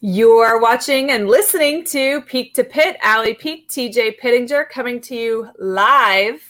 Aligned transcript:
You're 0.00 0.60
watching 0.60 1.10
and 1.10 1.26
listening 1.26 1.82
to 1.86 2.20
Peak 2.20 2.54
to 2.54 2.62
Pit, 2.62 2.96
Allie 3.02 3.34
Peak, 3.34 3.68
TJ 3.68 4.20
Pittinger 4.20 4.68
coming 4.70 5.00
to 5.00 5.16
you 5.16 5.48
live 5.58 6.40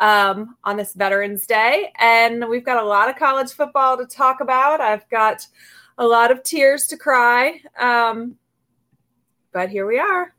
um, 0.00 0.56
on 0.64 0.78
this 0.78 0.94
Veterans 0.94 1.44
Day. 1.44 1.92
And 1.98 2.48
we've 2.48 2.64
got 2.64 2.82
a 2.82 2.86
lot 2.86 3.10
of 3.10 3.16
college 3.16 3.52
football 3.52 3.98
to 3.98 4.06
talk 4.06 4.40
about. 4.40 4.80
I've 4.80 5.06
got 5.10 5.46
a 5.98 6.06
lot 6.06 6.30
of 6.30 6.42
tears 6.42 6.86
to 6.86 6.96
cry. 6.96 7.60
Um, 7.78 8.36
but 9.52 9.68
here 9.68 9.86
we 9.86 9.98
are. 9.98 10.34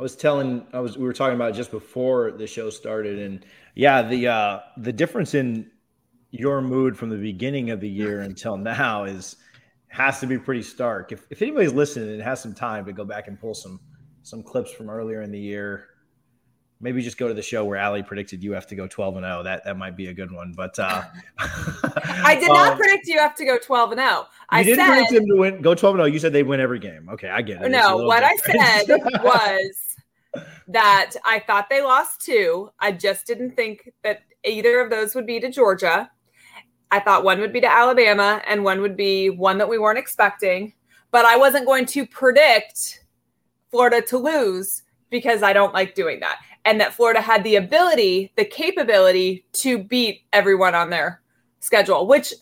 I 0.00 0.02
was 0.02 0.16
telling, 0.16 0.66
I 0.72 0.80
was, 0.80 0.96
we 0.96 1.04
were 1.04 1.12
talking 1.12 1.36
about 1.36 1.52
just 1.52 1.70
before 1.70 2.30
the 2.30 2.46
show 2.46 2.70
started. 2.70 3.18
And 3.18 3.44
yeah, 3.74 4.00
the, 4.00 4.28
uh, 4.28 4.60
the 4.78 4.94
difference 4.94 5.34
in 5.34 5.70
your 6.30 6.62
mood 6.62 6.96
from 6.96 7.10
the 7.10 7.18
beginning 7.18 7.68
of 7.68 7.80
the 7.80 7.88
year 7.90 8.20
until 8.20 8.56
now 8.56 9.04
is 9.04 9.36
has 9.92 10.20
to 10.20 10.26
be 10.26 10.38
pretty 10.38 10.62
stark. 10.62 11.12
If, 11.12 11.26
if 11.28 11.42
anybody's 11.42 11.74
listening 11.74 12.14
and 12.14 12.22
has 12.22 12.40
some 12.40 12.54
time 12.54 12.86
to 12.86 12.92
go 12.92 13.04
back 13.04 13.28
and 13.28 13.38
pull 13.38 13.54
some 13.54 13.78
some 14.22 14.42
clips 14.42 14.70
from 14.70 14.88
earlier 14.88 15.20
in 15.20 15.30
the 15.30 15.38
year, 15.38 15.88
maybe 16.80 17.02
just 17.02 17.18
go 17.18 17.28
to 17.28 17.34
the 17.34 17.42
show 17.42 17.64
where 17.64 17.76
Allie 17.76 18.02
predicted 18.02 18.42
you 18.42 18.52
have 18.52 18.66
to 18.68 18.74
go 18.74 18.86
12 18.86 19.16
and 19.16 19.24
0. 19.24 19.42
That 19.42 19.64
that 19.66 19.76
might 19.76 19.94
be 19.94 20.06
a 20.06 20.14
good 20.14 20.32
one. 20.32 20.54
But 20.56 20.78
uh, 20.78 21.02
I 21.38 22.36
did 22.40 22.48
not 22.48 22.72
um, 22.72 22.78
predict 22.78 23.06
you 23.06 23.18
have 23.18 23.34
to 23.36 23.44
go 23.44 23.58
12 23.58 23.92
and 23.92 24.00
0. 24.00 24.26
I 24.48 24.62
did 24.62 24.76
said, 24.76 24.86
predict 24.86 25.12
them 25.12 25.26
to 25.26 25.36
win 25.36 25.60
go 25.60 25.74
12 25.74 25.96
and 25.96 26.04
0. 26.04 26.12
You 26.12 26.18
said 26.18 26.32
they'd 26.32 26.44
win 26.44 26.60
every 26.60 26.78
game. 26.78 27.10
Okay, 27.10 27.28
I 27.28 27.42
get 27.42 27.60
it. 27.60 27.68
No, 27.68 27.98
what 27.98 28.20
different. 28.20 28.60
I 28.60 28.84
said 28.84 29.00
was 29.22 29.96
that 30.68 31.12
I 31.26 31.40
thought 31.40 31.68
they 31.68 31.82
lost 31.82 32.22
two. 32.22 32.70
I 32.80 32.92
just 32.92 33.26
didn't 33.26 33.56
think 33.56 33.90
that 34.02 34.20
either 34.42 34.80
of 34.80 34.88
those 34.88 35.14
would 35.14 35.26
be 35.26 35.38
to 35.40 35.50
Georgia. 35.50 36.10
I 36.92 37.00
thought 37.00 37.24
one 37.24 37.40
would 37.40 37.52
be 37.52 37.60
to 37.62 37.70
Alabama 37.70 38.42
and 38.46 38.62
one 38.62 38.82
would 38.82 38.96
be 38.96 39.30
one 39.30 39.56
that 39.58 39.68
we 39.68 39.78
weren't 39.78 39.98
expecting. 39.98 40.74
But 41.10 41.24
I 41.24 41.36
wasn't 41.36 41.66
going 41.66 41.86
to 41.86 42.06
predict 42.06 43.04
Florida 43.70 44.02
to 44.02 44.18
lose 44.18 44.82
because 45.10 45.42
I 45.42 45.54
don't 45.54 45.74
like 45.74 45.94
doing 45.94 46.20
that. 46.20 46.40
And 46.64 46.80
that 46.80 46.92
Florida 46.92 47.20
had 47.20 47.42
the 47.44 47.56
ability, 47.56 48.32
the 48.36 48.44
capability 48.44 49.44
to 49.54 49.82
beat 49.82 50.22
everyone 50.32 50.74
on 50.74 50.90
their 50.90 51.22
schedule, 51.60 52.06
which 52.06 52.34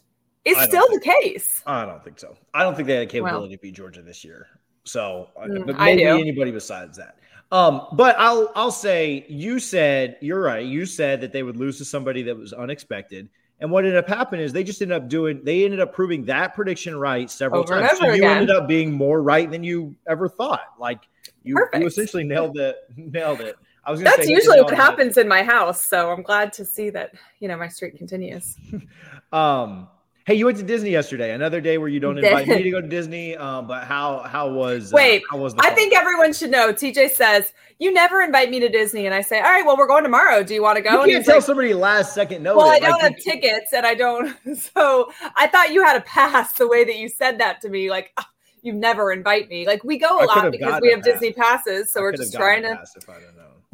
is 0.45 0.59
still 0.59 0.89
think, 0.89 1.03
the 1.03 1.11
case. 1.11 1.63
I 1.65 1.87
don't 1.87 2.03
think 2.03 2.19
so. 2.19 2.37
I 2.53 2.65
don't 2.65 2.75
think 2.75 2.89
they 2.89 2.97
had 2.97 3.09
the 3.09 3.13
capability 3.13 3.49
well, 3.49 3.51
to 3.51 3.59
beat 3.59 3.75
Georgia 3.75 4.03
this 4.03 4.25
year. 4.25 4.49
So, 4.85 5.29
uh, 5.37 5.45
mm, 5.45 5.67
but 5.67 5.79
maybe 5.79 6.05
anybody 6.05 6.51
besides 6.51 6.97
that. 6.99 7.17
Um, 7.53 7.87
but 7.93 8.17
I'll 8.19 8.51
I'll 8.55 8.71
say 8.71 9.25
you 9.29 9.59
said 9.59 10.17
you're 10.21 10.41
right. 10.41 10.65
You 10.65 10.87
said 10.87 11.21
that 11.21 11.33
they 11.33 11.43
would 11.43 11.57
lose 11.57 11.79
to 11.79 11.85
somebody 11.85 12.23
that 12.23 12.37
was 12.37 12.53
unexpected. 12.53 13.29
And 13.61 13.71
what 13.71 13.85
ended 13.85 13.99
up 13.99 14.09
happening 14.09 14.41
is 14.41 14.53
they 14.53 14.65
just 14.65 14.81
ended 14.81 14.97
up 14.97 15.09
doing, 15.09 15.43
they 15.45 15.65
ended 15.65 15.81
up 15.81 15.93
proving 15.93 16.25
that 16.25 16.55
prediction 16.55 16.99
right 16.99 17.31
several 17.31 17.61
over 17.63 17.81
times. 17.81 17.99
So 17.99 18.07
you 18.07 18.15
again. 18.15 18.39
ended 18.39 18.57
up 18.57 18.67
being 18.67 18.91
more 18.91 19.23
right 19.23 19.51
than 19.51 19.63
you 19.63 19.95
ever 20.09 20.29
thought. 20.29 20.75
Like 20.79 21.01
you, 21.43 21.57
you 21.75 21.87
essentially 21.87 22.25
nailed 22.25 22.59
it, 22.59 22.77
nailed 22.97 23.43
it. 23.43 23.57
I 23.85 23.91
was 23.91 24.01
That's 24.01 24.29
usually 24.29 24.61
what 24.61 24.75
happens 24.75 25.17
it. 25.17 25.23
in 25.23 25.29
my 25.29 25.43
house. 25.43 25.85
So 25.85 26.11
I'm 26.11 26.23
glad 26.23 26.53
to 26.55 26.65
see 26.65 26.91
that, 26.91 27.15
you 27.39 27.49
know, 27.49 27.57
my 27.57 27.69
streak 27.69 27.97
continues. 27.97 28.57
um, 29.33 29.89
Hey, 30.31 30.37
you 30.37 30.45
went 30.45 30.59
to 30.59 30.63
Disney 30.63 30.91
yesterday. 30.91 31.33
Another 31.33 31.61
day 31.61 31.77
where 31.77 31.89
you 31.89 31.99
don't 31.99 32.17
invite 32.25 32.47
me 32.47 32.63
to 32.63 32.71
go 32.71 32.81
to 32.81 32.87
Disney. 32.87 33.37
Um, 33.37 33.67
but 33.67 33.83
how 33.83 34.19
how 34.21 34.49
was 34.49 34.93
uh, 34.93 34.97
wait? 34.97 35.23
Uh, 35.23 35.33
how 35.33 35.39
was 35.39 35.57
I 35.59 35.71
think 35.71 35.93
everyone 35.93 36.33
should 36.33 36.53
know. 36.53 36.73
TJ 36.73 37.11
says 37.11 37.53
you 37.81 37.93
never 37.93 38.21
invite 38.21 38.49
me 38.49 38.61
to 38.61 38.69
Disney, 38.69 39.07
and 39.07 39.15
I 39.15 39.23
say, 39.23 39.39
all 39.39 39.47
right, 39.47 39.67
well, 39.67 39.77
we're 39.77 39.89
going 39.89 40.05
tomorrow. 40.05 40.45
Do 40.45 40.55
you 40.55 40.63
want 40.63 40.77
to 40.77 40.83
go? 40.83 41.05
You 41.05 41.15
can't 41.15 41.27
tell 41.27 41.37
like, 41.39 41.45
somebody 41.45 41.75
last 41.75 42.15
second 42.15 42.45
no. 42.45 42.57
Well, 42.57 42.69
I 42.69 42.79
don't 42.79 42.93
like, 42.93 43.15
have 43.15 43.17
tickets, 43.17 43.73
and 43.73 43.85
I 43.85 43.97
don't. 43.97 44.37
So 44.57 45.11
I 45.35 45.49
thought 45.49 45.73
you 45.73 45.83
had 45.83 45.97
a 45.97 46.03
pass. 46.03 46.53
The 46.53 46.69
way 46.69 46.85
that 46.85 46.97
you 46.97 47.09
said 47.09 47.41
that 47.41 47.61
to 47.63 47.69
me, 47.69 47.91
like. 47.91 48.17
you 48.63 48.75
never 48.75 49.11
invite 49.11 49.49
me. 49.49 49.67
Like 49.67 49.83
we 49.85 49.97
go 49.97 50.23
a 50.23 50.27
lot 50.27 50.53
because 50.53 50.83
we 50.83 50.91
have 50.91 51.03
Disney 51.03 51.33
passes, 51.33 51.91
so 51.91 52.01
I 52.01 52.03
we're 52.03 52.13
just 52.13 52.35
trying 52.35 52.63
to 52.63 52.79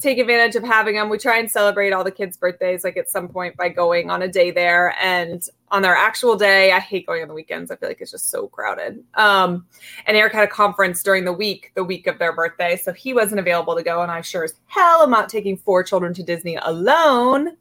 take 0.00 0.18
advantage 0.18 0.56
of 0.56 0.62
having 0.62 0.94
them. 0.94 1.08
We 1.08 1.16
try 1.16 1.38
and 1.38 1.50
celebrate 1.50 1.92
all 1.92 2.04
the 2.04 2.10
kids' 2.10 2.36
birthdays 2.36 2.84
like 2.84 2.98
at 2.98 3.08
some 3.08 3.28
point 3.28 3.56
by 3.56 3.70
going 3.70 4.10
on 4.10 4.20
a 4.20 4.28
day 4.28 4.50
there. 4.50 4.94
And 5.00 5.42
on 5.70 5.80
their 5.80 5.94
actual 5.94 6.36
day, 6.36 6.70
I 6.72 6.80
hate 6.80 7.06
going 7.06 7.22
on 7.22 7.28
the 7.28 7.34
weekends. 7.34 7.70
I 7.70 7.76
feel 7.76 7.88
like 7.88 8.02
it's 8.02 8.10
just 8.10 8.30
so 8.30 8.46
crowded. 8.48 9.02
Um, 9.14 9.66
and 10.06 10.14
Eric 10.14 10.34
had 10.34 10.44
a 10.44 10.50
conference 10.50 11.02
during 11.02 11.24
the 11.24 11.32
week, 11.32 11.72
the 11.74 11.82
week 11.82 12.06
of 12.06 12.18
their 12.18 12.34
birthday. 12.34 12.76
So 12.76 12.92
he 12.92 13.14
wasn't 13.14 13.40
available 13.40 13.74
to 13.74 13.82
go. 13.82 14.02
And 14.02 14.12
I 14.12 14.20
sure 14.20 14.44
as 14.44 14.54
hell 14.66 15.02
am 15.02 15.10
not 15.10 15.30
taking 15.30 15.56
four 15.56 15.82
children 15.82 16.12
to 16.14 16.22
Disney 16.22 16.56
alone. 16.56 17.56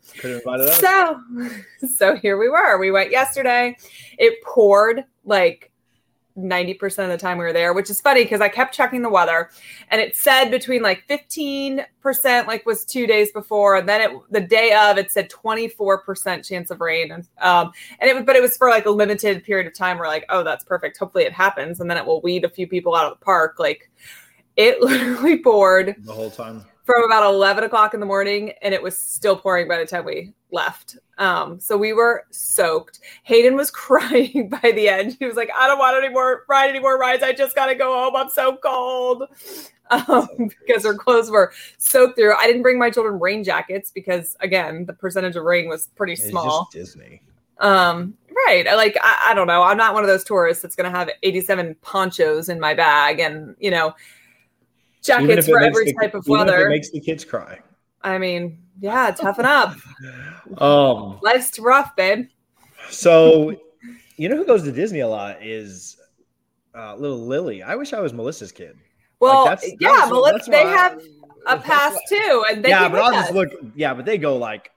So, 0.73 1.21
so 1.95 2.15
here 2.17 2.37
we 2.37 2.49
were. 2.49 2.77
We 2.77 2.91
went 2.91 3.11
yesterday. 3.11 3.77
It 4.17 4.43
poured 4.43 5.05
like 5.23 5.71
90% 6.37 7.03
of 7.03 7.09
the 7.09 7.17
time 7.17 7.37
we 7.37 7.45
were 7.45 7.53
there, 7.53 7.73
which 7.73 7.89
is 7.89 8.01
funny 8.01 8.23
because 8.23 8.41
I 8.41 8.49
kept 8.49 8.73
checking 8.73 9.01
the 9.01 9.09
weather 9.09 9.49
and 9.89 10.01
it 10.01 10.15
said 10.15 10.49
between 10.49 10.81
like 10.81 11.07
15% 11.07 11.85
like 12.47 12.65
was 12.65 12.83
two 12.83 13.07
days 13.07 13.31
before. 13.31 13.77
And 13.77 13.87
then 13.87 14.01
it, 14.01 14.11
the 14.31 14.41
day 14.41 14.73
of 14.73 14.97
it 14.97 15.11
said 15.11 15.29
24% 15.29 16.45
chance 16.45 16.71
of 16.71 16.81
rain. 16.81 17.11
And, 17.11 17.27
um, 17.39 17.71
and 17.99 18.09
it 18.09 18.25
but 18.25 18.35
it 18.35 18.41
was 18.41 18.57
for 18.57 18.69
like 18.69 18.85
a 18.85 18.91
limited 18.91 19.43
period 19.43 19.67
of 19.67 19.73
time. 19.73 19.97
We're 19.97 20.07
like, 20.07 20.25
oh, 20.29 20.43
that's 20.43 20.65
perfect. 20.65 20.97
Hopefully 20.97 21.23
it 21.23 21.33
happens. 21.33 21.79
And 21.79 21.89
then 21.89 21.97
it 21.97 22.05
will 22.05 22.21
weed 22.21 22.43
a 22.43 22.49
few 22.49 22.67
people 22.67 22.95
out 22.95 23.11
of 23.11 23.19
the 23.19 23.23
park. 23.23 23.55
Like 23.57 23.89
it 24.55 24.81
literally 24.81 25.39
poured 25.39 25.95
the 25.99 26.13
whole 26.13 26.31
time 26.31 26.65
from 26.85 27.03
about 27.03 27.23
11 27.25 27.63
o'clock 27.63 27.93
in 27.95 27.99
the 27.99 28.05
morning 28.05 28.53
and 28.61 28.73
it 28.73 28.81
was 28.81 28.95
still 28.95 29.35
pouring 29.35 29.67
by 29.67 29.77
the 29.79 29.85
time 29.85 30.05
we 30.05 30.33
left. 30.51 30.97
Um, 31.17 31.59
so 31.59 31.75
we 31.77 31.93
were 31.93 32.25
soaked. 32.29 32.99
Hayden 33.23 33.55
was 33.55 33.71
crying 33.71 34.49
by 34.49 34.71
the 34.71 34.87
end. 34.87 35.17
He 35.19 35.25
was 35.25 35.35
like 35.35 35.49
i 35.57 35.67
don't 35.67 35.79
want 35.79 35.97
any 35.97 36.13
more 36.13 36.45
ride 36.47 36.69
any 36.69 36.79
more 36.79 36.97
rides. 36.97 37.23
I 37.23 37.33
just 37.33 37.55
gotta 37.55 37.75
go 37.75 37.93
home. 37.93 38.15
I'm 38.15 38.29
so 38.29 38.57
cold. 38.57 39.23
Um, 39.91 40.49
because 40.65 40.83
her 40.83 40.95
clothes 40.95 41.29
were 41.29 41.53
soaked 41.77 42.17
through. 42.17 42.33
I 42.35 42.47
didn't 42.47 42.63
bring 42.63 42.79
my 42.79 42.89
children 42.89 43.19
rain 43.19 43.43
jackets 43.43 43.91
because 43.91 44.35
again 44.39 44.87
the 44.87 44.93
percentage 44.93 45.35
of 45.35 45.43
rain 45.43 45.69
was 45.69 45.89
pretty 45.95 46.15
small. 46.15 46.67
disney. 46.71 47.21
Um 47.59 48.17
right. 48.47 48.65
Like 48.65 48.97
I, 48.99 49.27
I 49.27 49.33
don't 49.35 49.45
know. 49.45 49.61
I'm 49.61 49.77
not 49.77 49.93
one 49.93 50.03
of 50.03 50.07
those 50.07 50.23
tourists 50.23 50.63
that's 50.63 50.75
going 50.75 50.91
to 50.91 50.97
have 50.97 51.11
87 51.21 51.75
ponchos 51.83 52.49
in 52.49 52.59
my 52.59 52.73
bag 52.73 53.19
and 53.19 53.55
you 53.59 53.69
know 53.69 53.93
jackets 55.05 55.47
for 55.47 55.59
every 55.61 55.85
the, 55.85 55.93
type 55.93 56.13
of 56.13 56.27
weather. 56.27 56.67
it 56.67 56.69
makes 56.69 56.89
the 56.89 56.99
kids 56.99 57.23
cry. 57.25 57.59
I 58.01 58.17
mean, 58.17 58.59
yeah, 58.79 59.11
toughen 59.11 59.45
up. 59.45 59.75
um, 60.57 61.19
Life's 61.21 61.57
rough, 61.59 61.95
babe. 61.95 62.27
So, 62.89 63.59
you 64.17 64.29
know 64.29 64.37
who 64.37 64.45
goes 64.45 64.63
to 64.63 64.71
Disney 64.71 64.99
a 64.99 65.07
lot 65.07 65.43
is 65.43 65.97
uh, 66.75 66.95
little 66.95 67.25
Lily. 67.25 67.63
I 67.63 67.75
wish 67.75 67.93
I 67.93 67.99
was 67.99 68.13
Melissa's 68.13 68.51
kid. 68.51 68.77
Well, 69.19 69.45
like 69.45 69.61
that's, 69.61 69.73
yeah, 69.79 69.95
that's, 69.95 70.11
Melissa. 70.11 70.51
They 70.51 70.63
have 70.63 71.01
a 71.47 71.57
pass 71.57 71.97
too, 72.09 72.45
and 72.49 72.63
they 72.63 72.69
yeah, 72.69 72.87
but 72.89 72.99
I'll 72.99 73.13
just 73.13 73.33
look. 73.33 73.49
Yeah, 73.75 73.93
but 73.93 74.05
they 74.05 74.17
go 74.17 74.37
like 74.37 74.69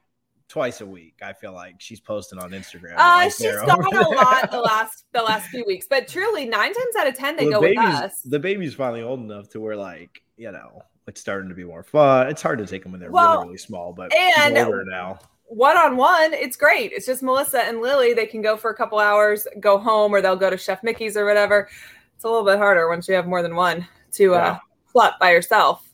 twice 0.48 0.80
a 0.80 0.86
week. 0.86 1.14
I 1.22 1.32
feel 1.32 1.52
like 1.52 1.76
she's 1.78 2.00
posting 2.00 2.38
on 2.38 2.50
Instagram. 2.50 2.94
Uh, 2.94 3.24
like 3.24 3.32
she's 3.32 3.56
gone 3.56 3.96
a 3.96 4.08
lot 4.16 4.50
the 4.50 4.60
last 4.60 5.04
the 5.12 5.22
last 5.22 5.48
few 5.48 5.64
weeks, 5.66 5.86
but 5.88 6.08
truly 6.08 6.46
nine 6.46 6.72
times 6.72 6.96
out 6.98 7.06
of 7.06 7.14
ten 7.14 7.36
they 7.36 7.46
well, 7.46 7.60
go 7.60 7.68
with 7.68 7.78
us. 7.78 8.22
The 8.22 8.38
baby's 8.38 8.74
finally 8.74 9.02
old 9.02 9.20
enough 9.20 9.48
to 9.50 9.60
where 9.60 9.76
like 9.76 10.22
you 10.36 10.50
know 10.50 10.82
it's 11.06 11.20
starting 11.20 11.48
to 11.48 11.54
be 11.54 11.64
more 11.64 11.82
fun. 11.82 12.28
It's 12.28 12.42
hard 12.42 12.58
to 12.58 12.66
take 12.66 12.82
them 12.82 12.92
when 12.92 13.00
they're 13.00 13.10
well, 13.10 13.34
really 13.34 13.46
really 13.46 13.58
small, 13.58 13.92
but 13.92 14.14
and 14.14 14.56
older 14.56 14.84
now. 14.84 15.18
One 15.50 15.78
on 15.78 15.96
one, 15.96 16.34
it's 16.34 16.58
great. 16.58 16.92
It's 16.92 17.06
just 17.06 17.22
Melissa 17.22 17.62
and 17.62 17.80
Lily. 17.80 18.12
They 18.12 18.26
can 18.26 18.42
go 18.42 18.58
for 18.58 18.70
a 18.70 18.74
couple 18.74 18.98
hours, 18.98 19.46
go 19.60 19.78
home, 19.78 20.12
or 20.12 20.20
they'll 20.20 20.36
go 20.36 20.50
to 20.50 20.58
Chef 20.58 20.82
Mickey's 20.82 21.16
or 21.16 21.24
whatever. 21.24 21.70
It's 22.14 22.24
a 22.24 22.28
little 22.28 22.44
bit 22.44 22.58
harder 22.58 22.86
once 22.88 23.08
you 23.08 23.14
have 23.14 23.26
more 23.26 23.40
than 23.40 23.54
one 23.54 23.88
to 24.12 24.34
uh, 24.34 24.58
yeah. 24.94 25.00
uh, 25.00 25.12
by 25.18 25.30
yourself. 25.30 25.87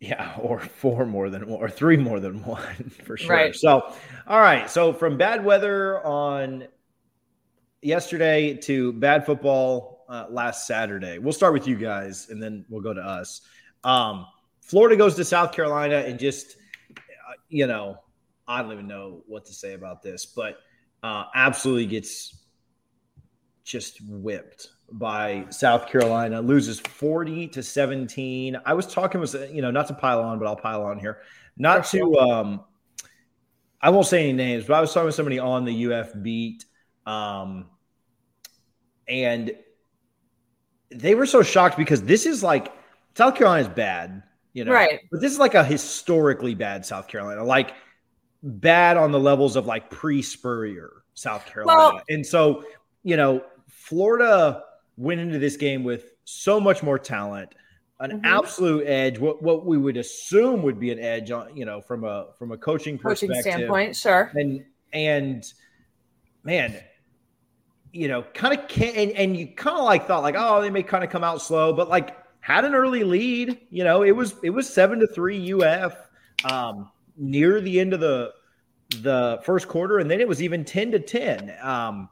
Yeah, 0.00 0.34
or 0.40 0.60
four 0.60 1.06
more 1.06 1.30
than 1.30 1.46
one, 1.46 1.60
or 1.60 1.70
three 1.70 1.96
more 1.96 2.20
than 2.20 2.42
one 2.44 2.90
for 3.04 3.16
sure. 3.16 3.36
Right. 3.36 3.54
So, 3.54 3.92
all 4.26 4.40
right. 4.40 4.68
So 4.68 4.92
from 4.92 5.16
bad 5.16 5.44
weather 5.44 6.04
on 6.04 6.66
yesterday 7.82 8.54
to 8.54 8.92
bad 8.94 9.24
football 9.24 10.04
uh, 10.08 10.26
last 10.30 10.66
Saturday, 10.66 11.18
we'll 11.18 11.32
start 11.32 11.52
with 11.52 11.68
you 11.68 11.76
guys, 11.76 12.28
and 12.30 12.42
then 12.42 12.64
we'll 12.68 12.82
go 12.82 12.94
to 12.94 13.00
us. 13.00 13.42
Um, 13.84 14.26
Florida 14.62 14.96
goes 14.96 15.14
to 15.16 15.24
South 15.24 15.52
Carolina, 15.52 15.96
and 15.96 16.18
just 16.18 16.56
uh, 16.96 17.34
you 17.48 17.66
know, 17.66 17.96
I 18.48 18.62
don't 18.62 18.72
even 18.72 18.88
know 18.88 19.22
what 19.26 19.44
to 19.46 19.54
say 19.54 19.74
about 19.74 20.02
this, 20.02 20.26
but 20.26 20.58
uh, 21.02 21.24
absolutely 21.34 21.86
gets 21.86 22.36
just 23.64 24.00
whipped 24.06 24.68
by 24.92 25.46
South 25.50 25.88
Carolina, 25.88 26.40
loses 26.40 26.80
40 26.80 27.48
to 27.48 27.62
17. 27.62 28.58
I 28.64 28.74
was 28.74 28.86
talking 28.86 29.20
with, 29.20 29.34
you 29.52 29.62
know, 29.62 29.70
not 29.70 29.86
to 29.88 29.94
pile 29.94 30.20
on, 30.20 30.38
but 30.38 30.46
I'll 30.46 30.56
pile 30.56 30.82
on 30.82 30.98
here. 30.98 31.18
Not 31.56 31.84
to, 31.86 32.18
um, 32.18 32.64
I 33.80 33.90
won't 33.90 34.06
say 34.06 34.24
any 34.24 34.32
names, 34.32 34.64
but 34.64 34.74
I 34.74 34.80
was 34.80 34.92
talking 34.92 35.06
with 35.06 35.14
somebody 35.14 35.38
on 35.38 35.64
the 35.64 35.92
UF 35.92 36.12
beat. 36.22 36.64
Um, 37.06 37.66
and 39.08 39.52
they 40.90 41.14
were 41.14 41.26
so 41.26 41.42
shocked 41.42 41.76
because 41.76 42.02
this 42.02 42.26
is 42.26 42.42
like 42.42 42.72
South 43.16 43.34
Carolina 43.34 43.62
is 43.62 43.74
bad, 43.74 44.22
you 44.52 44.64
know, 44.64 44.72
right? 44.72 45.00
But 45.10 45.20
this 45.20 45.32
is 45.32 45.38
like 45.38 45.54
a 45.54 45.64
historically 45.64 46.54
bad 46.54 46.84
South 46.84 47.08
Carolina, 47.08 47.44
like 47.44 47.74
bad 48.42 48.96
on 48.96 49.12
the 49.12 49.20
levels 49.20 49.56
of 49.56 49.66
like 49.66 49.90
pre 49.90 50.22
Spurrier 50.22 50.90
South 51.14 51.46
Carolina. 51.46 51.78
Well, 51.78 52.02
and 52.08 52.24
so, 52.24 52.64
you 53.02 53.16
know, 53.16 53.42
Florida 53.68 54.64
went 55.00 55.18
into 55.18 55.38
this 55.38 55.56
game 55.56 55.82
with 55.82 56.12
so 56.24 56.60
much 56.60 56.82
more 56.82 56.98
talent, 56.98 57.54
an 58.00 58.10
mm-hmm. 58.10 58.24
absolute 58.24 58.86
edge. 58.86 59.18
What 59.18 59.42
what 59.42 59.64
we 59.64 59.78
would 59.78 59.96
assume 59.96 60.62
would 60.62 60.78
be 60.78 60.92
an 60.92 60.98
edge 60.98 61.30
on 61.30 61.56
you 61.56 61.64
know 61.64 61.80
from 61.80 62.04
a 62.04 62.28
from 62.38 62.52
a 62.52 62.58
coaching 62.58 62.98
coaching 62.98 63.32
standpoint, 63.34 63.96
sure. 63.96 64.30
And 64.34 64.64
and 64.92 65.52
man, 66.44 66.78
you 67.92 68.08
know, 68.08 68.22
kind 68.34 68.58
of 68.58 68.68
can 68.68 68.94
and, 68.94 69.12
and 69.12 69.36
you 69.36 69.48
kind 69.48 69.78
of 69.78 69.84
like 69.84 70.06
thought 70.06 70.22
like, 70.22 70.36
oh, 70.36 70.60
they 70.60 70.70
may 70.70 70.82
kind 70.82 71.02
of 71.02 71.10
come 71.10 71.24
out 71.24 71.40
slow, 71.40 71.72
but 71.72 71.88
like 71.88 72.16
had 72.40 72.64
an 72.64 72.74
early 72.74 73.02
lead. 73.02 73.58
You 73.70 73.84
know, 73.84 74.02
it 74.02 74.12
was 74.12 74.34
it 74.42 74.50
was 74.50 74.68
seven 74.68 75.00
to 75.00 75.06
three 75.06 75.52
UF 75.52 75.94
um, 76.44 76.90
near 77.16 77.60
the 77.60 77.80
end 77.80 77.94
of 77.94 78.00
the 78.00 78.32
the 79.00 79.40
first 79.44 79.66
quarter, 79.66 79.98
and 79.98 80.10
then 80.10 80.20
it 80.20 80.28
was 80.28 80.42
even 80.42 80.62
ten 80.64 80.90
to 80.90 80.98
ten 80.98 81.54
um, 81.62 82.10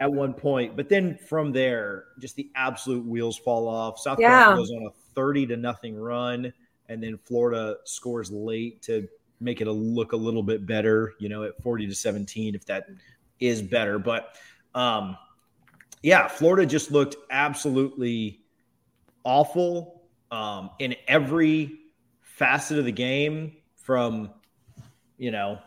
at 0.00 0.10
one 0.10 0.34
point. 0.34 0.76
But 0.76 0.88
then 0.88 1.16
from 1.16 1.52
there, 1.52 2.04
just 2.18 2.36
the 2.36 2.50
absolute 2.54 3.06
wheels 3.06 3.38
fall 3.38 3.68
off. 3.68 3.98
South 3.98 4.18
yeah. 4.18 4.28
Carolina 4.28 4.56
goes 4.56 4.70
on 4.70 4.86
a 4.86 4.90
thirty 5.14 5.46
to 5.46 5.56
nothing 5.56 5.96
run, 5.96 6.52
and 6.88 7.02
then 7.02 7.18
Florida 7.18 7.76
scores 7.84 8.30
late 8.30 8.82
to 8.82 9.08
make 9.40 9.60
it 9.60 9.66
a 9.66 9.72
look 9.72 10.12
a 10.12 10.16
little 10.16 10.42
bit 10.42 10.66
better. 10.66 11.14
You 11.18 11.28
know, 11.28 11.44
at 11.44 11.62
forty 11.62 11.86
to 11.86 11.94
seventeen, 11.94 12.54
if 12.54 12.64
that 12.66 12.86
is 13.38 13.62
better, 13.62 13.98
but. 13.98 14.34
Um, 14.72 15.16
yeah, 16.02 16.28
Florida 16.28 16.64
just 16.64 16.92
looked 16.92 17.16
absolutely 17.28 18.40
awful 19.24 20.02
um, 20.30 20.70
in 20.78 20.94
every 21.08 21.80
facet 22.22 22.78
of 22.78 22.84
the 22.84 22.92
game 22.92 23.56
from, 23.74 24.30
you 25.18 25.30
know, 25.30 25.58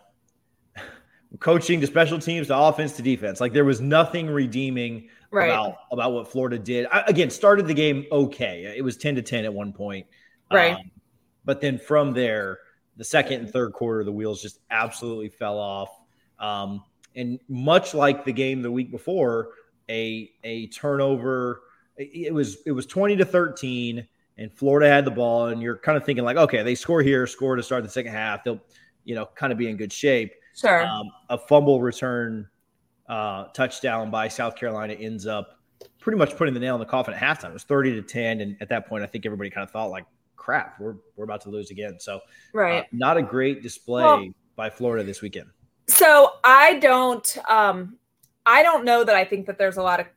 coaching 1.39 1.81
to 1.81 1.88
special 1.88 2.19
teams 2.19 2.47
to 2.47 2.57
offense 2.57 2.94
to 2.94 3.01
defense. 3.01 3.41
Like 3.41 3.53
there 3.53 3.65
was 3.65 3.81
nothing 3.81 4.27
redeeming 4.27 5.09
right. 5.31 5.47
about 5.47 5.77
about 5.91 6.13
what 6.13 6.27
Florida 6.27 6.59
did. 6.59 6.88
I, 6.91 7.03
again, 7.07 7.30
started 7.30 7.68
the 7.68 7.74
game 7.74 8.06
okay. 8.12 8.74
It 8.75 8.83
was 8.83 8.97
10 8.97 9.15
to 9.15 9.21
10 9.21 9.45
at 9.45 9.53
one 9.53 9.74
point. 9.74 10.06
Right. 10.51 10.75
Um, 10.75 10.91
but 11.45 11.59
then 11.59 11.77
from 11.77 12.13
there, 12.13 12.59
the 12.97 13.03
second 13.03 13.41
and 13.41 13.50
third 13.50 13.74
quarter, 13.74 14.03
the 14.03 14.12
wheels 14.12 14.41
just 14.41 14.59
absolutely 14.69 15.30
fell 15.30 15.57
off. 15.57 15.89
Um, 16.39 16.83
and 17.15 17.39
much 17.47 17.94
like 17.94 18.25
the 18.25 18.33
game 18.33 18.62
the 18.62 18.71
week 18.71 18.91
before, 18.91 19.50
a 19.89 20.31
a 20.44 20.68
turnover. 20.68 21.62
It 21.97 22.33
was 22.33 22.57
it 22.65 22.71
was 22.71 22.85
twenty 22.85 23.15
to 23.18 23.25
thirteen, 23.25 24.07
and 24.38 24.51
Florida 24.51 24.89
had 24.89 25.06
the 25.06 25.12
ball, 25.12 25.47
and 25.47 25.62
you're 25.62 25.77
kind 25.77 25.97
of 25.97 26.06
thinking 26.06 26.24
like, 26.24 26.38
okay, 26.38 26.63
they 26.63 26.75
score 26.75 27.01
here, 27.01 27.27
score 27.27 27.56
to 27.56 27.63
start 27.63 27.83
the 27.83 27.89
second 27.89 28.13
half. 28.13 28.44
They'll 28.44 28.62
you 29.03 29.15
know 29.15 29.27
kind 29.35 29.51
of 29.51 29.59
be 29.59 29.69
in 29.69 29.77
good 29.77 29.94
shape. 29.94 30.33
Sure. 30.55 30.85
Um, 30.85 31.09
a 31.29 31.38
fumble 31.38 31.81
return 31.81 32.47
uh, 33.07 33.45
touchdown 33.53 34.11
by 34.11 34.27
South 34.27 34.55
Carolina 34.55 34.94
ends 34.94 35.25
up 35.25 35.59
pretty 36.00 36.17
much 36.17 36.35
putting 36.38 36.53
the 36.53 36.59
nail 36.59 36.75
in 36.75 36.79
the 36.79 36.85
coffin 36.85 37.13
at 37.13 37.21
halftime. 37.21 37.50
It 37.50 37.53
was 37.53 37.63
thirty 37.63 37.91
to 37.94 38.01
ten, 38.01 38.41
and 38.41 38.55
at 38.61 38.69
that 38.69 38.88
point, 38.88 39.03
I 39.03 39.07
think 39.07 39.25
everybody 39.25 39.50
kind 39.50 39.63
of 39.63 39.71
thought 39.71 39.89
like, 39.89 40.05
crap, 40.35 40.79
we're 40.79 40.95
we're 41.15 41.23
about 41.25 41.41
to 41.41 41.50
lose 41.50 41.71
again. 41.71 42.00
So, 42.00 42.19
right, 42.53 42.83
uh, 42.83 42.88
not 42.91 43.17
a 43.17 43.21
great 43.21 43.63
display 43.63 44.03
well, 44.03 44.27
by 44.55 44.69
Florida 44.69 45.03
this 45.03 45.21
weekend. 45.21 45.50
So 45.88 46.33
I 46.44 46.79
don't 46.79 47.38
um 47.49 47.97
I 48.45 48.63
don't 48.63 48.85
know 48.85 49.03
that 49.03 49.15
I 49.15 49.25
think 49.25 49.45
that 49.47 49.57
there's 49.57 49.77
a 49.77 49.83
lot 49.83 49.99
of 49.99 50.07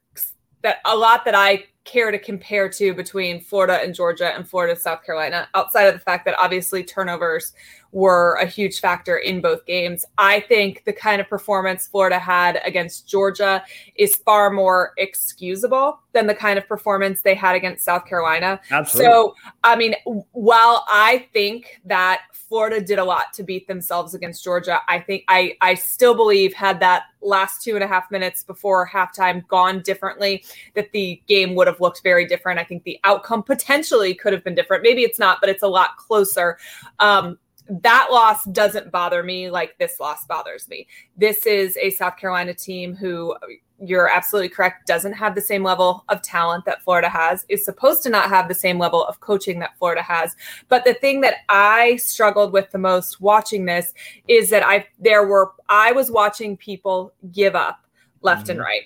that 0.62 0.78
a 0.84 0.96
lot 0.96 1.24
that 1.24 1.34
I 1.34 1.64
care 1.84 2.10
to 2.10 2.18
compare 2.18 2.68
to 2.68 2.92
between 2.92 3.40
Florida 3.40 3.80
and 3.82 3.94
Georgia 3.94 4.34
and 4.34 4.48
Florida 4.48 4.74
South 4.74 5.04
Carolina 5.04 5.48
outside 5.54 5.84
of 5.84 5.94
the 5.94 6.00
fact 6.00 6.24
that 6.24 6.36
obviously 6.38 6.82
turnovers 6.82 7.52
were 7.96 8.34
a 8.34 8.44
huge 8.44 8.78
factor 8.78 9.16
in 9.16 9.40
both 9.40 9.64
games. 9.64 10.04
I 10.19 10.40
think 10.40 10.84
the 10.84 10.93
kind 10.93 11.19
of 11.19 11.31
performance 11.31 11.87
Florida 11.87 12.19
had 12.19 12.60
against 12.62 13.08
Georgia 13.08 13.64
is 13.94 14.16
far 14.16 14.50
more 14.50 14.93
excusable 14.98 15.98
than 16.12 16.26
the 16.26 16.34
kind 16.34 16.58
of 16.58 16.69
performance 16.69 17.22
they 17.22 17.34
had 17.34 17.56
against 17.56 17.87
South 17.87 18.04
Carolina. 18.04 18.60
Absolutely. 18.70 19.10
So, 19.10 19.34
I 19.64 19.76
mean, 19.76 19.94
while 20.32 20.84
I 20.90 21.26
think 21.32 21.81
that 21.87 22.20
Florida 22.34 22.82
did 22.82 22.98
a 22.98 23.04
lot 23.04 23.32
to 23.32 23.43
beat 23.43 23.66
themselves 23.66 24.12
against 24.12 24.44
Georgia, 24.44 24.82
I 24.88 25.00
think 25.00 25.25
I 25.28 25.56
I 25.62 25.72
still 25.72 26.14
believe 26.14 26.52
had 26.52 26.81
that 26.81 27.04
last 27.22 27.64
two 27.64 27.76
and 27.76 27.82
a 27.82 27.87
half 27.87 28.10
minutes 28.10 28.44
before 28.44 28.87
halftime 28.87 29.49
gone 29.49 29.81
differently, 29.81 30.44
that 30.75 30.92
the 30.92 31.20
game 31.26 31.54
would 31.54 31.66
have 31.66 31.81
looked 31.81 32.02
very 32.02 32.26
different. 32.26 32.60
I 32.60 32.64
think 32.64 32.84
the 32.84 33.00
outcome 33.04 33.42
potentially 33.42 34.14
could 34.14 34.34
have 34.34 34.44
been 34.44 34.54
different. 34.54 34.82
Maybe 34.82 35.02
it's 35.02 35.19
not, 35.19 35.38
but 35.40 35.49
it's 35.49 35.62
a 35.62 35.69
lot 35.69 35.96
closer. 35.96 36.58
Um, 36.99 37.38
that 37.68 38.08
loss 38.10 38.44
doesn't 38.46 38.90
bother 38.90 39.22
me 39.22 39.50
like 39.50 39.76
this 39.78 39.98
loss 39.98 40.24
bothers 40.26 40.68
me. 40.68 40.86
This 41.16 41.46
is 41.46 41.76
a 41.78 41.90
South 41.90 42.16
Carolina 42.16 42.54
team 42.54 42.94
who 42.94 43.34
you're 43.78 44.08
absolutely 44.08 44.48
correct 44.48 44.86
doesn't 44.86 45.12
have 45.12 45.34
the 45.34 45.40
same 45.40 45.62
level 45.62 46.04
of 46.08 46.22
talent 46.22 46.64
that 46.64 46.82
Florida 46.82 47.08
has 47.08 47.44
is 47.48 47.64
supposed 47.64 48.02
to 48.02 48.08
not 48.08 48.28
have 48.28 48.48
the 48.48 48.54
same 48.54 48.78
level 48.78 49.04
of 49.04 49.20
coaching 49.20 49.58
that 49.58 49.76
Florida 49.78 50.00
has 50.00 50.34
but 50.68 50.84
the 50.84 50.94
thing 50.94 51.20
that 51.20 51.34
I 51.50 51.96
struggled 51.96 52.52
with 52.52 52.70
the 52.70 52.78
most 52.78 53.20
watching 53.20 53.66
this 53.66 53.92
is 54.28 54.48
that 54.48 54.64
I 54.64 54.86
there 54.98 55.26
were 55.26 55.52
I 55.68 55.92
was 55.92 56.10
watching 56.10 56.56
people 56.56 57.12
give 57.32 57.54
up 57.54 57.84
left 58.22 58.44
mm-hmm. 58.44 58.52
and 58.52 58.60
right 58.60 58.82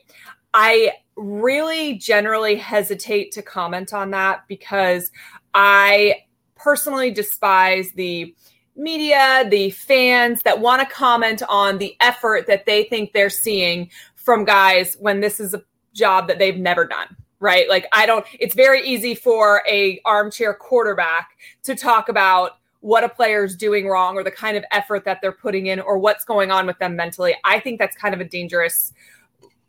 I 0.55 0.93
really 1.15 1.95
generally 1.95 2.57
hesitate 2.57 3.31
to 3.33 3.43
comment 3.43 3.95
on 3.95 4.11
that 4.11 4.43
because 4.49 5.13
I 5.55 6.25
personally 6.57 7.11
despise 7.11 7.93
the 7.93 8.35
media, 8.81 9.47
the 9.49 9.71
fans 9.71 10.43
that 10.43 10.61
want 10.61 10.81
to 10.87 10.95
comment 10.95 11.43
on 11.49 11.79
the 11.79 11.97
effort 12.01 12.47
that 12.47 12.67
they 12.67 12.85
think 12.85 13.13
they're 13.13 13.31
seeing 13.31 13.91
from 14.15 14.45
guys 14.45 14.97
when 15.01 15.21
this 15.21 15.41
is 15.41 15.55
a 15.55 15.63
job 15.93 16.29
that 16.29 16.39
they've 16.39 16.59
never 16.59 16.85
done 16.85 17.17
right? 17.41 17.69
Like 17.69 17.87
i 17.93 18.07
don't 18.07 18.25
it's 18.39 18.55
very 18.55 18.87
easy 18.87 19.15
for 19.15 19.63
a 19.69 20.01
armchair 20.05 20.55
quarterback 20.55 21.31
to 21.65 21.75
talk 21.75 22.09
about 22.09 22.53
what 22.81 23.03
a 23.03 23.09
player 23.09 23.45
is 23.45 23.57
doing 23.57 23.89
wrong 23.89 24.17
or 24.17 24.23
the 24.23 24.31
kind 24.31 24.57
of 24.57 24.65
effort 24.71 25.05
that 25.05 25.21
they're 25.21 25.33
putting 25.33 25.67
in 25.67 25.81
or 25.81 25.99
what's 25.99 26.25
going 26.25 26.51
on 26.51 26.67
with 26.67 26.79
them 26.79 26.97
mentally. 26.97 27.35
I 27.45 27.61
think 27.61 27.79
that's 27.79 27.95
kind 27.97 28.15
of 28.15 28.21
a 28.21 28.25
dangerous 28.25 28.93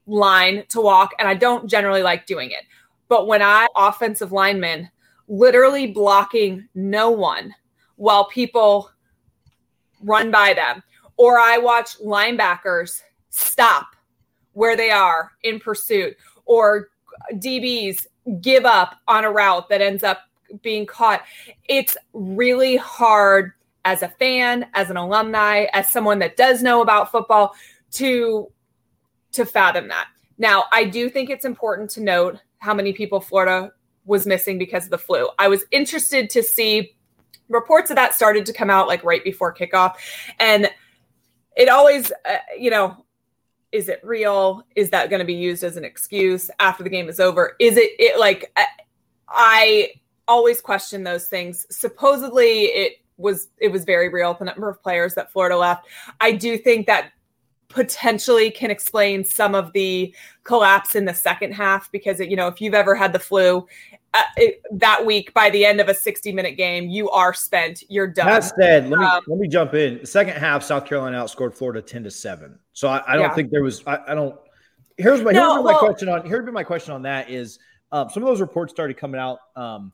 line 0.08 0.64
to 0.70 0.82
walk 0.82 1.12
and 1.20 1.28
i 1.28 1.34
don't 1.34 1.70
generally 1.70 2.04
like 2.04 2.26
doing 2.26 2.52
it. 2.52 2.64
But 3.08 3.28
when 3.28 3.42
i 3.42 3.68
offensive 3.76 4.32
linemen 4.32 4.90
literally 5.28 5.88
blocking 5.88 6.68
no 6.76 7.10
one 7.10 7.56
while 7.96 8.26
people 8.26 8.92
run 10.04 10.32
by 10.32 10.54
them. 10.54 10.84
Or 11.18 11.40
I 11.40 11.58
watch 11.58 12.00
linebackers 12.00 13.02
stop 13.30 13.96
where 14.54 14.76
they 14.76 14.92
are 14.92 15.32
in 15.44 15.60
pursuit, 15.60 16.18
or 16.46 16.90
DBs 17.36 18.08
give 18.42 18.66
up 18.66 18.96
on 19.08 19.24
a 19.24 19.32
route 19.32 19.70
that 19.70 19.82
ends 19.82 20.04
up 20.04 20.20
being 20.62 20.86
caught. 20.86 21.22
It's 21.70 21.96
really 22.14 22.76
hard 22.76 23.54
as 23.86 24.04
a 24.04 24.10
fan, 24.10 24.68
as 24.74 24.90
an 24.90 24.98
alumni, 24.98 25.66
as 25.74 25.90
someone 25.90 26.20
that 26.20 26.38
does 26.38 26.62
know 26.62 26.82
about 26.82 27.12
football 27.12 27.56
to 27.94 28.52
to 29.34 29.46
fathom 29.46 29.88
that. 29.88 30.08
Now, 30.38 30.66
I 30.72 30.84
do 30.84 31.10
think 31.10 31.30
it's 31.30 31.46
important 31.46 31.90
to 31.92 32.02
note 32.02 32.40
how 32.58 32.74
many 32.74 32.94
people 32.94 33.22
Florida 33.22 33.72
was 34.06 34.26
missing 34.26 34.58
because 34.58 34.86
of 34.86 34.92
the 34.92 34.98
flu. 34.98 35.30
I 35.40 35.48
was 35.48 35.64
interested 35.72 36.30
to 36.32 36.44
see 36.44 36.96
reports 37.52 37.90
of 37.90 37.96
that 37.98 38.14
started 38.14 38.46
to 38.48 38.54
come 38.54 38.70
out 38.70 38.88
like 38.88 39.04
right 39.04 39.24
before 39.24 39.54
kickoff. 39.54 39.96
And 40.40 40.70
it 41.56 41.70
always 41.70 42.12
uh, 42.26 42.38
you 42.58 42.72
know 42.72 43.06
is 43.72 43.88
it 43.88 44.02
real? 44.04 44.64
Is 44.76 44.90
that 44.90 45.10
going 45.10 45.20
to 45.20 45.26
be 45.26 45.34
used 45.34 45.64
as 45.64 45.78
an 45.78 45.86
excuse 45.86 46.52
after 46.60 46.84
the 46.84 46.90
game 46.90 47.08
is 47.08 47.20
over? 47.20 47.56
Is 47.60 47.78
it 47.78 47.92
it 48.00 48.20
like 48.20 48.52
uh, 48.58 48.64
i 49.30 49.92
always 50.28 50.62
question 50.62 51.04
those 51.04 51.28
things. 51.28 51.66
Supposedly 51.70 52.66
it 52.66 52.94
was 53.18 53.50
it 53.58 53.72
was 53.72 53.84
very 53.86 54.10
real 54.10 54.34
the 54.34 54.46
number 54.46 54.70
of 54.70 54.82
players 54.82 55.14
that 55.16 55.32
florida 55.32 55.58
left. 55.58 55.88
I 56.20 56.32
do 56.32 56.58
think 56.58 56.88
that 56.88 57.12
potentially 57.72 58.52
can 58.52 58.72
explain 58.72 59.24
some 59.24 59.56
of 59.56 59.72
the 59.74 60.14
collapse 60.44 60.96
in 60.96 61.06
the 61.06 61.14
second 61.14 61.54
half 61.54 61.92
because 61.92 62.20
you 62.20 62.36
know 62.36 62.48
if 62.48 62.62
you've 62.62 62.74
ever 62.74 62.96
had 62.96 63.14
the 63.14 63.20
flu 63.20 63.66
uh, 64.14 64.22
it, 64.36 64.62
that 64.72 65.06
week 65.06 65.34
by 65.34 65.50
the 65.50 65.66
end 65.66 65.80
of 65.80 65.88
a 65.88 65.94
60 65.94 66.32
minute 66.34 66.58
game 66.58 66.90
you 66.90 67.10
are 67.12 67.34
spent. 67.34 67.84
You're 67.90 68.08
done. 68.08 68.28
That 68.28 68.44
said 68.44 68.90
let 68.90 69.00
me 69.00 69.06
um, 69.06 69.24
let 69.28 69.40
me 69.40 69.48
jump 69.48 69.74
in. 69.74 70.00
The 70.00 70.08
second 70.08 70.36
half 70.36 70.64
south 70.64 70.86
carolina 70.86 71.18
outscored 71.24 71.54
florida 71.54 71.82
10 71.82 72.04
to 72.04 72.12
7 72.12 72.58
so 72.74 72.88
i, 72.88 73.02
I 73.08 73.16
don't 73.16 73.30
yeah. 73.30 73.36
think 73.36 73.52
there 73.52 73.64
was 73.64 73.84
I, 73.88 74.00
I, 74.08 74.16
don't 74.16 74.36
here's 74.98 75.22
my, 75.22 75.32
no, 75.32 75.54
here's 75.54 75.64
well, 75.64 75.74
my 75.74 75.80
question 75.80 76.10
on 76.10 76.26
here's 76.26 76.52
my 76.52 76.64
question 76.64 76.94
on 76.94 77.02
that 77.04 77.30
is 77.30 77.60
um, 77.94 78.10
some 78.10 78.24
of 78.24 78.28
those 78.28 78.40
reports 78.40 78.72
started 78.72 78.96
coming 78.96 79.20
out 79.20 79.40
um, 79.56 79.92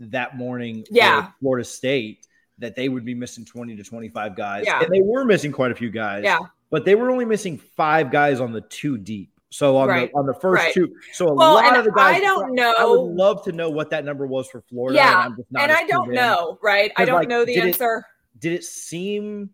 that 0.00 0.36
morning 0.36 0.84
yeah. 0.90 1.30
Florida 1.40 1.64
state 1.64 2.26
that 2.58 2.74
they 2.74 2.88
would 2.88 3.04
be 3.04 3.14
missing 3.14 3.44
20 3.44 3.76
to 3.76 3.84
25 3.84 4.34
guys. 4.34 4.64
Yeah. 4.66 4.82
and 4.82 4.92
they 4.92 5.00
were 5.00 5.24
missing 5.24 5.52
quite 5.52 5.70
a 5.70 5.74
few 5.76 5.90
guys. 5.90 6.24
Yeah 6.24 6.40
but 6.70 6.84
they 6.84 6.94
were 6.94 7.10
only 7.10 7.24
missing 7.24 7.58
five 7.58 8.10
guys 8.10 8.40
on 8.40 8.52
the 8.52 8.60
two 8.60 8.98
deep 8.98 9.38
so 9.50 9.76
on 9.76 9.88
right. 9.88 10.10
the 10.12 10.18
on 10.18 10.26
the 10.26 10.34
first 10.34 10.62
right. 10.62 10.74
two, 10.74 10.94
so 11.12 11.28
a 11.28 11.34
well, 11.34 11.54
lot 11.54 11.76
of 11.76 11.84
the 11.84 11.90
guys. 11.90 12.16
I 12.16 12.20
don't 12.20 12.54
know. 12.54 12.74
I 12.78 12.84
would 12.84 13.00
love 13.00 13.44
to 13.44 13.52
know 13.52 13.70
what 13.70 13.90
that 13.90 14.04
number 14.04 14.26
was 14.26 14.48
for 14.48 14.60
Florida. 14.62 14.98
Yeah, 14.98 15.26
and, 15.26 15.36
and 15.58 15.72
I 15.72 15.84
don't 15.84 16.12
know. 16.12 16.58
Right, 16.62 16.92
I 16.96 17.04
don't 17.04 17.20
like, 17.20 17.28
know 17.28 17.44
the 17.44 17.58
answer. 17.58 18.04
It, 18.34 18.40
did 18.40 18.52
it 18.52 18.64
seem 18.64 19.50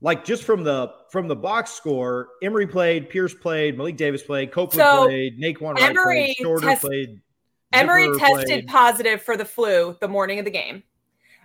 like 0.00 0.24
just 0.24 0.44
from 0.44 0.62
the 0.62 0.92
from 1.10 1.26
the 1.26 1.34
box 1.34 1.72
score? 1.72 2.28
Emory 2.40 2.68
played, 2.68 3.10
Pierce 3.10 3.34
played, 3.34 3.76
Malik 3.76 3.96
Davis 3.96 4.22
played, 4.22 4.52
Copeland 4.52 4.86
so, 4.86 5.06
played, 5.06 5.40
Nay'Quan 5.40 5.74
Wright 5.74 5.96
played, 5.96 6.62
test- 6.62 6.82
played. 6.82 7.20
Emory 7.72 8.16
tested 8.18 8.46
played. 8.46 8.66
positive 8.68 9.22
for 9.22 9.36
the 9.36 9.44
flu 9.44 9.96
the 10.00 10.08
morning 10.08 10.38
of 10.38 10.44
the 10.44 10.50
game. 10.52 10.84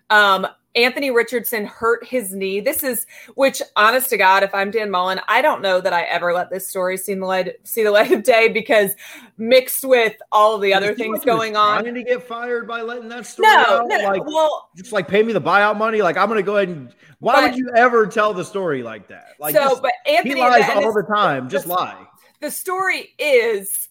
Um, 0.10 0.46
Anthony 0.78 1.10
Richardson 1.10 1.66
hurt 1.66 2.06
his 2.06 2.32
knee. 2.32 2.60
This 2.60 2.84
is 2.84 3.08
which, 3.34 3.64
honest 3.76 4.12
to 4.12 4.18
God, 4.18 4.44
if 4.44 4.54
I'm 4.54 4.70
Dan 4.70 4.92
Mullen, 4.92 5.20
I 5.28 5.42
don't 5.42 5.64
know 5.64 5.82
that 5.82 5.92
I 5.92 6.04
ever 6.04 6.34
let 6.34 6.52
this 6.52 6.68
story 6.68 6.98
see 6.98 7.16
the 7.16 7.26
light 7.26 7.56
see 7.64 7.84
the 7.84 7.90
light 7.90 8.12
of 8.12 8.22
day 8.22 8.48
because 8.48 8.92
mixed 9.38 9.84
with 9.84 10.16
all 10.32 10.54
of 10.54 10.62
the 10.62 10.76
other 10.76 10.94
things 10.94 11.26
going 11.26 11.56
on. 11.56 11.82
Trying 11.82 11.96
to 11.96 12.04
get 12.04 12.22
fired 12.22 12.68
by 12.68 12.82
letting 12.82 13.10
that 13.10 13.26
story 13.26 13.48
no, 13.48 13.58
out? 13.58 13.88
No, 13.88 13.98
like, 13.98 14.24
well, 14.24 14.70
just 14.78 14.92
like 14.92 15.08
pay 15.08 15.24
me 15.24 15.34
the 15.34 15.42
buyout 15.42 15.78
money. 15.78 16.04
Like 16.04 16.16
I'm 16.16 16.28
going 16.28 16.38
to 16.38 16.44
go 16.44 16.58
ahead 16.58 16.70
and. 16.70 16.94
Why 17.20 17.34
but, 17.34 17.50
would 17.50 17.58
you 17.58 17.72
ever 17.76 18.06
tell 18.06 18.32
the 18.32 18.46
story 18.46 18.84
like 18.84 19.08
that? 19.08 19.30
Like, 19.40 19.56
so, 19.56 19.70
just, 19.70 19.82
but 19.82 19.94
Anthony 20.08 20.36
he 20.36 20.40
lies 20.40 20.70
all 20.70 20.94
the 20.94 21.02
time. 21.02 21.50
Just 21.50 21.66
lie. 21.66 22.06
The 22.42 22.52
story 22.52 23.16
is 23.18 23.90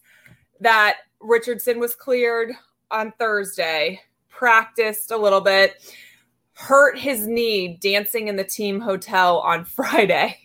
that 0.61 0.99
Richardson 1.19 1.77
was 1.77 1.93
cleared 1.93 2.53
on 2.89 3.11
Thursday, 3.19 3.99
practiced 4.29 5.11
a 5.11 5.17
little 5.17 5.41
bit 5.41 5.75
hurt 6.57 6.97
his 6.97 7.27
knee 7.27 7.77
dancing 7.79 8.29
in 8.29 8.35
the 8.35 8.43
team 8.43 8.79
hotel 8.81 9.39
on 9.41 9.63
Friday. 9.75 10.35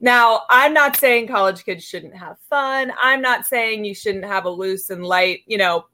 Now, 0.00 0.42
I'm 0.50 0.74
not 0.74 0.96
saying 0.96 1.28
college 1.28 1.64
kids 1.64 1.84
shouldn't 1.84 2.16
have 2.16 2.38
fun. 2.50 2.92
I'm 3.00 3.22
not 3.22 3.46
saying 3.46 3.84
you 3.84 3.94
shouldn't 3.94 4.24
have 4.24 4.46
a 4.46 4.50
loose 4.50 4.90
and 4.90 5.06
light, 5.06 5.42
you 5.46 5.58
know, 5.58 5.86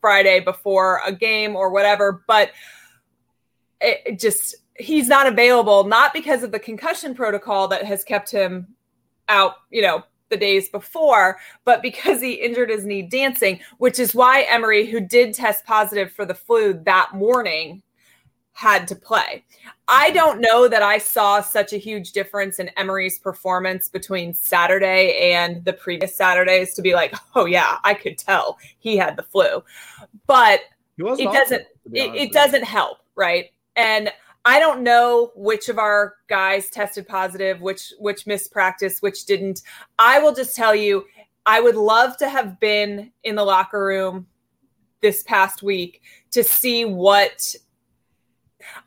Friday 0.00 0.40
before 0.40 1.00
a 1.06 1.12
game 1.12 1.54
or 1.54 1.70
whatever, 1.70 2.24
but 2.26 2.50
it 3.80 4.18
just 4.18 4.56
he's 4.76 5.06
not 5.06 5.26
available 5.26 5.84
not 5.84 6.12
because 6.12 6.42
of 6.42 6.50
the 6.50 6.58
concussion 6.58 7.14
protocol 7.14 7.68
that 7.68 7.84
has 7.84 8.02
kept 8.02 8.30
him 8.30 8.74
out, 9.28 9.54
you 9.70 9.82
know, 9.82 10.02
the 10.30 10.36
days 10.36 10.68
before, 10.68 11.38
but 11.64 11.80
because 11.80 12.20
he 12.20 12.32
injured 12.32 12.70
his 12.70 12.84
knee 12.84 13.02
dancing, 13.02 13.60
which 13.78 14.00
is 14.00 14.14
why 14.14 14.42
Emory, 14.50 14.86
who 14.86 14.98
did 14.98 15.32
test 15.32 15.64
positive 15.64 16.10
for 16.10 16.24
the 16.24 16.34
flu 16.34 16.74
that 16.84 17.14
morning, 17.14 17.82
had 18.52 18.86
to 18.88 18.94
play. 18.94 19.44
I 19.88 20.10
don't 20.10 20.40
know 20.40 20.68
that 20.68 20.82
I 20.82 20.98
saw 20.98 21.40
such 21.40 21.72
a 21.72 21.78
huge 21.78 22.12
difference 22.12 22.58
in 22.58 22.70
Emory's 22.76 23.18
performance 23.18 23.88
between 23.88 24.34
Saturday 24.34 25.32
and 25.32 25.64
the 25.64 25.72
previous 25.72 26.14
Saturdays 26.14 26.74
to 26.74 26.82
be 26.82 26.94
like, 26.94 27.14
oh 27.34 27.46
yeah, 27.46 27.78
I 27.84 27.94
could 27.94 28.18
tell 28.18 28.58
he 28.78 28.96
had 28.96 29.16
the 29.16 29.22
flu. 29.22 29.64
But 30.26 30.60
it 30.98 31.32
doesn't 31.32 31.66
it, 31.92 32.14
it 32.14 32.32
doesn't 32.32 32.64
help, 32.64 32.98
right? 33.16 33.46
And 33.76 34.12
I 34.44 34.58
don't 34.58 34.82
know 34.82 35.30
which 35.34 35.68
of 35.68 35.78
our 35.78 36.16
guys 36.28 36.68
tested 36.68 37.06
positive, 37.08 37.60
which 37.60 37.92
which 37.98 38.26
missed 38.26 38.52
practice, 38.52 39.00
which 39.00 39.24
didn't. 39.24 39.62
I 39.98 40.18
will 40.18 40.34
just 40.34 40.54
tell 40.54 40.74
you, 40.74 41.06
I 41.46 41.60
would 41.60 41.76
love 41.76 42.16
to 42.18 42.28
have 42.28 42.60
been 42.60 43.12
in 43.24 43.34
the 43.34 43.44
locker 43.44 43.84
room 43.84 44.26
this 45.00 45.22
past 45.22 45.62
week 45.62 46.02
to 46.32 46.44
see 46.44 46.84
what 46.84 47.54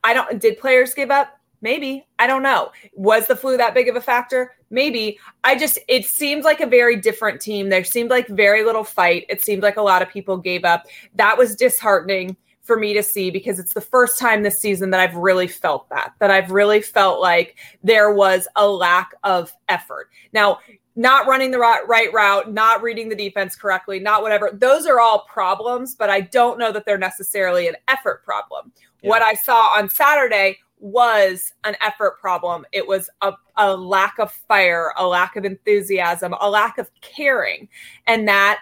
I 0.04 0.14
don't 0.14 0.40
did 0.40 0.60
players 0.60 0.94
give 0.94 1.12
up? 1.12 1.40
Maybe. 1.62 2.06
I 2.20 2.28
don't 2.28 2.44
know. 2.44 2.72
Was 2.94 3.28
the 3.28 3.36
flu 3.36 3.58
that 3.58 3.74
big 3.74 3.88
of 3.88 3.96
a 3.96 4.02
factor? 4.02 4.54
Maybe. 4.70 5.20
I 5.44 5.58
just 5.58 5.80
it 5.88 6.06
seemed 6.06 6.44
like 6.44 6.62
a 6.62 6.68
very 6.68 6.96
different 6.96 7.42
team. 7.42 7.70
There 7.70 7.84
seemed 7.84 8.10
like 8.10 8.28
very 8.28 8.64
little 8.64 8.84
fight. 8.84 9.26
It 9.30 9.42
seemed 9.42 9.64
like 9.64 9.78
a 9.78 9.82
lot 9.82 10.02
of 10.02 10.10
people 10.10 10.38
gave 10.38 10.66
up. 10.66 10.86
That 11.16 11.38
was 11.38 11.56
disheartening 11.56 12.38
for 12.62 12.78
me 12.78 12.94
to 12.94 13.04
see 13.04 13.30
because 13.30 13.60
it's 13.60 13.74
the 13.74 13.82
first 13.82 14.20
time 14.20 14.42
this 14.42 14.60
season 14.60 14.90
that 14.90 15.00
I've 15.00 15.16
really 15.16 15.48
felt 15.48 15.88
that. 15.90 16.14
That 16.20 16.32
I've 16.32 16.52
really 16.52 16.82
felt 16.82 17.22
like 17.22 17.58
there 17.84 18.12
was 18.12 18.48
a 18.56 18.68
lack 18.68 19.14
of 19.24 19.54
effort. 19.70 20.10
Now, 20.34 20.60
not 20.96 21.28
running 21.28 21.52
the 21.52 21.60
right, 21.60 22.14
route, 22.14 22.52
not 22.52 22.82
reading 22.82 23.10
the 23.10 23.16
defense 23.16 23.56
correctly, 23.56 24.00
not 24.00 24.22
whatever. 24.22 24.50
Those 24.54 24.88
are 24.88 25.00
all 25.00 25.26
problems, 25.30 25.94
but 25.94 26.10
I 26.10 26.22
don't 26.22 26.58
know 26.58 26.72
that 26.72 26.86
they're 26.86 26.98
necessarily 26.98 27.68
an 27.68 27.76
effort 27.88 28.24
problem. 28.24 28.72
Yeah. 29.06 29.10
What 29.10 29.22
I 29.22 29.34
saw 29.36 29.78
on 29.78 29.90
Saturday 29.90 30.58
was 30.80 31.54
an 31.64 31.76
effort 31.82 32.20
problem. 32.20 32.66
It 32.72 32.88
was 32.88 33.10
a, 33.22 33.34
a 33.56 33.76
lack 33.76 34.20
of 34.20 34.32
fire, 34.32 34.92
a 34.98 35.08
lack 35.08 35.36
of 35.36 35.46
enthusiasm, 35.46 36.36
a 36.40 36.50
lack 36.50 36.78
of 36.78 36.90
caring. 37.02 37.70
And 38.08 38.28
that 38.28 38.60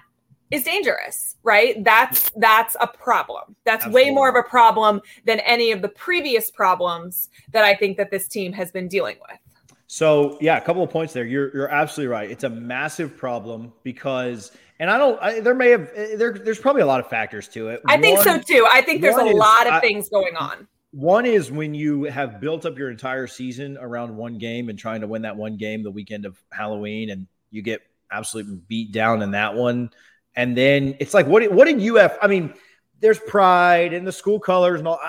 is 0.51 0.63
dangerous, 0.63 1.35
right? 1.43 1.83
That's 1.83 2.29
that's 2.37 2.75
a 2.79 2.87
problem. 2.87 3.55
That's 3.65 3.85
Absolutely. 3.85 4.11
way 4.11 4.13
more 4.13 4.29
of 4.29 4.35
a 4.35 4.43
problem 4.43 5.01
than 5.25 5.39
any 5.39 5.71
of 5.71 5.81
the 5.81 5.89
previous 5.89 6.51
problems 6.51 7.29
that 7.51 7.63
I 7.63 7.73
think 7.73 7.97
that 7.97 8.11
this 8.11 8.27
team 8.27 8.53
has 8.53 8.71
been 8.71 8.87
dealing 8.87 9.17
with. 9.27 9.39
So 9.87 10.37
yeah, 10.41 10.57
a 10.57 10.61
couple 10.61 10.83
of 10.83 10.89
points 10.89 11.13
there. 11.13 11.25
You're 11.25 11.53
you're 11.55 11.69
absolutely 11.69 12.11
right. 12.11 12.29
It's 12.29 12.43
a 12.43 12.49
massive 12.49 13.17
problem 13.17 13.73
because, 13.83 14.51
and 14.83 14.91
I 14.91 14.97
don't. 14.97 15.21
I, 15.21 15.39
there 15.39 15.55
may 15.55 15.69
have 15.69 15.89
eh, 15.95 16.17
there. 16.17 16.33
There's 16.33 16.59
probably 16.59 16.81
a 16.81 16.85
lot 16.85 16.99
of 16.99 17.07
factors 17.07 17.47
to 17.49 17.69
it. 17.69 17.81
I 17.87 17.95
think 17.97 18.19
so 18.19 18.37
too. 18.37 18.67
I 18.69 18.81
think 18.81 19.01
there's 19.01 19.15
a 19.15 19.27
is, 19.27 19.33
lot 19.33 19.65
of 19.65 19.73
I, 19.75 19.79
things 19.79 20.09
going 20.09 20.35
on. 20.35 20.67
One 20.91 21.25
is 21.25 21.49
when 21.49 21.73
you 21.73 22.03
have 22.03 22.41
built 22.41 22.65
up 22.65 22.77
your 22.77 22.91
entire 22.91 23.25
season 23.25 23.77
around 23.79 24.13
one 24.13 24.37
game 24.37 24.67
and 24.67 24.77
trying 24.77 24.99
to 24.99 25.07
win 25.07 25.21
that 25.21 25.37
one 25.37 25.55
game 25.55 25.83
the 25.83 25.91
weekend 25.91 26.25
of 26.25 26.37
Halloween, 26.51 27.11
and 27.11 27.27
you 27.49 27.61
get 27.61 27.81
absolutely 28.11 28.59
beat 28.67 28.91
down 28.91 29.21
in 29.21 29.31
that 29.31 29.55
one, 29.55 29.89
and 30.35 30.57
then 30.57 30.97
it's 30.99 31.13
like, 31.13 31.27
what? 31.27 31.49
What 31.49 31.63
did 31.63 31.81
UF? 31.81 32.17
I 32.21 32.27
mean, 32.27 32.53
there's 32.99 33.19
pride 33.19 33.93
and 33.93 34.05
the 34.05 34.11
school 34.11 34.37
colors 34.37 34.79
and 34.79 34.87
all, 34.89 34.99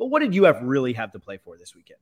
but 0.00 0.06
what 0.06 0.18
did 0.18 0.36
UF 0.36 0.58
really 0.62 0.94
have 0.94 1.12
to 1.12 1.20
play 1.20 1.36
for 1.36 1.56
this 1.56 1.76
weekend? 1.76 2.00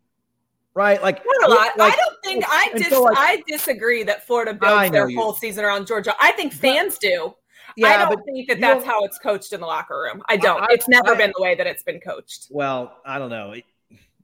Right? 0.75 1.03
Like, 1.03 1.23
not 1.25 1.51
a 1.51 1.55
lot. 1.55 1.79
Like, 1.79 1.93
I 1.93 1.97
don't 1.97 2.17
think 2.25 2.45
I 2.49 2.71
dis- 2.77 2.89
so 2.89 3.03
like, 3.03 3.17
I 3.17 3.43
disagree 3.47 4.03
that 4.05 4.27
Florida 4.27 4.55
builds 4.55 4.91
their 4.91 5.11
whole 5.11 5.35
season 5.35 5.65
around 5.65 5.87
Georgia. 5.87 6.15
I 6.21 6.33
think 6.33 6.53
fans 6.53 6.99
do. 6.99 7.35
Yeah, 7.77 7.89
I 7.89 8.09
don't 8.09 8.25
think 8.25 8.49
that 8.49 8.61
that's 8.61 8.85
how 8.85 9.05
it's 9.05 9.19
coached 9.19 9.53
in 9.53 9.61
the 9.61 9.67
locker 9.67 9.99
room. 9.99 10.23
I 10.29 10.37
don't. 10.37 10.61
I, 10.61 10.67
it's 10.71 10.89
never 10.89 11.15
I, 11.15 11.17
been 11.17 11.33
the 11.37 11.43
way 11.43 11.55
that 11.55 11.67
it's 11.67 11.83
been 11.83 12.01
coached. 12.01 12.49
Well, 12.51 12.97
I 13.07 13.19
don't 13.19 13.31
know. 13.31 13.55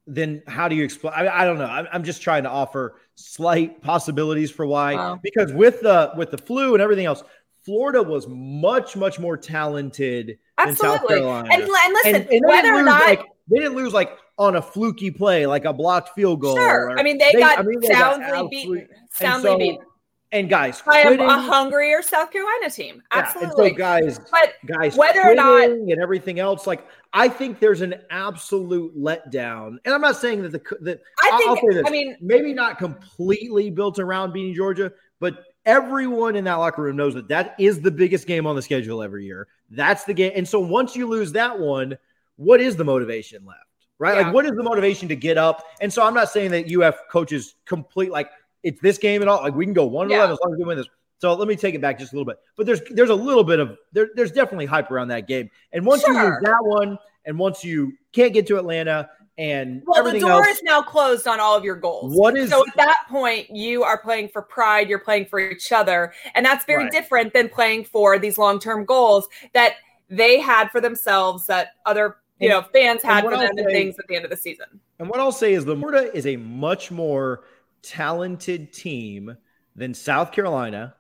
Then 0.07 0.43
how 0.47 0.69
do 0.69 0.77
you 0.77 0.85
explain? 0.85 1.15
I, 1.17 1.43
I 1.43 1.45
don't 1.45 1.59
know. 1.59 1.67
I'm, 1.67 1.87
I'm, 1.93 2.05
just 2.05 2.23
trying 2.23 2.45
to 2.45 2.51
offer 2.51 3.01
slight 3.15 3.83
possibilities 3.83 4.51
for 4.51 4.67
why. 4.67 4.95
Wow. 4.95 5.21
Because 5.23 5.53
with 5.53 5.81
the 5.81 6.13
with 6.17 6.31
the 6.31 6.39
flu 6.39 6.75
and 6.75 6.83
everything 6.83 7.07
else, 7.07 7.23
Florida 7.65 8.03
was 8.03 8.27
much 8.29 8.97
much 8.97 9.19
more 9.19 9.37
talented 9.37 10.39
Absolutely. 10.59 10.89
than 10.89 10.99
South 10.99 11.09
Carolina. 11.09 11.49
And, 11.53 11.63
and 11.63 11.93
listen, 11.93 12.15
and, 12.15 12.31
and 12.31 12.43
whether 12.47 12.75
or 12.75 12.83
not 12.83 13.07
like, 13.07 13.25
they 13.49 13.59
didn't 13.59 13.75
lose 13.75 13.93
like 13.93 14.17
on 14.39 14.57
a 14.57 14.63
fluky 14.63 15.11
play, 15.11 15.47
like 15.47 15.65
a 15.65 15.73
blocked 15.73 16.11
field 16.15 16.41
goal. 16.41 16.57
Sure. 16.57 16.91
Or, 16.91 16.99
I 16.99 17.03
mean, 17.03 17.19
they, 17.19 17.33
they 17.33 17.41
got 17.41 17.59
I 17.59 17.63
mean, 17.63 17.81
they 17.81 17.89
soundly 17.89 18.27
got 18.27 18.51
beaten. 18.51 18.89
Soundly 19.11 19.51
and 19.51 19.55
so, 19.55 19.59
beaten. 19.59 19.87
And 20.33 20.51
guys, 20.51 20.83
by 20.83 21.03
quitting, 21.03 21.25
a, 21.25 21.41
hungrier 21.41 22.03
South 22.03 22.33
Carolina 22.33 22.69
team. 22.69 23.01
Absolutely. 23.13 23.69
Yeah, 23.69 23.71
so 23.71 23.77
guys, 23.79 24.21
but 24.31 24.55
guys, 24.67 24.97
whether 24.97 25.23
or 25.23 25.37
not 25.37 25.71
and 25.71 26.03
everything 26.03 26.41
else, 26.41 26.67
like 26.67 26.85
I 27.13 27.29
think 27.29 27.61
there's 27.61 27.81
an 27.81 27.95
absolute 28.11 28.95
letdown. 28.99 29.77
And 29.85 29.95
I'm 29.95 30.01
not 30.01 30.17
saying 30.17 30.43
that 30.43 30.51
the 30.51 30.61
that 30.81 31.01
I 31.23 31.39
think, 31.39 31.49
I'll 31.49 31.57
say 31.57 31.77
this, 31.77 31.85
I 31.87 31.91
mean, 31.91 32.17
maybe 32.21 32.53
not 32.53 32.77
completely 32.77 33.71
built 33.71 34.01
around 34.01 34.33
beating 34.33 34.53
Georgia, 34.55 34.93
but 35.21 35.45
everyone 35.65 36.35
in 36.35 36.45
that 36.45 36.55
locker 36.55 36.83
room 36.83 36.97
knows 36.97 37.15
that 37.15 37.29
that 37.29 37.55
is 37.59 37.81
the 37.81 37.91
biggest 37.93 38.27
game 38.27 38.49
on 38.49 38.57
the 38.57 38.63
schedule 38.63 39.03
every 39.03 39.25
year. 39.25 39.47
That's 39.71 40.05
the 40.05 40.13
game. 40.13 40.33
And 40.35 40.47
so 40.47 40.59
once 40.59 40.97
you 40.97 41.07
lose 41.07 41.33
that 41.33 41.59
one, 41.59 41.97
what 42.35 42.61
is 42.61 42.77
the 42.77 42.85
motivation 42.85 43.47
left? 43.47 43.61
Right? 43.99 44.17
Yeah. 44.17 44.25
Like, 44.25 44.35
what 44.35 44.45
is 44.45 44.53
the 44.53 44.63
motivation 44.63 45.09
to 45.09 45.17
get 45.17 45.39
up? 45.39 45.65
And 45.81 45.93
so 45.93 46.03
I'm 46.03 46.15
not 46.15 46.31
saying 46.31 46.51
that 46.51 46.71
UF 46.71 46.97
coaches 47.11 47.55
complete 47.65 48.11
like 48.11 48.31
it's 48.63 48.81
this 48.81 48.99
game 48.99 49.23
and 49.23 49.31
all. 49.31 49.43
Like 49.43 49.55
we 49.55 49.65
can 49.65 49.75
go 49.75 49.87
one 49.87 50.11
yeah. 50.11 50.19
eleven 50.19 50.33
as 50.33 50.39
long 50.45 50.53
as 50.53 50.59
we 50.59 50.65
win 50.65 50.77
this. 50.77 50.89
So 51.19 51.35
let 51.35 51.49
me 51.49 51.57
take 51.57 51.75
it 51.75 51.81
back 51.81 51.99
just 51.99 52.13
a 52.13 52.17
little 52.17 52.27
bit. 52.27 52.39
But 52.57 52.67
there's 52.67 52.81
there's 52.91 53.11
a 53.11 53.15
little 53.15 53.45
bit 53.45 53.59
of 53.59 53.79
there, 53.93 54.09
there's 54.15 54.33
definitely 54.33 54.67
hype 54.67 54.91
around 54.91 55.09
that 55.09 55.27
game. 55.27 55.51
And 55.73 55.87
once 55.87 56.03
sure. 56.03 56.13
you 56.13 56.23
lose 56.23 56.39
that 56.43 56.59
one, 56.61 56.99
and 57.25 57.39
once 57.39 57.65
you 57.65 57.93
can't 58.13 58.35
get 58.35 58.47
to 58.49 58.59
Atlanta, 58.59 59.09
and 59.39 59.83
well, 59.87 60.03
the 60.03 60.19
door 60.19 60.45
else, 60.45 60.57
is 60.57 60.63
now 60.63 60.83
closed 60.83 61.27
on 61.27 61.41
all 61.41 61.57
of 61.57 61.65
your 61.65 61.77
goals. 61.77 62.15
What 62.15 62.37
is 62.37 62.51
so 62.51 62.65
at 62.67 62.77
that 62.77 63.05
point 63.09 63.49
you 63.51 63.83
are 63.83 63.99
playing 63.99 64.29
for 64.29 64.43
pride, 64.43 64.89
you're 64.89 64.99
playing 64.99 65.27
for 65.27 65.39
each 65.39 65.73
other, 65.73 66.13
and 66.35 66.45
that's 66.45 66.65
very 66.65 66.85
right. 66.85 66.93
different 66.93 67.33
than 67.33 67.49
playing 67.49 67.85
for 67.85 68.19
these 68.19 68.39
long 68.39 68.59
term 68.59 68.85
goals 68.85 69.29
that 69.55 69.75
they 70.09 70.41
had 70.41 70.71
for 70.71 70.81
themselves 70.81 71.47
that 71.47 71.73
other 71.85 72.17
you 72.39 72.49
know 72.49 72.63
fans 72.73 73.03
had 73.03 73.25
for 73.25 73.31
them 73.31 73.51
say, 73.57 73.63
and 73.63 73.67
things 73.67 73.99
at 73.99 74.07
the 74.09 74.17
end 74.17 74.25
of 74.25 74.31
the 74.31 74.37
season. 74.37 74.67
And 74.99 75.09
what 75.09 75.21
I'll 75.21 75.33
say 75.33 75.55
is 75.55 75.65
the 75.65 75.77
Florida 75.77 76.15
is 76.15 76.27
a 76.27 76.37
much 76.37 76.91
more 76.91 77.45
talented 77.83 78.73
team 78.73 79.37
than 79.75 79.95
South 79.95 80.33
Carolina, 80.33 80.95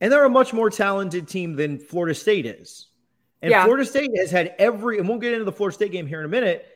and 0.00 0.12
they're 0.12 0.24
a 0.24 0.30
much 0.30 0.52
more 0.52 0.70
talented 0.70 1.28
team 1.28 1.54
than 1.56 1.78
Florida 1.78 2.14
State 2.14 2.46
is. 2.46 2.88
And 3.42 3.50
yeah. 3.50 3.64
Florida 3.64 3.84
State 3.84 4.10
has 4.16 4.30
had 4.30 4.54
every, 4.58 4.98
and 4.98 5.08
we'll 5.08 5.18
get 5.18 5.32
into 5.32 5.44
the 5.44 5.52
Florida 5.52 5.74
State 5.74 5.92
game 5.92 6.06
here 6.06 6.20
in 6.20 6.26
a 6.26 6.28
minute. 6.28 6.66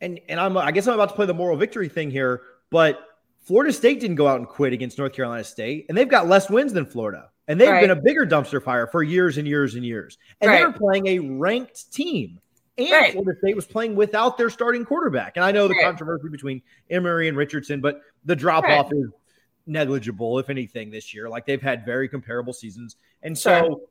And 0.00 0.20
and 0.28 0.38
I'm, 0.40 0.56
I 0.56 0.72
guess 0.72 0.86
I'm 0.86 0.94
about 0.94 1.10
to 1.10 1.14
play 1.14 1.26
the 1.26 1.34
moral 1.34 1.56
victory 1.56 1.88
thing 1.88 2.10
here, 2.10 2.42
but 2.70 3.06
Florida 3.44 3.72
State 3.72 4.00
didn't 4.00 4.16
go 4.16 4.26
out 4.28 4.38
and 4.38 4.48
quit 4.48 4.72
against 4.72 4.98
North 4.98 5.12
Carolina 5.12 5.44
State, 5.44 5.86
and 5.88 5.96
they've 5.96 6.08
got 6.08 6.28
less 6.28 6.50
wins 6.50 6.72
than 6.72 6.86
Florida. 6.86 7.28
And 7.48 7.60
they've 7.60 7.68
right. 7.68 7.80
been 7.80 7.90
a 7.90 8.00
bigger 8.00 8.24
dumpster 8.24 8.62
fire 8.62 8.86
for 8.86 9.02
years 9.02 9.36
and 9.36 9.48
years 9.48 9.74
and 9.74 9.84
years. 9.84 10.16
And 10.40 10.48
right. 10.48 10.58
they're 10.58 10.72
playing 10.72 11.08
a 11.08 11.18
ranked 11.18 11.92
team. 11.92 12.38
And 12.78 12.90
right. 12.90 13.12
Florida 13.12 13.38
State 13.38 13.56
was 13.56 13.66
playing 13.66 13.94
without 13.94 14.38
their 14.38 14.50
starting 14.50 14.84
quarterback. 14.84 15.36
And 15.36 15.44
I 15.44 15.52
know 15.52 15.68
the 15.68 15.74
right. 15.74 15.84
controversy 15.84 16.28
between 16.28 16.62
Emory 16.90 17.28
and 17.28 17.36
Richardson, 17.36 17.80
but 17.80 18.00
the 18.24 18.34
drop 18.34 18.64
off 18.64 18.86
right. 18.90 19.00
is 19.00 19.10
negligible, 19.66 20.38
if 20.38 20.48
anything, 20.48 20.90
this 20.90 21.12
year. 21.12 21.28
Like 21.28 21.44
they've 21.44 21.60
had 21.60 21.84
very 21.84 22.08
comparable 22.08 22.52
seasons. 22.52 22.96
And 23.22 23.36
so 23.36 23.82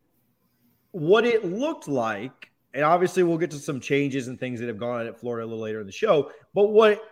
what 0.91 1.25
it 1.25 1.45
looked 1.45 1.88
like 1.88 2.51
and 2.73 2.83
obviously 2.83 3.23
we'll 3.23 3.38
get 3.38 3.51
to 3.51 3.59
some 3.59 3.79
changes 3.79 4.27
and 4.27 4.39
things 4.39 4.59
that 4.59 4.67
have 4.67 4.79
gone 4.79 5.01
on 5.01 5.07
at 5.07 5.19
Florida 5.19 5.45
a 5.45 5.47
little 5.47 5.63
later 5.63 5.79
in 5.79 5.85
the 5.85 5.91
show. 5.91 6.31
But 6.53 6.67
what 6.67 7.03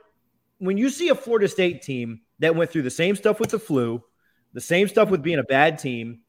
when 0.59 0.77
you 0.77 0.89
see 0.89 1.09
a 1.09 1.15
Florida 1.15 1.47
State 1.47 1.81
team 1.81 2.21
that 2.39 2.55
went 2.55 2.69
through 2.69 2.83
the 2.83 2.89
same 2.89 3.15
stuff 3.15 3.39
with 3.39 3.49
the 3.49 3.59
flu, 3.59 4.03
the 4.53 4.61
same 4.61 4.87
stuff 4.87 5.09
with 5.09 5.21
being 5.21 5.39
a 5.39 5.43
bad 5.43 5.79
team, 5.79 6.19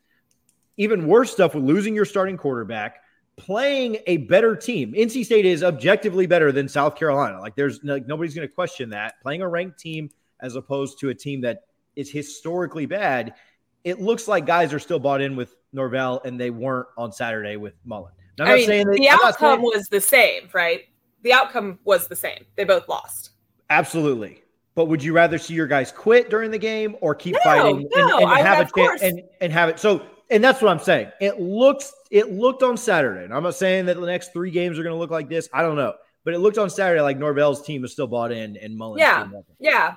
even 0.76 1.06
worse 1.06 1.32
stuff 1.32 1.54
with 1.54 1.64
losing 1.64 1.94
your 1.94 2.04
starting 2.04 2.37
quarterback, 2.37 3.02
playing 3.40 3.97
a 4.06 4.18
better 4.18 4.54
team. 4.54 4.92
NC 4.92 5.25
State 5.25 5.47
is 5.47 5.64
objectively 5.64 6.26
better 6.26 6.52
than 6.52 6.68
South 6.68 6.94
Carolina. 6.94 7.40
Like 7.40 7.56
there's 7.56 7.80
like 7.82 8.06
nobody's 8.06 8.35
going 8.35 8.47
to 8.47 8.54
question 8.54 8.90
that. 8.90 9.14
Playing 9.23 9.40
a 9.40 9.49
ranked 9.49 9.78
team 9.78 10.11
as 10.40 10.56
opposed 10.56 11.00
to 11.00 11.09
a 11.09 11.14
team 11.14 11.40
that 11.40 11.64
is 11.97 12.11
historically 12.11 12.85
bad, 12.85 13.35
it 13.82 14.00
looks 14.00 14.28
like 14.28 14.44
guys 14.44 14.75
are 14.75 14.78
still 14.78 14.99
bought 14.99 15.23
in 15.23 15.37
with 15.37 15.56
Norvell 15.73 16.20
and 16.25 16.38
they 16.38 16.50
weren't 16.50 16.88
on 16.99 17.12
Saturday 17.12 17.56
with 17.56 17.75
Mullen. 17.85 18.12
Now, 18.38 18.44
I 18.44 18.56
mean, 18.56 18.68
that, 18.68 18.97
the 18.97 19.09
outcome 19.09 19.62
was 19.62 19.88
the 19.88 20.00
same, 20.00 20.49
right? 20.52 20.82
The 21.23 21.32
outcome 21.32 21.78
was 21.85 22.09
the 22.09 22.16
same. 22.16 22.44
They 22.56 22.64
both 22.64 22.88
lost. 22.88 23.30
Absolutely. 23.70 24.42
But 24.75 24.87
would 24.87 25.02
you 25.02 25.12
rather 25.12 25.38
see 25.38 25.54
your 25.54 25.66
guys 25.66 25.90
quit 25.92 26.30
during 26.30 26.50
the 26.50 26.59
game 26.59 26.97
or 27.00 27.14
keep 27.14 27.35
no, 27.35 27.40
fighting 27.42 27.88
no, 27.94 28.18
and, 28.18 28.30
and 28.30 28.47
have 28.47 28.68
a 28.68 28.70
chance 28.70 29.02
and, 29.02 29.23
and 29.40 29.52
have 29.52 29.68
it? 29.68 29.78
So, 29.78 30.06
and 30.31 30.43
that's 30.43 30.63
what 30.63 30.71
I'm 30.71 30.79
saying. 30.79 31.11
It 31.21 31.41
looks, 31.41 31.93
it 32.11 32.33
looked 32.33 32.63
on 32.63 32.77
Saturday. 32.77 33.25
And 33.25 33.35
I'm 33.35 33.43
not 33.43 33.55
saying 33.55 33.87
that 33.87 34.01
the 34.01 34.07
next 34.07 34.33
three 34.33 34.51
games 34.51 34.79
are 34.79 34.83
going 34.83 34.95
to 34.95 34.99
look 34.99 35.11
like 35.11 35.29
this. 35.29 35.49
I 35.53 35.63
don't 35.63 35.77
know. 35.77 35.95
But 36.25 36.35
it 36.35 36.39
looked 36.39 36.59
on 36.59 36.71
Saturday 36.71 37.01
like 37.01 37.19
Norvell's 37.19 37.63
team 37.63 37.83
was 37.83 37.93
still 37.93 38.07
bought 38.07 38.31
in 38.31 38.57
and 38.57 38.77
Mullen's 38.77 39.01
yeah, 39.01 39.27
Yeah. 39.59 39.97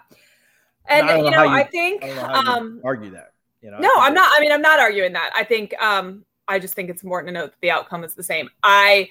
And, 0.88 1.10
and 1.10 1.26
you 1.26 1.32
know, 1.32 1.44
you, 1.44 1.50
I 1.50 1.64
think, 1.64 2.04
I 2.04 2.58
um, 2.58 2.82
argue 2.84 3.12
that. 3.12 3.34
You 3.62 3.72
know, 3.72 3.80
no, 3.80 3.92
I'm 3.98 4.14
not. 4.14 4.30
I 4.36 4.42
mean, 4.42 4.52
I'm 4.52 4.62
not 4.62 4.80
arguing 4.80 5.14
that. 5.14 5.32
I 5.36 5.44
think, 5.46 5.74
um, 5.82 6.26
I 6.48 6.60
just 6.60 6.74
think 6.74 6.90
it's 6.90 7.04
important 7.04 7.30
to 7.30 7.34
note 7.34 7.52
that 7.52 7.62
the 7.62 7.72
outcome 7.72 8.04
is 8.04 8.16
the 8.16 8.24
same. 8.24 8.50
I, 8.62 9.10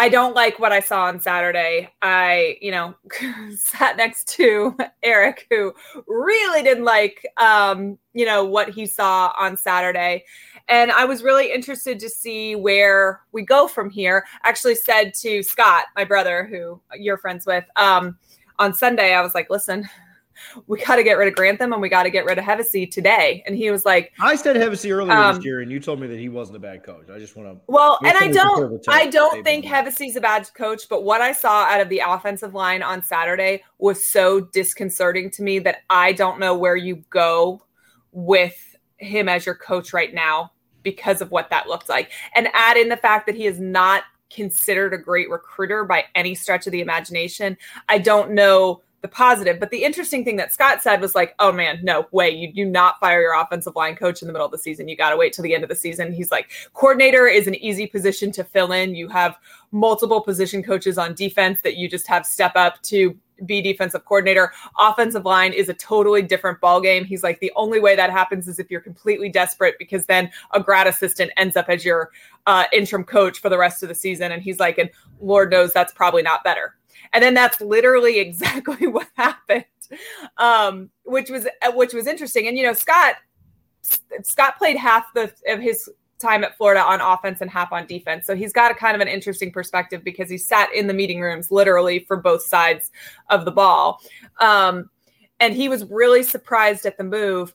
I 0.00 0.08
don't 0.08 0.34
like 0.34 0.60
what 0.60 0.70
I 0.70 0.78
saw 0.78 1.06
on 1.06 1.18
Saturday. 1.18 1.92
I, 2.02 2.56
you 2.62 2.70
know, 2.70 2.94
sat 3.56 3.96
next 3.96 4.28
to 4.36 4.76
Eric, 5.02 5.48
who 5.50 5.74
really 6.06 6.62
didn't 6.62 6.84
like, 6.84 7.26
um, 7.36 7.98
you 8.14 8.24
know, 8.24 8.44
what 8.44 8.70
he 8.70 8.86
saw 8.86 9.32
on 9.36 9.56
Saturday. 9.56 10.24
And 10.68 10.92
I 10.92 11.04
was 11.04 11.24
really 11.24 11.52
interested 11.52 11.98
to 11.98 12.08
see 12.08 12.54
where 12.54 13.22
we 13.32 13.42
go 13.42 13.66
from 13.66 13.90
here. 13.90 14.24
Actually, 14.44 14.76
said 14.76 15.14
to 15.14 15.42
Scott, 15.42 15.86
my 15.96 16.04
brother, 16.04 16.46
who 16.46 16.80
you're 16.96 17.18
friends 17.18 17.44
with, 17.44 17.64
um, 17.74 18.16
on 18.60 18.74
Sunday, 18.74 19.14
I 19.14 19.20
was 19.20 19.34
like, 19.34 19.50
listen, 19.50 19.88
we 20.66 20.82
got 20.82 20.96
to 20.96 21.02
get 21.02 21.18
rid 21.18 21.28
of 21.28 21.34
Grantham 21.34 21.72
and 21.72 21.82
we 21.82 21.88
got 21.88 22.04
to 22.04 22.10
get 22.10 22.24
rid 22.24 22.38
of 22.38 22.44
Hevesy 22.44 22.90
today. 22.90 23.42
And 23.46 23.56
he 23.56 23.70
was 23.70 23.84
like, 23.84 24.12
I 24.20 24.36
said 24.36 24.56
Hevesy 24.56 24.90
earlier 24.92 25.12
um, 25.12 25.36
this 25.36 25.44
year, 25.44 25.60
and 25.60 25.70
you 25.70 25.80
told 25.80 26.00
me 26.00 26.06
that 26.06 26.18
he 26.18 26.28
wasn't 26.28 26.56
a 26.56 26.60
bad 26.60 26.82
coach. 26.82 27.10
I 27.10 27.18
just 27.18 27.36
want 27.36 27.48
to. 27.48 27.60
Well, 27.66 27.98
and 28.04 28.16
I 28.16 28.28
don't, 28.28 28.84
I 28.88 29.06
don't 29.06 29.44
think 29.44 29.64
Hevesy's 29.64 30.16
a 30.16 30.20
bad 30.20 30.48
coach, 30.54 30.88
but 30.88 31.04
what 31.04 31.20
I 31.20 31.32
saw 31.32 31.64
out 31.64 31.80
of 31.80 31.88
the 31.88 32.02
offensive 32.06 32.54
line 32.54 32.82
on 32.82 33.02
Saturday 33.02 33.62
was 33.78 34.06
so 34.06 34.40
disconcerting 34.40 35.30
to 35.32 35.42
me 35.42 35.58
that 35.60 35.78
I 35.90 36.12
don't 36.12 36.38
know 36.38 36.56
where 36.56 36.76
you 36.76 36.96
go 37.10 37.62
with 38.12 38.76
him 38.96 39.28
as 39.28 39.46
your 39.46 39.54
coach 39.54 39.92
right 39.92 40.12
now 40.12 40.52
because 40.82 41.20
of 41.20 41.30
what 41.30 41.50
that 41.50 41.68
looked 41.68 41.88
like. 41.88 42.10
And 42.34 42.48
add 42.52 42.76
in 42.76 42.88
the 42.88 42.96
fact 42.96 43.26
that 43.26 43.34
he 43.34 43.46
is 43.46 43.60
not 43.60 44.04
considered 44.30 44.92
a 44.92 44.98
great 44.98 45.30
recruiter 45.30 45.84
by 45.84 46.04
any 46.14 46.34
stretch 46.34 46.66
of 46.66 46.72
the 46.72 46.80
imagination. 46.80 47.56
I 47.88 47.98
don't 47.98 48.32
know 48.32 48.82
the 49.00 49.08
positive. 49.08 49.60
But 49.60 49.70
the 49.70 49.84
interesting 49.84 50.24
thing 50.24 50.36
that 50.36 50.52
Scott 50.52 50.82
said 50.82 51.00
was 51.00 51.14
like, 51.14 51.34
oh 51.38 51.52
man, 51.52 51.80
no 51.82 52.06
way. 52.10 52.30
You 52.30 52.52
do 52.52 52.64
not 52.64 52.98
fire 52.98 53.20
your 53.20 53.40
offensive 53.40 53.76
line 53.76 53.94
coach 53.94 54.22
in 54.22 54.26
the 54.26 54.32
middle 54.32 54.46
of 54.46 54.52
the 54.52 54.58
season. 54.58 54.88
You 54.88 54.96
got 54.96 55.10
to 55.10 55.16
wait 55.16 55.32
till 55.32 55.44
the 55.44 55.54
end 55.54 55.62
of 55.62 55.68
the 55.68 55.76
season. 55.76 56.12
He's 56.12 56.30
like, 56.30 56.50
coordinator 56.74 57.26
is 57.26 57.46
an 57.46 57.54
easy 57.56 57.86
position 57.86 58.32
to 58.32 58.44
fill 58.44 58.72
in. 58.72 58.94
You 58.94 59.08
have 59.08 59.38
multiple 59.70 60.20
position 60.20 60.62
coaches 60.62 60.98
on 60.98 61.14
defense 61.14 61.60
that 61.62 61.76
you 61.76 61.88
just 61.88 62.06
have 62.08 62.26
step 62.26 62.52
up 62.56 62.82
to 62.82 63.16
be 63.46 63.62
defensive 63.62 64.04
coordinator. 64.04 64.52
Offensive 64.80 65.24
line 65.24 65.52
is 65.52 65.68
a 65.68 65.74
totally 65.74 66.22
different 66.22 66.60
ball 66.60 66.80
game. 66.80 67.04
He's 67.04 67.22
like 67.22 67.38
the 67.38 67.52
only 67.54 67.78
way 67.78 67.94
that 67.94 68.10
happens 68.10 68.48
is 68.48 68.58
if 68.58 68.68
you're 68.70 68.80
completely 68.80 69.28
desperate 69.28 69.76
because 69.78 70.06
then 70.06 70.30
a 70.52 70.60
grad 70.60 70.88
assistant 70.88 71.30
ends 71.36 71.56
up 71.56 71.68
as 71.68 71.84
your 71.84 72.10
uh, 72.46 72.64
interim 72.72 73.04
coach 73.04 73.40
for 73.40 73.48
the 73.48 73.58
rest 73.58 73.82
of 73.84 73.88
the 73.88 73.94
season. 73.94 74.32
And 74.32 74.42
he's 74.42 74.58
like, 74.58 74.78
and 74.78 74.90
Lord 75.20 75.52
knows 75.52 75.72
that's 75.72 75.92
probably 75.92 76.22
not 76.22 76.42
better. 76.42 76.74
And 77.12 77.22
then 77.22 77.34
that's 77.34 77.60
literally 77.60 78.18
exactly 78.20 78.86
what 78.86 79.08
happened, 79.14 79.64
um, 80.36 80.90
which 81.04 81.30
was 81.30 81.46
which 81.74 81.94
was 81.94 82.06
interesting. 82.06 82.48
And 82.48 82.56
you 82.56 82.64
know, 82.64 82.72
Scott 82.72 83.16
Scott 84.22 84.58
played 84.58 84.76
half 84.76 85.12
the 85.14 85.32
of 85.46 85.60
his 85.60 85.88
time 86.18 86.42
at 86.42 86.56
Florida 86.56 86.82
on 86.82 87.00
offense 87.00 87.40
and 87.40 87.50
half 87.50 87.72
on 87.72 87.86
defense. 87.86 88.26
So 88.26 88.34
he's 88.34 88.52
got 88.52 88.70
a 88.70 88.74
kind 88.74 88.94
of 88.94 89.00
an 89.00 89.08
interesting 89.08 89.52
perspective 89.52 90.02
because 90.02 90.28
he 90.28 90.36
sat 90.36 90.72
in 90.74 90.86
the 90.86 90.94
meeting 90.94 91.20
rooms 91.20 91.50
literally 91.50 92.00
for 92.00 92.16
both 92.16 92.42
sides 92.42 92.90
of 93.30 93.44
the 93.44 93.52
ball. 93.52 94.00
Um, 94.40 94.90
and 95.40 95.54
he 95.54 95.68
was 95.68 95.84
really 95.84 96.24
surprised 96.24 96.86
at 96.86 96.98
the 96.98 97.04
move. 97.04 97.54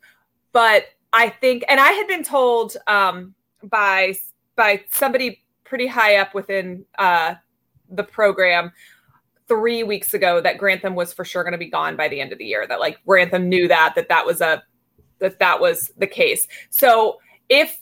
But 0.53 0.85
I 1.11 1.29
think, 1.29 1.65
and 1.67 1.79
I 1.79 1.91
had 1.91 2.07
been 2.07 2.23
told 2.23 2.77
um, 2.87 3.33
by 3.63 4.15
by 4.55 4.83
somebody 4.91 5.41
pretty 5.63 5.87
high 5.87 6.17
up 6.17 6.33
within 6.33 6.85
uh, 6.99 7.35
the 7.89 8.03
program 8.03 8.71
three 9.47 9.83
weeks 9.83 10.13
ago 10.13 10.41
that 10.41 10.57
Grantham 10.57 10.95
was 10.95 11.13
for 11.13 11.25
sure 11.25 11.43
going 11.43 11.53
to 11.53 11.57
be 11.57 11.69
gone 11.69 11.95
by 11.95 12.07
the 12.07 12.21
end 12.21 12.31
of 12.31 12.37
the 12.37 12.45
year. 12.45 12.65
That 12.67 12.79
like 12.79 12.97
Grantham 13.05 13.49
knew 13.49 13.67
that 13.67 13.93
that 13.95 14.09
that 14.09 14.25
was 14.25 14.41
a 14.41 14.63
that 15.19 15.39
that 15.39 15.59
was 15.59 15.91
the 15.97 16.07
case. 16.07 16.47
So 16.69 17.17
if 17.49 17.79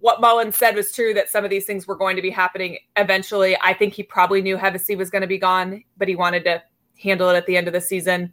what 0.00 0.20
Mullen 0.20 0.52
said 0.52 0.76
was 0.76 0.92
true 0.92 1.12
that 1.14 1.28
some 1.28 1.44
of 1.44 1.50
these 1.50 1.64
things 1.64 1.86
were 1.86 1.96
going 1.96 2.16
to 2.16 2.22
be 2.22 2.30
happening 2.30 2.78
eventually, 2.96 3.56
I 3.60 3.74
think 3.74 3.94
he 3.94 4.02
probably 4.02 4.40
knew 4.42 4.56
Hevesy 4.56 4.96
was 4.96 5.10
going 5.10 5.22
to 5.22 5.28
be 5.28 5.38
gone, 5.38 5.82
but 5.96 6.08
he 6.08 6.14
wanted 6.14 6.44
to 6.44 6.62
handle 7.02 7.30
it 7.30 7.36
at 7.36 7.46
the 7.46 7.56
end 7.56 7.66
of 7.66 7.72
the 7.72 7.80
season. 7.80 8.32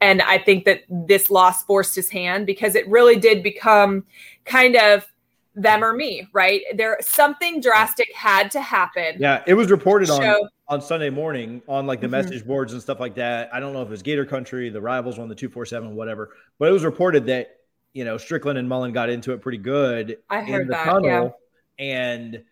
And 0.00 0.22
I 0.22 0.38
think 0.38 0.64
that 0.64 0.82
this 0.88 1.30
loss 1.30 1.62
forced 1.62 1.94
his 1.94 2.08
hand 2.08 2.46
because 2.46 2.74
it 2.74 2.88
really 2.88 3.16
did 3.16 3.42
become 3.42 4.04
kind 4.44 4.74
of 4.74 5.06
them 5.54 5.84
or 5.84 5.92
me, 5.92 6.26
right? 6.32 6.62
There 6.74 6.98
something 7.00 7.60
drastic 7.60 8.08
had 8.14 8.50
to 8.52 8.60
happen. 8.60 9.16
Yeah, 9.18 9.42
it 9.46 9.54
was 9.54 9.70
reported 9.70 10.10
on 10.10 10.48
on 10.72 10.80
Sunday 10.80 11.10
morning 11.10 11.60
on 11.68 11.86
like 11.86 12.00
the 12.00 12.06
mm-hmm. 12.06 12.12
message 12.12 12.46
boards 12.46 12.72
and 12.72 12.80
stuff 12.80 12.98
like 12.98 13.16
that. 13.16 13.50
I 13.52 13.60
don't 13.60 13.74
know 13.74 13.82
if 13.82 13.88
it 13.88 13.90
was 13.90 14.02
Gator 14.02 14.24
Country, 14.24 14.70
the 14.70 14.80
rivals 14.80 15.18
on 15.18 15.28
the 15.28 15.34
247, 15.34 15.94
whatever, 15.94 16.30
but 16.58 16.68
it 16.68 16.72
was 16.72 16.82
reported 16.82 17.26
that, 17.26 17.58
you 17.92 18.06
know, 18.06 18.16
Stricklin 18.16 18.56
and 18.56 18.66
Mullen 18.66 18.92
got 18.92 19.10
into 19.10 19.32
it 19.32 19.42
pretty 19.42 19.58
good 19.58 20.16
I 20.30 20.40
heard 20.40 20.62
in 20.62 20.66
the 20.68 20.72
that, 20.72 20.84
tunnel. 20.84 21.36
Yeah. 21.78 21.84
And 21.84 22.44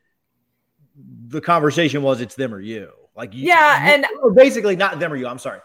the 1.28 1.40
conversation 1.40 2.02
was 2.02 2.20
it's 2.20 2.34
them 2.34 2.52
or 2.52 2.60
you. 2.60 2.90
Like, 3.16 3.34
you, 3.34 3.46
yeah, 3.46 3.96
you, 3.96 4.04
and 4.04 4.36
basically 4.36 4.76
not 4.76 5.00
them 5.00 5.14
or 5.14 5.16
you. 5.16 5.26
I'm 5.26 5.38
sorry. 5.38 5.60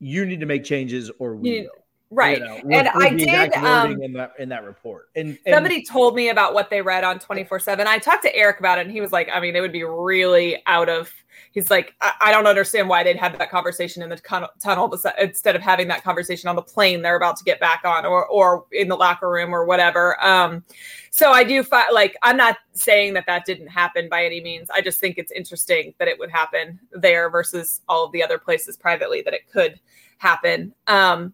You 0.00 0.24
need 0.24 0.40
to 0.40 0.46
make 0.46 0.64
changes 0.64 1.10
or 1.18 1.36
we 1.36 1.50
you, 1.50 1.70
right. 2.12 2.38
you 2.38 2.44
know, 2.44 2.60
and 2.70 2.88
i 2.88 3.08
did 3.10 3.52
um, 3.54 4.00
in 4.02 4.12
that 4.12 4.32
in 4.38 4.48
that 4.48 4.64
report. 4.64 5.08
And, 5.16 5.38
and, 5.46 5.54
somebody 5.54 5.84
told 5.84 6.14
me 6.14 6.28
about 6.28 6.54
what 6.54 6.70
they 6.70 6.82
read 6.82 7.04
on 7.04 7.18
24 7.18 7.60
7 7.60 7.86
i 7.86 7.98
talked 7.98 8.22
to 8.22 8.34
eric 8.36 8.58
about 8.60 8.78
it 8.78 8.82
and 8.82 8.90
he 8.90 9.00
was 9.00 9.12
like 9.12 9.28
i 9.32 9.40
mean 9.40 9.56
it 9.56 9.60
would 9.60 9.72
be 9.72 9.84
really 9.84 10.62
out 10.66 10.88
of 10.88 11.12
he's 11.52 11.70
like 11.70 11.94
I, 12.00 12.12
I 12.20 12.32
don't 12.32 12.46
understand 12.46 12.88
why 12.88 13.04
they'd 13.04 13.16
have 13.16 13.38
that 13.38 13.50
conversation 13.50 14.02
in 14.02 14.08
the 14.08 14.18
con- 14.18 14.48
tunnel 14.58 14.92
instead 15.18 15.54
of 15.54 15.62
having 15.62 15.88
that 15.88 16.02
conversation 16.02 16.48
on 16.48 16.56
the 16.56 16.62
plane 16.62 17.02
they're 17.02 17.16
about 17.16 17.36
to 17.36 17.44
get 17.44 17.60
back 17.60 17.82
on 17.84 18.04
or 18.04 18.26
or 18.26 18.64
in 18.72 18.88
the 18.88 18.96
locker 18.96 19.30
room 19.30 19.54
or 19.54 19.64
whatever. 19.64 20.22
Um 20.24 20.64
so 21.10 21.30
i 21.30 21.44
do 21.44 21.62
fi- 21.62 21.90
like 21.90 22.16
i'm 22.22 22.36
not 22.36 22.56
saying 22.72 23.14
that 23.14 23.26
that 23.26 23.44
didn't 23.44 23.68
happen 23.68 24.08
by 24.08 24.24
any 24.24 24.40
means. 24.40 24.70
I 24.70 24.80
just 24.80 24.98
think 24.98 25.18
it's 25.18 25.32
interesting 25.32 25.94
that 25.98 26.08
it 26.08 26.18
would 26.18 26.30
happen 26.30 26.80
there 26.90 27.30
versus 27.30 27.82
all 27.88 28.06
of 28.06 28.12
the 28.12 28.22
other 28.22 28.38
places 28.38 28.76
privately 28.76 29.22
that 29.22 29.34
it 29.34 29.50
could 29.50 29.78
happen. 30.18 30.74
Um 30.86 31.32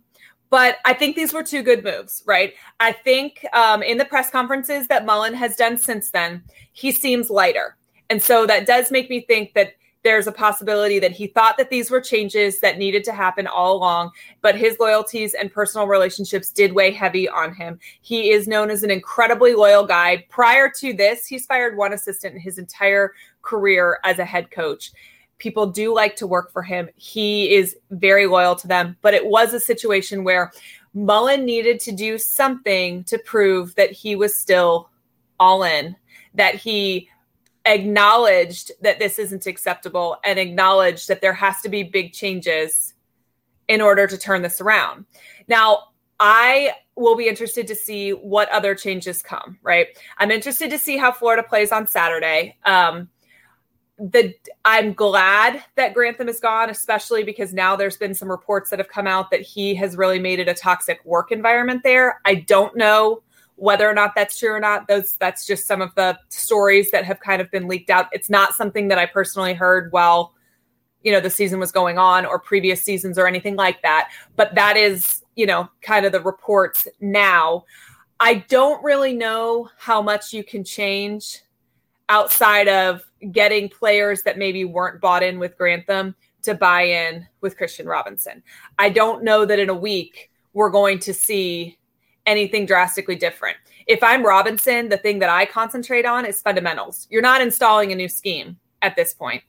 but 0.51 0.79
I 0.85 0.95
think 0.95 1.17
these 1.17 1.33
were 1.33 1.43
two 1.43 1.63
good 1.63 1.85
moves, 1.85 2.23
right? 2.27 2.55
I 2.81 2.93
think 2.93 3.45
um, 3.53 3.83
in 3.83 3.99
the 3.99 4.05
press 4.05 4.31
conferences 4.31 4.87
that 4.89 5.05
Mullen 5.05 5.35
has 5.35 5.57
done 5.57 5.77
since 5.77 6.11
then, 6.11 6.43
he 6.73 6.93
seems 6.93 7.31
lighter. 7.31 7.77
And 8.11 8.23
so 8.23 8.47
that 8.47 8.67
does 8.67 8.91
make 8.91 9.11
me 9.11 9.21
think 9.21 9.53
that 9.55 9.75
there's 10.05 10.27
a 10.27 10.33
possibility 10.33 10.99
that 11.01 11.13
he 11.13 11.27
thought 11.27 11.59
that 11.59 11.71
these 11.71 11.91
were 11.91 12.01
changes 12.01 12.61
that 12.61 12.79
needed 12.79 13.05
to 13.05 13.13
happen 13.13 13.47
all 13.47 13.77
along, 13.77 14.11
but 14.41 14.55
his 14.55 14.79
loyalties 14.79 15.35
and 15.35 15.53
personal 15.53 15.87
relationships 15.87 16.51
did 16.51 16.73
weigh 16.73 16.93
heavy 16.93 17.29
on 17.29 17.53
him. 17.53 17.79
He 18.01 18.31
is 18.31 18.49
known 18.49 18.71
as 18.71 18.83
an 18.83 18.91
incredibly 18.91 19.55
loyal 19.55 19.85
guy. 19.85 20.25
Prior 20.29 20.71
to 20.79 20.93
this, 20.93 21.27
he's 21.27 21.47
fired 21.47 21.77
one 21.77 21.93
assistant 21.93 22.35
in 22.35 22.41
his 22.41 22.59
entire 22.59 23.13
career 23.43 23.99
as 24.05 24.19
a 24.19 24.25
head 24.25 24.51
coach 24.51 24.93
people 25.39 25.67
do 25.67 25.95
like 25.95 26.17
to 26.17 26.27
work 26.27 26.53
for 26.53 26.63
him. 26.63 26.89
He 26.97 27.55
is 27.55 27.77
very 27.91 28.27
loyal 28.27 28.57
to 28.57 28.69
them, 28.69 28.97
but 29.03 29.15
it 29.15 29.27
was 29.27 29.55
a 29.55 29.61
situation 29.61 30.25
where 30.25 30.53
Mullen 30.95 31.45
needed 31.45 31.81
to 31.81 31.93
do 31.93 32.19
something 32.19 33.05
to 33.05 33.19
prove 33.19 33.75
that 33.77 33.93
he 33.93 34.17
was 34.17 34.39
still 34.39 34.91
all 35.39 35.63
in, 35.63 35.97
that 36.35 36.57
he 36.57 37.09
acknowledged 37.67 38.73
that 38.81 38.99
this 38.99 39.19
isn't 39.19 39.47
acceptable 39.47 40.17
and 40.25 40.39
acknowledged 40.39 41.09
that 41.09 41.21
there 41.21 41.33
has 41.35 41.61
to 41.61 41.69
be 41.69 41.83
big 41.83 42.13
changes 42.13 42.95
in 43.69 43.81
order 43.81 44.07
to 44.07 44.17
turn 44.17 44.43
this 44.43 44.61
around. 44.61 45.05
Now, 45.47 45.89
I 46.19 46.73
will 46.97 47.15
be 47.15 47.29
interested 47.29 47.67
to 47.69 47.75
see 47.75 48.11
what 48.11 48.49
other 48.51 48.75
changes 48.75 49.23
come, 49.23 49.59
right? 49.63 49.89
I'm 50.17 50.31
interested 50.31 50.71
to 50.71 50.79
see 50.79 50.97
how 50.97 51.13
Florida 51.13 51.43
plays 51.43 51.71
on 51.71 51.87
Saturday. 51.87 52.57
Um, 52.65 53.09
the 53.99 54.35
I'm 54.65 54.93
glad 54.93 55.65
that 55.75 55.93
Grantham 55.93 56.29
is 56.29 56.39
gone, 56.41 56.71
especially 56.71 57.25
because 57.25 57.53
now 57.53 57.75
there's 57.75 57.97
been 57.97 58.15
some 58.15 58.31
reports 58.31 58.71
that 58.71 58.79
have 58.79 58.89
come 58.89 59.07
out 59.07 59.31
that 59.31 59.41
he 59.41 59.75
has 59.75 59.97
really 59.97 60.21
made 60.21 60.39
it 60.39 60.49
a 60.49 60.55
toxic 60.55 61.05
work 61.05 61.33
environment 61.33 61.83
there. 61.83 62.21
I 62.25 62.37
don't 62.37 62.77
know 62.77 63.23
whether 63.57 63.89
or 63.91 63.95
not 63.95 64.15
that's 64.15 64.39
true 64.39 64.53
or 64.53 64.61
not. 64.61 64.87
Those 64.87 65.15
that's 65.15 65.45
just 65.45 65.67
some 65.67 65.83
of 65.83 65.93
the 65.97 66.17
stories 66.29 66.93
that 66.93 67.05
have 67.05 67.19
kind 67.19 67.43
of 67.43 67.51
been 67.51 67.67
leaked 67.67 67.91
out. 67.91 68.07
It's 68.13 68.31
not 68.31 68.55
something 68.55 68.89
that 68.89 68.99
I 68.99 69.07
personally 69.07 69.55
heard 69.55 69.91
while 69.93 70.35
you 71.03 71.11
know 71.11 71.21
the 71.21 71.31
season 71.31 71.59
was 71.59 71.73
going 71.73 71.99
on 71.99 72.25
or 72.25 72.39
previous 72.39 72.83
seasons 72.83 73.19
or 73.19 73.27
anything 73.27 73.57
like 73.57 73.83
that. 73.83 74.11
But 74.37 74.55
that 74.55 74.77
is 74.77 75.25
you 75.35 75.47
know 75.47 75.69
kind 75.83 76.07
of 76.07 76.13
the 76.13 76.21
reports 76.21 76.87
now. 77.01 77.65
I 78.21 78.45
don't 78.49 78.83
really 78.83 79.15
know 79.15 79.69
how 79.77 80.03
much 80.03 80.33
you 80.33 80.45
can 80.45 80.63
change 80.65 81.43
outside 82.09 82.69
of 82.69 83.03
getting 83.33 83.69
players 83.69 84.23
that 84.23 84.39
maybe 84.39 84.65
weren't 84.65 85.01
bought 85.01 85.23
in 85.23 85.39
with 85.39 85.57
Grantham 85.59 86.15
to 86.43 86.55
buy 86.55 86.83
in 86.83 87.27
with 87.41 87.57
Christian 87.57 87.87
Robinson. 87.87 88.43
I 88.79 88.91
don't 88.91 89.25
know 89.25 89.45
that 89.45 89.59
in 89.59 89.69
a 89.69 89.75
week 89.75 90.31
we're 90.53 90.71
going 90.71 90.99
to 91.01 91.13
see 91.13 91.79
anything 92.27 92.67
drastically 92.67 93.17
different. 93.17 93.57
If 93.87 94.03
I'm 94.03 94.25
Robinson, 94.25 94.89
the 94.89 94.99
thing 94.99 95.19
that 95.21 95.31
I 95.31 95.47
concentrate 95.47 96.05
on 96.05 96.27
is 96.27 96.43
fundamentals. 96.43 97.07
You're 97.11 97.23
not 97.23 97.41
installing 97.41 97.91
a 97.91 97.97
new 97.97 98.09
scheme 98.09 98.59
at 98.83 98.97
this 98.97 99.15
point. 99.15 99.43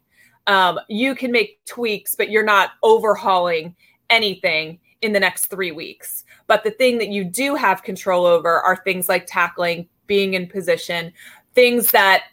Um, 0.47 0.79
you 0.87 1.13
can 1.13 1.31
make 1.31 1.63
tweaks, 1.65 2.15
but 2.15 2.29
you're 2.29 2.43
not 2.43 2.71
overhauling 2.81 3.75
anything 4.09 4.79
in 5.01 5.13
the 5.13 5.19
next 5.19 5.47
three 5.47 5.71
weeks. 5.71 6.23
But 6.47 6.63
the 6.63 6.71
thing 6.71 6.97
that 6.97 7.09
you 7.09 7.23
do 7.23 7.55
have 7.55 7.83
control 7.83 8.25
over 8.25 8.59
are 8.61 8.77
things 8.77 9.07
like 9.07 9.27
tackling, 9.27 9.87
being 10.07 10.33
in 10.33 10.47
position, 10.47 11.13
things 11.53 11.91
that 11.91 12.23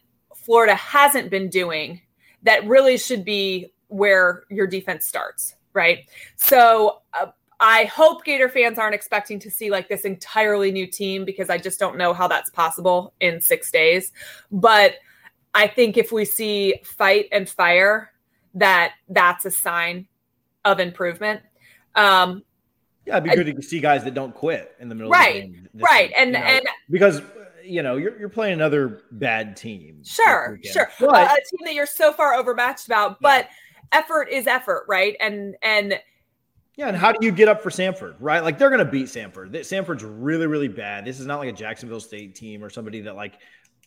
Florida 0.46 0.76
hasn't 0.76 1.28
been 1.28 1.50
doing 1.50 2.00
that 2.44 2.64
really 2.66 2.96
should 2.96 3.24
be 3.24 3.72
where 3.88 4.44
your 4.48 4.68
defense 4.68 5.04
starts, 5.04 5.56
right? 5.72 6.08
So 6.36 7.02
uh, 7.20 7.26
I 7.58 7.84
hope 7.86 8.24
Gator 8.24 8.48
fans 8.48 8.78
aren't 8.78 8.94
expecting 8.94 9.40
to 9.40 9.50
see 9.50 9.70
like 9.70 9.88
this 9.88 10.04
entirely 10.04 10.70
new 10.70 10.86
team 10.86 11.24
because 11.24 11.50
I 11.50 11.58
just 11.58 11.80
don't 11.80 11.98
know 11.98 12.14
how 12.14 12.28
that's 12.28 12.48
possible 12.48 13.12
in 13.20 13.40
six 13.40 13.72
days. 13.72 14.12
But 14.52 14.94
I 15.52 15.66
think 15.66 15.96
if 15.96 16.12
we 16.12 16.24
see 16.24 16.76
fight 16.84 17.26
and 17.32 17.48
fire, 17.48 18.12
that 18.54 18.92
that's 19.08 19.44
a 19.46 19.50
sign 19.50 20.06
of 20.64 20.78
improvement. 20.78 21.40
Um, 21.96 22.44
yeah, 23.04 23.16
it'd 23.18 23.24
be 23.24 23.36
good 23.36 23.48
I, 23.48 23.52
to 23.52 23.62
see 23.62 23.80
guys 23.80 24.04
that 24.04 24.14
don't 24.14 24.34
quit 24.34 24.76
in 24.78 24.88
the 24.88 24.94
middle 24.94 25.10
right, 25.10 25.44
of 25.44 25.50
the 25.50 25.56
game. 25.56 25.68
Right, 25.74 26.12
and 26.16 26.28
you 26.28 26.32
know, 26.34 26.44
and 26.44 26.68
because 26.88 27.22
you 27.66 27.82
know 27.82 27.96
you're 27.96 28.18
you're 28.18 28.28
playing 28.28 28.54
another 28.54 29.02
bad 29.12 29.56
team. 29.56 30.02
Sure, 30.04 30.58
sure. 30.64 30.88
But, 31.00 31.08
uh, 31.08 31.34
a 31.34 31.56
team 31.56 31.64
that 31.64 31.74
you're 31.74 31.86
so 31.86 32.12
far 32.12 32.34
overmatched 32.34 32.86
about, 32.86 33.20
but 33.20 33.48
yeah. 33.92 34.00
effort 34.00 34.28
is 34.30 34.46
effort, 34.46 34.84
right? 34.88 35.16
And 35.20 35.56
and 35.62 35.98
yeah, 36.76 36.88
and 36.88 36.96
how 36.96 37.10
do 37.10 37.24
you 37.24 37.32
get 37.32 37.48
up 37.48 37.62
for 37.62 37.70
Samford, 37.70 38.16
right? 38.20 38.42
Like 38.42 38.58
they're 38.58 38.68
going 38.68 38.84
to 38.84 38.90
beat 38.90 39.06
Samford. 39.06 39.50
Samford's 39.50 40.04
really, 40.04 40.46
really 40.46 40.68
bad. 40.68 41.06
This 41.06 41.18
is 41.18 41.26
not 41.26 41.38
like 41.38 41.48
a 41.48 41.52
Jacksonville 41.52 42.00
State 42.00 42.34
team 42.34 42.62
or 42.62 42.68
somebody 42.68 43.00
that 43.02 43.16
like 43.16 43.38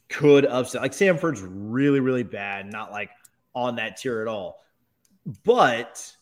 could 0.10 0.46
upset. 0.46 0.82
Like 0.82 0.94
Samford's 0.94 1.42
really, 1.42 2.00
really 2.00 2.24
bad, 2.24 2.72
not 2.72 2.92
like 2.92 3.12
on 3.54 3.76
that 3.76 3.98
tier 3.98 4.22
at 4.22 4.28
all. 4.28 4.64
But 5.44 6.16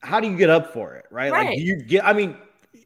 how 0.00 0.18
do 0.18 0.30
you 0.30 0.36
get 0.36 0.48
up 0.48 0.72
for 0.72 0.94
it, 0.94 1.04
right? 1.10 1.30
right. 1.30 1.48
Like 1.48 1.58
you 1.58 1.82
get. 1.82 2.06
I 2.06 2.14
mean, 2.14 2.36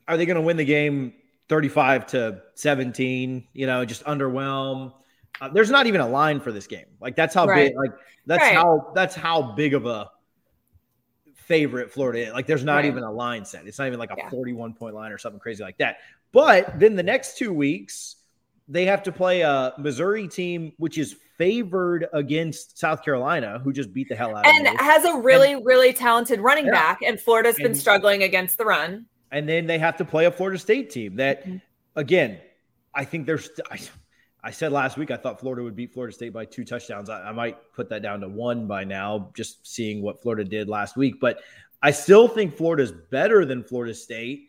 are 0.08 0.16
they 0.16 0.26
going 0.26 0.36
to 0.36 0.42
win 0.42 0.56
the 0.56 0.64
game 0.64 1.12
35 1.48 2.06
to 2.08 2.42
17, 2.54 3.48
you 3.52 3.66
know, 3.66 3.84
just 3.84 4.04
underwhelm. 4.04 4.92
Uh, 5.40 5.48
there's 5.48 5.70
not 5.70 5.86
even 5.86 6.00
a 6.00 6.08
line 6.08 6.40
for 6.40 6.52
this 6.52 6.66
game. 6.66 6.86
Like 7.00 7.14
that's 7.16 7.34
how 7.34 7.46
right. 7.46 7.68
big 7.68 7.76
like 7.76 7.92
that's 8.26 8.42
right. 8.42 8.54
how 8.54 8.92
that's 8.94 9.14
how 9.14 9.52
big 9.52 9.74
of 9.74 9.86
a 9.86 10.10
favorite 11.34 11.92
Florida 11.92 12.28
is. 12.28 12.32
Like 12.32 12.46
there's 12.46 12.64
not 12.64 12.76
right. 12.76 12.84
even 12.86 13.02
a 13.02 13.12
line 13.12 13.44
set. 13.44 13.66
It's 13.66 13.78
not 13.78 13.86
even 13.86 13.98
like 13.98 14.10
a 14.10 14.16
yeah. 14.16 14.30
41 14.30 14.74
point 14.74 14.94
line 14.94 15.12
or 15.12 15.18
something 15.18 15.40
crazy 15.40 15.62
like 15.62 15.78
that. 15.78 15.98
But 16.32 16.78
then 16.78 16.96
the 16.96 17.02
next 17.02 17.38
2 17.38 17.52
weeks 17.52 18.16
they 18.68 18.84
have 18.86 19.02
to 19.04 19.12
play 19.12 19.42
a 19.42 19.72
Missouri 19.78 20.26
team 20.26 20.72
which 20.78 20.98
is 20.98 21.16
favored 21.38 22.06
against 22.12 22.78
South 22.78 23.04
Carolina, 23.04 23.60
who 23.62 23.72
just 23.72 23.92
beat 23.92 24.08
the 24.08 24.16
hell 24.16 24.34
out 24.34 24.46
and 24.46 24.58
of 24.58 24.64
them. 24.64 24.76
And 24.78 24.80
has 24.80 25.04
a 25.04 25.18
really, 25.18 25.52
and, 25.52 25.64
really 25.64 25.92
talented 25.92 26.40
running 26.40 26.66
yeah. 26.66 26.72
back. 26.72 27.02
And 27.02 27.20
Florida's 27.20 27.56
been 27.56 27.74
struggling 27.74 28.22
against 28.22 28.58
the 28.58 28.64
run 28.64 29.06
and 29.30 29.48
then 29.48 29.66
they 29.66 29.78
have 29.78 29.96
to 29.98 30.04
play 30.04 30.26
a 30.26 30.30
Florida 30.30 30.58
State 30.58 30.90
team 30.90 31.16
that, 31.16 31.46
mm-hmm. 31.46 31.56
again, 31.96 32.38
I 32.94 33.04
think 33.04 33.26
there's. 33.26 33.50
I, 33.70 33.78
I, 34.42 34.50
said 34.50 34.72
last 34.72 34.96
week 34.96 35.10
I 35.10 35.16
thought 35.16 35.40
Florida 35.40 35.62
would 35.62 35.76
beat 35.76 35.92
Florida 35.92 36.14
State 36.14 36.32
by 36.32 36.44
two 36.44 36.64
touchdowns. 36.64 37.10
I, 37.10 37.28
I 37.28 37.32
might 37.32 37.56
put 37.74 37.88
that 37.90 38.02
down 38.02 38.20
to 38.20 38.28
one 38.28 38.66
by 38.66 38.84
now, 38.84 39.30
just 39.34 39.66
seeing 39.66 40.02
what 40.02 40.22
Florida 40.22 40.44
did 40.44 40.68
last 40.68 40.96
week. 40.96 41.20
But 41.20 41.40
I 41.82 41.90
still 41.90 42.28
think 42.28 42.56
Florida 42.56 42.82
is 42.82 42.92
better 42.92 43.44
than 43.44 43.64
Florida 43.64 43.94
State. 43.94 44.48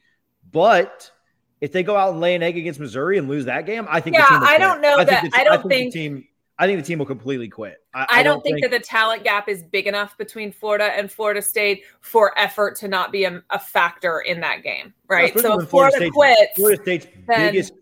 But 0.52 1.12
if 1.60 1.72
they 1.72 1.84
go 1.84 1.96
out 1.96 2.12
and 2.12 2.22
lay 2.22 2.36
an 2.36 2.44
egg 2.44 2.58
against 2.58 2.80
Missouri 2.80 3.18
and 3.18 3.28
lose 3.28 3.46
that 3.46 3.66
game, 3.66 3.88
I 3.90 4.00
think. 4.00 4.16
Yeah, 4.16 4.28
I 4.30 4.58
don't 4.58 4.82
know 4.82 4.98
I 4.98 5.04
that. 5.04 5.24
The, 5.24 5.32
I 5.38 5.44
don't 5.44 5.54
I 5.54 5.58
think, 5.58 5.70
think 5.70 5.94
team. 5.94 6.28
I 6.60 6.66
think 6.66 6.80
the 6.80 6.86
team 6.86 7.00
will 7.00 7.06
completely 7.06 7.50
quit. 7.50 7.84
I, 7.94 8.02
I, 8.02 8.06
I 8.10 8.24
don't, 8.24 8.36
don't 8.36 8.44
think, 8.44 8.56
think, 8.62 8.72
that 8.72 8.78
the 8.78 8.84
talent 8.84 9.24
gap 9.24 9.48
is 9.48 9.64
big 9.64 9.86
enough 9.86 10.18
between 10.18 10.52
Florida 10.52 10.86
and 10.86 11.12
Florida 11.12 11.42
State 11.42 11.84
for 12.02 12.38
effort 12.38 12.76
to 12.78 12.88
not 12.88 13.12
be 13.12 13.26
a, 13.26 13.44
a 13.52 13.60
factor 13.60 14.22
in 14.22 14.40
that 14.42 14.64
game, 14.64 14.94
right? 15.08 15.36
No, 15.36 15.42
so 15.42 15.60
if 15.60 15.70
Florida, 15.70 15.98
Florida 15.98 16.12
quits, 16.12 16.54
Florida 16.56 16.82
State's 16.82 17.08
then, 17.28 17.54
biggest 17.54 17.74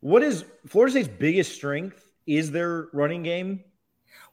what 0.00 0.22
is 0.22 0.44
Florida 0.66 0.92
State's 0.92 1.08
biggest 1.08 1.52
strength 1.54 2.08
is 2.26 2.50
their 2.50 2.88
running 2.92 3.22
game. 3.22 3.64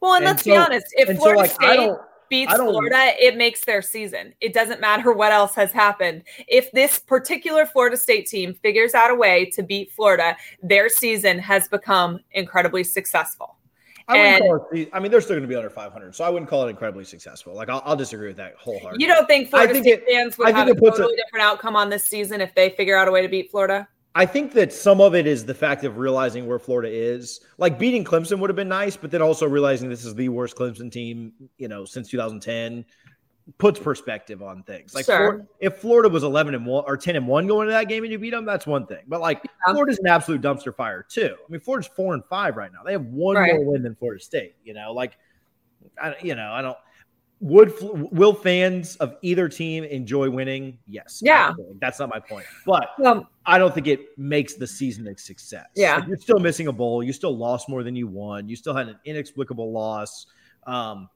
Well, 0.02 0.14
and, 0.14 0.26
and 0.26 0.34
let's 0.34 0.44
so, 0.44 0.52
be 0.52 0.58
honest, 0.58 0.86
if 0.92 1.18
Florida 1.18 1.48
so 1.48 1.56
like, 1.58 1.78
State 1.78 1.92
beats 2.30 2.54
Florida, 2.54 3.14
it 3.20 3.38
makes 3.38 3.64
their 3.64 3.82
season. 3.82 4.34
It 4.42 4.54
doesn't 4.54 4.82
matter 4.82 5.14
what 5.14 5.32
else 5.32 5.56
has 5.56 5.72
happened. 5.72 6.24
If 6.48 6.72
this 6.72 7.00
particular 7.00 7.66
Florida 7.66 7.98
State 7.98 8.28
team 8.28 8.54
figures 8.54 8.94
out 8.94 9.12
a 9.12 9.16
way 9.16 9.46
to 9.52 9.64
beat 9.64 9.92
Florida, 9.92 10.36
their 10.62 10.90
season 10.90 11.40
has 11.40 11.68
become 11.68 12.20
incredibly 12.32 12.84
successful. 12.84 13.56
I 14.08 14.18
wouldn't 14.18 14.42
call 14.42 14.70
it. 14.72 14.90
I 14.94 15.00
mean, 15.00 15.12
they're 15.12 15.22
still 15.22 15.36
going 15.36 15.44
to 15.44 15.48
be 15.48 15.56
under 15.56 15.70
500, 15.70 16.16
so 16.16 16.24
I 16.24 16.30
wouldn't 16.30 16.50
call 16.50 16.68
it 16.68 16.70
incredibly 16.70 17.04
successful. 17.04 17.54
Like, 17.54 17.70
I'll, 17.70 17.82
I'll 17.86 17.96
disagree 17.96 18.28
with 18.28 18.38
that 18.38 18.56
wholeheartedly. 18.56 19.04
You 19.04 19.12
don't 19.12 19.26
think 19.26 19.50
Florida 19.50 19.74
think 19.74 19.86
State 19.86 20.04
it, 20.08 20.14
fans 20.14 20.38
would 20.38 20.48
I 20.48 20.52
have 20.52 20.68
a 20.68 20.76
totally 20.76 21.14
a, 21.14 21.18
different 21.18 21.44
outcome 21.44 21.76
on 21.76 21.90
this 21.90 22.06
season 22.06 22.42
if 22.42 22.54
they 22.54 22.70
figure 22.70 22.96
out 22.96 23.08
a 23.08 23.12
way 23.12 23.22
to 23.22 23.28
beat 23.28 23.50
Florida? 23.50 23.88
I 24.18 24.26
think 24.26 24.54
that 24.54 24.72
some 24.72 25.02
of 25.02 25.14
it 25.14 25.28
is 25.28 25.44
the 25.44 25.54
fact 25.54 25.84
of 25.84 25.98
realizing 25.98 26.48
where 26.48 26.58
Florida 26.60 26.90
is. 26.90 27.42
Like 27.58 27.78
beating 27.78 28.06
Clemson 28.06 28.40
would 28.40 28.50
have 28.50 28.56
been 28.56 28.70
nice, 28.70 28.96
but 28.96 29.12
then 29.12 29.22
also 29.22 29.46
realizing 29.46 29.90
this 29.90 30.06
is 30.06 30.16
the 30.16 30.30
worst 30.30 30.56
Clemson 30.56 30.90
team, 30.90 31.34
you 31.58 31.68
know, 31.68 31.84
since 31.84 32.10
2010 32.10 32.86
puts 33.58 33.80
perspective 33.80 34.42
on 34.42 34.64
things. 34.64 34.96
Like 34.96 35.06
sure. 35.06 35.18
Florida, 35.18 35.48
if 35.60 35.78
Florida 35.78 36.10
was 36.10 36.24
11 36.24 36.56
and 36.56 36.66
1 36.66 36.84
or 36.88 36.98
10 36.98 37.16
and 37.16 37.28
1 37.28 37.48
going 37.48 37.68
to 37.68 37.74
that 37.74 37.88
game 37.88 38.04
and 38.04 38.12
you 38.12 38.20
beat 38.20 38.32
them, 38.32 38.46
that's 38.46 38.66
one 38.66 38.86
thing. 38.88 39.04
But 39.08 39.22
like 39.22 39.42
yeah. 39.44 39.74
Florida's 39.74 40.00
an 40.00 40.08
absolute 40.08 40.42
dumpster 40.42 40.76
fire 40.76 41.06
too. 41.08 41.36
I 41.38 41.52
mean, 41.52 41.62
Florida's 41.62 41.90
4 41.96 42.16
and 42.16 42.26
5 42.26 42.58
right 42.58 42.72
now. 42.72 42.80
They 42.84 42.94
have 42.94 43.06
one 43.06 43.36
right. 43.36 43.54
more 43.54 43.66
win 43.66 43.84
than 43.84 43.96
Florida 43.96 44.24
State, 44.24 44.56
you 44.64 44.74
know. 44.74 44.94
Like 44.94 45.18
I 46.02 46.16
you 46.22 46.36
know, 46.36 46.52
I 46.52 46.62
don't 46.62 46.78
would 47.42 47.74
will 47.82 48.34
fans 48.34 48.96
of 48.98 49.18
either 49.22 49.50
team 49.50 49.84
enjoy 49.84 50.30
winning? 50.30 50.78
Yes. 50.88 51.22
Yeah. 51.24 51.54
That's 51.80 52.00
not 52.00 52.10
my 52.10 52.20
point. 52.20 52.46
But 52.66 52.90
um, 53.06 53.28
I 53.46 53.58
don't 53.58 53.74
think 53.74 53.88
it 53.88 54.18
makes 54.18 54.56
the 54.56 54.66
season 54.66 55.08
a 55.08 55.18
success. 55.18 55.68
Yeah. 55.76 55.98
Like 55.98 56.08
you're 56.08 56.18
still 56.18 56.40
missing 56.40 56.68
a 56.68 56.72
bowl. 56.72 57.04
You 57.04 57.14
still 57.14 57.38
lost 57.38 57.68
more 57.68 57.84
than 57.84 57.96
you 57.96 58.08
won. 58.08 58.48
You 58.48 58.56
still 58.56 58.74
had 58.74 58.88
an 58.88 58.98
inexplicable 59.06 59.72
loss. 59.72 60.28
Um, 60.66 61.10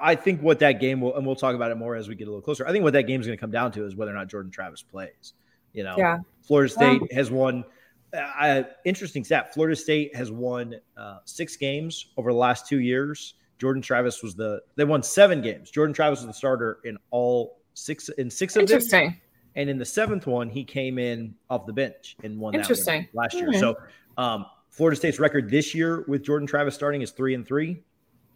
I 0.00 0.14
think 0.14 0.42
what 0.42 0.58
that 0.60 0.80
game 0.80 1.00
will, 1.00 1.16
and 1.16 1.26
we'll 1.26 1.36
talk 1.36 1.54
about 1.54 1.70
it 1.70 1.76
more 1.76 1.94
as 1.94 2.08
we 2.08 2.14
get 2.14 2.28
a 2.28 2.30
little 2.30 2.42
closer. 2.42 2.66
I 2.66 2.72
think 2.72 2.84
what 2.84 2.92
that 2.92 3.02
game 3.02 3.20
is 3.20 3.26
going 3.26 3.36
to 3.36 3.40
come 3.40 3.50
down 3.50 3.72
to 3.72 3.84
is 3.84 3.96
whether 3.96 4.10
or 4.10 4.14
not 4.14 4.28
Jordan 4.28 4.50
Travis 4.50 4.82
plays. 4.82 5.34
You 5.72 5.84
know, 5.84 5.96
yeah. 5.98 6.18
Florida 6.42 6.72
State 6.72 7.12
has 7.12 7.30
won. 7.30 7.64
Uh, 8.12 8.62
interesting 8.84 9.24
stat: 9.24 9.52
Florida 9.52 9.74
State 9.74 10.14
has 10.14 10.30
won 10.30 10.76
uh, 10.96 11.18
six 11.24 11.56
games 11.56 12.06
over 12.16 12.32
the 12.32 12.38
last 12.38 12.68
two 12.68 12.80
years. 12.80 13.34
Jordan 13.58 13.82
Travis 13.82 14.22
was 14.22 14.34
the 14.34 14.60
they 14.76 14.84
won 14.84 15.02
seven 15.02 15.42
games. 15.42 15.70
Jordan 15.70 15.94
Travis 15.94 16.20
was 16.20 16.26
the 16.26 16.32
starter 16.32 16.78
in 16.84 16.96
all 17.10 17.58
six 17.74 18.08
in 18.10 18.30
six 18.30 18.56
of 18.56 18.62
Interesting. 18.62 19.10
them. 19.10 19.20
And 19.56 19.70
in 19.70 19.78
the 19.78 19.84
seventh 19.84 20.26
one, 20.26 20.48
he 20.48 20.64
came 20.64 20.98
in 20.98 21.34
off 21.48 21.66
the 21.66 21.72
bench 21.72 22.16
and 22.24 22.38
won 22.38 22.54
Interesting. 22.54 23.08
last 23.12 23.34
year. 23.34 23.50
Mm-hmm. 23.50 23.60
So 23.60 23.76
um, 24.16 24.46
Florida 24.68 24.96
State's 24.96 25.20
record 25.20 25.48
this 25.48 25.74
year 25.74 26.04
with 26.08 26.24
Jordan 26.24 26.46
Travis 26.46 26.74
starting 26.74 27.02
is 27.02 27.12
three 27.12 27.34
and 27.34 27.46
three. 27.46 27.80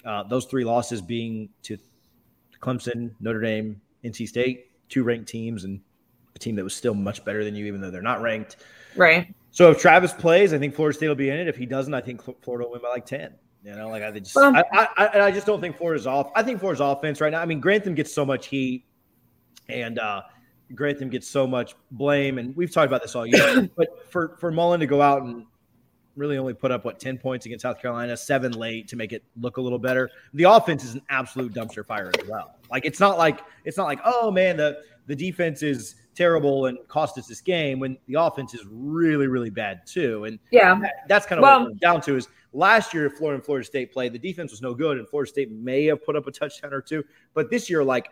Uh, 0.08 0.22
those 0.22 0.46
three 0.46 0.64
losses 0.64 1.02
being 1.02 1.50
to 1.62 1.76
Clemson, 2.62 3.10
Notre 3.20 3.42
Dame, 3.42 3.78
NC 4.04 4.26
State, 4.26 4.70
two 4.88 5.02
ranked 5.02 5.28
teams, 5.28 5.64
and 5.64 5.80
a 6.34 6.38
team 6.38 6.56
that 6.56 6.64
was 6.64 6.74
still 6.74 6.94
much 6.94 7.22
better 7.26 7.44
than 7.44 7.54
you, 7.54 7.66
even 7.66 7.82
though 7.82 7.90
they're 7.90 8.00
not 8.00 8.22
ranked. 8.22 8.56
Right. 8.96 9.34
So 9.50 9.70
if 9.70 9.78
Travis 9.78 10.14
plays, 10.14 10.54
I 10.54 10.58
think 10.58 10.74
Florida 10.74 10.96
State 10.96 11.08
will 11.08 11.14
be 11.14 11.28
in 11.28 11.36
it. 11.36 11.46
If 11.46 11.58
he 11.58 11.66
doesn't, 11.66 11.92
I 11.92 12.00
think 12.00 12.22
Florida 12.42 12.64
will 12.64 12.72
win 12.72 12.80
by 12.80 12.88
like 12.88 13.04
ten. 13.04 13.34
You 13.62 13.74
know, 13.74 13.88
like 13.90 14.02
I 14.02 14.10
just, 14.18 14.34
well, 14.34 14.56
I, 14.56 14.88
I, 14.96 15.20
I, 15.20 15.30
just 15.30 15.46
don't 15.46 15.60
think 15.60 15.76
Florida's 15.76 16.06
off. 16.06 16.30
I 16.34 16.42
think 16.42 16.60
Florida's 16.60 16.80
offense 16.80 17.20
right 17.20 17.30
now. 17.30 17.42
I 17.42 17.44
mean, 17.44 17.60
Grantham 17.60 17.94
gets 17.94 18.14
so 18.14 18.24
much 18.24 18.46
heat, 18.46 18.86
and 19.68 19.98
uh, 19.98 20.22
Grantham 20.74 21.10
gets 21.10 21.28
so 21.28 21.46
much 21.46 21.74
blame, 21.90 22.38
and 22.38 22.56
we've 22.56 22.72
talked 22.72 22.86
about 22.86 23.02
this 23.02 23.14
all 23.14 23.26
year. 23.26 23.68
but 23.76 24.10
for 24.10 24.36
for 24.38 24.50
Mullen 24.50 24.80
to 24.80 24.86
go 24.86 25.02
out 25.02 25.22
and 25.22 25.44
really 26.18 26.37
only 26.37 26.52
put 26.52 26.70
up 26.70 26.85
what 26.85 26.98
10 26.98 27.16
points 27.18 27.46
against 27.46 27.62
South 27.62 27.81
Carolina, 27.81 28.16
seven 28.16 28.52
late 28.52 28.88
to 28.88 28.96
make 28.96 29.12
it 29.12 29.22
look 29.40 29.57
a 29.57 29.61
little 29.61 29.78
better. 29.78 30.11
The 30.35 30.44
offense 30.44 30.85
is 30.85 30.94
an 30.94 31.02
absolute 31.09 31.54
dumpster 31.54 31.87
fire 31.87 32.11
as 32.18 32.28
well. 32.28 32.57
Like 32.70 32.85
it's 32.85 33.00
not 33.00 33.16
like 33.16 33.40
it's 33.64 33.76
not 33.76 33.85
like 33.85 34.00
oh 34.04 34.31
man 34.31 34.57
the 34.57 34.83
the 35.07 35.16
defense 35.16 35.62
is 35.62 35.94
terrible 36.14 36.66
and 36.66 36.76
cost 36.88 37.16
us 37.16 37.28
this 37.28 37.40
game 37.40 37.78
when 37.78 37.96
the 38.09 38.14
offense 38.20 38.52
is 38.52 38.66
really 38.68 39.28
really 39.28 39.50
bad 39.50 39.87
too. 39.87 40.24
And 40.24 40.38
yeah, 40.50 40.78
that, 40.81 40.94
that's 41.09 41.26
kind 41.26 41.38
of 41.38 41.44
well, 41.44 41.62
what 41.62 41.72
it 41.72 41.81
down 41.81 42.00
to 42.02 42.16
is 42.16 42.28
last 42.52 42.92
year 42.92 43.09
Florida 43.09 43.37
and 43.37 43.44
Florida 43.44 43.64
State 43.64 43.92
played 43.92 44.12
the 44.12 44.18
defense 44.18 44.50
was 44.50 44.61
no 44.61 44.74
good 44.74 44.98
and 44.98 45.09
Florida 45.09 45.31
State 45.31 45.50
may 45.52 45.85
have 45.85 46.04
put 46.04 46.16
up 46.16 46.26
a 46.26 46.33
touchdown 46.33 46.74
or 46.74 46.81
two, 46.81 47.04
but 47.33 47.50
this 47.50 47.70
year 47.70 47.85
like 47.85 48.11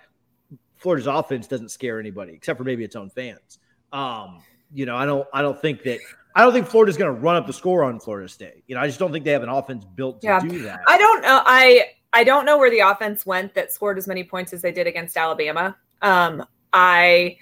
Florida's 0.76 1.06
offense 1.06 1.46
doesn't 1.46 1.70
scare 1.70 1.98
anybody 1.98 2.32
except 2.32 2.58
for 2.58 2.64
maybe 2.64 2.84
its 2.84 2.96
own 2.96 3.10
fans. 3.10 3.58
Um, 3.92 4.42
you 4.72 4.86
know, 4.86 4.96
I 4.96 5.06
don't 5.06 5.26
I 5.32 5.42
don't 5.42 5.60
think 5.60 5.82
that 5.84 6.00
I 6.36 6.42
don't 6.42 6.52
think 6.52 6.66
Florida's 6.66 6.98
going 6.98 7.12
to 7.12 7.18
run 7.18 7.36
up 7.36 7.46
the 7.46 7.52
score 7.54 7.82
on 7.82 7.98
Florida 7.98 8.28
State. 8.28 8.62
You 8.66 8.74
know, 8.74 8.82
I 8.82 8.86
just 8.86 8.98
don't 8.98 9.10
think 9.10 9.24
they 9.24 9.30
have 9.30 9.42
an 9.42 9.48
offense 9.48 9.86
built 9.86 10.20
to 10.20 10.26
yeah. 10.26 10.38
do 10.38 10.62
that. 10.64 10.80
I 10.86 10.98
don't 10.98 11.22
know. 11.22 11.40
I 11.46 11.86
I 12.12 12.24
don't 12.24 12.44
know 12.44 12.58
where 12.58 12.70
the 12.70 12.80
offense 12.80 13.24
went 13.24 13.54
that 13.54 13.72
scored 13.72 13.96
as 13.96 14.06
many 14.06 14.22
points 14.22 14.52
as 14.52 14.60
they 14.60 14.70
did 14.70 14.86
against 14.86 15.16
Alabama. 15.16 15.76
Um, 16.02 16.44
I 16.74 17.38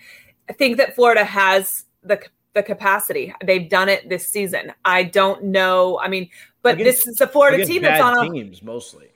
think 0.59 0.77
that 0.77 0.95
Florida 0.95 1.25
has 1.25 1.87
the 2.05 2.23
the 2.53 2.63
capacity. 2.63 3.35
They've 3.45 3.69
done 3.69 3.89
it 3.89 4.09
this 4.09 4.29
season. 4.29 4.73
I 4.85 5.03
don't 5.03 5.43
know. 5.43 5.99
I 5.99 6.07
mean, 6.07 6.31
but 6.63 6.75
against, 6.75 7.05
this 7.05 7.15
is 7.15 7.21
a 7.21 7.27
Florida 7.27 7.67
team 7.67 7.83
that's 7.83 8.01
on 8.01 8.31
teams 8.31 8.63
mostly. 8.63 9.09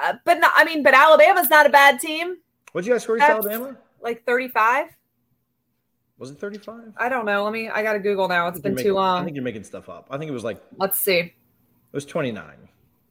Uh, 0.00 0.14
but 0.24 0.38
not, 0.38 0.52
I 0.54 0.64
mean, 0.64 0.82
but 0.82 0.94
Alabama's 0.94 1.50
not 1.50 1.66
a 1.66 1.68
bad 1.68 2.00
team. 2.00 2.38
What'd 2.72 2.86
you 2.86 2.94
guys 2.94 3.02
score 3.02 3.16
against 3.16 3.46
Alabama? 3.46 3.76
Like 4.00 4.24
thirty-five. 4.24 4.86
Was 6.18 6.30
it 6.30 6.38
35? 6.38 6.94
I 6.96 7.08
don't 7.08 7.24
know. 7.24 7.44
Let 7.44 7.52
me. 7.52 7.68
I 7.68 7.82
got 7.82 7.92
to 7.92 8.00
Google 8.00 8.26
now. 8.28 8.48
It's 8.48 8.58
been 8.58 8.74
making, 8.74 8.90
too 8.90 8.94
long. 8.94 9.22
I 9.22 9.24
think 9.24 9.36
you're 9.36 9.44
making 9.44 9.64
stuff 9.64 9.88
up. 9.88 10.08
I 10.10 10.18
think 10.18 10.28
it 10.28 10.34
was 10.34 10.44
like. 10.44 10.60
Let's 10.76 10.98
see. 10.98 11.18
It 11.18 11.32
was 11.92 12.04
29. 12.04 12.44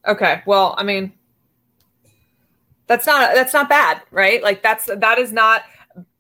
Okay. 0.08 0.42
Well, 0.46 0.76
I 0.78 0.84
mean, 0.84 1.14
that's 2.88 3.06
not 3.06 3.34
that's 3.34 3.54
not 3.54 3.70
bad, 3.70 4.02
right? 4.12 4.44
Like 4.44 4.62
that's 4.62 4.86
that 4.86 5.20
is 5.20 5.32
not 5.32 5.64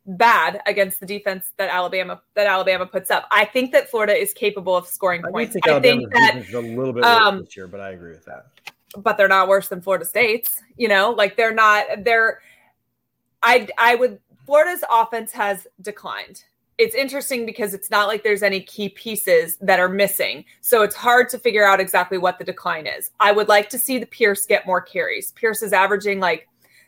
bad 0.05 0.61
against 0.65 1.01
the 1.01 1.05
defense 1.05 1.51
that 1.57 1.69
Alabama 1.69 2.21
that 2.35 2.47
Alabama 2.47 2.85
puts 2.85 3.11
up. 3.11 3.25
I 3.31 3.45
think 3.45 3.71
that 3.73 3.89
Florida 3.89 4.13
is 4.13 4.33
capable 4.33 4.75
of 4.75 4.87
scoring 4.87 5.25
I 5.25 5.31
points. 5.31 5.53
Think 5.53 5.67
I 5.67 5.79
think 5.79 6.11
that 6.13 6.43
a 6.53 6.59
little 6.59 6.93
bit 6.93 7.03
um, 7.03 7.39
this 7.39 7.55
year, 7.55 7.67
but 7.67 7.79
I 7.79 7.91
agree 7.91 8.11
with 8.11 8.25
that. 8.25 8.47
But 8.97 9.17
they're 9.17 9.27
not 9.27 9.47
worse 9.47 9.67
than 9.67 9.81
Florida 9.81 10.05
State's. 10.05 10.61
You 10.77 10.87
know, 10.87 11.11
like 11.11 11.35
they're 11.35 11.53
not. 11.53 12.03
They're. 12.03 12.39
I 13.43 13.67
I 13.77 13.95
would. 13.95 14.19
Florida's 14.45 14.83
offense 14.89 15.33
has 15.33 15.67
declined 15.81 16.43
it's 16.77 16.95
interesting 16.95 17.45
because 17.45 17.73
it's 17.73 17.89
not 17.89 18.07
like 18.07 18.23
there's 18.23 18.43
any 18.43 18.61
key 18.61 18.89
pieces 18.89 19.57
that 19.61 19.79
are 19.79 19.89
missing. 19.89 20.45
So 20.61 20.83
it's 20.83 20.95
hard 20.95 21.27
to 21.29 21.39
figure 21.39 21.65
out 21.65 21.79
exactly 21.79 22.17
what 22.17 22.37
the 22.37 22.43
decline 22.43 22.85
is. 22.85 23.09
I 23.19 23.31
would 23.31 23.47
like 23.47 23.69
to 23.69 23.79
see 23.79 23.97
the 23.97 24.05
Pierce 24.05 24.45
get 24.45 24.67
more 24.67 24.81
carries. 24.81 25.31
Pierce 25.31 25.63
is 25.63 25.73
averaging 25.73 26.19
like 26.19 26.47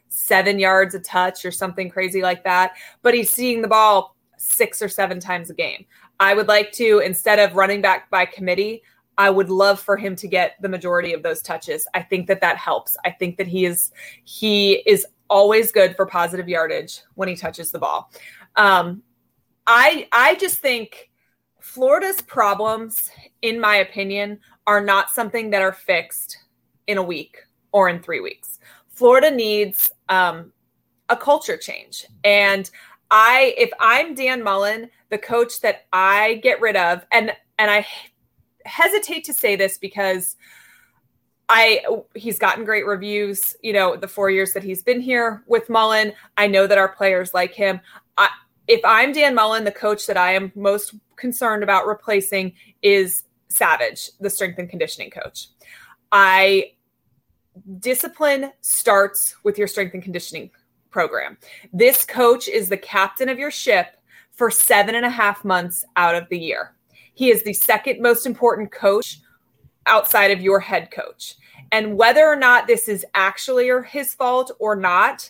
seven 0.09 0.59
yards 0.59 0.93
a 0.93 0.99
touch 0.99 1.43
or 1.43 1.51
something 1.51 1.89
crazy 1.89 2.21
like 2.21 2.43
that, 2.43 2.73
but 3.01 3.13
he's 3.13 3.31
seeing 3.31 3.61
the 3.61 3.67
ball 3.67 4.15
six 4.37 4.81
or 4.81 4.89
seven 4.89 5.19
times 5.19 5.49
a 5.49 5.53
game. 5.53 5.85
I 6.19 6.33
would 6.33 6.47
like 6.47 6.71
to, 6.73 6.99
instead 6.99 7.39
of 7.39 7.55
running 7.55 7.81
back 7.81 8.09
by 8.09 8.25
committee, 8.25 8.83
I 9.17 9.29
would 9.29 9.49
love 9.49 9.79
for 9.79 9.97
him 9.97 10.15
to 10.17 10.27
get 10.27 10.55
the 10.61 10.69
majority 10.69 11.13
of 11.13 11.23
those 11.23 11.41
touches. 11.41 11.87
I 11.93 12.01
think 12.01 12.27
that 12.27 12.41
that 12.41 12.57
helps. 12.57 12.95
I 13.03 13.11
think 13.11 13.37
that 13.37 13.47
he 13.47 13.65
is 13.65 13.91
he 14.23 14.83
is 14.85 15.05
always 15.29 15.71
good 15.71 15.95
for 15.95 16.05
positive 16.05 16.47
yardage 16.47 17.01
when 17.15 17.27
he 17.27 17.35
touches 17.35 17.71
the 17.71 17.79
ball. 17.79 18.11
Um, 18.55 19.03
I 19.69 20.07
I 20.11 20.35
just 20.35 20.57
think 20.57 21.11
Florida's 21.61 22.21
problems, 22.21 23.11
in 23.43 23.59
my 23.59 23.77
opinion, 23.77 24.39
are 24.65 24.81
not 24.81 25.11
something 25.11 25.51
that 25.51 25.61
are 25.61 25.71
fixed 25.71 26.37
in 26.87 26.97
a 26.97 27.03
week 27.03 27.37
or 27.71 27.87
in 27.87 28.01
three 28.01 28.19
weeks. 28.19 28.59
Florida 28.89 29.29
needs 29.29 29.91
um, 30.09 30.51
a 31.09 31.15
culture 31.15 31.55
change, 31.55 32.07
and 32.23 32.69
I 33.11 33.53
if 33.59 33.69
I'm 33.79 34.15
Dan 34.15 34.43
Mullen, 34.43 34.89
the 35.09 35.19
coach 35.19 35.61
that 35.61 35.85
I 35.93 36.41
get 36.41 36.59
rid 36.59 36.75
of, 36.75 37.05
and 37.11 37.31
and 37.59 37.69
I 37.69 37.85
hesitate 38.65 39.23
to 39.25 39.33
say 39.33 39.55
this 39.55 39.77
because. 39.77 40.35
I 41.51 41.83
he's 42.13 42.37
gotten 42.37 42.63
great 42.63 42.85
reviews, 42.85 43.55
you 43.63 43.73
know, 43.73 43.95
the 43.95 44.07
4 44.07 44.29
years 44.29 44.53
that 44.53 44.61
he's 44.61 44.83
been 44.83 45.01
here 45.01 45.43
with 45.47 45.67
Mullen. 45.67 46.13
I 46.37 46.45
know 46.45 46.67
that 46.67 46.77
our 46.77 46.89
players 46.89 47.33
like 47.33 47.55
him. 47.55 47.81
I 48.19 48.29
if 48.69 48.81
I'm 48.85 49.11
Dan 49.11 49.33
Mullen, 49.33 49.63
the 49.63 49.71
coach 49.71 50.05
that 50.05 50.15
I 50.15 50.35
am 50.35 50.51
most 50.55 50.93
concerned 51.15 51.63
about 51.63 51.87
replacing 51.87 52.53
is 52.83 53.23
Savage, 53.49 54.11
the 54.19 54.29
strength 54.29 54.59
and 54.59 54.69
conditioning 54.69 55.09
coach. 55.09 55.47
I 56.11 56.73
discipline 57.79 58.51
starts 58.61 59.35
with 59.43 59.57
your 59.57 59.67
strength 59.67 59.95
and 59.95 60.03
conditioning 60.03 60.51
program. 60.91 61.39
This 61.73 62.05
coach 62.05 62.47
is 62.47 62.69
the 62.69 62.77
captain 62.77 63.27
of 63.27 63.39
your 63.39 63.49
ship 63.49 63.97
for 64.33 64.51
seven 64.51 64.93
and 64.93 65.05
a 65.05 65.09
half 65.09 65.43
months 65.43 65.83
out 65.95 66.13
of 66.13 66.29
the 66.29 66.37
year. 66.37 66.75
He 67.15 67.31
is 67.31 67.41
the 67.41 67.53
second 67.53 68.01
most 68.01 68.27
important 68.27 68.71
coach 68.71 69.19
outside 69.87 70.29
of 70.29 70.41
your 70.41 70.59
head 70.59 70.91
coach. 70.91 71.33
And 71.71 71.97
whether 71.97 72.27
or 72.27 72.35
not 72.35 72.67
this 72.67 72.87
is 72.87 73.03
actually 73.15 73.71
his 73.87 74.13
fault 74.13 74.51
or 74.59 74.75
not, 74.75 75.27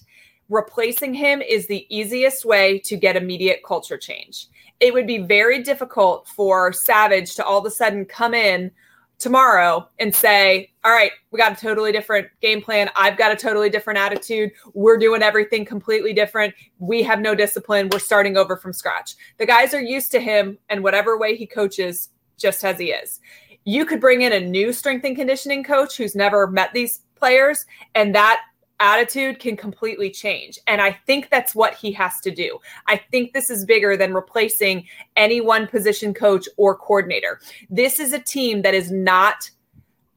replacing 0.50 1.14
him 1.14 1.42
is 1.42 1.68
the 1.68 1.86
easiest 1.96 2.46
way 2.46 2.80
to 2.80 2.98
get 2.98 3.16
immediate 3.16 3.62
culture 3.66 3.98
change. 3.98 4.48
It 4.80 4.94
would 4.94 5.08
be 5.08 5.20
very 5.20 5.62
difficult 5.62 6.28
for 6.28 6.74
Savage 6.74 7.36
to 7.36 7.46
all 7.46 7.60
of 7.60 7.66
a 7.66 7.72
sudden 7.72 8.06
come 8.06 8.34
in 8.34 8.72
tomorrow 9.20 9.88
and 10.00 10.16
say, 10.16 10.72
All 10.84 10.92
right, 10.92 11.12
we 11.32 11.38
got 11.38 11.52
a 11.52 11.62
totally 11.62 11.92
different 11.92 12.28
game 12.42 12.62
plan. 12.62 12.90
I've 12.96 13.18
got 13.18 13.32
a 13.32 13.36
totally 13.36 13.70
different 13.70 14.00
attitude. 14.00 14.52
We're 14.74 14.98
doing 14.98 15.22
everything 15.22 15.66
completely 15.66 16.14
different. 16.14 16.54
We 16.80 17.04
have 17.04 17.20
no 17.20 17.36
discipline. 17.36 17.90
We're 17.92 18.00
starting 18.00 18.38
over 18.38 18.56
from 18.56 18.74
scratch. 18.74 19.16
The 19.38 19.46
guys 19.46 19.74
are 19.74 19.82
used 19.82 20.12
to 20.14 20.20
him 20.20 20.58
and 20.70 20.84
whatever 20.84 21.18
way 21.18 21.36
he 21.36 21.46
coaches, 21.46 22.10
just 22.38 22.64
as 22.64 22.80
he 22.80 22.92
is. 22.92 23.20
You 23.66 23.86
could 23.86 24.00
bring 24.00 24.22
in 24.22 24.32
a 24.32 24.40
new 24.40 24.72
strength 24.72 25.06
and 25.06 25.16
conditioning 25.16 25.64
coach 25.64 25.98
who's 25.98 26.16
never 26.16 26.48
met 26.48 26.74
these 26.74 27.02
players, 27.16 27.66
and 27.94 28.16
that 28.16 28.42
attitude 28.80 29.40
can 29.40 29.58
completely 29.58 30.10
change. 30.10 30.60
And 30.68 30.82
I 30.82 30.94
think 31.06 31.30
that's 31.30 31.54
what 31.54 31.74
he 31.76 31.92
has 31.94 32.20
to 32.22 32.32
do. 32.32 32.60
I 32.88 32.98
think 32.98 33.34
this 33.34 33.50
is 33.50 33.66
bigger 33.66 33.98
than 33.98 34.14
replacing 34.14 34.88
any 35.16 35.42
one 35.42 35.68
position 35.68 36.14
coach 36.14 36.48
or 36.58 36.76
coordinator. 36.76 37.40
This 37.70 38.00
is 38.00 38.14
a 38.14 38.20
team 38.20 38.62
that 38.62 38.74
is 38.74 38.92
not 38.92 39.50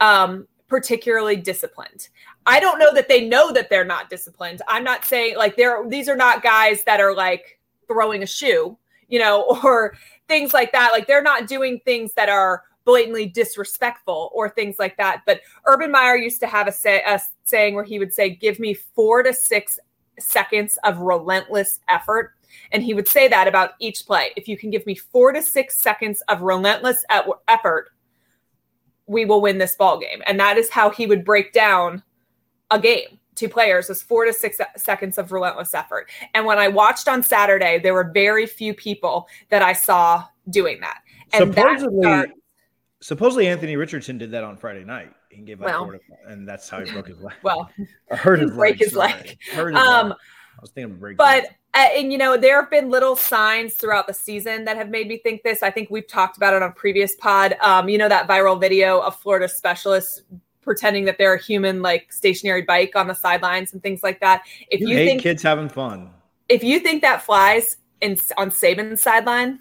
um, 0.01 0.47
particularly 0.69 1.37
disciplined. 1.37 2.09
I 2.47 2.61
don't 2.61 2.79
know 2.79 2.93
that 2.95 3.09
they 3.09 3.29
know 3.29 3.53
that 3.53 3.71
they're 3.71 3.85
not 3.85 4.11
disciplined. 4.11 4.63
I'm 4.67 4.85
not 4.85 5.05
saying 5.05 5.37
like 5.37 5.57
they're 5.57 5.87
these 5.89 6.09
are 6.09 6.17
not 6.17 6.43
guys 6.43 6.83
that 6.85 7.01
are 7.01 7.15
like 7.15 7.61
throwing 7.87 8.23
a 8.23 8.27
shoe, 8.27 8.77
you 9.09 9.19
know, 9.19 9.59
or 9.65 9.95
things 10.29 10.53
like 10.53 10.73
that. 10.73 10.91
Like 10.93 11.07
they're 11.07 11.23
not 11.23 11.47
doing 11.47 11.81
things 11.85 12.15
that 12.15 12.29
are 12.29 12.65
blatantly 12.85 13.27
disrespectful 13.27 14.31
or 14.35 14.49
things 14.49 14.77
like 14.79 14.97
that. 14.97 15.23
But 15.27 15.41
Urban 15.67 15.91
Meyer 15.91 16.17
used 16.17 16.41
to 16.41 16.47
have 16.47 16.67
a, 16.67 16.73
say, 16.73 17.03
a 17.07 17.21
saying 17.45 17.75
where 17.75 17.85
he 17.85 17.99
would 17.99 18.13
say, 18.13 18.31
Give 18.31 18.59
me 18.59 18.75
four 18.75 19.23
to 19.23 19.33
six 19.33 19.79
seconds 20.19 20.79
of 20.85 20.99
relentless 20.99 21.81
effort. 21.89 22.35
And 22.71 22.83
he 22.83 22.95
would 22.95 23.09
say 23.09 23.29
that 23.29 23.49
about 23.49 23.73
each 23.81 24.07
play. 24.07 24.31
If 24.37 24.47
you 24.47 24.57
can 24.57 24.71
give 24.71 24.87
me 24.87 24.95
four 24.95 25.33
to 25.33 25.43
six 25.43 25.79
seconds 25.79 26.23
of 26.29 26.43
relentless 26.43 27.05
effort, 27.49 27.91
we 29.07 29.25
will 29.25 29.41
win 29.41 29.59
this 29.59 29.75
ball 29.75 29.99
game. 29.99 30.23
And 30.27 30.39
that 30.41 30.59
is 30.59 30.71
how 30.71 30.91
he 30.91 31.07
would 31.07 31.25
break 31.25 31.53
down 31.53 32.03
a 32.71 32.79
game 32.79 33.19
to 33.37 33.49
players 33.49 33.89
is 33.91 34.03
four 34.03 34.25
to 34.25 34.33
six 34.33 34.61
seconds 34.77 35.19
of 35.19 35.33
relentless 35.33 35.75
effort. 35.75 36.11
And 36.35 36.45
when 36.45 36.59
I 36.59 36.69
watched 36.69 37.09
on 37.09 37.23
Saturday, 37.23 37.79
there 37.79 37.95
were 37.95 38.11
very 38.13 38.47
few 38.47 38.75
people 38.75 39.27
that 39.49 39.63
I 39.63 39.73
saw 39.73 40.25
doing 40.51 40.81
that. 40.81 41.01
And 41.33 41.55
supposedly, 41.55 42.03
that 42.03 42.31
supposedly 43.03 43.49
Anthony 43.49 43.77
Richardson 43.77 44.17
did 44.17 44.31
that 44.31 44.45
on 44.45 44.57
Friday 44.57 44.85
night. 44.85 45.13
He 45.29 45.43
gave 45.43 45.61
up 45.61 45.67
well, 45.67 45.99
and 46.27 46.49
that's 46.49 46.69
how 46.69 46.83
he 46.83 46.91
broke 46.91 47.09
his 47.09 47.21
leg. 47.21 47.35
Well, 47.43 47.71
I 48.11 48.17
heard 48.17 48.41
his 48.41 48.53
break 48.53 48.75
leg, 48.75 48.79
his 48.79 48.95
leg. 48.95 49.39
Heard 49.53 49.75
his 49.75 49.85
um, 49.85 50.11
leg. 50.11 50.19
I 50.59 50.61
was 50.61 50.71
thinking 50.71 50.97
break. 50.99 51.17
But 51.17 51.47
uh, 51.75 51.89
and 51.97 52.13
you 52.13 52.19
know 52.19 52.37
there 52.37 52.61
have 52.61 52.71
been 52.71 52.91
little 52.91 53.17
signs 53.17 53.75
throughout 53.75 54.07
the 54.07 54.15
season 54.15 54.65
that 54.65 54.77
have 54.77 54.89
made 54.89 55.09
me 55.09 55.19
think 55.19 55.43
this. 55.43 55.63
I 55.63 55.71
think 55.71 55.91
we've 55.91 56.07
talked 56.07 56.37
about 56.37 56.55
it 56.55 56.63
on 56.63 56.71
a 56.71 56.73
previous 56.73 57.17
pod. 57.17 57.57
Um, 57.61 57.89
you 57.89 57.99
know 57.99 58.09
that 58.09 58.29
viral 58.29 58.61
video 58.61 59.01
of 59.01 59.17
Florida 59.17 59.49
specialists 59.49 60.23
pretending 60.63 61.05
that 61.07 61.19
they're 61.19 61.35
a 61.35 61.43
human 61.43 61.83
like 61.83 62.13
stationary 62.13 62.63
bike 62.63 62.95
on 62.95 63.09
the 63.09 63.15
sidelines 63.15 63.73
and 63.73 63.83
things 63.83 64.03
like 64.03 64.21
that. 64.21 64.43
If 64.71 64.81
you, 64.81 64.89
you 64.89 64.97
think 64.97 65.23
kids 65.23 65.43
having 65.43 65.69
fun, 65.69 66.11
if 66.49 66.63
you 66.63 66.79
think 66.79 67.03
that 67.03 67.23
flies 67.23 67.79
in 68.01 68.19
on 68.37 68.51
Saban's 68.51 69.03
sideline, 69.03 69.61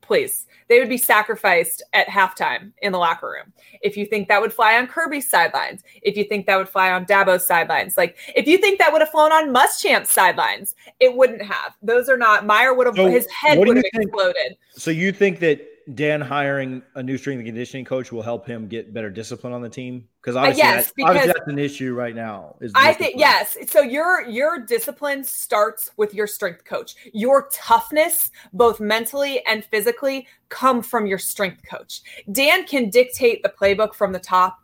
please 0.00 0.46
they 0.70 0.78
would 0.78 0.88
be 0.88 0.96
sacrificed 0.96 1.82
at 1.92 2.06
halftime 2.06 2.70
in 2.80 2.92
the 2.92 2.98
locker 2.98 3.26
room. 3.26 3.52
If 3.82 3.96
you 3.96 4.06
think 4.06 4.28
that 4.28 4.40
would 4.40 4.52
fly 4.52 4.78
on 4.78 4.86
Kirby's 4.86 5.28
sidelines, 5.28 5.82
if 6.02 6.16
you 6.16 6.22
think 6.22 6.46
that 6.46 6.56
would 6.56 6.68
fly 6.68 6.92
on 6.92 7.04
Dabo's 7.04 7.44
sidelines, 7.44 7.96
like 7.96 8.16
if 8.36 8.46
you 8.46 8.56
think 8.56 8.78
that 8.78 8.92
would 8.92 9.02
have 9.02 9.10
flown 9.10 9.32
on 9.32 9.52
Muschamp's 9.52 10.12
sidelines, 10.12 10.76
it 11.00 11.16
wouldn't 11.16 11.42
have. 11.42 11.74
Those 11.82 12.08
are 12.08 12.16
not. 12.16 12.46
Meyer 12.46 12.72
would 12.72 12.86
have. 12.86 12.94
So 12.94 13.08
his 13.08 13.26
head 13.30 13.58
would 13.58 13.76
have 13.76 13.84
exploded. 13.92 14.56
So 14.70 14.92
you 14.92 15.10
think 15.10 15.40
that 15.40 15.60
Dan 15.94 16.20
hiring 16.20 16.82
a 16.94 17.02
new 17.02 17.16
strength 17.16 17.38
and 17.38 17.46
conditioning 17.46 17.84
coach 17.84 18.12
will 18.12 18.22
help 18.22 18.46
him 18.46 18.68
get 18.68 18.92
better 18.92 19.10
discipline 19.10 19.52
on 19.52 19.62
the 19.62 19.68
team? 19.68 20.06
Because 20.20 20.36
obviously, 20.36 20.62
uh, 20.62 20.66
yes, 20.66 20.86
that, 20.86 20.94
because 20.96 21.08
obviously 21.08 21.32
that's 21.32 21.48
an 21.48 21.58
issue 21.58 21.94
right 21.94 22.14
now. 22.14 22.56
Is 22.60 22.72
I 22.74 22.92
think 22.92 23.14
yes. 23.16 23.56
So 23.68 23.80
your 23.80 24.22
your 24.28 24.60
discipline 24.60 25.24
starts 25.24 25.90
with 25.96 26.14
your 26.14 26.26
strength 26.26 26.64
coach. 26.64 26.94
Your 27.12 27.48
toughness, 27.52 28.30
both 28.52 28.80
mentally 28.80 29.44
and 29.46 29.64
physically, 29.64 30.26
come 30.48 30.82
from 30.82 31.06
your 31.06 31.18
strength 31.18 31.62
coach. 31.68 32.02
Dan 32.30 32.66
can 32.66 32.90
dictate 32.90 33.42
the 33.42 33.48
playbook 33.48 33.94
from 33.94 34.12
the 34.12 34.20
top, 34.20 34.58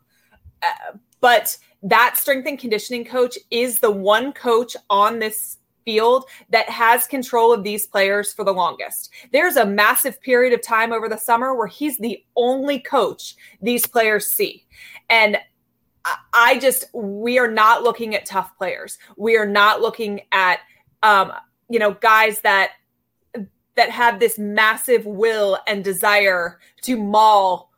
uh, 0.62 0.96
but 1.20 1.56
that 1.82 2.16
strength 2.16 2.46
and 2.46 2.58
conditioning 2.58 3.04
coach 3.04 3.38
is 3.50 3.78
the 3.78 3.90
one 3.90 4.32
coach 4.32 4.76
on 4.90 5.18
this 5.18 5.58
field 5.86 6.26
that 6.50 6.68
has 6.68 7.06
control 7.06 7.54
of 7.54 7.64
these 7.64 7.86
players 7.86 8.34
for 8.34 8.44
the 8.44 8.52
longest. 8.52 9.10
There's 9.32 9.56
a 9.56 9.64
massive 9.64 10.20
period 10.20 10.52
of 10.52 10.60
time 10.60 10.92
over 10.92 11.08
the 11.08 11.16
summer 11.16 11.54
where 11.54 11.68
he's 11.68 11.96
the 11.96 12.22
only 12.36 12.80
coach 12.80 13.36
these 13.62 13.86
players 13.86 14.26
see. 14.26 14.66
And 15.08 15.38
I 16.34 16.58
just, 16.58 16.84
we 16.92 17.38
are 17.38 17.50
not 17.50 17.82
looking 17.82 18.14
at 18.14 18.26
tough 18.26 18.56
players. 18.58 18.98
We 19.16 19.38
are 19.38 19.46
not 19.46 19.80
looking 19.80 20.20
at, 20.32 20.60
um, 21.02 21.32
you 21.70 21.78
know, 21.78 21.94
guys 21.94 22.40
that 22.42 22.72
that 23.76 23.90
have 23.90 24.18
this 24.18 24.38
massive 24.38 25.04
will 25.04 25.58
and 25.66 25.84
desire 25.84 26.60
to 26.82 26.96
maul 26.96 27.70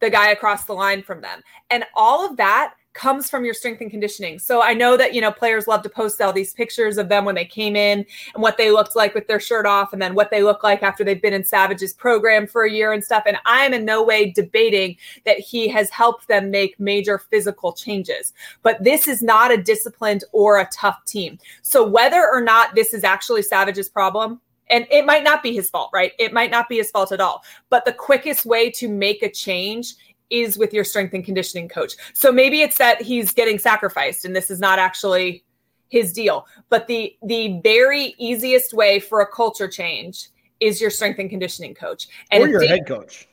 the 0.00 0.10
guy 0.10 0.28
across 0.28 0.66
the 0.66 0.72
line 0.74 1.02
from 1.02 1.22
them. 1.22 1.40
And 1.70 1.84
all 1.94 2.28
of 2.28 2.36
that 2.36 2.74
comes 2.96 3.28
from 3.28 3.44
your 3.44 3.54
strength 3.54 3.80
and 3.80 3.90
conditioning. 3.90 4.38
So 4.38 4.62
I 4.62 4.72
know 4.72 4.96
that, 4.96 5.14
you 5.14 5.20
know, 5.20 5.30
players 5.30 5.66
love 5.66 5.82
to 5.82 5.88
post 5.88 6.20
all 6.20 6.32
these 6.32 6.54
pictures 6.54 6.98
of 6.98 7.08
them 7.08 7.24
when 7.24 7.34
they 7.34 7.44
came 7.44 7.76
in 7.76 8.04
and 8.34 8.42
what 8.42 8.56
they 8.56 8.70
looked 8.70 8.96
like 8.96 9.14
with 9.14 9.26
their 9.26 9.38
shirt 9.38 9.66
off 9.66 9.92
and 9.92 10.00
then 10.00 10.14
what 10.14 10.30
they 10.30 10.42
look 10.42 10.62
like 10.62 10.82
after 10.82 11.04
they've 11.04 11.20
been 11.20 11.34
in 11.34 11.44
Savage's 11.44 11.92
program 11.92 12.46
for 12.46 12.64
a 12.64 12.70
year 12.70 12.92
and 12.92 13.04
stuff. 13.04 13.24
And 13.26 13.36
I'm 13.44 13.74
in 13.74 13.84
no 13.84 14.02
way 14.02 14.30
debating 14.30 14.96
that 15.24 15.38
he 15.38 15.68
has 15.68 15.90
helped 15.90 16.26
them 16.28 16.50
make 16.50 16.80
major 16.80 17.18
physical 17.18 17.72
changes. 17.72 18.32
But 18.62 18.82
this 18.82 19.06
is 19.06 19.22
not 19.22 19.52
a 19.52 19.62
disciplined 19.62 20.24
or 20.32 20.58
a 20.58 20.68
tough 20.72 21.04
team. 21.04 21.38
So 21.62 21.86
whether 21.86 22.26
or 22.32 22.40
not 22.40 22.74
this 22.74 22.94
is 22.94 23.04
actually 23.04 23.42
Savage's 23.42 23.88
problem, 23.88 24.40
and 24.68 24.86
it 24.90 25.06
might 25.06 25.22
not 25.22 25.42
be 25.42 25.54
his 25.54 25.70
fault, 25.70 25.90
right? 25.92 26.12
It 26.18 26.32
might 26.32 26.50
not 26.50 26.68
be 26.68 26.78
his 26.78 26.90
fault 26.90 27.12
at 27.12 27.20
all. 27.20 27.44
But 27.70 27.84
the 27.84 27.92
quickest 27.92 28.44
way 28.44 28.70
to 28.72 28.88
make 28.88 29.22
a 29.22 29.30
change 29.30 29.94
is 30.30 30.58
with 30.58 30.72
your 30.72 30.84
strength 30.84 31.14
and 31.14 31.24
conditioning 31.24 31.68
coach. 31.68 31.94
So 32.14 32.32
maybe 32.32 32.62
it's 32.62 32.78
that 32.78 33.02
he's 33.02 33.32
getting 33.32 33.58
sacrificed 33.58 34.24
and 34.24 34.34
this 34.34 34.50
is 34.50 34.60
not 34.60 34.78
actually 34.78 35.44
his 35.88 36.12
deal. 36.12 36.46
But 36.68 36.86
the 36.86 37.16
the 37.22 37.60
very 37.62 38.14
easiest 38.18 38.74
way 38.74 39.00
for 39.00 39.20
a 39.20 39.26
culture 39.26 39.68
change 39.68 40.28
is 40.60 40.80
your 40.80 40.90
strength 40.90 41.18
and 41.18 41.30
conditioning 41.30 41.74
coach 41.74 42.08
and 42.30 42.42
or 42.42 42.48
your 42.48 42.66
head 42.66 42.86
coach. 42.86 43.28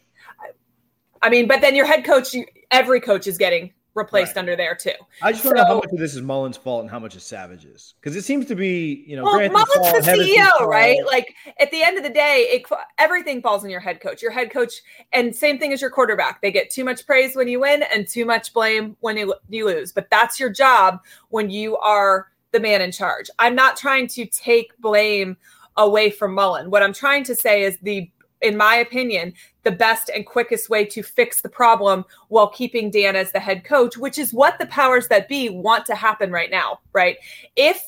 I 1.22 1.30
mean, 1.30 1.48
but 1.48 1.62
then 1.62 1.74
your 1.74 1.86
head 1.86 2.04
coach, 2.04 2.36
every 2.70 3.00
coach 3.00 3.28
is 3.28 3.38
getting 3.38 3.72
replaced 3.96 4.36
right. 4.36 4.38
under 4.38 4.56
there 4.56 4.76
too. 4.76 4.92
I 5.22 5.32
just 5.32 5.46
want 5.46 5.58
to 5.58 5.64
know 5.64 5.68
how 5.68 5.76
much 5.76 5.92
of 5.92 6.00
this 6.00 6.16
is 6.16 6.22
Mullen's 6.22 6.58
fault 6.58 6.82
and 6.82 6.90
how 6.90 7.00
much 7.00 7.16
is 7.16 7.24
Savage's 7.24 7.94
because 8.00 8.16
it 8.16 8.24
seems 8.24 8.46
to 8.48 8.56
be, 8.56 9.04
you 9.08 9.16
know, 9.16 9.24
well, 9.24 9.50
Mullen's 9.50 10.06
the 10.06 10.12
CEO, 10.12 10.68
right? 10.68 10.98
Like 11.06 11.36
at 11.60 11.72
the 11.72 11.84
end 11.84 11.98
of 11.98 12.04
the 12.04 12.10
day, 12.10 12.48
it, 12.50 12.64
everything 12.98 13.42
falls 13.42 13.64
on 13.64 13.70
your 13.70 13.80
head 13.80 14.02
coach. 14.02 14.22
Your 14.22 14.32
head 14.32 14.52
coach, 14.52 14.74
and 15.12 15.36
same 15.36 15.60
thing 15.60 15.74
as 15.74 15.82
your 15.82 15.90
quarterback. 15.90 16.42
They 16.42 16.52
get 16.52 16.70
too 16.70 16.84
much 16.84 17.06
praise 17.06 17.36
when 17.36 17.48
you 17.48 17.60
win 17.60 17.84
and 17.94 18.08
too 18.08 18.26
much 18.26 18.54
blame 18.54 18.98
when 19.02 19.18
you, 19.18 19.36
you 19.50 19.66
lose. 19.66 19.92
But 19.92 20.10
that's 20.10 20.40
your 20.40 20.50
job 20.50 21.00
when 21.30 21.50
you 21.50 21.78
are 21.78 22.28
the 22.52 22.60
man 22.60 22.82
in 22.82 22.92
charge. 22.92 23.30
I'm 23.40 23.56
not 23.56 23.78
trying 23.78 24.08
to 24.08 24.26
take 24.26 24.78
blame 24.80 25.38
away 25.78 26.10
from 26.10 26.34
Mullen. 26.34 26.70
What 26.70 26.84
I'm 26.84 26.94
trying 26.94 27.24
to 27.26 27.36
say 27.36 27.64
is 27.64 27.78
the 27.82 28.10
in 28.44 28.58
my 28.58 28.76
opinion, 28.76 29.34
the 29.64 29.72
best 29.72 30.10
and 30.14 30.26
quickest 30.26 30.70
way 30.70 30.86
to 30.86 31.02
fix 31.02 31.42
the 31.42 31.50
problem 31.50 32.06
while 32.28 32.50
keeping 32.50 32.92
Dan 32.92 33.16
as 33.16 33.32
the 33.32 33.40
head 33.40 33.64
coach, 33.64 33.98
which 33.98 34.18
is 34.18 34.34
what 34.34 34.60
the 34.60 34.68
powers 34.68 35.08
that 35.08 35.30
be 35.30 35.50
want 35.50 35.86
to 35.86 35.96
happen 35.96 36.32
right 36.32 36.52
now, 36.52 36.80
right? 36.92 37.18
If 37.56 37.82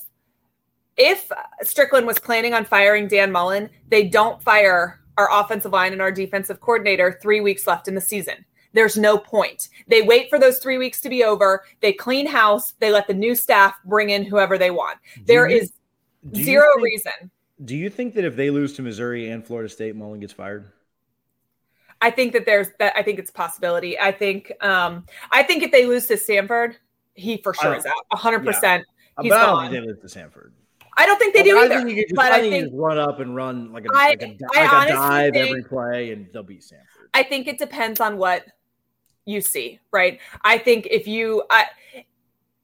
if 0.97 1.29
Stricklin 1.61 2.05
was 2.05 2.17
planning 2.19 2.53
on 2.53 2.63
firing 2.63 3.09
Dan 3.09 3.29
Mullen, 3.29 3.69
they 3.89 4.07
don't 4.07 4.41
fire 4.41 5.01
our 5.17 5.29
offensive 5.29 5.73
line 5.73 5.91
and 5.91 6.01
our 6.01 6.11
defensive 6.11 6.61
coordinator 6.61 7.19
3 7.21 7.41
weeks 7.41 7.67
left 7.67 7.89
in 7.89 7.95
the 7.95 8.01
season. 8.01 8.45
There's 8.71 8.95
no 8.97 9.17
point. 9.17 9.67
They 9.89 10.01
wait 10.01 10.29
for 10.29 10.39
those 10.39 10.59
3 10.59 10.77
weeks 10.77 11.01
to 11.01 11.09
be 11.09 11.25
over, 11.25 11.65
they 11.81 11.91
clean 11.91 12.25
house, 12.25 12.75
they 12.79 12.93
let 12.93 13.07
the 13.07 13.13
new 13.13 13.35
staff 13.35 13.75
bring 13.83 14.09
in 14.09 14.23
whoever 14.23 14.57
they 14.57 14.71
want. 14.71 14.97
There 15.25 15.47
is 15.47 15.73
zero 16.33 16.65
think- 16.75 16.85
reason 16.85 17.31
do 17.63 17.75
you 17.75 17.89
think 17.89 18.15
that 18.15 18.25
if 18.25 18.35
they 18.35 18.49
lose 18.49 18.73
to 18.73 18.81
Missouri 18.81 19.29
and 19.29 19.45
Florida 19.45 19.69
State, 19.69 19.95
Mullen 19.95 20.19
gets 20.19 20.33
fired? 20.33 20.71
I 22.01 22.11
think 22.11 22.33
that 22.33 22.45
there's 22.45 22.67
that. 22.79 22.93
I 22.95 23.01
think 23.01 23.19
it's 23.19 23.29
a 23.29 23.33
possibility. 23.33 23.97
I 23.97 24.11
think. 24.11 24.51
Um, 24.63 25.05
I 25.31 25.43
think 25.43 25.63
if 25.63 25.71
they 25.71 25.85
lose 25.85 26.07
to 26.07 26.15
Samford, 26.15 26.75
he 27.13 27.37
for 27.37 27.53
sure 27.53 27.73
is 27.75 27.85
out. 27.85 27.93
hundred 28.11 28.43
yeah. 28.43 28.51
percent. 28.51 28.85
He's 29.21 29.29
but 29.29 29.39
I 29.39 29.45
don't 29.45 29.61
think 29.61 29.71
they 29.71 29.91
lose 29.91 30.13
to 30.13 30.19
Samford. 30.19 30.51
I 30.97 31.05
don't 31.05 31.17
think 31.17 31.33
they 31.33 31.43
do 31.43 31.57
I 31.57 31.63
either. 31.63 31.83
Think 31.83 31.97
just, 31.97 32.15
but 32.15 32.31
I, 32.31 32.37
I 32.37 32.49
think, 32.49 32.71
run 32.73 32.97
up 32.97 33.19
and 33.19 33.35
run 33.35 33.71
like 33.71 33.85
a, 33.85 33.89
I, 33.93 34.09
like 34.09 34.21
a, 34.21 34.25
like 34.25 34.87
a 34.87 34.91
dive 34.91 35.33
think, 35.33 35.49
every 35.49 35.63
play, 35.63 36.11
and 36.11 36.27
they'll 36.31 36.43
beat 36.43 36.61
Samford. 36.61 37.07
I 37.13 37.23
think 37.23 37.47
it 37.47 37.57
depends 37.57 37.99
on 37.99 38.17
what 38.17 38.45
you 39.25 39.41
see, 39.41 39.79
right? 39.91 40.19
I 40.43 40.57
think 40.57 40.87
if 40.89 41.07
you, 41.07 41.43
I, 41.49 41.65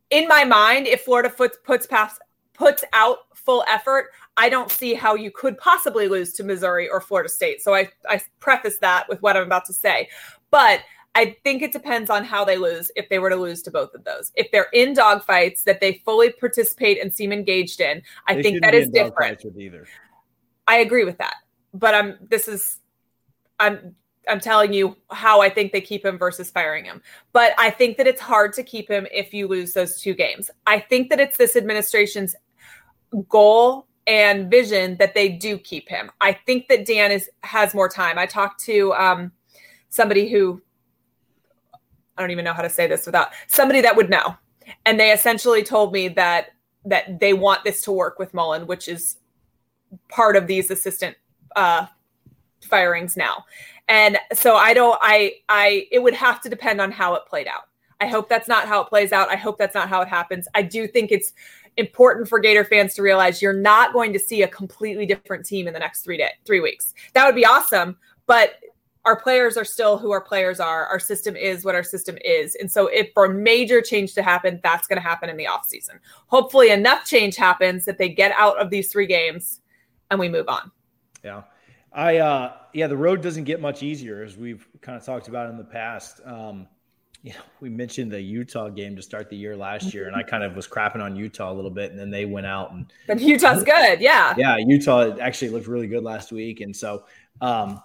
in 0.09 0.27
my 0.27 0.43
mind, 0.43 0.87
if 0.87 1.01
Florida 1.01 1.29
puts 1.29 1.57
puts 1.63 1.87
past 1.87 2.21
puts 2.53 2.83
out 2.93 3.19
full 3.45 3.63
effort, 3.69 4.07
I 4.37 4.49
don't 4.49 4.71
see 4.71 4.93
how 4.93 5.15
you 5.15 5.31
could 5.31 5.57
possibly 5.57 6.07
lose 6.07 6.33
to 6.33 6.43
Missouri 6.43 6.89
or 6.89 7.01
Florida 7.01 7.29
State. 7.29 7.61
So 7.61 7.73
I, 7.73 7.89
I 8.07 8.21
preface 8.39 8.77
that 8.79 9.07
with 9.09 9.21
what 9.21 9.37
I'm 9.37 9.43
about 9.43 9.65
to 9.65 9.73
say. 9.73 10.09
But 10.49 10.81
I 11.13 11.35
think 11.43 11.61
it 11.61 11.73
depends 11.73 12.09
on 12.09 12.23
how 12.23 12.45
they 12.45 12.57
lose 12.57 12.91
if 12.95 13.09
they 13.09 13.19
were 13.19 13.29
to 13.29 13.35
lose 13.35 13.61
to 13.63 13.71
both 13.71 13.93
of 13.93 14.03
those. 14.03 14.31
If 14.35 14.49
they're 14.51 14.69
in 14.73 14.93
dogfights 14.93 15.63
that 15.65 15.81
they 15.81 16.01
fully 16.05 16.31
participate 16.31 17.01
and 17.01 17.13
seem 17.13 17.31
engaged 17.31 17.81
in, 17.81 18.01
I 18.27 18.35
they 18.35 18.43
think 18.43 18.61
that 18.61 18.73
is 18.73 18.89
different. 18.89 19.43
either. 19.57 19.87
I 20.67 20.77
agree 20.77 21.03
with 21.03 21.17
that. 21.17 21.35
But 21.73 21.95
I'm 21.95 22.17
this 22.29 22.47
is 22.47 22.79
I'm 23.59 23.95
I'm 24.29 24.39
telling 24.39 24.71
you 24.71 24.95
how 25.09 25.41
I 25.41 25.49
think 25.49 25.71
they 25.71 25.81
keep 25.81 26.05
him 26.05 26.17
versus 26.17 26.49
firing 26.49 26.85
him. 26.85 27.01
But 27.33 27.53
I 27.57 27.71
think 27.71 27.97
that 27.97 28.07
it's 28.07 28.21
hard 28.21 28.53
to 28.53 28.63
keep 28.63 28.89
him 28.89 29.07
if 29.11 29.33
you 29.33 29.47
lose 29.47 29.73
those 29.73 29.99
two 29.99 30.13
games. 30.13 30.49
I 30.67 30.79
think 30.79 31.09
that 31.09 31.19
it's 31.19 31.37
this 31.37 31.55
administration's 31.55 32.35
goal 33.29 33.87
and 34.07 34.49
vision 34.49 34.97
that 34.97 35.13
they 35.13 35.29
do 35.29 35.57
keep 35.57 35.87
him. 35.87 36.11
I 36.21 36.33
think 36.33 36.67
that 36.67 36.85
Dan 36.85 37.11
is 37.11 37.29
has 37.43 37.73
more 37.73 37.89
time. 37.89 38.17
I 38.17 38.25
talked 38.25 38.59
to 38.65 38.93
um, 38.93 39.31
somebody 39.89 40.29
who 40.29 40.61
I 42.17 42.21
don't 42.21 42.31
even 42.31 42.45
know 42.45 42.53
how 42.53 42.61
to 42.61 42.69
say 42.69 42.87
this 42.87 43.05
without 43.05 43.29
somebody 43.47 43.81
that 43.81 43.95
would 43.95 44.09
know, 44.09 44.35
and 44.85 44.99
they 44.99 45.11
essentially 45.11 45.63
told 45.63 45.93
me 45.93 46.07
that 46.09 46.49
that 46.85 47.19
they 47.19 47.33
want 47.33 47.63
this 47.63 47.81
to 47.83 47.91
work 47.91 48.17
with 48.17 48.33
Mullen, 48.33 48.65
which 48.67 48.87
is 48.87 49.17
part 50.09 50.35
of 50.35 50.47
these 50.47 50.71
assistant 50.71 51.15
uh, 51.55 51.85
firings 52.61 53.17
now. 53.17 53.45
And 53.87 54.17
so 54.33 54.55
I 54.55 54.73
don't. 54.73 54.97
I 55.01 55.35
I 55.49 55.87
it 55.91 55.99
would 55.99 56.13
have 56.13 56.41
to 56.41 56.49
depend 56.49 56.81
on 56.81 56.91
how 56.91 57.13
it 57.15 57.23
played 57.27 57.47
out. 57.47 57.63
I 57.99 58.07
hope 58.07 58.29
that's 58.29 58.47
not 58.47 58.67
how 58.67 58.81
it 58.81 58.87
plays 58.87 59.11
out. 59.11 59.29
I 59.29 59.35
hope 59.35 59.59
that's 59.59 59.75
not 59.75 59.87
how 59.87 60.01
it 60.01 60.07
happens. 60.07 60.47
I 60.55 60.63
do 60.63 60.87
think 60.87 61.11
it's 61.11 61.33
important 61.77 62.27
for 62.27 62.39
Gator 62.39 62.63
fans 62.63 62.93
to 62.95 63.01
realize 63.01 63.41
you're 63.41 63.53
not 63.53 63.93
going 63.93 64.13
to 64.13 64.19
see 64.19 64.43
a 64.43 64.47
completely 64.47 65.05
different 65.05 65.45
team 65.45 65.67
in 65.67 65.73
the 65.73 65.79
next 65.79 66.03
three 66.03 66.17
day, 66.17 66.31
three 66.45 66.59
weeks. 66.59 66.93
That 67.13 67.25
would 67.25 67.35
be 67.35 67.45
awesome, 67.45 67.97
but 68.27 68.55
our 69.03 69.19
players 69.19 69.57
are 69.57 69.65
still 69.65 69.97
who 69.97 70.11
our 70.11 70.21
players 70.21 70.59
are. 70.59 70.85
Our 70.85 70.99
system 70.99 71.35
is 71.35 71.65
what 71.65 71.73
our 71.73 71.83
system 71.83 72.17
is. 72.23 72.55
And 72.55 72.71
so 72.71 72.87
if 72.87 73.11
for 73.13 73.25
a 73.25 73.33
major 73.33 73.81
change 73.81 74.13
to 74.13 74.21
happen, 74.21 74.59
that's 74.61 74.87
going 74.87 74.97
to 74.97 75.07
happen 75.07 75.27
in 75.29 75.37
the 75.37 75.45
offseason. 75.45 75.99
Hopefully 76.27 76.69
enough 76.69 77.05
change 77.05 77.35
happens 77.35 77.85
that 77.85 77.97
they 77.97 78.09
get 78.09 78.31
out 78.37 78.59
of 78.59 78.69
these 78.69 78.91
three 78.91 79.07
games 79.07 79.61
and 80.11 80.19
we 80.19 80.29
move 80.29 80.47
on. 80.47 80.71
Yeah. 81.23 81.43
I 81.93 82.17
uh 82.17 82.53
yeah, 82.73 82.87
the 82.87 82.95
road 82.95 83.21
doesn't 83.21 83.43
get 83.43 83.59
much 83.59 83.83
easier 83.83 84.23
as 84.23 84.37
we've 84.37 84.65
kind 84.81 84.97
of 84.97 85.03
talked 85.03 85.27
about 85.27 85.49
in 85.49 85.57
the 85.57 85.63
past. 85.63 86.21
Um 86.25 86.67
you 87.23 87.33
know, 87.33 87.41
we 87.59 87.69
mentioned 87.69 88.11
the 88.11 88.19
Utah 88.19 88.69
game 88.69 88.95
to 88.95 89.01
start 89.01 89.29
the 89.29 89.35
year 89.35 89.55
last 89.55 89.93
year, 89.93 90.07
and 90.07 90.15
I 90.15 90.23
kind 90.23 90.43
of 90.43 90.55
was 90.55 90.67
crapping 90.67 91.03
on 91.03 91.15
Utah 91.15 91.51
a 91.51 91.53
little 91.53 91.69
bit, 91.69 91.91
and 91.91 91.99
then 91.99 92.09
they 92.09 92.25
went 92.25 92.47
out 92.47 92.71
and. 92.71 92.91
But 93.05 93.19
Utah's 93.19 93.63
good, 93.63 94.01
yeah. 94.01 94.33
Yeah, 94.37 94.57
Utah 94.57 95.17
actually 95.19 95.49
looked 95.49 95.67
really 95.67 95.87
good 95.87 96.03
last 96.03 96.31
week, 96.31 96.61
and 96.61 96.75
so, 96.75 97.03
um, 97.39 97.79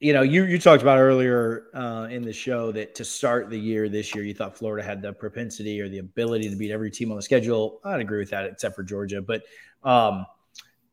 you 0.00 0.14
know, 0.14 0.22
you 0.22 0.44
you 0.44 0.58
talked 0.58 0.80
about 0.80 0.98
earlier 0.98 1.66
uh, 1.74 2.08
in 2.10 2.22
the 2.22 2.32
show 2.32 2.72
that 2.72 2.94
to 2.94 3.04
start 3.04 3.50
the 3.50 3.58
year 3.58 3.90
this 3.90 4.14
year, 4.14 4.24
you 4.24 4.32
thought 4.32 4.56
Florida 4.56 4.86
had 4.86 5.02
the 5.02 5.12
propensity 5.12 5.80
or 5.82 5.88
the 5.90 5.98
ability 5.98 6.48
to 6.48 6.56
beat 6.56 6.70
every 6.70 6.90
team 6.90 7.10
on 7.10 7.16
the 7.16 7.22
schedule. 7.22 7.80
I'd 7.84 8.00
agree 8.00 8.20
with 8.20 8.30
that, 8.30 8.46
except 8.46 8.74
for 8.74 8.84
Georgia, 8.84 9.20
but 9.20 9.42
um, 9.84 10.24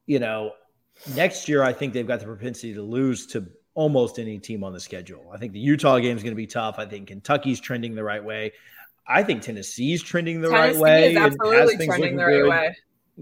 you 0.05 0.19
know, 0.19 0.51
next 1.15 1.47
year 1.47 1.63
I 1.63 1.71
think 1.71 1.93
they've 1.93 2.07
got 2.07 2.19
the 2.19 2.25
propensity 2.25 2.73
to 2.73 2.81
lose 2.81 3.25
to 3.27 3.47
almost 3.76 4.17
any 4.17 4.39
team 4.39 4.63
on 4.63 4.73
the 4.73 4.80
schedule. 4.80 5.30
I 5.34 5.38
think 5.38 5.53
the 5.53 5.59
Utah 5.59 5.99
game 5.99 6.17
is 6.17 6.23
going 6.23 6.32
to 6.32 6.38
be 6.38 6.47
tough. 6.47 6.80
I 6.80 6.86
think 6.86 7.09
Kentucky's 7.09 7.59
trending 7.59 7.93
the 7.93 8.03
right 8.03 8.23
way. 8.23 8.53
I 9.07 9.21
think 9.21 9.43
Tennessee's 9.43 10.01
trending 10.01 10.41
the 10.41 10.49
Tennessee 10.49 10.80
right 10.80 10.82
way. 10.82 11.11
Is 11.11 11.17
absolutely 11.17 11.86
trending 11.86 12.15
the 12.15 12.26
right 12.26 12.41
good. 12.41 12.49
way. 12.49 12.78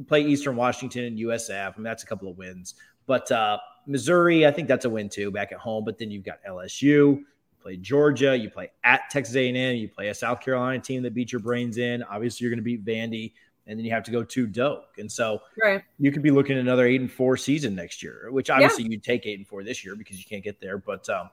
Play 0.07 0.21
Eastern 0.21 0.55
Washington 0.55 1.03
and 1.05 1.17
USF. 1.17 1.73
I 1.73 1.77
mean, 1.77 1.83
that's 1.83 2.03
a 2.03 2.05
couple 2.05 2.29
of 2.29 2.37
wins. 2.37 2.75
But 3.05 3.29
uh, 3.31 3.57
Missouri, 3.85 4.47
I 4.47 4.51
think 4.51 4.67
that's 4.67 4.85
a 4.85 4.89
win 4.89 5.09
too, 5.09 5.31
back 5.31 5.51
at 5.51 5.57
home. 5.57 5.83
But 5.83 5.97
then 5.97 6.09
you've 6.09 6.23
got 6.23 6.37
LSU, 6.47 6.81
you 6.81 7.25
play 7.61 7.75
Georgia, 7.75 8.35
you 8.35 8.49
play 8.49 8.71
at 8.83 9.09
Texas 9.09 9.35
A&M, 9.35 9.75
you 9.75 9.89
play 9.89 10.07
a 10.07 10.13
South 10.13 10.39
Carolina 10.39 10.79
team 10.79 11.03
that 11.03 11.13
beat 11.13 11.31
your 11.31 11.41
brains 11.41 11.77
in. 11.77 12.01
Obviously, 12.03 12.45
you're 12.45 12.51
going 12.51 12.63
to 12.63 12.63
beat 12.63 12.85
Vandy, 12.85 13.33
and 13.67 13.79
then 13.79 13.85
you 13.85 13.91
have 13.91 14.03
to 14.03 14.11
go 14.11 14.23
to 14.23 14.47
Doak, 14.47 14.97
and 14.97 15.11
so 15.11 15.41
right. 15.61 15.81
you 15.97 16.11
could 16.11 16.21
be 16.21 16.31
looking 16.31 16.55
at 16.57 16.61
another 16.61 16.85
eight 16.85 17.01
and 17.01 17.11
four 17.11 17.37
season 17.37 17.75
next 17.75 18.03
year. 18.03 18.27
Which 18.29 18.49
obviously 18.49 18.83
yeah. 18.83 18.91
you'd 18.91 19.03
take 19.03 19.25
eight 19.25 19.37
and 19.37 19.47
four 19.47 19.63
this 19.63 19.85
year 19.85 19.95
because 19.95 20.17
you 20.17 20.25
can't 20.25 20.43
get 20.43 20.59
there, 20.59 20.77
but 20.77 21.07
um, 21.09 21.29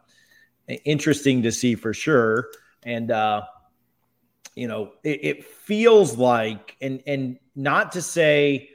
interesting 0.84 1.42
to 1.42 1.52
see 1.52 1.74
for 1.74 1.92
sure. 1.92 2.48
And 2.82 3.10
uh, 3.10 3.42
you 4.54 4.68
know, 4.68 4.92
it, 5.02 5.24
it 5.24 5.44
feels 5.44 6.16
like, 6.16 6.76
and 6.80 7.02
and 7.06 7.38
not 7.56 7.92
to 7.92 8.02
say 8.02 8.70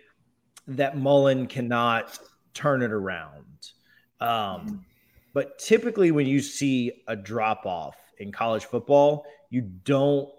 that 0.68 0.98
Mullen 0.98 1.48
cannot 1.48 2.18
turn 2.54 2.82
it 2.82 2.92
around. 2.92 3.46
Um, 4.20 4.86
but 5.34 5.60
typically, 5.60 6.12
when 6.12 6.28
you 6.28 6.40
see 6.40 7.04
a 7.08 7.16
drop 7.16 7.66
off 7.66 7.98
in 8.18 8.32
college 8.32 8.66
football, 8.66 9.26
you 9.50 9.62
don't 9.62 10.30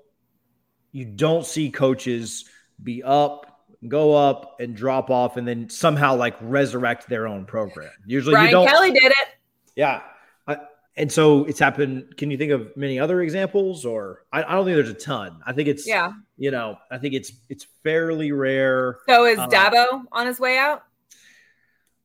you 0.92 1.04
don't 1.04 1.44
see 1.44 1.70
coaches 1.70 2.46
be 2.82 3.02
up, 3.02 3.64
go 3.88 4.14
up, 4.14 4.60
and 4.60 4.76
drop 4.76 5.10
off, 5.10 5.36
and 5.36 5.46
then 5.46 5.68
somehow 5.68 6.16
like 6.16 6.36
resurrect 6.40 7.08
their 7.08 7.26
own 7.26 7.44
program. 7.44 7.90
Usually, 8.06 8.34
Brian 8.34 8.46
you 8.46 8.52
don't. 8.52 8.68
Kelly 8.68 8.92
did 8.92 9.12
it. 9.12 9.28
Yeah, 9.74 10.02
I, 10.46 10.58
and 10.96 11.10
so 11.10 11.44
it's 11.44 11.58
happened. 11.58 12.16
Can 12.16 12.30
you 12.30 12.38
think 12.38 12.52
of 12.52 12.76
many 12.76 12.98
other 12.98 13.20
examples, 13.20 13.84
or 13.84 14.24
I, 14.32 14.42
I, 14.42 14.52
don't 14.52 14.64
think 14.64 14.76
there's 14.76 14.88
a 14.88 14.94
ton. 14.94 15.40
I 15.46 15.52
think 15.52 15.68
it's 15.68 15.86
yeah. 15.86 16.12
You 16.36 16.50
know, 16.50 16.78
I 16.90 16.98
think 16.98 17.14
it's 17.14 17.32
it's 17.48 17.66
fairly 17.82 18.32
rare. 18.32 18.98
So 19.08 19.24
is 19.26 19.38
uh, 19.38 19.48
Dabo 19.48 20.02
on 20.12 20.26
his 20.26 20.40
way 20.40 20.58
out? 20.58 20.82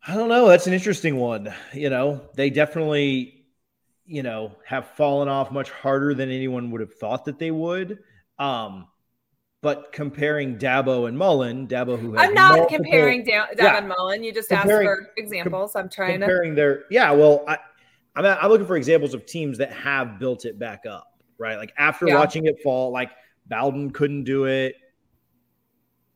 I 0.06 0.16
don't 0.16 0.30
know. 0.30 0.48
That's 0.48 0.68
an 0.68 0.74
interesting 0.74 1.18
one. 1.18 1.54
You 1.74 1.90
know, 1.90 2.22
they 2.34 2.50
definitely, 2.50 3.46
you 4.06 4.24
know, 4.24 4.56
have 4.66 4.88
fallen 4.92 5.28
off 5.28 5.52
much 5.52 5.70
harder 5.70 6.14
than 6.14 6.32
anyone 6.32 6.72
would 6.72 6.82
have 6.82 6.96
thought 6.96 7.26
that 7.26 7.38
they 7.38 7.52
would. 7.52 8.00
Um, 8.40 8.88
but 9.62 9.92
comparing 9.92 10.58
Dabo 10.58 11.08
and 11.08 11.18
Mullen, 11.18 11.68
Dabo 11.68 12.00
who 12.00 12.18
I'm 12.18 12.34
not 12.34 12.58
multiple, 12.58 12.84
comparing 12.84 13.24
da- 13.24 13.48
Dabo 13.48 13.58
yeah, 13.58 13.78
and 13.78 13.88
Mullen. 13.88 14.24
You 14.24 14.34
just 14.34 14.52
asked 14.52 14.68
for 14.68 15.12
examples. 15.18 15.76
I'm 15.76 15.90
trying 15.90 16.20
comparing 16.20 16.20
to 16.20 16.26
comparing 16.26 16.56
their 16.56 16.84
yeah. 16.90 17.12
Well, 17.12 17.44
I, 17.48 17.58
I'm 18.16 18.26
I'm 18.26 18.50
looking 18.50 18.68
for 18.68 18.78
examples 18.78 19.14
of 19.14 19.26
teams 19.26 19.58
that 19.60 19.72
have 19.74 20.20
built 20.20 20.46
it 20.46 20.60
back 20.60 20.86
up. 20.86 21.08
Right, 21.38 21.58
like 21.58 21.74
after 21.78 22.08
yeah. 22.08 22.16
watching 22.16 22.46
it 22.46 22.62
fall, 22.62 22.92
like 22.92 23.12
Bowden 23.48 23.92
couldn't 23.92 24.26
do 24.26 24.46
it 24.46 24.76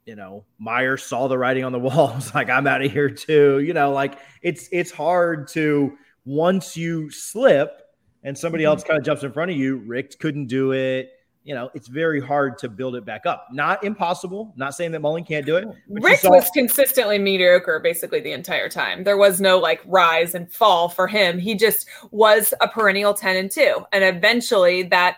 you 0.06 0.16
know, 0.16 0.46
Meyer 0.60 0.98
saw 0.98 1.28
the 1.28 1.38
writing 1.38 1.64
on 1.64 1.72
the 1.72 1.80
wall. 1.88 2.14
was 2.14 2.34
like, 2.34 2.50
I'm 2.50 2.68
out 2.68 2.84
of 2.84 2.92
here 2.92 3.10
too. 3.10 3.60
You 3.60 3.74
know, 3.74 3.92
like 3.92 4.20
it's 4.42 4.70
it's 4.72 4.92
hard 4.92 5.48
to 5.50 5.98
once 6.26 6.78
you 6.78 7.10
slip 7.10 7.82
and 8.24 8.38
somebody 8.38 8.64
mm-hmm. 8.64 8.70
else 8.70 8.84
kind 8.84 8.98
of 8.98 9.06
jumps 9.06 9.24
in 9.24 9.32
front 9.32 9.52
of 9.52 9.58
you. 9.58 9.78
Richt 9.78 10.20
couldn't 10.20 10.48
do 10.48 10.72
it. 10.72 11.10
You 11.46 11.56
know, 11.56 11.70
it's 11.74 11.88
very 11.88 12.20
hard 12.20 12.58
to 12.58 12.70
build 12.70 12.96
it 12.96 13.06
back 13.06 13.26
up. 13.26 13.48
Not 13.52 13.84
impossible. 13.84 14.52
Not 14.58 14.76
saying 14.76 14.92
that 14.92 15.00
Mullen 15.00 15.24
can't 15.24 15.46
do 15.46 15.56
it. 15.56 15.68
Richt 15.88 16.24
saw- 16.24 16.32
was 16.32 16.50
consistently 16.50 17.20
mediocre 17.20 17.80
basically 17.80 18.20
the 18.20 18.32
entire 18.32 18.68
time. 18.68 19.04
There 19.04 19.16
was 19.16 19.40
no 19.40 19.60
like 19.60 19.82
rise 19.86 20.36
and 20.36 20.52
fall 20.52 20.90
for 20.90 21.08
him. 21.08 21.40
He 21.40 21.56
just 21.56 21.88
was 22.12 22.54
a 22.62 22.68
perennial 22.68 23.14
10 23.14 23.38
and 23.38 23.52
2. 23.52 23.86
And 23.94 24.04
eventually 24.04 24.84
that 24.84 25.18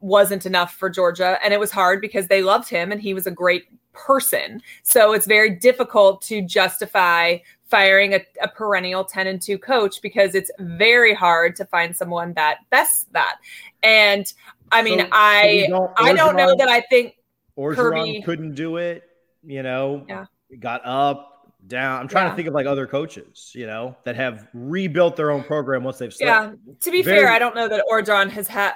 wasn't 0.00 0.46
enough 0.46 0.72
for 0.72 0.88
Georgia. 0.88 1.38
And 1.42 1.52
it 1.52 1.60
was 1.60 1.72
hard 1.72 2.00
because 2.00 2.28
they 2.28 2.42
loved 2.42 2.68
him 2.68 2.92
and 2.92 3.00
he 3.00 3.12
was 3.12 3.26
a 3.26 3.32
great 3.32 3.64
person. 3.92 4.62
So 4.82 5.12
it's 5.12 5.26
very 5.26 5.50
difficult 5.50 6.22
to 6.22 6.42
justify 6.42 7.38
firing 7.64 8.14
a, 8.14 8.20
a, 8.40 8.48
perennial 8.48 9.04
10 9.04 9.26
and 9.26 9.42
2 9.42 9.58
coach 9.58 10.00
because 10.00 10.34
it's 10.34 10.50
very 10.60 11.12
hard 11.12 11.56
to 11.56 11.64
find 11.64 11.96
someone 11.96 12.32
that 12.34 12.58
bests 12.70 13.06
that. 13.12 13.38
And 13.82 14.32
I 14.72 14.82
mean, 14.82 15.00
so, 15.00 15.08
I 15.12 15.66
so 15.68 15.92
I 15.96 16.12
don't 16.12 16.36
know 16.36 16.54
that 16.56 16.68
I 16.68 16.80
think 16.82 17.14
Orgeron 17.58 17.76
Kirby 17.76 18.22
couldn't 18.22 18.54
do 18.54 18.76
it, 18.76 19.04
you 19.44 19.62
know. 19.62 20.04
Yeah. 20.08 20.26
Got 20.60 20.82
up, 20.84 21.36
down. 21.66 22.02
I'm 22.02 22.08
trying 22.08 22.26
yeah. 22.26 22.30
to 22.30 22.36
think 22.36 22.48
of 22.48 22.54
like 22.54 22.66
other 22.66 22.86
coaches, 22.86 23.52
you 23.54 23.66
know, 23.66 23.96
that 24.04 24.16
have 24.16 24.48
rebuilt 24.54 25.16
their 25.16 25.30
own 25.30 25.42
program 25.42 25.84
once 25.84 25.98
they've 25.98 26.12
slipped. 26.12 26.28
Yeah. 26.28 26.52
To 26.80 26.90
be 26.90 27.02
very, 27.02 27.20
fair, 27.20 27.28
I 27.28 27.38
don't 27.38 27.54
know 27.54 27.68
that 27.68 27.84
Orgeron 27.90 28.30
has 28.30 28.48
had 28.48 28.74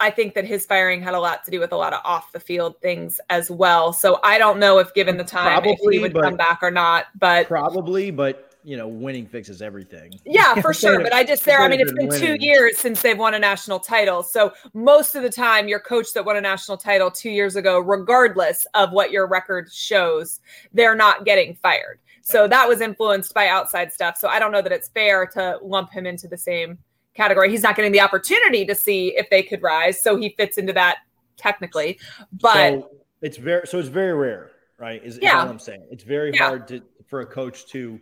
I 0.00 0.10
think 0.10 0.34
that 0.34 0.44
his 0.44 0.66
firing 0.66 1.00
had 1.00 1.14
a 1.14 1.20
lot 1.20 1.44
to 1.44 1.50
do 1.50 1.60
with 1.60 1.72
a 1.72 1.76
lot 1.76 1.92
of 1.92 2.00
off 2.04 2.32
the 2.32 2.40
field 2.40 2.80
things 2.82 3.20
as 3.30 3.50
well. 3.50 3.92
So 3.92 4.18
I 4.24 4.38
don't 4.38 4.58
know 4.58 4.78
if 4.78 4.92
given 4.92 5.16
the 5.16 5.24
time 5.24 5.62
probably, 5.62 5.72
if 5.72 5.92
he 5.92 5.98
would 6.00 6.14
come 6.14 6.36
back 6.36 6.58
or 6.62 6.70
not, 6.70 7.06
but 7.18 7.46
probably, 7.46 8.10
but 8.10 8.53
you 8.64 8.76
know, 8.76 8.88
winning 8.88 9.26
fixes 9.26 9.62
everything. 9.62 10.18
Yeah, 10.24 10.54
for 10.60 10.72
sure. 10.72 11.00
But 11.00 11.12
I 11.12 11.22
just 11.22 11.44
there, 11.44 11.60
I 11.60 11.68
mean, 11.68 11.80
it's 11.80 11.92
been 11.92 12.08
winning. 12.08 12.38
two 12.38 12.44
years 12.44 12.78
since 12.78 13.02
they've 13.02 13.18
won 13.18 13.34
a 13.34 13.38
national 13.38 13.78
title. 13.78 14.22
So 14.22 14.52
most 14.72 15.14
of 15.14 15.22
the 15.22 15.30
time 15.30 15.68
your 15.68 15.80
coach 15.80 16.12
that 16.14 16.24
won 16.24 16.36
a 16.36 16.40
national 16.40 16.78
title 16.78 17.10
two 17.10 17.30
years 17.30 17.56
ago, 17.56 17.78
regardless 17.78 18.66
of 18.74 18.90
what 18.92 19.10
your 19.10 19.26
record 19.26 19.70
shows, 19.70 20.40
they're 20.72 20.96
not 20.96 21.24
getting 21.24 21.54
fired. 21.56 22.00
So 22.22 22.48
that 22.48 22.66
was 22.66 22.80
influenced 22.80 23.34
by 23.34 23.48
outside 23.48 23.92
stuff. 23.92 24.16
So 24.16 24.28
I 24.28 24.38
don't 24.38 24.50
know 24.50 24.62
that 24.62 24.72
it's 24.72 24.88
fair 24.88 25.26
to 25.34 25.58
lump 25.62 25.92
him 25.92 26.06
into 26.06 26.26
the 26.26 26.38
same 26.38 26.78
category. 27.12 27.50
He's 27.50 27.62
not 27.62 27.76
getting 27.76 27.92
the 27.92 28.00
opportunity 28.00 28.64
to 28.64 28.74
see 28.74 29.08
if 29.16 29.28
they 29.28 29.42
could 29.42 29.62
rise, 29.62 30.00
so 30.00 30.16
he 30.16 30.30
fits 30.30 30.56
into 30.56 30.72
that 30.72 30.98
technically. 31.36 31.98
But 32.32 32.80
so 32.80 32.90
it's 33.20 33.36
very 33.36 33.66
so 33.66 33.78
it's 33.78 33.88
very 33.88 34.14
rare, 34.14 34.52
right? 34.78 35.04
Is, 35.04 35.18
yeah. 35.20 35.44
Is 35.44 35.50
I'm 35.50 35.58
saying 35.58 35.86
it's 35.90 36.02
very 36.02 36.32
yeah. 36.32 36.48
hard 36.48 36.68
to 36.68 36.80
for 37.06 37.20
a 37.20 37.26
coach 37.26 37.66
to. 37.66 38.00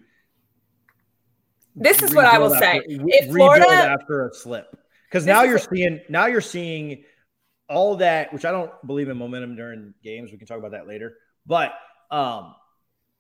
This 1.75 2.03
is 2.03 2.15
what 2.15 2.25
I 2.25 2.39
will 2.39 2.55
after, 2.55 2.65
say: 2.65 2.83
if 2.87 3.31
Florida 3.31 3.69
after 3.69 4.29
a 4.29 4.35
slip, 4.35 4.77
because 5.09 5.25
now 5.27 5.43
you're 5.43 5.59
seeing 5.59 6.01
now 6.09 6.27
you're 6.27 6.41
seeing 6.41 7.05
all 7.69 7.97
that, 7.97 8.33
which 8.33 8.45
I 8.45 8.51
don't 8.51 8.71
believe 8.87 9.09
in 9.09 9.17
momentum 9.17 9.57
during 9.57 9.95
games. 10.03 10.31
We 10.33 10.39
can 10.39 10.47
talk 10.47 10.59
about 10.59 10.73
that 10.73 10.87
later, 10.87 11.17
but 11.47 11.73
um, 12.11 12.55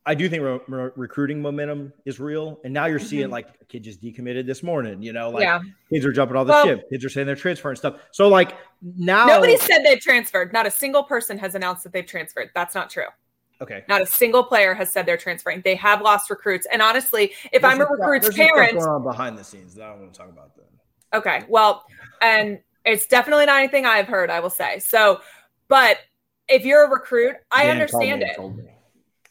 I 0.04 0.14
do 0.14 0.28
think 0.28 0.42
re- 0.42 0.60
re- 0.68 0.90
recruiting 0.96 1.40
momentum 1.40 1.92
is 2.04 2.18
real, 2.18 2.60
and 2.64 2.74
now 2.74 2.86
you're 2.86 2.98
mm-hmm. 2.98 3.08
seeing 3.08 3.30
like 3.30 3.48
a 3.60 3.64
kid 3.64 3.84
just 3.84 4.02
decommitted 4.02 4.46
this 4.46 4.62
morning. 4.62 5.02
You 5.02 5.12
know, 5.12 5.30
like 5.30 5.42
yeah. 5.42 5.60
kids 5.92 6.04
are 6.04 6.12
jumping 6.12 6.36
off 6.36 6.46
the 6.46 6.52
well, 6.52 6.66
ship, 6.66 6.90
kids 6.90 7.04
are 7.04 7.08
saying 7.08 7.26
they're 7.26 7.36
transferring 7.36 7.76
stuff. 7.76 8.00
So 8.10 8.28
like 8.28 8.56
now, 8.82 9.26
nobody 9.26 9.56
said 9.56 9.82
they've 9.84 10.00
transferred. 10.00 10.52
Not 10.52 10.66
a 10.66 10.70
single 10.70 11.04
person 11.04 11.38
has 11.38 11.54
announced 11.54 11.84
that 11.84 11.92
they've 11.92 12.06
transferred. 12.06 12.50
That's 12.54 12.74
not 12.74 12.90
true. 12.90 13.06
Okay. 13.62 13.84
Not 13.88 14.02
a 14.02 14.06
single 14.06 14.42
player 14.42 14.74
has 14.74 14.90
said 14.90 15.06
they're 15.06 15.16
transferring. 15.16 15.62
They 15.64 15.76
have 15.76 16.02
lost 16.02 16.28
recruits, 16.28 16.66
and 16.70 16.82
honestly, 16.82 17.32
if 17.52 17.62
there's 17.62 17.74
I'm 17.74 17.80
a 17.80 17.86
recruit's 17.86 18.34
parent, 18.34 18.72
going 18.72 18.88
on 18.88 19.04
behind 19.04 19.38
the 19.38 19.44
scenes 19.44 19.74
that 19.76 19.84
I 19.84 19.94
want 19.94 20.12
to 20.12 20.18
talk 20.18 20.28
about. 20.28 20.56
Then. 20.56 20.66
Okay. 21.14 21.44
Well, 21.48 21.84
and 22.20 22.58
it's 22.84 23.06
definitely 23.06 23.46
not 23.46 23.60
anything 23.60 23.86
I've 23.86 24.08
heard. 24.08 24.30
I 24.30 24.40
will 24.40 24.50
say 24.50 24.80
so, 24.80 25.20
but 25.68 25.98
if 26.48 26.64
you're 26.64 26.86
a 26.86 26.90
recruit, 26.90 27.36
I 27.52 27.64
Dan 27.64 27.72
understand 27.72 28.22
it. 28.22 28.36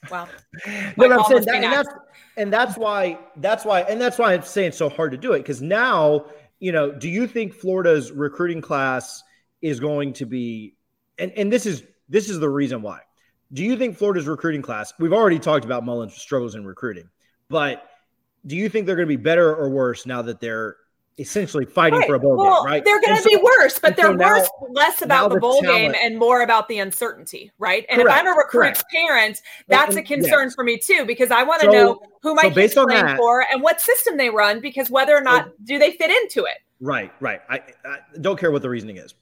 Well, 0.09 0.29
no, 0.97 1.11
I'm 1.11 1.25
saying 1.25 1.43
that, 1.43 1.55
and 1.55 1.73
that's 1.73 1.89
and 2.37 2.53
that's 2.53 2.77
why 2.77 3.19
that's 3.35 3.65
why 3.65 3.81
and 3.81 3.99
that's 3.99 4.17
why 4.17 4.33
I'm 4.33 4.43
saying 4.43 4.69
it's 4.69 4.77
so 4.77 4.87
hard 4.87 5.11
to 5.11 5.17
do 5.17 5.33
it 5.33 5.39
because 5.39 5.61
now 5.61 6.25
you 6.59 6.71
know. 6.71 6.91
Do 6.91 7.09
you 7.09 7.27
think 7.27 7.53
Florida's 7.53 8.11
recruiting 8.13 8.61
class 8.61 9.23
is 9.61 9.81
going 9.81 10.13
to 10.13 10.25
be 10.25 10.75
and 11.19 11.31
and 11.33 11.51
this 11.51 11.65
is 11.65 11.83
this 12.09 12.29
is 12.29 12.39
the 12.39 12.49
reason 12.49 12.81
why. 12.81 13.01
Do 13.53 13.63
you 13.63 13.77
think 13.77 13.97
Florida's 13.97 14.27
recruiting 14.27 14.61
class? 14.61 14.93
We've 14.99 15.13
already 15.13 15.39
talked 15.39 15.65
about 15.65 15.83
Mullen's 15.83 16.15
struggles 16.15 16.55
in 16.55 16.65
recruiting, 16.65 17.09
but 17.49 17.87
do 18.45 18.55
you 18.55 18.69
think 18.69 18.85
they're 18.85 18.95
going 18.95 19.07
to 19.07 19.17
be 19.17 19.21
better 19.21 19.55
or 19.55 19.69
worse 19.69 20.05
now 20.05 20.21
that 20.21 20.39
they're 20.39 20.77
essentially 21.19 21.65
fighting 21.65 21.99
right. 21.99 22.07
for 22.07 22.15
a 22.15 22.19
bowl 22.19 22.37
well, 22.37 22.63
game, 22.63 22.71
right? 22.71 22.85
They're 22.85 23.01
going 23.01 23.15
to 23.15 23.21
so, 23.21 23.29
be 23.29 23.35
worse, 23.37 23.77
but 23.77 23.95
they're 23.95 24.07
so 24.07 24.13
now, 24.13 24.29
worse 24.29 24.49
less 24.69 25.01
about 25.01 25.31
the 25.31 25.39
bowl 25.39 25.61
talent, 25.61 25.93
game 25.93 25.95
and 26.01 26.17
more 26.17 26.41
about 26.41 26.67
the 26.67 26.79
uncertainty, 26.79 27.51
right? 27.59 27.85
And 27.89 28.01
correct, 28.01 28.17
if 28.17 28.25
I'm 28.25 28.33
a 28.33 28.37
recruit's 28.37 28.81
correct. 28.81 28.91
parent, 28.91 29.41
that's 29.67 29.95
and, 29.95 29.99
a 29.99 30.03
concern 30.03 30.45
yes. 30.45 30.55
for 30.55 30.63
me 30.63 30.77
too 30.77 31.05
because 31.05 31.29
I 31.31 31.43
want 31.43 31.61
to 31.61 31.67
so, 31.67 31.71
know 31.71 32.01
who 32.21 32.35
my 32.35 32.43
so 32.43 32.51
kids 32.51 32.73
playing 32.73 33.05
that, 33.05 33.17
for 33.17 33.45
and 33.51 33.61
what 33.61 33.81
system 33.81 34.17
they 34.17 34.29
run 34.29 34.61
because 34.61 34.89
whether 34.89 35.15
or 35.15 35.21
not 35.21 35.51
do 35.63 35.77
they 35.77 35.91
fit 35.91 36.09
into 36.09 36.45
it. 36.45 36.57
Right, 36.79 37.11
right. 37.19 37.41
I, 37.49 37.61
I 37.85 37.97
don't 38.21 38.39
care 38.39 38.51
what 38.51 38.61
the 38.61 38.69
reasoning 38.69 38.97
is. 38.97 39.13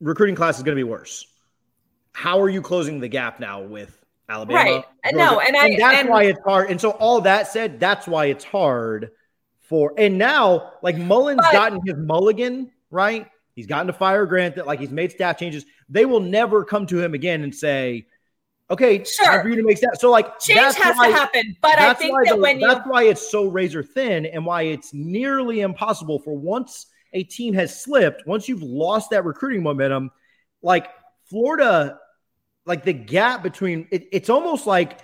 Recruiting 0.00 0.34
class 0.34 0.58
is 0.58 0.62
going 0.62 0.76
to 0.76 0.80
be 0.80 0.88
worse. 0.88 1.26
How 2.16 2.40
are 2.40 2.48
you 2.48 2.62
closing 2.62 2.98
the 2.98 3.08
gap 3.08 3.40
now 3.40 3.60
with 3.60 4.02
Alabama? 4.26 4.58
Right. 4.58 4.84
Georgia? 5.04 5.16
No, 5.18 5.38
and, 5.38 5.54
I 5.54 5.68
and 5.68 5.78
that's 5.78 5.98
and, 5.98 6.08
why 6.08 6.22
it's 6.22 6.40
hard. 6.46 6.70
And 6.70 6.80
so 6.80 6.92
all 6.92 7.20
that 7.20 7.46
said, 7.48 7.78
that's 7.78 8.08
why 8.08 8.26
it's 8.26 8.42
hard 8.42 9.10
for 9.60 9.92
and 9.98 10.16
now 10.16 10.72
like 10.82 10.96
Mullen's 10.96 11.42
but, 11.42 11.52
gotten 11.52 11.80
his 11.84 11.96
mulligan, 11.98 12.70
right? 12.90 13.26
He's 13.54 13.66
gotten 13.66 13.86
to 13.88 13.92
fire 13.92 14.24
Grant 14.24 14.54
that 14.54 14.66
like 14.66 14.80
he's 14.80 14.90
made 14.90 15.12
staff 15.12 15.38
changes. 15.38 15.66
They 15.90 16.06
will 16.06 16.20
never 16.20 16.64
come 16.64 16.86
to 16.86 17.02
him 17.02 17.12
again 17.12 17.42
and 17.42 17.54
say, 17.54 18.06
Okay, 18.70 19.04
sure. 19.04 19.42
for 19.42 19.50
you 19.50 19.56
to 19.56 19.62
make 19.62 19.78
that. 19.82 20.00
So 20.00 20.10
like 20.10 20.38
change 20.38 20.74
has 20.76 20.96
why, 20.96 21.10
to 21.10 21.14
happen. 21.14 21.54
But 21.60 21.78
I 21.78 21.92
think 21.92 22.16
that 22.24 22.36
the, 22.36 22.40
when 22.40 22.60
you 22.60 22.66
that's 22.66 22.86
why 22.86 23.02
it's 23.02 23.30
so 23.30 23.44
razor 23.44 23.82
thin 23.82 24.24
and 24.24 24.46
why 24.46 24.62
it's 24.62 24.94
nearly 24.94 25.60
impossible 25.60 26.18
for 26.20 26.34
once 26.34 26.86
a 27.12 27.24
team 27.24 27.52
has 27.52 27.78
slipped, 27.78 28.26
once 28.26 28.48
you've 28.48 28.62
lost 28.62 29.10
that 29.10 29.26
recruiting 29.26 29.62
momentum, 29.62 30.10
like 30.62 30.88
Florida, 31.28 31.98
like 32.66 32.84
the 32.84 32.92
gap 32.92 33.42
between 33.42 33.88
it, 33.90 34.08
it's 34.12 34.28
almost 34.28 34.66
like 34.66 35.00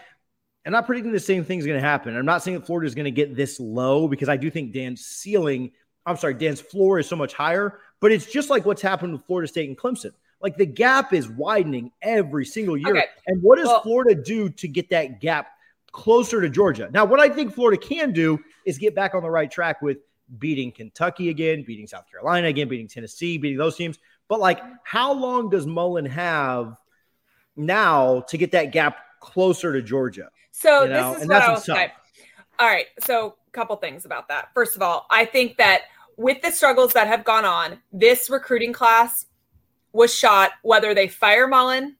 I'm 0.67 0.73
not 0.73 0.87
predicting 0.87 1.13
the 1.13 1.21
same 1.21 1.45
thing 1.45 1.59
is 1.59 1.67
going 1.67 1.81
to 1.81 1.87
happen. 1.87 2.17
I'm 2.17 2.27
not 2.27 2.43
saying 2.43 2.59
that 2.59 2.67
Florida 2.67 2.87
is 2.87 2.95
going 2.95 3.07
to 3.07 3.11
get 3.11 3.35
this 3.35 3.59
low 3.59 4.07
because 4.07 4.29
I 4.29 4.37
do 4.37 4.51
think 4.51 4.73
Dan's 4.73 5.05
ceiling, 5.05 5.73
I'm 6.07 6.17
sorry, 6.17 6.35
Dan's 6.35 6.61
floor 6.61 6.99
is 6.99 7.09
so 7.09 7.17
much 7.17 7.35
higher, 7.35 7.81
but 8.01 8.13
it's 8.13 8.27
just 8.27 8.51
like 8.51 8.65
what's 8.65 8.83
happened 8.83 9.13
with 9.13 9.25
Florida 9.25 9.49
State 9.49 9.69
and 9.69 9.79
Clemson. 9.79 10.13
Like 10.41 10.57
the 10.57 10.67
gap 10.67 11.13
is 11.13 11.29
widening 11.29 11.93
every 12.01 12.45
single 12.45 12.77
year. 12.77 12.97
Okay. 12.97 13.07
And 13.27 13.43
what 13.43 13.57
does 13.57 13.69
well, 13.69 13.83
Florida 13.83 14.21
do 14.21 14.49
to 14.51 14.69
get 14.69 14.91
that 14.91 15.21
gap 15.21 15.49
closer 15.93 16.41
to 16.41 16.49
Georgia? 16.49 16.91
Now, 16.93 17.05
what 17.05 17.21
I 17.21 17.29
think 17.29 17.55
Florida 17.55 17.81
can 17.81 18.13
do 18.13 18.39
is 18.67 18.79
get 18.79 18.95
back 18.95 19.15
on 19.15 19.23
the 19.23 19.31
right 19.31 19.51
track 19.51 19.83
with 19.83 19.99
beating 20.39 20.73
Kentucky 20.73 21.29
again, 21.29 21.65
beating 21.65 21.87
South 21.87 22.11
Carolina 22.11 22.49
again, 22.49 22.69
beating 22.69 22.89
Tennessee, 22.89 23.39
beating 23.39 23.59
those 23.59 23.77
teams. 23.77 23.99
But 24.29 24.41
like, 24.41 24.61
how 24.85 25.13
long 25.13 25.49
does 25.49 25.67
Mullen 25.67 26.07
have 26.07 26.77
now 27.57 28.21
to 28.29 28.39
get 28.39 28.53
that 28.53 28.73
gap 28.73 28.99
closer 29.21 29.73
to 29.73 29.83
Georgia? 29.83 30.29
So 30.51 30.85
you 30.85 30.91
know? 30.91 31.09
this 31.11 31.17
is 31.17 31.23
and 31.23 31.31
what 31.31 31.43
I 31.43 31.51
was 31.51 31.69
okay. 31.69 31.93
All 32.59 32.69
right. 32.69 32.87
So 33.01 33.37
a 33.47 33.51
couple 33.53 33.75
things 33.77 34.05
about 34.05 34.29
that. 34.29 34.49
First 34.55 34.77
of 34.77 34.83
all, 34.83 35.07
I 35.11 35.25
think 35.25 35.57
that 35.57 35.83
with 36.17 36.43
the 36.43 36.51
struggles 36.51 36.93
that 36.93 37.09
have 37.09 37.25
gone 37.25 37.45
on, 37.45 37.79
this 37.93 38.31
recruiting 38.31 38.73
class 38.73 39.27
was 39.93 40.15
shot 40.15 40.53
whether 40.63 40.95
they 40.95 41.09
fire 41.09 41.47
Mullen 41.47 41.97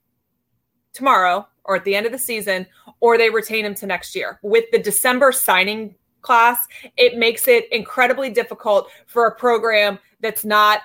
tomorrow 0.93 1.47
or 1.65 1.77
at 1.77 1.85
the 1.85 1.95
end 1.95 2.07
of 2.07 2.13
the 2.13 2.19
season 2.19 2.67
or 3.01 3.19
they 3.19 3.31
retain 3.31 3.65
him 3.65 3.75
to 3.75 3.87
next 3.87 4.15
year. 4.15 4.39
With 4.43 4.65
the 4.71 4.79
December 4.79 5.33
signing 5.33 5.95
class, 6.21 6.67
it 6.97 7.17
makes 7.17 7.49
it 7.49 7.71
incredibly 7.73 8.31
difficult 8.31 8.89
for 9.07 9.27
a 9.27 9.35
program 9.35 9.99
that's 10.21 10.45
not, 10.45 10.83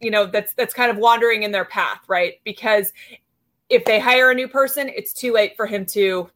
you 0.00 0.10
know, 0.10 0.26
that's 0.26 0.52
that's 0.54 0.74
kind 0.74 0.90
of 0.90 0.98
wandering 0.98 1.42
in 1.42 1.52
their 1.52 1.64
path, 1.64 2.00
right? 2.08 2.34
Because 2.44 2.92
if 3.74 3.84
they 3.84 3.98
hire 3.98 4.30
a 4.30 4.34
new 4.34 4.48
person, 4.48 4.88
it's 4.88 5.12
too 5.12 5.32
late 5.32 5.56
for 5.56 5.66
him 5.66 5.84
to 5.86 6.30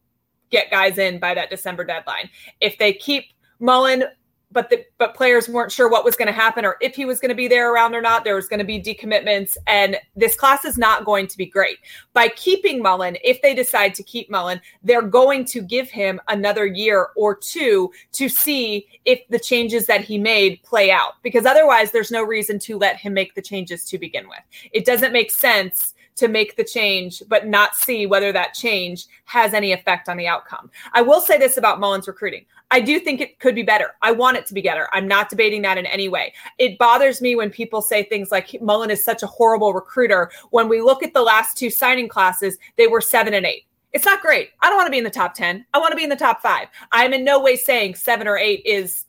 get 0.49 0.69
guys 0.71 0.97
in 0.97 1.19
by 1.19 1.33
that 1.33 1.49
December 1.49 1.83
deadline. 1.83 2.29
If 2.59 2.77
they 2.77 2.93
keep 2.93 3.25
Mullen, 3.59 4.03
but 4.51 4.69
the 4.69 4.83
but 4.97 5.13
players 5.13 5.47
weren't 5.47 5.71
sure 5.71 5.87
what 5.87 6.03
was 6.03 6.15
going 6.15 6.27
to 6.27 6.33
happen 6.33 6.65
or 6.65 6.75
if 6.81 6.95
he 6.95 7.05
was 7.05 7.19
going 7.19 7.29
to 7.29 7.35
be 7.35 7.47
there 7.47 7.71
around 7.71 7.93
or 7.93 8.01
not. 8.01 8.23
There 8.23 8.35
was 8.35 8.47
going 8.47 8.59
to 8.59 8.65
be 8.65 8.81
decommitments, 8.81 9.55
and 9.67 9.97
this 10.15 10.35
class 10.35 10.65
is 10.65 10.75
not 10.75 11.05
going 11.05 11.27
to 11.27 11.37
be 11.37 11.45
great. 11.45 11.77
By 12.13 12.29
keeping 12.29 12.81
Mullen, 12.81 13.15
if 13.23 13.41
they 13.41 13.53
decide 13.53 13.93
to 13.93 14.03
keep 14.03 14.29
Mullen, 14.29 14.59
they're 14.81 15.03
going 15.03 15.45
to 15.45 15.61
give 15.61 15.89
him 15.89 16.19
another 16.29 16.65
year 16.65 17.09
or 17.15 17.35
two 17.35 17.91
to 18.13 18.27
see 18.27 18.87
if 19.05 19.19
the 19.29 19.39
changes 19.39 19.85
that 19.85 20.01
he 20.01 20.17
made 20.17 20.63
play 20.63 20.89
out. 20.89 21.13
Because 21.21 21.45
otherwise, 21.45 21.91
there's 21.91 22.11
no 22.11 22.23
reason 22.23 22.57
to 22.59 22.77
let 22.77 22.97
him 22.97 23.13
make 23.13 23.35
the 23.35 23.43
changes 23.43 23.85
to 23.85 23.99
begin 23.99 24.27
with. 24.27 24.41
It 24.71 24.83
doesn't 24.83 25.13
make 25.13 25.29
sense 25.29 25.93
to 26.19 26.27
make 26.27 26.55
the 26.55 26.63
change, 26.63 27.23
but 27.27 27.47
not 27.47 27.75
see 27.75 28.05
whether 28.05 28.31
that 28.31 28.53
change 28.53 29.07
has 29.25 29.53
any 29.53 29.71
effect 29.71 30.07
on 30.09 30.17
the 30.17 30.27
outcome. 30.27 30.69
I 30.93 31.01
will 31.01 31.21
say 31.21 31.37
this 31.37 31.57
about 31.57 31.79
Mullen's 31.79 32.07
recruiting. 32.07 32.45
I 32.71 32.81
do 32.81 32.99
think 32.99 33.19
it 33.19 33.39
could 33.39 33.55
be 33.55 33.63
better. 33.63 33.95
I 34.01 34.11
want 34.11 34.37
it 34.37 34.45
to 34.47 34.53
be 34.53 34.61
better. 34.61 34.87
I'm 34.93 35.07
not 35.07 35.29
debating 35.29 35.63
that 35.63 35.77
in 35.77 35.87
any 35.87 36.07
way. 36.07 36.33
It 36.59 36.77
bothers 36.77 37.19
me 37.19 37.35
when 37.35 37.49
people 37.49 37.81
say 37.81 38.03
things 38.03 38.31
like 38.31 38.61
Mullen 38.61 38.91
is 38.91 39.03
such 39.03 39.23
a 39.23 39.27
horrible 39.27 39.73
recruiter. 39.73 40.29
When 40.51 40.69
we 40.69 40.81
look 40.81 41.01
at 41.01 41.13
the 41.13 41.23
last 41.23 41.57
two 41.57 41.69
signing 41.69 42.07
classes, 42.07 42.57
they 42.77 42.87
were 42.87 43.01
seven 43.01 43.33
and 43.33 43.45
eight. 43.45 43.65
It's 43.91 44.05
not 44.05 44.21
great. 44.21 44.49
I 44.61 44.69
don't 44.69 44.77
want 44.77 44.85
to 44.85 44.91
be 44.91 44.99
in 44.99 45.03
the 45.03 45.09
top 45.09 45.33
10. 45.33 45.65
I 45.73 45.79
want 45.79 45.91
to 45.91 45.97
be 45.97 46.03
in 46.03 46.11
the 46.11 46.15
top 46.15 46.41
five. 46.41 46.67
I'm 46.91 47.11
in 47.11 47.23
no 47.23 47.39
way 47.39 47.55
saying 47.55 47.95
seven 47.95 48.27
or 48.27 48.37
eight 48.37 48.61
is 48.65 49.05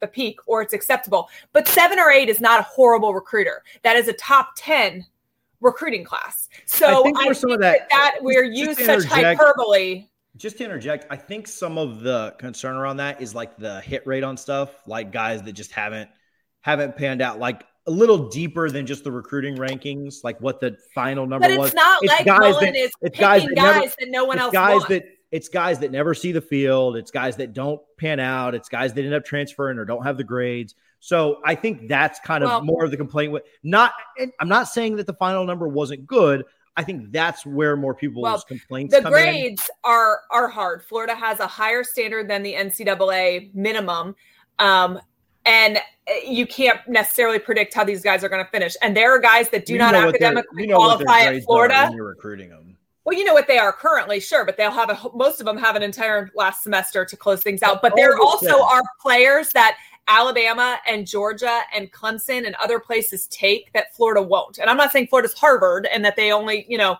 the 0.00 0.06
peak 0.06 0.38
or 0.46 0.62
it's 0.62 0.72
acceptable, 0.72 1.28
but 1.52 1.68
seven 1.68 1.98
or 1.98 2.10
eight 2.10 2.28
is 2.28 2.40
not 2.40 2.60
a 2.60 2.64
horrible 2.64 3.12
recruiter. 3.12 3.64
That 3.82 3.96
is 3.96 4.08
a 4.08 4.12
top 4.14 4.50
10 4.56 5.04
recruiting 5.60 6.04
class. 6.04 6.48
So 6.66 7.00
I 7.00 7.02
think, 7.02 7.18
I 7.18 7.32
some 7.32 7.50
of 7.50 7.60
that, 7.60 7.88
that, 7.90 8.14
that 8.14 8.22
we're 8.22 8.44
used 8.44 8.80
such 8.80 9.04
hyperbole. 9.04 10.06
Just 10.36 10.58
to 10.58 10.64
interject, 10.64 11.06
I 11.10 11.16
think 11.16 11.48
some 11.48 11.76
of 11.76 12.00
the 12.00 12.34
concern 12.38 12.76
around 12.76 12.98
that 12.98 13.20
is 13.20 13.34
like 13.34 13.56
the 13.56 13.80
hit 13.80 14.06
rate 14.06 14.22
on 14.22 14.36
stuff, 14.36 14.70
like 14.86 15.12
guys 15.12 15.42
that 15.42 15.52
just 15.52 15.72
haven't 15.72 16.08
haven't 16.62 16.96
panned 16.96 17.20
out, 17.20 17.38
like 17.38 17.64
a 17.86 17.90
little 17.90 18.28
deeper 18.28 18.70
than 18.70 18.86
just 18.86 19.02
the 19.02 19.10
recruiting 19.10 19.56
rankings, 19.56 20.22
like 20.22 20.40
what 20.40 20.60
the 20.60 20.76
final 20.94 21.26
number 21.26 21.48
but 21.48 21.50
it's 21.50 21.58
was. 21.58 21.74
Not 21.74 21.98
it's 22.02 22.12
like 22.12 22.26
guys 22.26 22.40
Mullen 22.40 22.64
that, 22.66 22.76
is 22.76 22.90
it's 23.02 23.18
guys 23.18 23.42
that, 23.42 23.56
guys 23.56 23.74
never, 23.74 23.94
that 23.98 24.08
no 24.08 24.24
one 24.24 24.38
else 24.38 24.52
guys 24.52 24.74
wants. 24.74 24.88
that 24.88 25.04
it's 25.32 25.48
guys 25.48 25.78
that 25.80 25.90
never 25.90 26.14
see 26.14 26.32
the 26.32 26.40
field. 26.40 26.96
It's 26.96 27.10
guys 27.10 27.36
that 27.36 27.52
don't 27.52 27.80
pan 27.98 28.20
out. 28.20 28.54
It's 28.54 28.68
guys 28.68 28.94
that 28.94 29.04
end 29.04 29.14
up 29.14 29.24
transferring 29.24 29.78
or 29.78 29.84
don't 29.84 30.04
have 30.04 30.16
the 30.16 30.24
grades. 30.24 30.74
So 31.00 31.40
I 31.44 31.54
think 31.54 31.88
that's 31.88 32.20
kind 32.20 32.44
of 32.44 32.50
well, 32.50 32.64
more 32.64 32.84
of 32.84 32.90
the 32.90 32.96
complaint 32.96 33.32
with 33.32 33.42
not 33.62 33.94
I'm 34.38 34.48
not 34.48 34.68
saying 34.68 34.96
that 34.96 35.06
the 35.06 35.14
final 35.14 35.44
number 35.44 35.66
wasn't 35.66 36.06
good. 36.06 36.44
I 36.76 36.84
think 36.84 37.10
that's 37.10 37.44
where 37.44 37.76
more 37.76 37.94
people's 37.94 38.22
well, 38.22 38.40
complaints. 38.42 38.94
The 38.94 39.02
grades 39.02 39.62
in. 39.62 39.90
are 39.90 40.20
are 40.30 40.48
hard. 40.48 40.84
Florida 40.84 41.14
has 41.14 41.40
a 41.40 41.46
higher 41.46 41.82
standard 41.82 42.28
than 42.28 42.42
the 42.42 42.54
NCAA 42.54 43.52
minimum, 43.54 44.14
um, 44.58 45.00
and 45.46 45.78
you 46.24 46.46
can't 46.46 46.80
necessarily 46.86 47.38
predict 47.38 47.74
how 47.74 47.82
these 47.82 48.02
guys 48.02 48.22
are 48.22 48.28
going 48.28 48.44
to 48.44 48.50
finish. 48.50 48.76
And 48.82 48.96
there 48.96 49.14
are 49.14 49.18
guys 49.18 49.48
that 49.50 49.66
do 49.66 49.72
you 49.72 49.78
not 49.78 49.94
academically 49.94 50.62
you 50.62 50.68
know 50.68 50.76
qualify 50.76 51.22
at 51.22 51.42
Florida. 51.44 51.90
you're 51.94 52.06
recruiting 52.06 52.50
them. 52.50 52.76
Well, 53.04 53.18
you 53.18 53.24
know 53.24 53.34
what 53.34 53.48
they 53.48 53.58
are 53.58 53.72
currently, 53.72 54.20
sure, 54.20 54.44
but 54.44 54.56
they'll 54.56 54.70
have 54.70 54.90
a 54.90 54.98
most 55.14 55.40
of 55.40 55.46
them 55.46 55.56
have 55.56 55.74
an 55.74 55.82
entire 55.82 56.30
last 56.34 56.62
semester 56.62 57.04
to 57.04 57.16
close 57.16 57.42
things 57.42 57.62
out. 57.62 57.80
But 57.80 57.94
there 57.96 58.18
also 58.18 58.62
are 58.62 58.82
players 59.00 59.48
that 59.50 59.78
Alabama 60.10 60.78
and 60.88 61.06
Georgia 61.06 61.60
and 61.72 61.90
Clemson 61.92 62.44
and 62.44 62.56
other 62.56 62.80
places 62.80 63.28
take 63.28 63.72
that 63.72 63.94
Florida 63.94 64.20
won't. 64.20 64.58
And 64.58 64.68
I'm 64.68 64.76
not 64.76 64.90
saying 64.90 65.06
Florida's 65.06 65.34
Harvard 65.34 65.86
and 65.86 66.04
that 66.04 66.16
they 66.16 66.32
only, 66.32 66.66
you 66.68 66.76
know, 66.76 66.96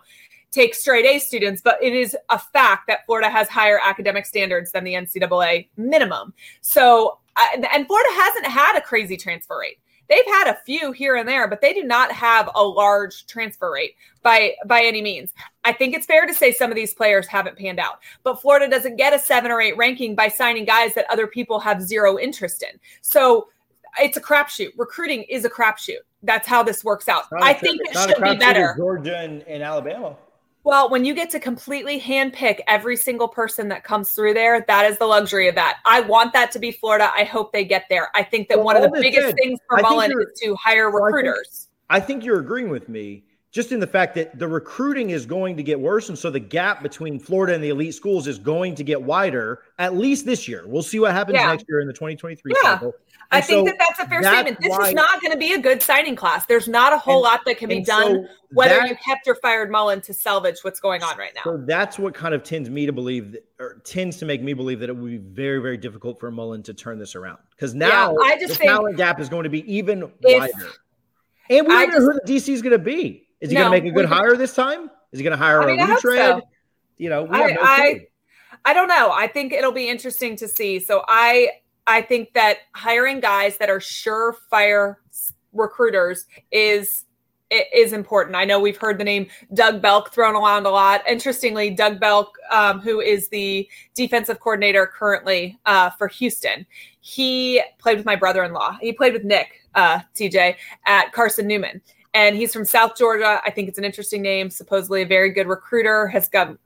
take 0.51 0.73
straight 0.73 1.05
A 1.05 1.19
students, 1.19 1.61
but 1.61 1.77
it 1.83 1.93
is 1.93 2.15
a 2.29 2.39
fact 2.39 2.87
that 2.87 3.05
Florida 3.05 3.29
has 3.29 3.49
higher 3.49 3.79
academic 3.83 4.25
standards 4.25 4.71
than 4.71 4.85
the 4.85 4.93
NCAA 4.93 5.67
minimum. 5.75 6.33
So, 6.61 7.19
uh, 7.35 7.61
and 7.73 7.85
Florida 7.85 8.09
hasn't 8.13 8.47
had 8.47 8.77
a 8.77 8.81
crazy 8.81 9.17
transfer 9.17 9.59
rate. 9.59 9.77
They've 10.11 10.25
had 10.25 10.47
a 10.49 10.57
few 10.65 10.91
here 10.91 11.15
and 11.15 11.25
there, 11.27 11.47
but 11.47 11.61
they 11.61 11.73
do 11.73 11.83
not 11.83 12.11
have 12.11 12.49
a 12.53 12.61
large 12.61 13.25
transfer 13.27 13.71
rate 13.71 13.95
by 14.21 14.55
by 14.65 14.83
any 14.83 15.01
means. 15.01 15.33
I 15.63 15.71
think 15.71 15.95
it's 15.95 16.05
fair 16.05 16.25
to 16.25 16.33
say 16.33 16.51
some 16.51 16.69
of 16.69 16.75
these 16.75 16.93
players 16.93 17.27
haven't 17.27 17.57
panned 17.57 17.79
out, 17.79 17.99
but 18.23 18.41
Florida 18.41 18.69
doesn't 18.69 18.97
get 18.97 19.13
a 19.13 19.19
7 19.19 19.49
or 19.49 19.61
8 19.61 19.77
ranking 19.77 20.13
by 20.13 20.27
signing 20.27 20.65
guys 20.65 20.93
that 20.95 21.05
other 21.09 21.27
people 21.27 21.61
have 21.61 21.81
zero 21.81 22.19
interest 22.19 22.61
in. 22.61 22.77
So, 22.99 23.47
it's 23.99 24.17
a 24.17 24.21
crapshoot. 24.21 24.71
Recruiting 24.77 25.23
is 25.23 25.45
a 25.45 25.49
crapshoot. 25.49 26.03
That's 26.23 26.47
how 26.47 26.61
this 26.61 26.83
works 26.83 27.07
out. 27.07 27.23
I 27.41 27.53
think 27.53 27.79
it 27.85 27.97
should 27.97 28.21
be 28.21 28.35
better. 28.35 28.75
Georgia 28.77 29.17
and, 29.17 29.43
and 29.43 29.63
Alabama. 29.63 30.17
Well, 30.63 30.89
when 30.89 31.05
you 31.05 31.15
get 31.15 31.31
to 31.31 31.39
completely 31.39 31.99
handpick 31.99 32.59
every 32.67 32.95
single 32.95 33.27
person 33.27 33.69
that 33.69 33.83
comes 33.83 34.13
through 34.13 34.35
there, 34.35 34.63
that 34.67 34.91
is 34.91 34.97
the 34.99 35.05
luxury 35.05 35.47
of 35.47 35.55
that. 35.55 35.79
I 35.85 36.01
want 36.01 36.33
that 36.33 36.51
to 36.51 36.59
be 36.59 36.71
Florida. 36.71 37.11
I 37.15 37.23
hope 37.23 37.51
they 37.51 37.65
get 37.65 37.85
there. 37.89 38.09
I 38.13 38.21
think 38.23 38.47
that 38.49 38.59
well, 38.59 38.65
one 38.65 38.77
of 38.77 38.83
the 38.83 39.01
biggest 39.01 39.35
things 39.37 39.59
for 39.67 39.79
Mullen 39.81 40.11
is 40.11 40.39
to 40.41 40.55
hire 40.55 40.91
recruiters. 40.91 41.67
I 41.89 41.99
think, 41.99 42.03
I 42.03 42.07
think 42.07 42.25
you're 42.25 42.39
agreeing 42.39 42.69
with 42.69 42.89
me 42.89 43.23
just 43.51 43.73
in 43.73 43.81
the 43.81 43.87
fact 43.87 44.15
that 44.15 44.39
the 44.39 44.47
recruiting 44.47 45.09
is 45.09 45.25
going 45.25 45.57
to 45.57 45.63
get 45.63 45.77
worse. 45.77 46.07
And 46.07 46.17
so 46.17 46.29
the 46.29 46.39
gap 46.39 46.81
between 46.81 47.19
Florida 47.19 47.53
and 47.53 47.61
the 47.61 47.69
elite 47.69 47.93
schools 47.93 48.25
is 48.25 48.39
going 48.39 48.75
to 48.75 48.83
get 48.83 49.01
wider, 49.01 49.63
at 49.77 49.95
least 49.95 50.25
this 50.25 50.47
year. 50.47 50.63
We'll 50.65 50.83
see 50.83 50.99
what 50.99 51.11
happens 51.11 51.35
yeah. 51.35 51.47
next 51.47 51.65
year 51.67 51.81
in 51.81 51.87
the 51.87 51.93
2023 51.93 52.53
yeah. 52.55 52.61
cycle. 52.61 52.93
I 53.33 53.41
think 53.41 53.67
that 53.67 53.77
that's 53.77 53.99
a 53.99 54.07
fair 54.07 54.21
that's 54.21 54.35
statement. 54.35 54.59
This 54.61 54.69
why, 54.69 54.89
is 54.89 54.93
not 54.93 55.21
going 55.21 55.31
to 55.31 55.37
be 55.37 55.53
a 55.53 55.59
good 55.59 55.81
signing 55.81 56.15
class. 56.15 56.45
There's 56.45 56.67
not 56.67 56.91
a 56.91 56.97
whole 56.97 57.21
lot 57.21 57.41
that 57.45 57.57
can 57.57 57.69
be 57.69 57.81
done, 57.81 58.25
so 58.25 58.25
whether 58.51 58.75
that, 58.75 58.89
you 58.89 58.95
kept 58.95 59.25
or 59.25 59.35
fired 59.35 59.71
Mullen 59.71 60.01
to 60.01 60.13
salvage 60.13 60.57
what's 60.63 60.81
going 60.81 61.01
on 61.01 61.17
right 61.17 61.31
now. 61.33 61.41
So 61.45 61.63
that's 61.65 61.97
what 61.97 62.13
kind 62.13 62.33
of 62.33 62.43
tends 62.43 62.69
me 62.69 62.85
to 62.85 62.91
believe, 62.91 63.31
that, 63.31 63.45
or 63.57 63.81
tends 63.85 64.17
to 64.17 64.25
make 64.25 64.41
me 64.41 64.51
believe 64.51 64.81
that 64.81 64.89
it 64.89 64.95
would 64.97 65.09
be 65.09 65.17
very, 65.17 65.61
very 65.61 65.77
difficult 65.77 66.19
for 66.19 66.29
Mullen 66.29 66.61
to 66.63 66.73
turn 66.73 66.99
this 66.99 67.15
around 67.15 67.37
because 67.51 67.73
now 67.73 68.11
yeah, 68.11 68.25
I 68.25 68.37
just 68.37 68.49
the 68.49 68.55
think 68.55 68.69
talent 68.69 68.97
gap 68.97 69.21
is 69.21 69.29
going 69.29 69.45
to 69.45 69.49
be 69.49 69.73
even 69.73 70.11
wider. 70.21 70.51
And 71.49 71.67
we 71.67 71.73
don't 71.73 71.89
know 71.89 71.99
who 71.99 72.19
the 72.25 72.33
DC 72.33 72.49
is 72.49 72.61
going 72.61 72.71
to 72.71 72.79
be. 72.79 73.27
Is 73.41 73.49
he 73.49 73.55
no, 73.55 73.61
going 73.61 73.71
to 73.71 73.83
make 73.83 73.91
a 73.91 73.95
good 73.95 74.05
hire 74.05 74.35
this 74.37 74.53
time? 74.53 74.89
Is 75.11 75.19
he 75.19 75.23
going 75.23 75.37
to 75.37 75.43
hire 75.43 75.61
I 75.61 75.65
mean, 75.65 75.79
a 75.79 75.87
retread? 75.87 76.39
So. 76.39 76.41
You 76.97 77.09
know, 77.09 77.27
I, 77.31 77.51
no 77.51 77.57
I, 77.61 78.07
I 78.65 78.73
don't 78.73 78.87
know. 78.87 79.11
I 79.11 79.27
think 79.27 79.53
it'll 79.53 79.71
be 79.71 79.89
interesting 79.89 80.35
to 80.37 80.47
see. 80.47 80.79
So 80.79 81.03
I 81.07 81.49
I 81.87 82.01
think 82.03 82.33
that 82.33 82.59
hiring 82.75 83.19
guys 83.19 83.57
that 83.57 83.69
are 83.69 83.79
surefire 83.79 84.97
recruiters 85.51 86.25
is 86.51 87.05
is 87.49 87.91
important. 87.91 88.35
I 88.35 88.45
know 88.45 88.59
we've 88.59 88.77
heard 88.77 88.97
the 88.97 89.03
name 89.03 89.27
Doug 89.53 89.81
Belk 89.81 90.13
thrown 90.13 90.35
around 90.35 90.65
a 90.65 90.69
lot. 90.69 91.05
Interestingly, 91.07 91.69
Doug 91.69 91.99
Belk, 91.99 92.37
um, 92.49 92.79
who 92.79 93.01
is 93.01 93.27
the 93.27 93.67
defensive 93.93 94.39
coordinator 94.39 94.87
currently 94.87 95.59
uh, 95.65 95.89
for 95.89 96.07
Houston, 96.07 96.65
he 97.01 97.61
played 97.77 97.97
with 97.97 98.05
my 98.05 98.15
brother-in-law. 98.15 98.77
He 98.79 98.93
played 98.93 99.11
with 99.11 99.25
Nick 99.25 99.49
uh, 99.75 99.99
TJ 100.15 100.55
at 100.85 101.11
Carson 101.11 101.45
Newman 101.45 101.81
and 102.13 102.35
he's 102.35 102.53
from 102.53 102.65
South 102.65 102.97
Georgia. 102.97 103.41
I 103.45 103.51
think 103.51 103.69
it's 103.69 103.77
an 103.77 103.85
interesting 103.85 104.21
name. 104.21 104.49
Supposedly 104.49 105.03
a 105.03 105.05
very 105.05 105.31
good 105.31 105.47
recruiter, 105.47 106.07
has 106.07 106.27
got 106.27 106.57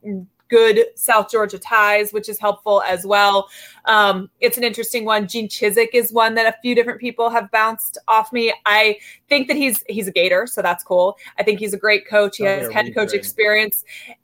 good 0.50 0.86
South 0.96 1.30
Georgia 1.32 1.58
ties, 1.58 2.14
which 2.14 2.30
is 2.30 2.40
helpful 2.40 2.82
as 2.84 3.06
well. 3.06 3.50
Um, 3.86 4.30
it's 4.40 4.58
an 4.58 4.64
interesting 4.64 5.06
one. 5.06 5.28
Gene 5.28 5.48
Chizik 5.48 5.90
is 5.94 6.12
one 6.12 6.36
that 6.36 6.46
a 6.46 6.58
few 6.62 6.76
different 6.76 7.00
people 7.00 7.30
have 7.30 7.50
bounced 7.52 7.98
off 8.08 8.32
me. 8.32 8.54
I 8.66 8.98
think 9.30 9.48
that 9.48 9.58
he's 9.58 9.84
he's 9.88 10.08
a 10.08 10.12
Gator, 10.12 10.48
so 10.48 10.62
that's 10.62 10.84
cool. 10.84 11.18
I 11.38 11.44
think 11.44 11.60
he's 11.60 11.74
a 11.74 11.78
great 11.78 12.08
coach. 12.08 12.38
He 12.38 12.48
oh, 12.48 12.60
has 12.60 12.72
head 12.72 12.94
coach 12.94 13.10
great. 13.10 13.20
experience. 13.20 13.84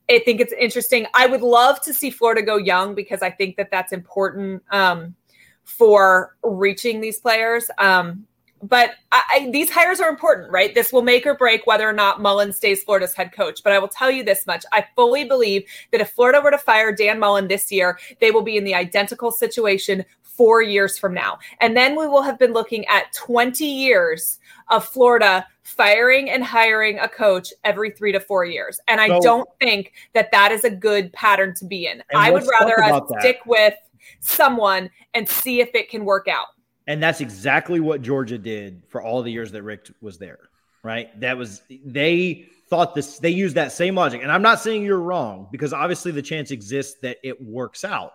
I 0.09 0.19
think 0.19 0.41
it's 0.41 0.53
interesting. 0.53 1.05
I 1.13 1.27
would 1.27 1.41
love 1.41 1.81
to 1.81 1.93
see 1.93 2.09
Florida 2.09 2.41
go 2.41 2.57
young 2.57 2.95
because 2.95 3.21
I 3.21 3.31
think 3.31 3.55
that 3.57 3.71
that's 3.71 3.93
important 3.93 4.63
um, 4.71 5.15
for 5.63 6.35
reaching 6.43 7.01
these 7.01 7.19
players. 7.19 7.69
Um, 7.77 8.27
but 8.61 8.91
I, 9.11 9.21
I, 9.29 9.49
these 9.51 9.69
hires 9.69 9.99
are 9.99 10.09
important, 10.09 10.51
right? 10.51 10.73
This 10.73 10.93
will 10.93 11.01
make 11.01 11.25
or 11.25 11.35
break 11.35 11.65
whether 11.65 11.87
or 11.87 11.93
not 11.93 12.21
Mullen 12.21 12.53
stays 12.53 12.83
Florida's 12.83 13.13
head 13.13 13.31
coach. 13.31 13.63
But 13.63 13.73
I 13.73 13.79
will 13.79 13.87
tell 13.87 14.11
you 14.11 14.23
this 14.23 14.45
much 14.45 14.63
I 14.71 14.85
fully 14.95 15.23
believe 15.23 15.63
that 15.91 16.01
if 16.01 16.11
Florida 16.11 16.41
were 16.41 16.51
to 16.51 16.57
fire 16.57 16.91
Dan 16.91 17.19
Mullen 17.19 17.47
this 17.47 17.71
year, 17.71 17.97
they 18.19 18.31
will 18.31 18.41
be 18.41 18.57
in 18.57 18.63
the 18.63 18.75
identical 18.75 19.31
situation 19.31 20.05
four 20.21 20.61
years 20.61 20.97
from 20.97 21.13
now. 21.13 21.37
And 21.59 21.75
then 21.75 21.97
we 21.97 22.07
will 22.07 22.21
have 22.21 22.39
been 22.39 22.53
looking 22.53 22.85
at 22.87 23.13
20 23.13 23.65
years 23.65 24.39
of 24.69 24.85
Florida 24.85 25.45
firing 25.63 26.29
and 26.29 26.43
hiring 26.43 26.99
a 26.99 27.07
coach 27.07 27.53
every 27.63 27.91
three 27.91 28.11
to 28.11 28.19
four 28.19 28.45
years. 28.45 28.79
And 28.87 28.99
I 28.99 29.07
so, 29.07 29.21
don't 29.21 29.49
think 29.59 29.93
that 30.13 30.31
that 30.31 30.51
is 30.51 30.63
a 30.63 30.69
good 30.69 31.11
pattern 31.13 31.53
to 31.55 31.65
be 31.65 31.85
in. 31.85 32.01
I 32.15 32.31
would 32.31 32.45
rather 32.47 32.81
us 32.83 33.01
stick 33.19 33.39
with 33.45 33.75
someone 34.19 34.89
and 35.13 35.27
see 35.27 35.61
if 35.61 35.69
it 35.75 35.89
can 35.89 36.05
work 36.05 36.27
out. 36.27 36.47
And 36.87 37.01
that's 37.01 37.21
exactly 37.21 37.79
what 37.79 38.01
Georgia 38.01 38.37
did 38.37 38.83
for 38.89 39.01
all 39.01 39.21
the 39.21 39.31
years 39.31 39.51
that 39.51 39.63
Richt 39.63 39.91
was 40.01 40.17
there, 40.17 40.39
right? 40.83 41.17
That 41.19 41.37
was 41.37 41.61
they 41.69 42.47
thought 42.69 42.95
this 42.95 43.19
they 43.19 43.29
used 43.29 43.55
that 43.55 43.71
same 43.71 43.95
logic. 43.95 44.21
And 44.23 44.31
I'm 44.31 44.41
not 44.41 44.59
saying 44.59 44.83
you're 44.83 44.99
wrong 44.99 45.47
because 45.51 45.73
obviously 45.73 46.11
the 46.11 46.21
chance 46.21 46.51
exists 46.51 46.99
that 47.01 47.17
it 47.23 47.41
works 47.41 47.83
out. 47.83 48.13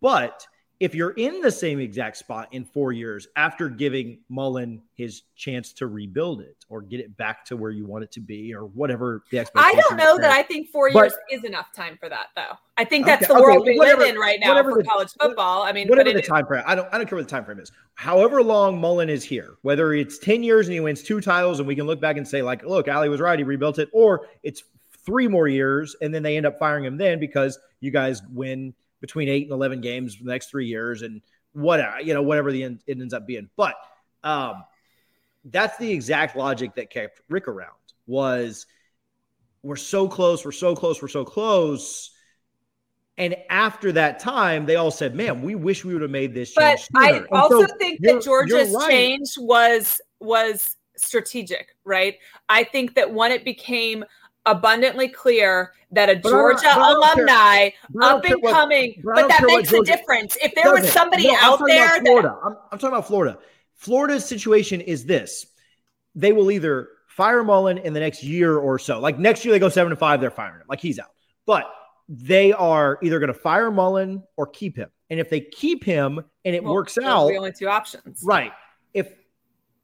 But 0.00 0.46
if 0.82 0.96
you're 0.96 1.12
in 1.12 1.40
the 1.40 1.50
same 1.50 1.78
exact 1.78 2.16
spot 2.16 2.48
in 2.50 2.64
four 2.64 2.90
years 2.90 3.28
after 3.36 3.68
giving 3.68 4.18
Mullen 4.28 4.82
his 4.96 5.22
chance 5.36 5.72
to 5.74 5.86
rebuild 5.86 6.40
it 6.40 6.56
or 6.68 6.82
get 6.82 6.98
it 6.98 7.16
back 7.16 7.44
to 7.44 7.56
where 7.56 7.70
you 7.70 7.86
want 7.86 8.02
it 8.02 8.10
to 8.10 8.20
be 8.20 8.52
or 8.52 8.66
whatever 8.66 9.22
the 9.30 9.38
expectation. 9.38 9.78
I 9.78 9.80
don't 9.80 9.96
know 9.96 10.18
that 10.18 10.32
I 10.32 10.42
think 10.42 10.70
four 10.70 10.88
years 10.88 11.12
but, 11.12 11.36
is 11.38 11.44
enough 11.44 11.72
time 11.72 11.96
for 12.00 12.08
that 12.08 12.30
though. 12.34 12.56
I 12.76 12.84
think 12.84 13.06
that's 13.06 13.30
okay, 13.30 13.32
the 13.32 13.40
world 13.40 13.60
okay, 13.60 13.70
we 13.70 13.78
whatever, 13.78 14.00
live 14.00 14.16
in 14.16 14.20
right 14.20 14.40
now 14.40 14.60
for 14.60 14.74
the, 14.74 14.82
college 14.82 15.10
football. 15.20 15.62
I 15.62 15.70
mean, 15.70 15.86
whatever 15.86 16.12
the 16.12 16.20
time 16.20 16.46
frame. 16.46 16.64
I 16.66 16.74
don't. 16.74 16.92
I 16.92 16.98
don't 16.98 17.08
care 17.08 17.16
what 17.16 17.28
the 17.28 17.30
time 17.30 17.44
frame 17.44 17.60
is. 17.60 17.70
However 17.94 18.42
long 18.42 18.80
Mullen 18.80 19.08
is 19.08 19.22
here, 19.22 19.54
whether 19.62 19.92
it's 19.92 20.18
ten 20.18 20.42
years 20.42 20.66
and 20.66 20.74
he 20.74 20.80
wins 20.80 21.04
two 21.04 21.20
titles, 21.20 21.60
and 21.60 21.68
we 21.68 21.76
can 21.76 21.86
look 21.86 22.00
back 22.00 22.16
and 22.16 22.26
say 22.26 22.42
like, 22.42 22.64
look, 22.64 22.88
Ali 22.88 23.08
was 23.08 23.20
right, 23.20 23.38
he 23.38 23.44
rebuilt 23.44 23.78
it, 23.78 23.88
or 23.92 24.26
it's 24.42 24.64
three 25.04 25.28
more 25.28 25.48
years 25.48 25.96
and 26.00 26.14
then 26.14 26.22
they 26.22 26.36
end 26.36 26.46
up 26.46 26.58
firing 26.58 26.84
him 26.84 26.96
then 26.96 27.18
because 27.18 27.58
you 27.80 27.90
guys 27.90 28.22
win 28.32 28.72
between 29.02 29.28
eight 29.28 29.42
and 29.42 29.52
11 29.52 29.82
games 29.82 30.14
for 30.14 30.24
the 30.24 30.30
next 30.30 30.48
three 30.48 30.66
years 30.66 31.02
and 31.02 31.20
whatever, 31.52 32.00
you 32.00 32.14
know, 32.14 32.22
whatever 32.22 32.50
the 32.50 32.62
end, 32.62 32.80
it 32.86 32.98
ends 32.98 33.12
up 33.12 33.26
being. 33.26 33.50
But 33.56 33.74
um, 34.24 34.64
that's 35.44 35.76
the 35.76 35.90
exact 35.90 36.36
logic 36.36 36.76
that 36.76 36.88
kept 36.88 37.20
Richt 37.28 37.48
around 37.48 37.72
was 38.06 38.64
we're 39.62 39.76
so 39.76 40.08
close, 40.08 40.44
we're 40.44 40.52
so 40.52 40.74
close, 40.74 41.02
we're 41.02 41.08
so 41.08 41.24
close. 41.24 42.10
And 43.18 43.36
after 43.50 43.92
that 43.92 44.20
time, 44.20 44.64
they 44.64 44.76
all 44.76 44.90
said, 44.90 45.14
"Man, 45.14 45.42
we 45.42 45.54
wish 45.54 45.84
we 45.84 45.92
would 45.92 46.00
have 46.00 46.10
made 46.10 46.32
this 46.32 46.54
change." 46.54 46.88
But 46.92 47.02
sooner. 47.02 47.26
I 47.30 47.38
also 47.38 47.66
so 47.66 47.76
think 47.78 48.00
that 48.02 48.22
Georgia's 48.22 48.72
right. 48.72 48.88
change 48.88 49.28
was 49.36 50.00
was 50.18 50.76
strategic, 50.96 51.76
right? 51.84 52.16
I 52.48 52.64
think 52.64 52.94
that 52.94 53.12
when 53.12 53.30
it 53.30 53.44
became 53.44 54.04
abundantly 54.46 55.08
clear 55.08 55.72
that 55.92 56.08
a 56.08 56.16
Georgia 56.16 56.74
alumni 56.74 57.70
up 58.00 58.24
and 58.24 58.42
coming, 58.42 59.00
but 59.04 59.28
that 59.28 59.44
makes 59.44 59.72
a 59.72 59.82
difference. 59.82 60.36
If 60.42 60.54
there 60.54 60.72
was 60.72 60.90
somebody 60.90 61.28
no, 61.28 61.36
out 61.40 61.60
there, 61.66 62.00
Florida. 62.00 62.28
That, 62.28 62.46
I'm, 62.46 62.56
I'm 62.70 62.78
talking 62.78 62.88
about 62.88 63.06
Florida. 63.06 63.38
Florida's 63.74 64.24
situation 64.24 64.80
is 64.80 65.04
this: 65.04 65.46
they 66.14 66.32
will 66.32 66.50
either 66.50 66.88
fire 67.08 67.44
Mullen 67.44 67.78
in 67.78 67.92
the 67.92 68.00
next 68.00 68.22
year 68.22 68.56
or 68.56 68.78
so. 68.78 68.98
Like 68.98 69.18
next 69.18 69.44
year, 69.44 69.52
they 69.52 69.58
go 69.58 69.68
seven 69.68 69.90
to 69.90 69.96
five, 69.96 70.20
they're 70.20 70.30
firing 70.30 70.60
him. 70.60 70.66
Like 70.68 70.80
he's 70.80 70.98
out. 70.98 71.10
But 71.46 71.70
they 72.08 72.52
are 72.52 72.98
either 73.02 73.18
going 73.18 73.32
to 73.32 73.38
fire 73.38 73.70
Mullen 73.70 74.22
or 74.36 74.46
keep 74.46 74.76
him. 74.76 74.90
And 75.10 75.20
if 75.20 75.28
they 75.28 75.40
keep 75.40 75.84
him 75.84 76.20
and 76.44 76.54
it 76.54 76.64
well, 76.64 76.72
works 76.72 76.98
out, 76.98 77.28
the 77.28 77.36
only 77.36 77.52
two 77.52 77.68
options, 77.68 78.22
right? 78.24 78.52
If 78.94 79.12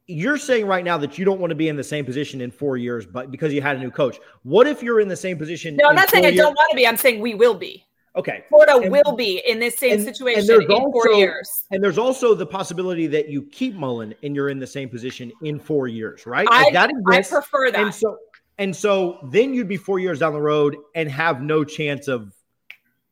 you're 0.08 0.38
saying 0.38 0.66
right 0.66 0.84
now 0.84 0.96
that 0.98 1.18
you 1.18 1.24
don't 1.26 1.38
want 1.38 1.50
to 1.50 1.54
be 1.54 1.68
in 1.68 1.76
the 1.76 1.84
same 1.84 2.04
position 2.04 2.40
in 2.40 2.50
four 2.50 2.78
years, 2.78 3.04
but 3.06 3.30
because 3.30 3.52
you 3.52 3.60
had 3.60 3.76
a 3.76 3.78
new 3.78 3.90
coach. 3.90 4.18
What 4.42 4.66
if 4.66 4.82
you're 4.82 5.00
in 5.00 5.08
the 5.08 5.16
same 5.16 5.36
position? 5.36 5.76
No, 5.76 5.88
I'm 5.88 5.94
not 5.94 6.08
saying 6.08 6.24
I 6.24 6.34
don't 6.34 6.54
want 6.54 6.70
to 6.70 6.76
be. 6.76 6.86
I'm 6.86 6.96
saying 6.96 7.20
we 7.20 7.34
will 7.34 7.54
be. 7.54 7.84
Okay. 8.16 8.42
Florida 8.48 8.78
and, 8.78 8.90
will 8.90 9.14
be 9.14 9.42
in 9.46 9.60
this 9.60 9.78
same 9.78 9.92
and, 9.92 10.02
situation 10.02 10.50
and 10.50 10.62
in 10.62 10.70
also, 10.72 10.90
four 10.90 11.12
years. 11.12 11.66
And 11.70 11.84
there's 11.84 11.98
also 11.98 12.34
the 12.34 12.46
possibility 12.46 13.06
that 13.06 13.28
you 13.28 13.42
keep 13.42 13.74
Mullen 13.74 14.14
and 14.22 14.34
you're 14.34 14.48
in 14.48 14.58
the 14.58 14.66
same 14.66 14.88
position 14.88 15.30
in 15.42 15.60
four 15.60 15.86
years, 15.86 16.26
right? 16.26 16.48
I, 16.50 16.70
that 16.72 16.90
exists. 16.90 17.32
I 17.32 17.36
prefer 17.36 17.70
that. 17.70 17.80
And 17.80 17.94
so, 17.94 18.16
and 18.56 18.74
so 18.74 19.18
then 19.30 19.52
you'd 19.52 19.68
be 19.68 19.76
four 19.76 19.98
years 19.98 20.18
down 20.18 20.32
the 20.32 20.40
road 20.40 20.74
and 20.96 21.08
have 21.10 21.42
no 21.42 21.64
chance 21.64 22.08
of 22.08 22.32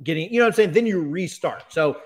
getting, 0.03 0.32
you 0.32 0.40
know 0.40 0.47
what 0.47 0.55
I'm 0.55 0.57
saying? 0.57 0.72
Then 0.72 0.86
you 0.86 1.03
restart. 1.03 1.72
So 1.72 1.99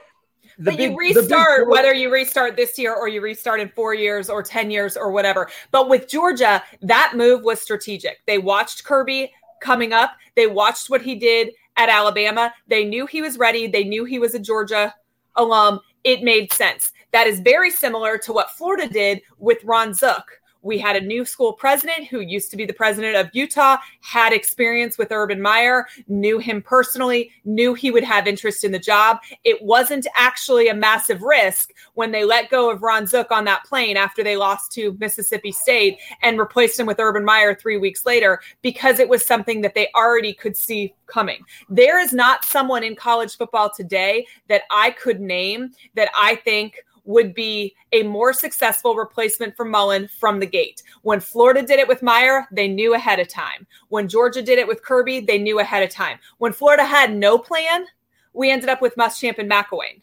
but 0.61 0.77
big, 0.77 0.93
you 0.93 0.99
restart 0.99 1.69
whether 1.69 1.95
you 1.95 2.13
restart 2.13 2.57
this 2.57 2.79
year 2.79 2.95
or 2.95 3.09
you 3.09 3.21
restart 3.21 3.61
in 3.61 3.69
four 3.71 3.95
years 3.95 4.29
or 4.29 4.43
10 4.43 4.71
years 4.71 4.97
or 4.97 5.11
whatever. 5.11 5.49
But 5.71 5.89
with 5.89 6.09
Georgia, 6.09 6.63
that 6.83 7.15
move 7.17 7.43
was 7.43 7.61
strategic. 7.61 8.25
They 8.27 8.39
watched 8.39 8.85
Kirby 8.85 9.33
coming 9.61 9.93
up, 9.93 10.13
they 10.37 10.47
watched 10.47 10.91
what 10.91 11.03
he 11.03 11.15
did 11.15 11.51
at 11.77 11.89
Alabama. 11.89 12.53
They 12.67 12.85
knew 12.85 13.07
he 13.07 13.23
was 13.23 13.39
ready, 13.39 13.67
they 13.67 13.85
knew 13.85 14.05
he 14.05 14.19
was 14.19 14.35
a 14.35 14.39
Georgia 14.39 14.95
alum. 15.37 15.81
It 16.05 16.23
made 16.23 16.53
sense. 16.53 16.93
That 17.13 17.27
is 17.27 17.41
very 17.41 17.71
similar 17.71 18.17
to 18.19 18.33
what 18.33 18.51
Florida 18.53 18.89
did 18.89 19.21
with 19.39 19.63
Ron 19.65 19.93
Zook 19.93 20.40
we 20.63 20.79
had 20.79 20.97
a 20.97 21.01
new 21.01 21.25
school 21.25 21.53
president 21.53 22.09
who 22.09 22.21
used 22.21 22.51
to 22.51 22.57
be 22.57 22.67
the 22.67 22.73
president 22.73 23.17
of 23.17 23.31
Utah, 23.33 23.79
had 24.01 24.33
experience 24.33 24.99
with 24.99 25.13
Urban 25.13 25.41
Meyer, 25.41 25.87
knew 26.09 26.39
him 26.39 26.63
personally, 26.63 27.31
knew 27.45 27.75
he 27.75 27.91
would 27.91 28.05
have 28.05 28.27
interest 28.27 28.65
in 28.65 28.73
the 28.73 28.79
job. 28.79 29.19
It 29.45 29.63
wasn't 29.63 30.07
actually 30.17 30.69
a 30.69 30.75
massive 30.75 31.23
risk 31.23 31.73
when 31.95 32.11
they 32.11 32.25
let 32.25 32.51
go 32.51 32.71
of 32.71 32.83
Ron 32.83 33.07
Zook 33.07 33.31
on 33.31 33.45
that 33.45 33.65
plane 33.65 33.97
after 33.97 34.23
they 34.23 34.37
lost 34.37 34.73
to 34.73 34.97
Mississippi 35.01 35.53
State 35.53 35.99
and 36.23 36.39
replaced 36.39 36.79
him 36.79 36.87
with 36.87 37.01
Urban 37.01 37.25
Meyer 37.25 37.55
three 37.55 37.77
weeks 37.77 38.05
later 38.07 38.41
because 38.63 38.99
it 38.99 39.09
was 39.09 39.25
something 39.27 39.61
that 39.63 39.75
they 39.75 39.89
already 39.95 40.33
could 40.33 40.57
see 40.57 40.95
coming. 41.07 41.41
There 41.69 41.99
is 41.99 42.13
not 42.13 42.45
someone 42.45 42.85
in 42.85 42.95
college 42.95 43.37
football 43.37 43.71
today 43.75 44.27
that 44.49 44.63
I 44.71 44.91
could 44.93 45.21
name 45.21 45.71
that 45.95 46.11
I 46.17 46.37
think 46.37 46.77
would 47.05 47.35
be 47.35 47.75
a 47.93 48.03
more 48.03 48.33
successful 48.33 48.95
replacement 48.95 49.57
for 49.57 49.65
Mullen 49.65 50.09
from 50.19 50.41
the 50.41 50.47
gate. 50.47 50.83
When 51.03 51.21
Florida 51.21 51.63
did 51.63 51.79
it 51.79 51.89
with 51.89 52.03
Meyer, 52.03 52.47
they 52.53 52.69
knew 52.69 52.95
ahead 52.95 53.21
of 53.21 53.29
time. 53.29 53.67
When 53.89 54.09
Georgia 54.09 54.43
did 54.43 54.59
it 54.59 54.69
with 54.69 54.83
Kirby, 54.83 55.21
they 55.21 55.39
knew 55.39 55.61
ahead 55.61 55.83
of 55.83 55.91
time. 55.91 56.19
When 56.39 56.53
Florida 56.53 56.85
had 56.85 57.15
no 57.15 57.39
plan, 57.39 57.87
we 58.33 58.51
ended 58.51 58.69
up 58.69 58.81
with 58.81 58.97
Muschamp 58.97 59.39
and 59.39 59.51
McElwain. 59.51 60.03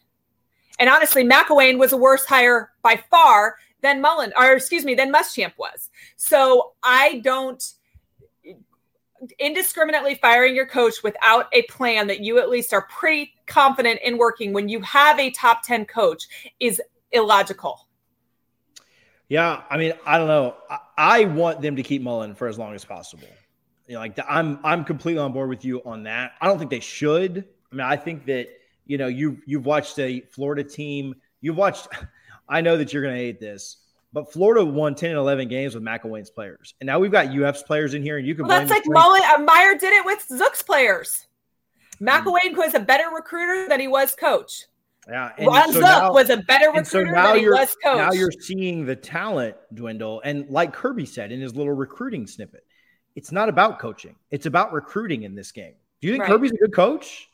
And 0.78 0.88
honestly, 0.88 1.24
McElwain 1.24 1.78
was 1.78 1.92
a 1.92 1.96
worse 1.96 2.24
hire 2.24 2.70
by 2.82 3.02
far 3.10 3.56
than 3.80 4.00
Mullen, 4.00 4.32
or 4.36 4.52
excuse 4.52 4.84
me, 4.84 4.94
than 4.94 5.12
Muschamp 5.12 5.52
was. 5.56 5.90
So 6.16 6.72
I 6.82 7.20
don't 7.24 7.62
indiscriminately 9.38 10.14
firing 10.16 10.54
your 10.54 10.66
coach 10.66 11.02
without 11.02 11.46
a 11.52 11.62
plan 11.62 12.06
that 12.06 12.20
you 12.20 12.38
at 12.38 12.48
least 12.48 12.72
are 12.72 12.86
pretty 12.88 13.32
confident 13.46 14.00
in 14.02 14.18
working 14.18 14.52
when 14.52 14.68
you 14.68 14.80
have 14.80 15.18
a 15.18 15.30
top 15.30 15.62
10 15.62 15.86
coach 15.86 16.26
is 16.60 16.80
illogical. 17.12 17.88
Yeah, 19.28 19.62
I 19.68 19.76
mean, 19.76 19.92
I 20.06 20.18
don't 20.18 20.28
know. 20.28 20.56
I, 20.70 20.78
I 20.96 21.24
want 21.24 21.60
them 21.60 21.76
to 21.76 21.82
keep 21.82 22.02
Mullen 22.02 22.34
for 22.34 22.48
as 22.48 22.58
long 22.58 22.74
as 22.74 22.84
possible. 22.84 23.28
You 23.86 23.94
know, 23.94 24.00
like 24.00 24.16
the, 24.16 24.30
I'm 24.30 24.58
I'm 24.64 24.84
completely 24.84 25.20
on 25.20 25.32
board 25.32 25.48
with 25.48 25.64
you 25.64 25.82
on 25.84 26.04
that. 26.04 26.32
I 26.40 26.46
don't 26.46 26.58
think 26.58 26.70
they 26.70 26.80
should. 26.80 27.44
I 27.70 27.74
mean, 27.74 27.86
I 27.86 27.96
think 27.96 28.24
that 28.26 28.48
you 28.86 28.96
know 28.96 29.06
you 29.06 29.38
you've 29.46 29.66
watched 29.66 29.98
a 29.98 30.20
Florida 30.32 30.64
team. 30.64 31.14
You've 31.40 31.56
watched. 31.56 31.88
I 32.48 32.62
know 32.62 32.78
that 32.78 32.92
you're 32.94 33.02
going 33.02 33.14
to 33.14 33.20
hate 33.20 33.40
this, 33.40 33.76
but 34.12 34.32
Florida 34.32 34.64
won 34.64 34.94
10 34.94 35.10
and 35.10 35.18
11 35.18 35.48
games 35.48 35.74
with 35.74 35.84
McElwain's 35.84 36.30
players, 36.30 36.74
and 36.80 36.86
now 36.86 36.98
we've 36.98 37.12
got 37.12 37.34
UF's 37.34 37.62
players 37.62 37.94
in 37.94 38.02
here, 38.02 38.18
and 38.18 38.26
you 38.26 38.34
can. 38.34 38.46
Well, 38.46 38.58
that's 38.58 38.70
like 38.70 38.84
Mullen. 38.86 39.22
Uh, 39.24 39.38
Meyer 39.38 39.74
did 39.74 39.92
it 39.92 40.04
with 40.04 40.24
Zook's 40.28 40.62
players. 40.62 41.26
McElwain 42.00 42.56
was 42.56 42.74
a 42.74 42.80
better 42.80 43.10
recruiter 43.14 43.68
than 43.68 43.80
he 43.80 43.88
was 43.88 44.14
coach. 44.14 44.64
Yeah, 45.08 45.32
and 45.38 45.46
Ron 45.46 45.72
so 45.72 45.80
now, 45.80 46.12
was 46.12 46.28
a 46.28 46.36
better 46.36 46.66
recruiter 46.66 46.86
so 46.86 47.14
now 47.14 47.32
than 47.32 47.38
he 47.38 47.48
was 47.48 47.74
coach. 47.82 47.96
Now 47.96 48.12
you're 48.12 48.30
seeing 48.30 48.84
the 48.84 48.94
talent 48.94 49.56
dwindle, 49.74 50.20
and 50.24 50.48
like 50.50 50.72
Kirby 50.72 51.06
said 51.06 51.32
in 51.32 51.40
his 51.40 51.56
little 51.56 51.72
recruiting 51.72 52.26
snippet, 52.26 52.64
it's 53.16 53.32
not 53.32 53.48
about 53.48 53.78
coaching; 53.78 54.16
it's 54.30 54.46
about 54.46 54.72
recruiting 54.72 55.22
in 55.22 55.34
this 55.34 55.50
game. 55.50 55.74
Do 56.00 56.08
you 56.08 56.14
think 56.14 56.22
right. 56.22 56.30
Kirby's 56.30 56.52
a 56.52 56.56
good 56.56 56.74
coach? 56.74 57.30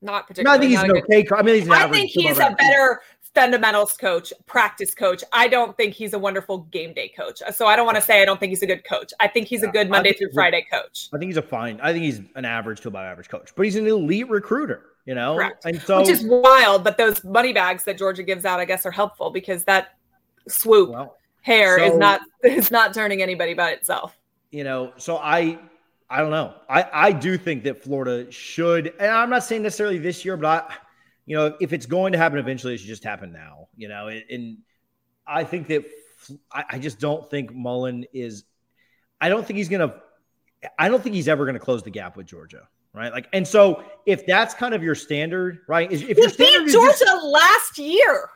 Not 0.00 0.26
particularly. 0.26 0.58
No, 0.58 0.58
I 0.58 0.68
think 0.68 0.70
he's 0.70 0.82
an 0.82 1.02
okay. 1.02 1.36
I 1.36 1.42
mean, 1.42 1.54
he's 1.60 1.68
I 1.70 1.88
think 1.90 2.10
he's 2.10 2.38
a 2.38 2.54
better 2.58 3.00
fundamentals 3.34 3.96
coach, 3.96 4.32
practice 4.46 4.94
coach. 4.94 5.24
I 5.32 5.48
don't 5.48 5.76
think 5.76 5.94
he's 5.94 6.12
a 6.12 6.18
wonderful 6.18 6.58
game 6.70 6.94
day 6.94 7.08
coach. 7.08 7.42
So 7.54 7.66
I 7.66 7.76
don't 7.76 7.84
want 7.84 7.96
to 7.96 8.02
say 8.02 8.22
I 8.22 8.24
don't 8.24 8.38
think 8.38 8.50
he's 8.50 8.62
a 8.62 8.66
good 8.66 8.84
coach. 8.84 9.12
I 9.20 9.28
think 9.28 9.48
he's 9.48 9.62
a 9.62 9.68
good 9.68 9.90
Monday 9.90 10.12
through 10.12 10.30
Friday 10.32 10.66
coach. 10.70 11.08
I 11.12 11.18
think 11.18 11.30
he's 11.30 11.36
a 11.36 11.42
fine. 11.42 11.80
I 11.82 11.92
think 11.92 12.04
he's 12.04 12.20
an 12.36 12.44
average 12.44 12.80
to 12.82 12.88
above 12.88 13.04
average 13.04 13.28
coach, 13.28 13.50
but 13.56 13.64
he's 13.64 13.76
an 13.76 13.86
elite 13.86 14.28
recruiter. 14.28 14.90
You 15.06 15.14
know, 15.14 15.34
Correct. 15.34 15.66
and 15.66 15.82
so 15.82 16.00
which 16.00 16.08
is 16.08 16.24
wild. 16.24 16.82
But 16.82 16.96
those 16.96 17.22
money 17.24 17.52
bags 17.52 17.84
that 17.84 17.98
Georgia 17.98 18.22
gives 18.22 18.46
out, 18.46 18.58
I 18.58 18.64
guess, 18.64 18.86
are 18.86 18.90
helpful 18.90 19.28
because 19.28 19.62
that 19.64 19.96
swoop 20.48 20.88
well, 20.90 21.18
hair 21.42 21.78
so, 21.78 21.84
is 21.84 21.98
not 21.98 22.20
is 22.42 22.70
not 22.70 22.94
turning 22.94 23.20
anybody 23.20 23.52
by 23.52 23.72
itself. 23.72 24.16
You 24.50 24.64
know, 24.64 24.94
so 24.96 25.18
I 25.18 25.58
I 26.08 26.20
don't 26.20 26.30
know. 26.30 26.54
I 26.70 26.88
I 26.90 27.12
do 27.12 27.36
think 27.36 27.64
that 27.64 27.82
Florida 27.82 28.32
should, 28.32 28.94
and 28.98 29.10
I'm 29.10 29.28
not 29.28 29.44
saying 29.44 29.62
necessarily 29.62 29.98
this 29.98 30.24
year, 30.24 30.38
but 30.38 30.46
I 30.46 30.74
you 31.26 31.36
know, 31.36 31.56
if 31.60 31.72
it's 31.72 31.86
going 31.86 32.12
to 32.12 32.18
happen 32.18 32.38
eventually, 32.38 32.74
it 32.74 32.78
should 32.78 32.88
just 32.88 33.04
happen 33.04 33.32
now. 33.32 33.68
You 33.76 33.88
know, 33.88 34.08
and 34.08 34.58
I 35.26 35.44
think 35.44 35.68
that 35.68 35.84
I 36.52 36.78
just 36.78 37.00
don't 37.00 37.28
think 37.30 37.54
Mullen 37.54 38.06
is. 38.12 38.44
I 39.20 39.28
don't 39.28 39.46
think 39.46 39.56
he's 39.58 39.68
gonna. 39.68 39.94
I 40.78 40.88
don't 40.88 41.02
think 41.02 41.14
he's 41.14 41.28
ever 41.28 41.44
going 41.44 41.54
to 41.54 41.60
close 41.60 41.82
the 41.82 41.90
gap 41.90 42.16
with 42.16 42.26
Georgia, 42.26 42.68
right? 42.92 43.12
Like, 43.12 43.28
and 43.32 43.46
so 43.46 43.84
if 44.06 44.26
that's 44.26 44.54
kind 44.54 44.74
of 44.74 44.82
your 44.82 44.94
standard, 44.94 45.60
right? 45.68 45.90
If 45.90 46.00
he 46.00 46.14
beat 46.14 46.72
Georgia 46.72 47.04
just, 47.04 47.24
last 47.24 47.78
year, 47.78 48.30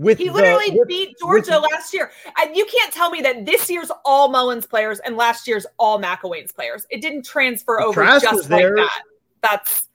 with 0.00 0.18
he 0.18 0.30
literally 0.30 0.70
the, 0.70 0.78
with, 0.78 0.88
beat 0.88 1.16
Georgia 1.20 1.60
with, 1.60 1.70
last 1.72 1.92
year. 1.92 2.10
And 2.40 2.56
you 2.56 2.64
can't 2.64 2.92
tell 2.92 3.10
me 3.10 3.20
that 3.22 3.44
this 3.44 3.68
year's 3.68 3.90
all 4.04 4.28
Mullen's 4.30 4.66
players 4.66 4.98
and 5.00 5.16
last 5.16 5.46
year's 5.46 5.66
all 5.78 6.00
McElwain's 6.00 6.52
players. 6.52 6.86
It 6.90 7.02
didn't 7.02 7.24
transfer 7.24 7.80
over 7.80 8.02
Trask 8.02 8.24
just 8.24 8.50
like 8.50 8.62
that. 8.62 9.02
That's 9.42 9.88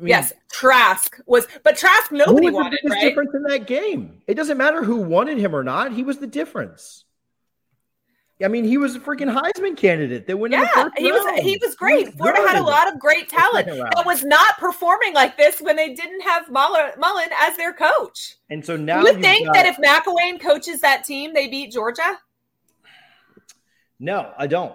I 0.00 0.02
mean, 0.02 0.08
yes, 0.08 0.32
Trask 0.50 1.20
was, 1.26 1.46
but 1.62 1.76
Trask 1.76 2.10
nobody 2.10 2.46
who 2.46 2.52
was 2.54 2.62
wanted. 2.62 2.80
The 2.82 2.90
right? 2.90 3.02
difference 3.02 3.34
in 3.34 3.42
that 3.42 3.66
game. 3.66 4.22
It 4.26 4.34
doesn't 4.34 4.56
matter 4.56 4.82
who 4.82 4.96
wanted 4.96 5.36
him 5.36 5.54
or 5.54 5.62
not. 5.62 5.92
He 5.92 6.02
was 6.02 6.16
the 6.16 6.26
difference. 6.26 7.04
I 8.42 8.48
mean, 8.48 8.64
he 8.64 8.78
was 8.78 8.96
a 8.96 9.00
freaking 9.00 9.30
Heisman 9.30 9.76
candidate 9.76 10.26
that 10.26 10.38
went. 10.38 10.54
In. 10.54 10.60
Yeah, 10.60 10.88
he 10.96 11.10
round. 11.10 11.36
was. 11.36 11.40
He 11.42 11.58
was 11.60 11.74
great. 11.74 11.98
He 11.98 12.04
was 12.06 12.14
Florida 12.14 12.48
had 12.48 12.58
a 12.58 12.62
lot 12.62 12.90
of 12.90 12.98
great 12.98 13.28
talent 13.28 13.66
that 13.66 14.06
was 14.06 14.24
not 14.24 14.56
performing 14.56 15.12
like 15.12 15.36
this 15.36 15.60
when 15.60 15.76
they 15.76 15.92
didn't 15.92 16.22
have 16.22 16.50
Mullen, 16.50 16.92
Mullen 16.96 17.28
as 17.38 17.58
their 17.58 17.74
coach. 17.74 18.36
And 18.48 18.64
so 18.64 18.76
now 18.76 19.02
you 19.02 19.20
think 19.20 19.44
got, 19.44 19.52
that 19.56 19.66
if 19.66 19.76
McElwain 19.76 20.40
coaches 20.40 20.80
that 20.80 21.04
team, 21.04 21.34
they 21.34 21.48
beat 21.48 21.72
Georgia? 21.72 22.18
No, 23.98 24.32
I 24.38 24.46
don't. 24.46 24.74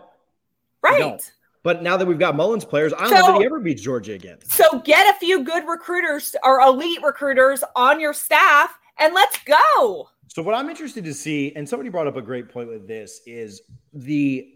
Right. 0.84 0.98
I 0.98 1.00
don't. 1.00 1.32
But 1.66 1.82
now 1.82 1.98
that 1.98 2.06
we've 2.06 2.20
got 2.20 2.36
Mullen's 2.36 2.64
players, 2.64 2.94
I 2.94 3.00
don't 3.00 3.10
so, 3.10 3.16
know 3.16 3.34
that 3.34 3.40
he 3.40 3.46
ever 3.48 3.60
beats 3.60 3.82
Georgia 3.82 4.14
again. 4.14 4.38
So 4.44 4.78
get 4.82 5.16
a 5.16 5.18
few 5.18 5.44
good 5.44 5.68
recruiters 5.68 6.36
or 6.44 6.60
elite 6.60 7.00
recruiters 7.02 7.64
on 7.76 8.00
your 8.00 8.14
staff 8.14 8.78
and 9.00 9.16
let's 9.16 9.40
go. 9.46 10.08
So 10.28 10.44
what 10.44 10.54
I'm 10.54 10.70
interested 10.70 11.04
to 11.06 11.14
see, 11.14 11.56
and 11.56 11.68
somebody 11.68 11.90
brought 11.90 12.06
up 12.06 12.18
a 12.18 12.22
great 12.22 12.50
point 12.50 12.70
with 12.70 12.88
this, 12.88 13.22
is 13.26 13.64
the 13.94 14.54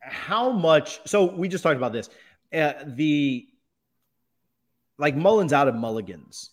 how 0.00 0.52
much. 0.52 1.00
So 1.06 1.24
we 1.24 1.48
just 1.48 1.64
talked 1.64 1.76
about 1.76 1.92
this. 1.92 2.08
Uh, 2.54 2.74
the 2.86 3.48
like 4.98 5.16
Mullen's 5.16 5.52
out 5.52 5.66
of 5.66 5.74
Mulligans 5.74 6.50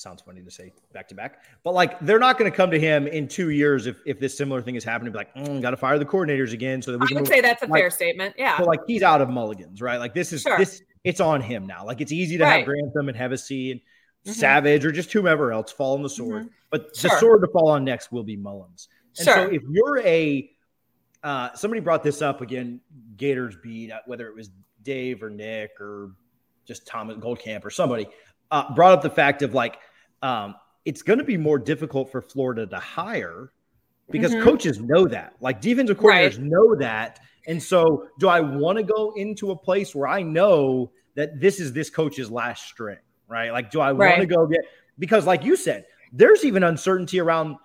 sounds 0.00 0.22
funny 0.22 0.42
to 0.42 0.50
say 0.50 0.72
back 0.92 1.08
to 1.08 1.14
back, 1.14 1.42
but 1.62 1.74
like 1.74 1.98
they're 2.00 2.18
not 2.18 2.38
going 2.38 2.50
to 2.50 2.56
come 2.56 2.70
to 2.70 2.80
him 2.80 3.06
in 3.06 3.28
two 3.28 3.50
years 3.50 3.86
if 3.86 3.96
if 4.06 4.18
this 4.18 4.36
similar 4.36 4.62
thing 4.62 4.74
is 4.74 4.84
happening. 4.84 5.12
Be 5.12 5.18
like, 5.18 5.34
mm, 5.34 5.60
got 5.60 5.70
to 5.70 5.76
fire 5.76 5.98
the 5.98 6.04
coordinators 6.04 6.52
again 6.52 6.82
so 6.82 6.92
that 6.92 6.98
we 6.98 7.04
I 7.04 7.08
can. 7.08 7.16
would 7.18 7.28
say 7.28 7.40
that's 7.40 7.62
a 7.62 7.66
like, 7.66 7.80
fair 7.80 7.90
statement. 7.90 8.34
Yeah. 8.38 8.58
So 8.58 8.64
like 8.64 8.80
he's 8.86 9.02
out 9.02 9.20
of 9.20 9.28
Mulligans, 9.28 9.80
right? 9.82 9.98
Like 9.98 10.14
this 10.14 10.32
is 10.32 10.42
sure. 10.42 10.58
this 10.58 10.82
it's 11.04 11.20
on 11.20 11.40
him 11.40 11.66
now. 11.66 11.84
Like 11.84 12.00
it's 12.00 12.12
easy 12.12 12.36
to 12.38 12.44
right. 12.44 12.58
have 12.58 12.66
Grantham 12.66 13.08
and 13.08 13.16
Hevesy 13.16 13.72
and 13.72 13.80
mm-hmm. 13.80 14.32
Savage 14.32 14.84
or 14.84 14.92
just 14.92 15.12
whomever 15.12 15.52
else 15.52 15.72
fall 15.72 15.94
on 15.94 16.02
the 16.02 16.10
sword, 16.10 16.44
mm-hmm. 16.44 16.54
but 16.70 16.96
sure. 16.96 17.10
the 17.10 17.18
sword 17.18 17.42
to 17.42 17.48
fall 17.48 17.68
on 17.68 17.84
next 17.84 18.12
will 18.12 18.24
be 18.24 18.36
Mullen's. 18.36 18.88
And 19.18 19.24
sure. 19.24 19.34
so 19.34 19.42
if 19.50 19.62
you're 19.70 19.98
a 20.00 20.50
uh, 21.22 21.54
somebody 21.54 21.80
brought 21.80 22.02
this 22.02 22.22
up 22.22 22.40
again, 22.40 22.80
Gators 23.16 23.56
beat 23.62 23.92
uh, 23.92 24.00
whether 24.06 24.26
it 24.28 24.34
was 24.34 24.50
Dave 24.82 25.22
or 25.22 25.30
Nick 25.30 25.72
or 25.80 26.12
just 26.66 26.86
Thomas 26.86 27.16
Goldkamp 27.16 27.64
or 27.64 27.70
somebody 27.70 28.06
uh, 28.50 28.72
brought 28.74 28.92
up 28.92 29.02
the 29.02 29.10
fact 29.10 29.42
of 29.42 29.54
like 29.54 29.78
um, 30.22 30.54
it's 30.84 31.02
going 31.02 31.18
to 31.18 31.24
be 31.24 31.36
more 31.36 31.58
difficult 31.58 32.10
for 32.10 32.20
Florida 32.20 32.66
to 32.66 32.78
hire 32.78 33.52
because 34.10 34.32
mm-hmm. 34.32 34.44
coaches 34.44 34.80
know 34.80 35.06
that. 35.08 35.34
Like 35.40 35.60
defensive 35.60 35.98
coordinators 35.98 36.38
right. 36.38 36.40
know 36.40 36.74
that. 36.76 37.20
And 37.46 37.62
so, 37.62 38.08
do 38.18 38.28
I 38.28 38.40
want 38.40 38.78
to 38.78 38.84
go 38.84 39.12
into 39.16 39.50
a 39.50 39.56
place 39.56 39.94
where 39.94 40.08
I 40.08 40.22
know 40.22 40.92
that 41.14 41.40
this 41.40 41.58
is 41.58 41.72
this 41.72 41.90
coach's 41.90 42.30
last 42.30 42.66
string, 42.66 42.98
right? 43.28 43.50
Like, 43.50 43.70
do 43.70 43.80
I 43.80 43.92
right. 43.92 44.18
want 44.18 44.20
to 44.20 44.34
go 44.34 44.46
get 44.46 44.60
because, 44.98 45.26
like 45.26 45.44
you 45.44 45.56
said, 45.56 45.86
there's 46.12 46.44
even 46.44 46.62
uncertainty 46.62 47.18
around. 47.20 47.56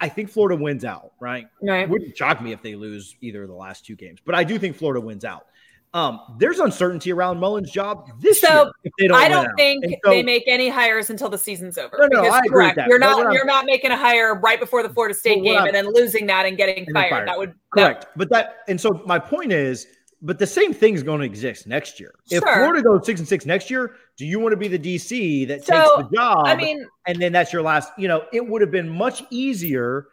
I 0.00 0.08
think 0.08 0.28
Florida 0.28 0.60
wins 0.60 0.84
out, 0.84 1.12
right? 1.20 1.46
Right. 1.62 1.82
It 1.82 1.88
wouldn't 1.88 2.16
shock 2.16 2.42
me 2.42 2.52
if 2.52 2.62
they 2.62 2.74
lose 2.74 3.16
either 3.20 3.42
of 3.44 3.48
the 3.48 3.54
last 3.54 3.86
two 3.86 3.94
games, 3.94 4.18
but 4.24 4.34
I 4.34 4.44
do 4.44 4.58
think 4.58 4.76
Florida 4.76 5.00
wins 5.00 5.24
out. 5.24 5.46
Um, 5.94 6.20
there's 6.38 6.58
uncertainty 6.58 7.12
around 7.12 7.40
Mullen's 7.40 7.70
job 7.70 8.10
this 8.20 8.42
so 8.42 8.64
year. 8.64 8.72
If 8.84 8.92
they 8.98 9.08
don't 9.08 9.16
I 9.16 9.28
don't 9.28 9.48
think 9.56 9.84
so, 10.04 10.10
they 10.10 10.22
make 10.22 10.44
any 10.46 10.68
hires 10.68 11.08
until 11.08 11.30
the 11.30 11.38
season's 11.38 11.78
over. 11.78 11.96
No, 11.98 12.22
no, 12.22 12.28
I 12.28 12.38
agree 12.40 12.48
correct. 12.50 12.80
You're 12.88 12.98
not 12.98 13.32
you're 13.32 13.46
not 13.46 13.64
making 13.64 13.90
a 13.90 13.96
hire 13.96 14.34
right 14.34 14.60
before 14.60 14.82
the 14.82 14.90
Florida 14.90 15.14
State 15.14 15.42
game 15.42 15.58
and 15.58 15.74
then 15.74 15.92
losing 15.92 16.26
that 16.26 16.44
and 16.44 16.58
getting 16.58 16.84
and 16.86 16.92
fired. 16.92 17.10
fired. 17.10 17.28
That 17.28 17.38
would 17.38 17.54
correct. 17.70 18.02
That, 18.02 18.18
but 18.18 18.30
that 18.30 18.58
and 18.68 18.78
so 18.78 19.02
my 19.06 19.18
point 19.18 19.50
is, 19.50 19.86
but 20.20 20.38
the 20.38 20.46
same 20.46 20.74
thing 20.74 20.94
is 20.94 21.02
going 21.02 21.20
to 21.20 21.26
exist 21.26 21.66
next 21.66 21.98
year. 21.98 22.14
If 22.30 22.42
Florida 22.42 22.82
goes 22.82 23.06
six 23.06 23.18
and 23.20 23.28
six 23.28 23.46
next 23.46 23.70
year, 23.70 23.94
do 24.18 24.26
you 24.26 24.38
want 24.40 24.52
to 24.52 24.58
be 24.58 24.68
the 24.68 24.78
DC 24.78 25.48
that 25.48 25.64
so, 25.64 25.72
takes 25.72 26.10
the 26.10 26.16
job? 26.16 26.46
I 26.46 26.54
mean, 26.54 26.86
and 27.06 27.20
then 27.20 27.32
that's 27.32 27.50
your 27.50 27.62
last. 27.62 27.92
You 27.96 28.08
know, 28.08 28.26
it 28.32 28.46
would 28.46 28.60
have 28.60 28.70
been 28.70 28.90
much 28.90 29.22
easier 29.30 30.08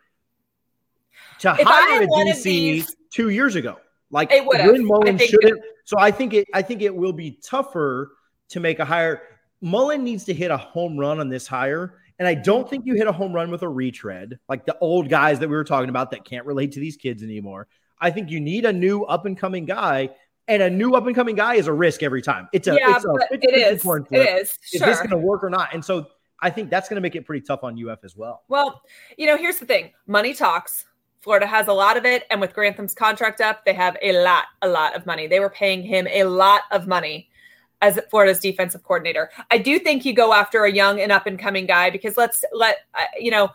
to 1.39 1.53
hire 1.53 2.03
a 2.03 2.07
DC 2.07 2.43
these, 2.43 2.95
two 3.11 3.29
years 3.29 3.55
ago. 3.55 3.77
Like 4.11 4.31
it 4.31 4.45
Lynn 4.45 4.85
Mullen 4.85 5.17
shouldn't. 5.17 5.61
So 5.85 5.97
I 5.99 6.11
think 6.11 6.33
it. 6.33 6.47
I 6.53 6.61
think 6.61 6.81
it 6.81 6.95
will 6.95 7.13
be 7.13 7.39
tougher 7.43 8.11
to 8.49 8.59
make 8.59 8.79
a 8.79 8.85
hire. 8.85 9.21
Mullen 9.61 10.03
needs 10.03 10.23
to 10.25 10.33
hit 10.33 10.51
a 10.51 10.57
home 10.57 10.97
run 10.97 11.19
on 11.19 11.29
this 11.29 11.47
hire, 11.47 11.99
and 12.19 12.27
I 12.27 12.35
don't 12.35 12.69
think 12.69 12.85
you 12.85 12.95
hit 12.95 13.07
a 13.07 13.11
home 13.11 13.33
run 13.33 13.51
with 13.51 13.63
a 13.63 13.69
retread 13.69 14.39
like 14.47 14.65
the 14.65 14.77
old 14.79 15.09
guys 15.09 15.39
that 15.39 15.49
we 15.49 15.55
were 15.55 15.63
talking 15.63 15.89
about 15.89 16.11
that 16.11 16.23
can't 16.25 16.45
relate 16.45 16.71
to 16.73 16.79
these 16.79 16.97
kids 16.97 17.23
anymore. 17.23 17.67
I 17.99 18.11
think 18.11 18.29
you 18.29 18.39
need 18.39 18.65
a 18.65 18.73
new 18.73 19.03
up 19.03 19.25
and 19.25 19.37
coming 19.37 19.65
guy, 19.65 20.09
and 20.47 20.61
a 20.61 20.69
new 20.69 20.93
up 20.93 21.05
and 21.07 21.15
coming 21.15 21.35
guy 21.35 21.55
is 21.55 21.67
a 21.67 21.73
risk 21.73 22.03
every 22.03 22.21
time. 22.21 22.47
It's 22.53 22.67
a 22.67 22.75
yeah, 22.75 22.95
it's 22.95 23.05
a, 23.05 23.13
it's 23.31 23.45
it 23.45 23.53
is. 23.53 23.85
It 24.11 24.41
is. 24.41 24.49
Is 24.73 24.79
sure. 24.79 24.87
this 24.87 24.97
going 24.97 25.09
to 25.09 25.17
work 25.17 25.43
or 25.43 25.49
not? 25.49 25.73
And 25.73 25.83
so 25.83 26.07
I 26.41 26.49
think 26.49 26.69
that's 26.69 26.89
going 26.89 26.95
to 26.95 27.01
make 27.01 27.15
it 27.15 27.25
pretty 27.25 27.45
tough 27.45 27.63
on 27.63 27.81
UF 27.83 28.03
as 28.03 28.15
well. 28.15 28.43
Well, 28.47 28.81
you 29.17 29.25
know, 29.25 29.37
here's 29.37 29.57
the 29.57 29.65
thing: 29.65 29.91
money 30.07 30.33
talks. 30.33 30.85
Florida 31.25 31.47
has 31.47 31.67
a 31.67 31.73
lot 31.73 31.97
of 31.97 32.05
it. 32.05 32.27
And 32.29 32.39
with 32.39 32.53
Grantham's 32.53 32.93
contract 32.93 33.41
up, 33.41 33.65
they 33.65 33.73
have 33.73 33.97
a 34.03 34.11
lot, 34.21 34.45
a 34.61 34.67
lot 34.67 34.95
of 34.95 35.07
money. 35.07 35.25
They 35.25 35.39
were 35.39 35.49
paying 35.49 35.81
him 35.81 36.07
a 36.11 36.23
lot 36.23 36.61
of 36.69 36.87
money 36.87 37.29
as 37.81 37.99
Florida's 38.11 38.39
defensive 38.39 38.83
coordinator. 38.83 39.31
I 39.49 39.57
do 39.57 39.79
think 39.79 40.05
you 40.05 40.13
go 40.13 40.33
after 40.33 40.65
a 40.65 40.71
young 40.71 41.01
and 41.01 41.11
up 41.11 41.25
and 41.25 41.39
coming 41.39 41.65
guy 41.65 41.89
because 41.89 42.15
let's 42.15 42.45
let, 42.53 42.77
uh, 42.93 43.05
you 43.19 43.31
know, 43.31 43.49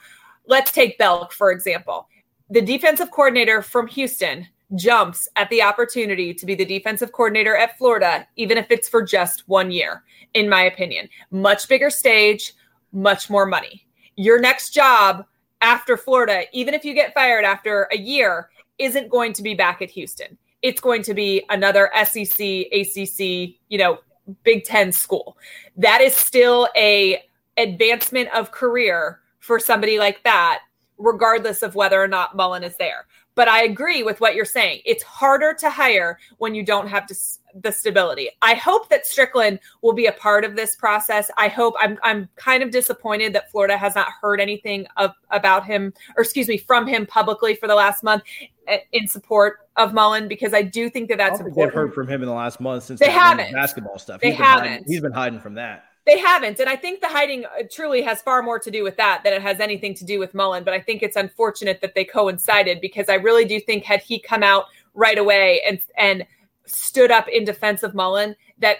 let's 0.49 0.73
take 0.73 0.99
Belk, 0.99 1.33
for 1.33 1.53
example. 1.53 2.09
The 2.51 2.61
defensive 2.61 3.13
coordinator 3.13 3.63
from 3.63 3.87
Houston 3.87 4.49
jumps 4.75 5.29
at 5.37 5.49
the 5.49 5.63
opportunity 5.63 6.35
to 6.35 6.47
be 6.47 6.57
the 6.57 6.65
defensive 6.65 7.13
coordinator 7.13 7.57
at 7.57 7.79
Florida, 7.79 8.27
even 8.35 8.59
if 8.59 8.69
it's 8.73 8.89
for 8.89 9.01
just 9.01 9.49
one 9.49 9.71
year, 9.71 10.03
in 10.35 10.49
my 10.49 10.63
opinion. 10.63 11.09
Much 11.31 11.69
bigger 11.69 11.89
stage, 11.89 12.53
much 12.93 13.31
more 13.31 13.47
money. 13.47 13.87
Your 14.17 14.41
next 14.41 14.71
job 14.71 15.25
after 15.61 15.97
Florida, 15.97 16.45
even 16.53 16.75
if 16.75 16.85
you 16.85 16.95
get 16.95 17.15
fired 17.15 17.45
after 17.45 17.89
a 17.93 17.97
year, 17.97 18.51
isn't 18.79 19.11
going 19.11 19.33
to 19.35 19.43
be 19.43 19.55
back 19.55 19.83
at 19.83 19.91
Houston. 19.91 20.37
It's 20.63 20.81
going 20.81 21.03
to 21.03 21.15
be 21.15 21.45
another 21.49 21.91
SEC, 22.05 22.41
ACC, 22.73 23.57
you 23.69 23.79
know, 23.79 24.01
Big 24.45 24.65
10 24.65 24.93
school. 24.93 25.37
That 25.77 26.01
is 26.01 26.15
still 26.15 26.69
a 26.77 27.23
advancement 27.57 28.29
of 28.35 28.53
career 28.53 29.21
for 29.41 29.59
somebody 29.59 29.99
like 29.99 30.23
that 30.23 30.61
regardless 31.01 31.63
of 31.63 31.75
whether 31.75 32.01
or 32.01 32.07
not 32.07 32.37
Mullen 32.37 32.63
is 32.63 32.77
there. 32.77 33.07
But 33.35 33.49
I 33.49 33.63
agree 33.65 34.03
with 34.03 34.21
what 34.21 34.35
you're 34.35 34.45
saying. 34.45 34.83
It's 34.85 35.03
harder 35.03 35.55
to 35.55 35.71
hire 35.71 36.19
when 36.39 36.55
you 36.55 36.63
don't 36.63 36.89
have 36.89 37.07
the 37.55 37.71
stability. 37.71 38.31
I 38.43 38.55
hope 38.55 38.89
that 38.91 39.05
Stricklin 39.05 39.59
will 39.83 39.93
be 39.93 40.07
a 40.07 40.13
part 40.13 40.45
of 40.45 40.57
this 40.57 40.77
process. 40.77 41.31
I 41.37 41.49
hope 41.49 41.75
I'm 41.79 41.99
I'm 42.03 42.29
kind 42.37 42.63
of 42.63 42.71
disappointed 42.71 43.33
that 43.35 43.51
Florida 43.51 43.77
has 43.77 43.95
not 43.95 44.09
heard 44.21 44.41
anything 44.41 44.87
of 44.97 45.13
about 45.31 45.65
him 45.65 45.93
or 46.17 46.23
excuse 46.23 46.49
me 46.49 46.59
from 46.59 46.87
him 46.87 47.07
publicly 47.07 47.55
for 47.55 47.67
the 47.67 47.75
last 47.75 48.03
month 48.03 48.23
eh, 48.69 48.79
in 48.93 49.09
support 49.09 49.61
of 49.77 49.95
Mullen 49.95 50.29
because 50.29 50.55
I 50.55 50.63
do 50.63 50.91
think 50.91 51.09
that 51.09 51.19
that's 51.19 51.41
important. 51.41 51.57
They've 51.57 51.75
heard 51.75 51.95
from 51.95 52.09
him 52.09 52.23
in 52.23 52.29
the 52.29 52.35
last 52.35 52.61
month 52.61 52.85
since 52.85 53.01
they 53.01 53.11
haven't 53.11 53.53
basketball 53.53 53.99
stuff. 53.99 54.21
They 54.21 54.31
he's 54.31 54.39
haven't. 54.39 54.65
Been 54.65 54.73
hiding, 54.73 54.85
he's 54.87 55.01
been 55.01 55.13
hiding 55.13 55.41
from 55.41 55.55
that. 55.55 55.85
They 56.07 56.19
haven't. 56.19 56.59
And 56.59 56.69
I 56.69 56.77
think 56.77 57.01
the 57.01 57.09
hiding 57.09 57.45
uh, 57.45 57.63
truly 57.71 58.03
has 58.03 58.23
far 58.23 58.43
more 58.43 58.59
to 58.59 58.71
do 58.71 58.83
with 58.83 58.97
that 58.97 59.21
than 59.23 59.33
it 59.33 59.43
has 59.43 59.61
anything 59.61 59.95
to 59.95 60.05
do 60.05 60.19
with 60.19 60.35
Mullen. 60.35 60.65
But 60.65 60.75
I 60.75 60.81
think 60.81 61.03
it's 61.03 61.17
unfortunate 61.17 61.81
that 61.83 61.95
they 61.95 62.05
coincided 62.05 62.81
because 62.81 63.09
I 63.09 63.15
really 63.15 63.45
do 63.45 63.61
think 63.61 63.85
had 63.85 64.01
he 64.01 64.19
come 64.19 64.43
out 64.43 64.65
right 64.95 65.19
away 65.19 65.61
and 65.67 65.79
and 65.97 66.27
stood 66.75 67.11
up 67.11 67.29
in 67.29 67.45
defense 67.45 67.83
of 67.83 67.95
Mullen, 67.95 68.35
that 68.59 68.79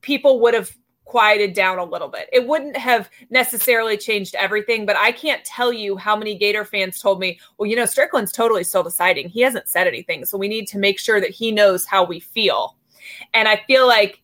people 0.00 0.40
would 0.40 0.54
have 0.54 0.70
quieted 1.04 1.54
down 1.54 1.78
a 1.78 1.84
little 1.84 2.08
bit. 2.08 2.28
It 2.32 2.46
wouldn't 2.46 2.76
have 2.76 3.08
necessarily 3.30 3.96
changed 3.96 4.34
everything, 4.34 4.84
but 4.84 4.96
I 4.96 5.12
can't 5.12 5.44
tell 5.44 5.72
you 5.72 5.96
how 5.96 6.16
many 6.16 6.36
Gator 6.36 6.64
fans 6.64 7.00
told 7.00 7.20
me, 7.20 7.38
well, 7.56 7.68
you 7.68 7.76
know, 7.76 7.84
Stricklin's 7.84 8.32
totally 8.32 8.64
still 8.64 8.82
deciding. 8.82 9.28
He 9.28 9.40
hasn't 9.40 9.68
said 9.68 9.86
anything. 9.86 10.24
So 10.24 10.36
we 10.36 10.48
need 10.48 10.66
to 10.66 10.78
make 10.78 10.98
sure 10.98 11.20
that 11.20 11.30
he 11.30 11.52
knows 11.52 11.86
how 11.86 12.04
we 12.04 12.18
feel. 12.20 12.76
And 13.34 13.46
I 13.46 13.62
feel 13.66 13.86
like 13.86 14.20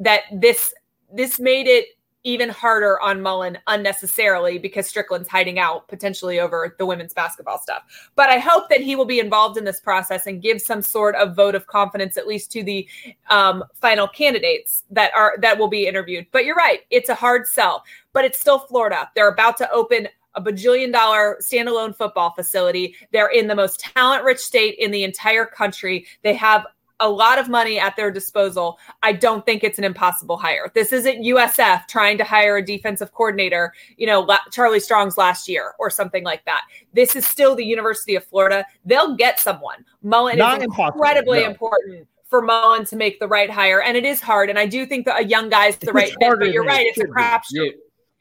that 0.00 0.22
this 0.32 0.74
this 1.12 1.38
made 1.38 1.68
it 1.68 1.86
even 2.24 2.48
harder 2.48 2.98
on 3.00 3.20
Mullen 3.20 3.58
unnecessarily 3.66 4.58
because 4.58 4.90
Stricklin's 4.90 5.28
hiding 5.28 5.58
out 5.58 5.86
potentially 5.88 6.40
over 6.40 6.74
the 6.78 6.86
women's 6.86 7.12
basketball 7.12 7.58
stuff. 7.58 7.82
But 8.16 8.30
I 8.30 8.38
hope 8.38 8.68
that 8.70 8.80
he 8.80 8.96
will 8.96 9.04
be 9.04 9.20
involved 9.20 9.58
in 9.58 9.64
this 9.64 9.80
process 9.80 10.26
and 10.26 10.42
give 10.42 10.60
some 10.60 10.82
sort 10.82 11.14
of 11.16 11.36
vote 11.36 11.54
of 11.54 11.66
confidence, 11.66 12.16
at 12.16 12.26
least 12.26 12.50
to 12.52 12.64
the 12.64 12.88
um, 13.28 13.62
final 13.74 14.08
candidates 14.08 14.84
that 14.90 15.14
are 15.14 15.34
that 15.40 15.58
will 15.58 15.68
be 15.68 15.86
interviewed. 15.86 16.26
But 16.32 16.46
you're 16.46 16.56
right; 16.56 16.80
it's 16.90 17.10
a 17.10 17.14
hard 17.14 17.46
sell, 17.46 17.84
but 18.12 18.24
it's 18.24 18.40
still 18.40 18.58
Florida. 18.58 19.10
They're 19.14 19.28
about 19.28 19.56
to 19.58 19.70
open 19.70 20.08
a 20.34 20.42
bajillion 20.42 20.92
dollar 20.92 21.38
standalone 21.40 21.94
football 21.94 22.32
facility. 22.32 22.96
They're 23.12 23.30
in 23.30 23.46
the 23.46 23.54
most 23.54 23.80
talent 23.80 24.24
rich 24.24 24.40
state 24.40 24.76
in 24.78 24.90
the 24.90 25.04
entire 25.04 25.46
country. 25.46 26.06
They 26.22 26.34
have 26.34 26.66
a 27.04 27.08
lot 27.08 27.38
of 27.38 27.48
money 27.48 27.78
at 27.78 27.96
their 27.96 28.10
disposal. 28.10 28.78
I 29.02 29.12
don't 29.12 29.44
think 29.44 29.62
it's 29.62 29.78
an 29.78 29.84
impossible 29.84 30.38
hire. 30.38 30.72
This 30.74 30.92
isn't 30.92 31.22
USF 31.22 31.86
trying 31.86 32.16
to 32.18 32.24
hire 32.24 32.56
a 32.56 32.64
defensive 32.64 33.12
coordinator, 33.12 33.74
you 33.96 34.06
know, 34.06 34.26
Charlie 34.50 34.80
Strong's 34.80 35.18
last 35.18 35.46
year 35.46 35.74
or 35.78 35.90
something 35.90 36.24
like 36.24 36.44
that. 36.46 36.62
This 36.94 37.14
is 37.14 37.26
still 37.26 37.54
the 37.54 37.64
University 37.64 38.16
of 38.16 38.24
Florida. 38.24 38.66
They'll 38.84 39.14
get 39.16 39.38
someone. 39.38 39.84
Mullen 40.02 40.38
Not 40.38 40.58
is 40.58 40.64
incredibly 40.64 41.40
no. 41.40 41.46
important 41.46 42.08
for 42.28 42.40
Mullen 42.40 42.86
to 42.86 42.96
make 42.96 43.20
the 43.20 43.28
right 43.28 43.50
hire, 43.50 43.82
and 43.82 43.96
it 43.96 44.04
is 44.04 44.20
hard. 44.20 44.48
And 44.48 44.58
I 44.58 44.66
do 44.66 44.86
think 44.86 45.04
that 45.04 45.20
a 45.20 45.24
young 45.24 45.50
guy 45.50 45.66
is 45.66 45.76
the 45.76 45.92
right 45.92 46.08
fit. 46.20 46.38
But 46.38 46.52
you're 46.52 46.64
right; 46.64 46.86
it's 46.86 46.98
a 46.98 47.04
crapshoot. 47.04 47.72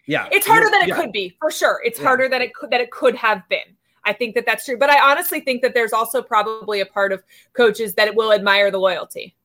Yeah, 0.05 0.27
it's 0.31 0.45
harder 0.45 0.69
than 0.69 0.84
it 0.84 0.89
yeah. 0.89 0.95
could 0.95 1.11
be 1.13 1.36
for 1.39 1.49
sure. 1.49 1.81
It's 1.86 1.97
yeah. 1.97 2.05
harder 2.05 2.27
than 2.27 2.41
it 2.41 2.53
could 2.53 2.69
that 2.71 2.81
it 2.81 2.91
could 2.91 3.15
have 3.15 3.47
been. 3.49 3.77
I 4.06 4.14
think 4.14 4.36
that 4.36 4.45
that's 4.45 4.66
true. 4.66 4.78
But 4.78 4.89
I 4.89 5.12
honestly 5.12 5.39
think 5.39 5.62
that 5.62 5.74
there's 5.74 5.93
also 5.93 6.22
probably 6.22 6.82
a 6.82 6.86
part 6.86 7.12
of 7.12 7.24
coaches 7.54 7.95
that 7.95 8.16
will 8.16 8.34
admire 8.34 8.72
the 8.72 8.80
loyalty. 8.80 9.36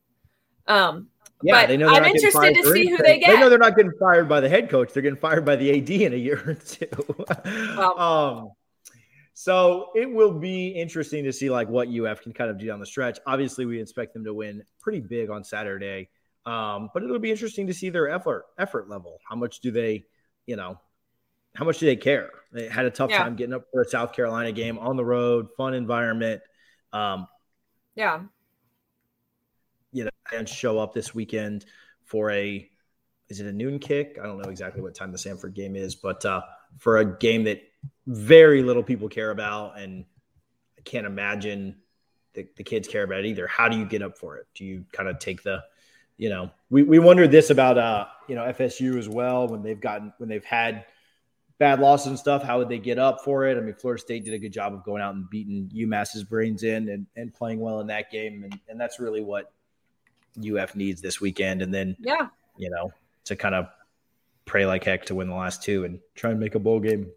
Um, 0.67 1.07
yeah, 1.41 1.65
they 1.65 1.77
know. 1.77 1.87
I'm 1.87 2.03
interested 2.03 2.53
to 2.53 2.73
see 2.73 2.89
who 2.89 2.97
they 2.97 3.19
get. 3.19 3.31
They 3.31 3.39
know 3.39 3.49
they're 3.49 3.57
not 3.57 3.75
getting 3.75 3.93
fired 3.99 4.27
by 4.27 4.41
the 4.41 4.49
head 4.49 4.69
coach. 4.69 4.91
They're 4.93 5.03
getting 5.03 5.17
fired 5.17 5.45
by 5.45 5.55
the 5.55 5.77
AD 5.77 5.89
in 5.89 6.13
a 6.13 6.17
year 6.17 6.41
or 6.45 6.53
two. 6.55 6.87
well, 7.77 7.99
um, 7.99 8.51
so 9.33 9.91
it 9.95 10.11
will 10.11 10.33
be 10.33 10.67
interesting 10.67 11.23
to 11.23 11.31
see 11.31 11.49
like 11.49 11.69
what 11.69 11.87
UF 11.87 12.21
can 12.21 12.33
kind 12.33 12.49
of 12.49 12.57
do 12.57 12.67
down 12.67 12.81
the 12.81 12.85
stretch. 12.85 13.19
Obviously, 13.25 13.65
we 13.65 13.81
expect 13.81 14.13
them 14.13 14.25
to 14.25 14.33
win 14.33 14.63
pretty 14.81 14.99
big 14.99 15.29
on 15.29 15.45
Saturday, 15.45 16.09
um, 16.45 16.89
but 16.93 17.03
it'll 17.03 17.19
be 17.19 17.31
interesting 17.31 17.67
to 17.67 17.73
see 17.73 17.89
their 17.89 18.09
effort 18.09 18.45
effort 18.57 18.89
level. 18.89 19.19
How 19.27 19.37
much 19.37 19.61
do 19.61 19.71
they, 19.71 20.03
you 20.45 20.57
know, 20.57 20.77
how 21.55 21.63
much 21.63 21.79
do 21.79 21.85
they 21.85 21.95
care? 21.95 22.31
They 22.51 22.67
had 22.67 22.85
a 22.85 22.91
tough 22.91 23.11
yeah. 23.11 23.19
time 23.19 23.35
getting 23.35 23.53
up 23.53 23.65
for 23.71 23.81
a 23.81 23.85
South 23.85 24.13
Carolina 24.13 24.51
game 24.51 24.79
on 24.79 24.97
the 24.97 25.05
road, 25.05 25.49
fun 25.55 25.73
environment. 25.73 26.41
Um, 26.91 27.27
yeah. 27.95 28.21
You 29.91 30.05
know, 30.05 30.09
and 30.35 30.47
show 30.47 30.79
up 30.79 30.93
this 30.93 31.13
weekend 31.13 31.65
for 32.05 32.31
a 32.31 32.69
is 33.27 33.39
it 33.39 33.45
a 33.45 33.51
noon 33.51 33.77
kick? 33.77 34.17
I 34.19 34.25
don't 34.25 34.41
know 34.41 34.49
exactly 34.49 34.81
what 34.81 34.95
time 34.95 35.11
the 35.11 35.17
Samford 35.17 35.53
game 35.53 35.75
is, 35.75 35.93
but 35.93 36.25
uh, 36.25 36.41
for 36.79 36.97
a 36.97 37.05
game 37.05 37.43
that 37.43 37.61
very 38.07 38.63
little 38.63 38.81
people 38.81 39.07
care 39.07 39.29
about, 39.29 39.77
and 39.79 40.05
I 40.77 40.81
can't 40.81 41.05
imagine 41.05 41.75
the, 42.33 42.47
the 42.57 42.63
kids 42.63 42.87
care 42.87 43.03
about 43.03 43.25
either. 43.25 43.45
How 43.45 43.69
do 43.69 43.77
you 43.77 43.85
get 43.85 44.01
up 44.01 44.17
for 44.17 44.37
it? 44.37 44.47
Do 44.55 44.65
you 44.65 44.85
kind 44.91 45.07
of 45.07 45.19
take 45.19 45.43
the, 45.43 45.63
you 46.17 46.29
know, 46.29 46.49
we, 46.71 46.81
we 46.81 46.97
wondered 46.97 47.29
this 47.29 47.51
about 47.51 47.77
uh, 47.77 48.07
you 48.27 48.33
know, 48.33 48.41
FSU 48.41 48.97
as 48.97 49.07
well 49.07 49.47
when 49.47 49.61
they've 49.61 49.79
gotten 49.79 50.11
when 50.17 50.29
they've 50.29 50.45
had– 50.45 50.85
bad 51.59 51.79
losses 51.79 52.07
and 52.07 52.17
stuff, 52.17 52.41
how 52.41 52.57
would 52.57 52.69
they 52.69 52.79
get 52.79 52.97
up 52.97 53.23
for 53.23 53.45
it? 53.45 53.57
I 53.57 53.61
mean, 53.61 53.75
Florida 53.75 54.01
State 54.01 54.25
did 54.25 54.33
a 54.33 54.39
good 54.39 54.53
job 54.53 54.73
of 54.73 54.83
going 54.83 55.01
out 55.01 55.13
and 55.13 55.29
beating 55.29 55.69
UMass's 55.75 56.23
brains 56.23 56.63
in 56.63 56.89
and, 56.89 57.05
and 57.15 57.33
playing 57.33 57.59
well 57.59 57.81
in 57.81 57.87
that 57.87 58.09
game. 58.09 58.43
And, 58.45 58.59
and 58.69 58.79
that's 58.79 58.99
really 58.99 59.21
what 59.21 59.51
UF 60.39 60.75
needs 60.75 61.01
this 61.01 61.19
weekend. 61.19 61.61
And 61.61 61.73
then, 61.73 61.97
yeah, 61.99 62.29
you 62.57 62.69
know, 62.69 62.91
to 63.25 63.35
kind 63.35 63.53
of 63.53 63.67
pray 64.45 64.65
like 64.65 64.85
heck 64.85 65.05
to 65.05 65.15
win 65.15 65.27
the 65.27 65.35
last 65.35 65.61
two 65.61 65.83
and 65.83 65.99
try 66.15 66.31
and 66.31 66.39
make 66.39 66.55
a 66.55 66.59
bowl 66.59 66.79
game. 66.79 67.11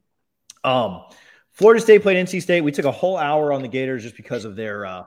Um, 0.65 1.05
Florida 1.53 1.81
State 1.81 2.03
played 2.03 2.17
NC 2.17 2.43
State. 2.43 2.63
We 2.63 2.73
took 2.73 2.85
a 2.85 2.93
whole 2.93 3.17
hour 3.17 3.53
on 3.53 3.63
the 3.63 3.69
Gators 3.69 4.03
just 4.03 4.17
because 4.17 4.45
of 4.45 4.57
their 4.57 4.85
uh, 4.85 5.05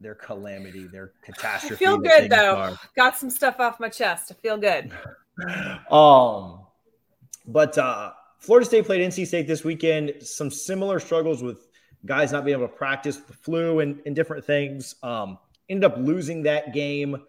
their 0.00 0.14
calamity, 0.14 0.86
their 0.86 1.12
catastrophe. 1.22 1.74
I 1.84 1.88
feel 1.88 1.98
good 1.98 2.30
though. 2.30 2.56
Are. 2.56 2.76
Got 2.96 3.18
some 3.18 3.28
stuff 3.28 3.60
off 3.60 3.78
my 3.78 3.90
chest. 3.90 4.32
I 4.32 4.34
feel 4.34 4.56
good. 4.56 4.90
um, 5.90 6.65
but 7.46 7.76
uh, 7.78 8.12
Florida 8.38 8.66
State 8.66 8.86
played 8.86 9.00
NC 9.00 9.26
State 9.26 9.46
this 9.46 9.64
weekend. 9.64 10.14
Some 10.20 10.50
similar 10.50 11.00
struggles 11.00 11.42
with 11.42 11.68
guys 12.04 12.32
not 12.32 12.44
being 12.44 12.56
able 12.56 12.68
to 12.68 12.74
practice 12.74 13.16
the 13.18 13.32
flu 13.32 13.80
and, 13.80 14.00
and 14.06 14.14
different 14.14 14.44
things. 14.44 14.94
Um, 15.02 15.38
ended 15.68 15.90
up 15.90 15.98
losing 15.98 16.42
that 16.44 16.72
game 16.72 17.22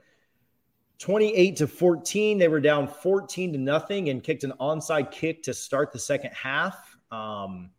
28 1.00 1.56
to 1.58 1.68
14. 1.68 2.38
They 2.38 2.48
were 2.48 2.60
down 2.60 2.88
14 2.88 3.54
to 3.54 3.58
nothing 3.58 4.10
and 4.10 4.24
kicked 4.24 4.44
an 4.44 4.54
onside 4.60 5.12
kick 5.12 5.44
to 5.44 5.54
start 5.54 5.92
the 5.92 6.00
second 6.00 6.32
half. 6.32 6.98
Um, 7.12 7.72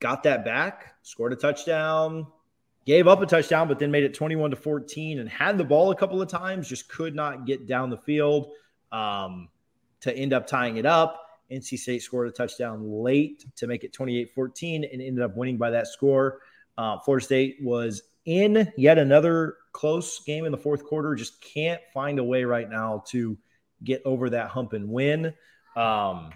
got 0.00 0.22
that 0.24 0.44
back, 0.44 0.94
scored 1.02 1.32
a 1.32 1.36
touchdown, 1.36 2.26
gave 2.84 3.06
up 3.06 3.20
a 3.20 3.26
touchdown, 3.26 3.68
but 3.68 3.78
then 3.78 3.90
made 3.90 4.04
it 4.04 4.14
21 4.14 4.50
to 4.50 4.56
14 4.56 5.18
and 5.18 5.28
had 5.28 5.58
the 5.58 5.64
ball 5.64 5.90
a 5.90 5.96
couple 5.96 6.20
of 6.20 6.28
times, 6.28 6.68
just 6.68 6.88
could 6.88 7.14
not 7.14 7.46
get 7.46 7.66
down 7.66 7.90
the 7.90 7.98
field 7.98 8.52
um, 8.92 9.48
to 10.00 10.14
end 10.14 10.32
up 10.32 10.46
tying 10.46 10.76
it 10.76 10.86
up. 10.86 11.23
NC 11.54 11.78
State 11.78 12.02
scored 12.02 12.28
a 12.28 12.32
touchdown 12.32 12.82
late 12.84 13.44
to 13.56 13.66
make 13.66 13.84
it 13.84 13.92
28 13.92 14.32
14 14.34 14.84
and 14.84 15.02
ended 15.02 15.22
up 15.22 15.36
winning 15.36 15.56
by 15.56 15.70
that 15.70 15.86
score. 15.86 16.40
Uh, 16.76 16.98
Florida 17.00 17.24
State 17.24 17.56
was 17.62 18.02
in 18.24 18.72
yet 18.76 18.98
another 18.98 19.56
close 19.72 20.22
game 20.24 20.44
in 20.44 20.52
the 20.52 20.58
fourth 20.58 20.84
quarter. 20.84 21.14
Just 21.14 21.40
can't 21.40 21.80
find 21.92 22.18
a 22.18 22.24
way 22.24 22.44
right 22.44 22.68
now 22.68 23.04
to 23.08 23.36
get 23.82 24.02
over 24.04 24.30
that 24.30 24.48
hump 24.48 24.72
and 24.72 24.88
win. 24.88 25.34
Um, 25.76 26.30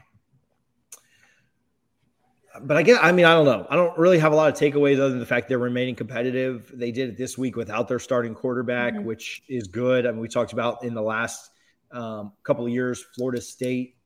but 2.62 2.76
I 2.76 2.82
guess 2.82 2.98
I 3.00 3.12
mean 3.12 3.24
I 3.24 3.34
don't 3.34 3.44
know. 3.44 3.66
I 3.70 3.76
don't 3.76 3.96
really 3.98 4.18
have 4.18 4.32
a 4.32 4.36
lot 4.36 4.52
of 4.52 4.58
takeaways 4.58 4.96
other 4.96 5.10
than 5.10 5.20
the 5.20 5.26
fact 5.26 5.48
they're 5.48 5.58
remaining 5.58 5.94
competitive. 5.94 6.70
They 6.74 6.90
did 6.90 7.10
it 7.10 7.16
this 7.16 7.38
week 7.38 7.56
without 7.56 7.88
their 7.88 7.98
starting 7.98 8.34
quarterback, 8.34 8.94
mm-hmm. 8.94 9.04
which 9.04 9.42
is 9.48 9.68
good. 9.68 10.06
I 10.06 10.10
mean, 10.10 10.20
we 10.20 10.28
talked 10.28 10.52
about 10.52 10.82
in 10.82 10.94
the 10.94 11.02
last 11.02 11.50
um, 11.92 12.32
couple 12.42 12.66
of 12.66 12.72
years, 12.72 13.04
Florida 13.14 13.40
State 13.40 13.96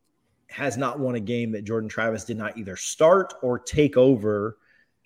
has 0.52 0.76
not 0.76 0.98
won 0.98 1.14
a 1.14 1.20
game 1.20 1.52
that 1.52 1.64
Jordan 1.64 1.88
Travis 1.88 2.24
did 2.24 2.36
not 2.36 2.56
either 2.56 2.76
start 2.76 3.34
or 3.42 3.58
take 3.58 3.96
over 3.96 4.58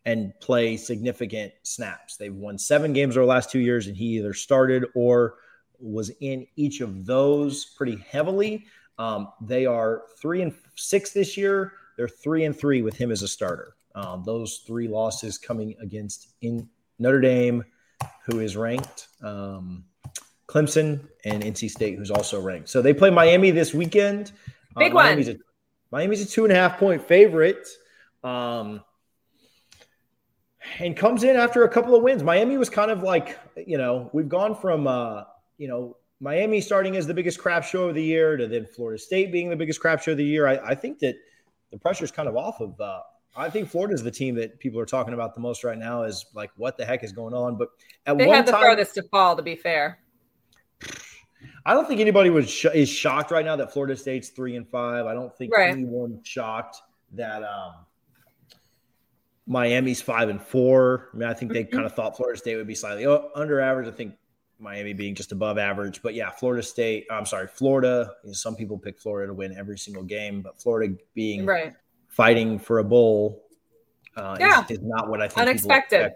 and 0.04 0.32
play 0.40 0.76
significant 0.76 1.52
snaps. 1.62 2.16
They've 2.16 2.34
won 2.34 2.58
seven 2.58 2.92
games 2.92 3.16
over 3.16 3.24
the 3.24 3.30
last 3.30 3.50
two 3.50 3.58
years, 3.58 3.86
and 3.86 3.96
he 3.96 4.18
either 4.18 4.34
started 4.34 4.86
or 4.94 5.34
was 5.78 6.10
in 6.20 6.46
each 6.56 6.80
of 6.80 7.06
those 7.06 7.64
pretty 7.64 7.96
heavily. 8.08 8.66
Um, 8.98 9.28
they 9.40 9.66
are 9.66 10.02
three 10.20 10.42
and 10.42 10.54
six 10.76 11.10
this 11.10 11.36
year. 11.36 11.72
They're 11.96 12.08
three 12.08 12.44
and 12.44 12.56
three 12.56 12.82
with 12.82 12.96
him 12.96 13.10
as 13.10 13.22
a 13.22 13.28
starter. 13.28 13.74
Um, 13.94 14.22
those 14.24 14.58
three 14.66 14.88
losses 14.88 15.38
coming 15.38 15.74
against 15.80 16.28
in 16.42 16.68
Notre 16.98 17.20
Dame, 17.20 17.64
who 18.26 18.40
is 18.40 18.56
ranked, 18.56 19.08
um, 19.22 19.84
Clemson, 20.46 21.08
and 21.24 21.42
NC 21.42 21.70
State, 21.70 21.98
who's 21.98 22.10
also 22.10 22.40
ranked. 22.40 22.68
So 22.68 22.80
they 22.80 22.94
play 22.94 23.10
Miami 23.10 23.50
this 23.50 23.74
weekend. 23.74 24.32
Big 24.76 24.92
uh, 24.92 24.94
Miami's 24.94 25.28
one. 25.28 25.36
A, 25.36 25.38
Miami's 25.96 26.22
a 26.22 26.26
two 26.26 26.44
and 26.44 26.52
a 26.52 26.56
half 26.56 26.78
point 26.78 27.02
favorite. 27.02 27.66
Um, 28.24 28.82
and 30.78 30.96
comes 30.96 31.22
in 31.22 31.36
after 31.36 31.64
a 31.64 31.68
couple 31.68 31.94
of 31.94 32.02
wins. 32.02 32.22
Miami 32.22 32.58
was 32.58 32.68
kind 32.68 32.90
of 32.90 33.02
like, 33.02 33.38
you 33.66 33.78
know, 33.78 34.10
we've 34.12 34.28
gone 34.28 34.54
from, 34.54 34.86
uh, 34.86 35.24
you 35.58 35.68
know, 35.68 35.96
Miami 36.20 36.60
starting 36.60 36.96
as 36.96 37.06
the 37.06 37.14
biggest 37.14 37.38
crap 37.38 37.64
show 37.64 37.88
of 37.88 37.94
the 37.94 38.02
year 38.02 38.36
to 38.36 38.46
then 38.46 38.66
Florida 38.66 38.98
State 38.98 39.30
being 39.30 39.50
the 39.50 39.56
biggest 39.56 39.80
crap 39.80 40.02
show 40.02 40.12
of 40.12 40.18
the 40.18 40.24
year. 40.24 40.46
I, 40.46 40.56
I 40.56 40.74
think 40.74 40.98
that 41.00 41.16
the 41.70 41.78
pressure 41.78 42.04
is 42.04 42.10
kind 42.10 42.28
of 42.28 42.36
off 42.36 42.60
of. 42.60 42.80
Uh, 42.80 43.00
I 43.36 43.50
think 43.50 43.68
Florida 43.68 43.94
is 43.94 44.02
the 44.02 44.10
team 44.10 44.34
that 44.36 44.58
people 44.58 44.80
are 44.80 44.86
talking 44.86 45.12
about 45.12 45.34
the 45.34 45.40
most 45.40 45.62
right 45.62 45.76
now. 45.76 46.04
Is 46.04 46.24
like, 46.34 46.50
what 46.56 46.78
the 46.78 46.86
heck 46.86 47.04
is 47.04 47.12
going 47.12 47.34
on? 47.34 47.56
But 47.58 47.68
at 48.06 48.16
they 48.16 48.26
one 48.26 48.36
had 48.36 48.46
the 48.46 48.52
time, 48.52 48.62
farthest 48.62 48.94
to 48.94 49.02
fall. 49.02 49.36
To 49.36 49.42
be 49.42 49.56
fair, 49.56 49.98
I 51.66 51.74
don't 51.74 51.88
think 51.88 52.00
anybody 52.00 52.30
was 52.30 52.48
sh- 52.48 52.66
is 52.72 52.88
shocked 52.88 53.32
right 53.32 53.44
now 53.44 53.56
that 53.56 53.72
Florida 53.72 53.96
State's 53.96 54.28
three 54.28 54.54
and 54.54 54.68
five. 54.68 55.06
I 55.06 55.14
don't 55.14 55.36
think 55.36 55.52
right. 55.52 55.68
anyone 55.68 56.20
shocked 56.22 56.76
that 57.14 57.42
um, 57.42 57.74
Miami's 59.48 60.00
five 60.00 60.28
and 60.28 60.40
four. 60.40 61.10
I 61.12 61.16
mean, 61.16 61.28
I 61.28 61.34
think 61.34 61.52
they 61.52 61.64
mm-hmm. 61.64 61.74
kind 61.74 61.84
of 61.84 61.92
thought 61.92 62.16
Florida 62.16 62.38
State 62.38 62.54
would 62.54 62.68
be 62.68 62.76
slightly 62.76 63.04
under 63.34 63.60
average. 63.60 63.88
I 63.88 63.90
think 63.90 64.14
Miami 64.60 64.92
being 64.92 65.16
just 65.16 65.32
above 65.32 65.58
average. 65.58 66.02
But 66.02 66.14
yeah, 66.14 66.30
Florida 66.30 66.62
State. 66.62 67.08
I'm 67.10 67.26
sorry, 67.26 67.48
Florida. 67.48 68.12
You 68.22 68.28
know, 68.28 68.34
some 68.34 68.54
people 68.54 68.78
pick 68.78 69.00
Florida 69.00 69.26
to 69.26 69.34
win 69.34 69.52
every 69.58 69.76
single 69.76 70.04
game, 70.04 70.42
but 70.42 70.62
Florida 70.62 70.94
being 71.14 71.44
right. 71.46 71.74
fighting 72.06 72.60
for 72.60 72.78
a 72.78 72.84
bowl 72.84 73.42
uh, 74.16 74.36
yeah. 74.38 74.64
is, 74.64 74.70
is, 74.70 74.78
not 74.82 75.08
what 75.08 75.20
I 75.20 75.26
think 75.26 75.48
unexpected. 75.48 76.12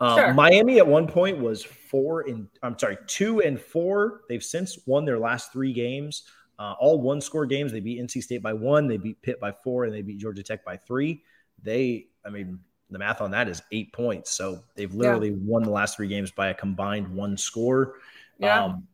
Um, 0.00 0.18
sure. 0.18 0.34
Miami 0.34 0.78
at 0.78 0.86
one 0.86 1.06
point 1.08 1.38
was 1.38 1.64
four 1.64 2.22
and 2.22 2.48
I'm 2.62 2.78
sorry, 2.78 2.98
two 3.06 3.40
and 3.40 3.60
four. 3.60 4.22
They've 4.28 4.42
since 4.42 4.78
won 4.86 5.04
their 5.04 5.18
last 5.18 5.52
three 5.52 5.72
games. 5.72 6.24
Uh, 6.58 6.74
all 6.80 7.00
one 7.00 7.20
score 7.20 7.46
games. 7.46 7.72
They 7.72 7.80
beat 7.80 8.00
NC 8.00 8.22
State 8.22 8.42
by 8.42 8.52
one, 8.52 8.86
they 8.86 8.96
beat 8.96 9.20
Pitt 9.22 9.40
by 9.40 9.52
four, 9.52 9.84
and 9.84 9.94
they 9.94 10.02
beat 10.02 10.18
Georgia 10.18 10.42
Tech 10.42 10.64
by 10.64 10.76
three. 10.76 11.22
They, 11.62 12.06
I 12.24 12.30
mean, 12.30 12.58
the 12.90 12.98
math 12.98 13.20
on 13.20 13.30
that 13.32 13.48
is 13.48 13.62
eight 13.70 13.92
points. 13.92 14.32
So 14.32 14.62
they've 14.74 14.92
literally 14.92 15.30
yeah. 15.30 15.36
won 15.40 15.62
the 15.62 15.70
last 15.70 15.96
three 15.96 16.08
games 16.08 16.30
by 16.30 16.48
a 16.48 16.54
combined 16.54 17.08
one 17.08 17.36
score. 17.36 17.94
Yeah. 18.38 18.64
Um, 18.64 18.88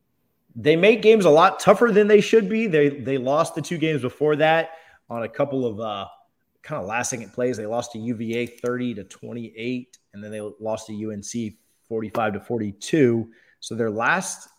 they 0.55 0.75
make 0.75 1.01
games 1.01 1.25
a 1.25 1.29
lot 1.29 1.59
tougher 1.59 1.91
than 1.91 2.07
they 2.07 2.21
should 2.21 2.47
be. 2.47 2.67
They 2.67 2.89
they 2.89 3.17
lost 3.17 3.55
the 3.55 3.61
two 3.61 3.77
games 3.77 4.01
before 4.01 4.37
that 4.37 4.71
on 5.09 5.23
a 5.23 5.29
couple 5.29 5.65
of 5.65 5.79
uh, 5.79 6.07
kind 6.65 6.81
of 6.81 6.87
last 6.87 7.11
second 7.11 7.31
plays. 7.31 7.55
They 7.55 7.67
lost 7.67 7.91
to 7.91 7.99
UVA 7.99 8.47
30 8.47 8.95
to 8.95 9.03
28, 9.03 9.97
and 10.13 10.23
then 10.23 10.31
they 10.31 10.41
lost 10.59 10.87
to 10.87 11.11
UNC 11.11 11.53
45 11.87 12.33
to 12.33 12.39
42. 12.39 13.29
So 13.59 13.75
their 13.75 13.91
last 13.91 14.49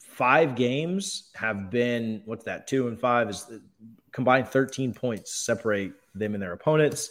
five 0.00 0.56
games 0.56 1.30
have 1.34 1.70
been 1.70 2.22
what's 2.26 2.44
that? 2.44 2.66
Two 2.66 2.88
and 2.88 2.98
five 3.00 3.30
is 3.30 3.46
combined 4.12 4.48
13 4.48 4.92
points 4.92 5.32
separate 5.34 5.92
them 6.14 6.34
and 6.34 6.42
their 6.42 6.52
opponents. 6.52 7.10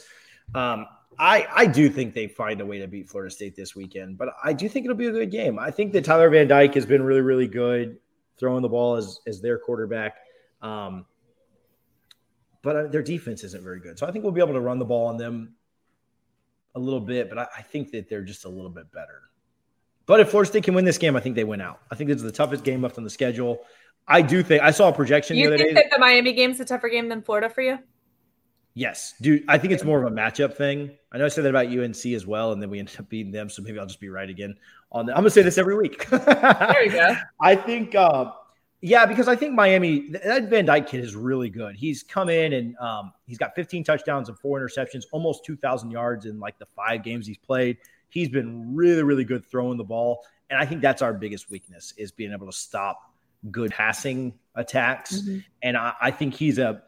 Um, 0.53 0.85
I, 1.17 1.47
I 1.53 1.65
do 1.65 1.89
think 1.89 2.13
they 2.13 2.27
find 2.27 2.61
a 2.61 2.65
way 2.65 2.79
to 2.79 2.87
beat 2.87 3.09
Florida 3.09 3.33
State 3.33 3.55
this 3.55 3.75
weekend, 3.75 4.17
but 4.17 4.29
I 4.43 4.53
do 4.53 4.67
think 4.67 4.85
it'll 4.85 4.97
be 4.97 5.07
a 5.07 5.11
good 5.11 5.31
game. 5.31 5.59
I 5.59 5.71
think 5.71 5.93
that 5.93 6.05
Tyler 6.05 6.29
Van 6.29 6.47
Dyke 6.47 6.73
has 6.75 6.85
been 6.85 7.03
really, 7.03 7.21
really 7.21 7.47
good 7.47 7.97
throwing 8.37 8.61
the 8.61 8.69
ball 8.69 8.95
as, 8.95 9.19
as 9.27 9.41
their 9.41 9.57
quarterback. 9.57 10.15
Um, 10.61 11.05
but 12.61 12.75
uh, 12.75 12.87
their 12.87 13.03
defense 13.03 13.43
isn't 13.43 13.63
very 13.63 13.79
good. 13.79 13.97
So 13.97 14.07
I 14.07 14.11
think 14.11 14.23
we'll 14.23 14.33
be 14.33 14.41
able 14.41 14.53
to 14.53 14.59
run 14.59 14.79
the 14.79 14.85
ball 14.85 15.07
on 15.07 15.17
them 15.17 15.55
a 16.75 16.79
little 16.79 16.99
bit, 16.99 17.29
but 17.29 17.37
I, 17.37 17.47
I 17.57 17.61
think 17.61 17.91
that 17.91 18.09
they're 18.09 18.23
just 18.23 18.45
a 18.45 18.49
little 18.49 18.69
bit 18.69 18.91
better. 18.91 19.23
But 20.05 20.19
if 20.19 20.29
Florida 20.29 20.49
State 20.49 20.63
can 20.63 20.73
win 20.73 20.85
this 20.85 20.97
game, 20.97 21.15
I 21.15 21.19
think 21.19 21.35
they 21.35 21.43
win 21.43 21.61
out. 21.61 21.81
I 21.91 21.95
think 21.95 22.07
this 22.07 22.17
is 22.17 22.23
the 22.23 22.31
toughest 22.31 22.63
game 22.63 22.81
left 22.81 22.97
on 22.97 23.03
the 23.03 23.09
schedule. 23.09 23.59
I 24.07 24.23
do 24.23 24.41
think 24.41 24.63
I 24.63 24.71
saw 24.71 24.89
a 24.89 24.93
projection. 24.93 25.37
You 25.37 25.55
think 25.55 25.69
day. 25.69 25.73
that 25.73 25.91
the 25.91 25.99
Miami 25.99 26.33
game's 26.33 26.59
a 26.59 26.65
tougher 26.65 26.89
game 26.89 27.09
than 27.09 27.21
Florida 27.21 27.47
for 27.47 27.61
you? 27.61 27.77
Yes, 28.73 29.13
dude. 29.21 29.43
I 29.47 29.57
think 29.57 29.73
it's 29.73 29.83
more 29.83 30.03
of 30.03 30.11
a 30.11 30.15
matchup 30.15 30.55
thing. 30.55 30.91
I 31.11 31.17
know 31.17 31.25
I 31.25 31.27
said 31.27 31.43
that 31.43 31.49
about 31.49 31.67
UNC 31.67 32.05
as 32.07 32.25
well, 32.25 32.51
and 32.53 32.61
then 32.61 32.69
we 32.69 32.79
ended 32.79 32.99
up 32.99 33.09
beating 33.09 33.31
them. 33.31 33.49
So 33.49 33.61
maybe 33.61 33.77
I'll 33.77 33.85
just 33.85 33.99
be 33.99 34.09
right 34.09 34.29
again 34.29 34.55
on 34.91 35.05
that. 35.05 35.13
I'm 35.13 35.21
gonna 35.21 35.29
say 35.29 35.41
this 35.41 35.57
every 35.57 35.75
week. 35.75 36.07
there 36.09 36.85
you 36.85 36.91
go. 36.91 37.15
I 37.41 37.55
think, 37.55 37.93
uh, 37.93 38.31
yeah, 38.81 39.05
because 39.05 39.27
I 39.27 39.35
think 39.35 39.53
Miami 39.53 40.09
that 40.11 40.49
Van 40.49 40.65
Dyke 40.65 40.87
kid 40.87 41.03
is 41.03 41.15
really 41.15 41.49
good. 41.49 41.75
He's 41.75 42.03
come 42.03 42.29
in 42.29 42.53
and 42.53 42.77
um, 42.77 43.11
he's 43.27 43.37
got 43.37 43.55
15 43.55 43.83
touchdowns 43.83 44.29
and 44.29 44.39
four 44.39 44.59
interceptions, 44.59 45.03
almost 45.11 45.43
2,000 45.45 45.91
yards 45.91 46.25
in 46.25 46.39
like 46.39 46.57
the 46.59 46.65
five 46.65 47.03
games 47.03 47.27
he's 47.27 47.37
played. 47.37 47.77
He's 48.09 48.29
been 48.29 48.75
really, 48.75 49.03
really 49.03 49.23
good 49.23 49.45
throwing 49.45 49.77
the 49.77 49.83
ball, 49.83 50.25
and 50.49 50.59
I 50.59 50.65
think 50.65 50.81
that's 50.81 51.01
our 51.01 51.13
biggest 51.13 51.51
weakness 51.51 51.93
is 51.97 52.11
being 52.11 52.31
able 52.31 52.47
to 52.47 52.53
stop 52.53 52.99
good 53.51 53.71
passing 53.71 54.33
attacks. 54.55 55.21
Mm-hmm. 55.21 55.39
And 55.63 55.77
I, 55.77 55.93
I 56.01 56.11
think 56.11 56.33
he's 56.33 56.57
a 56.57 56.81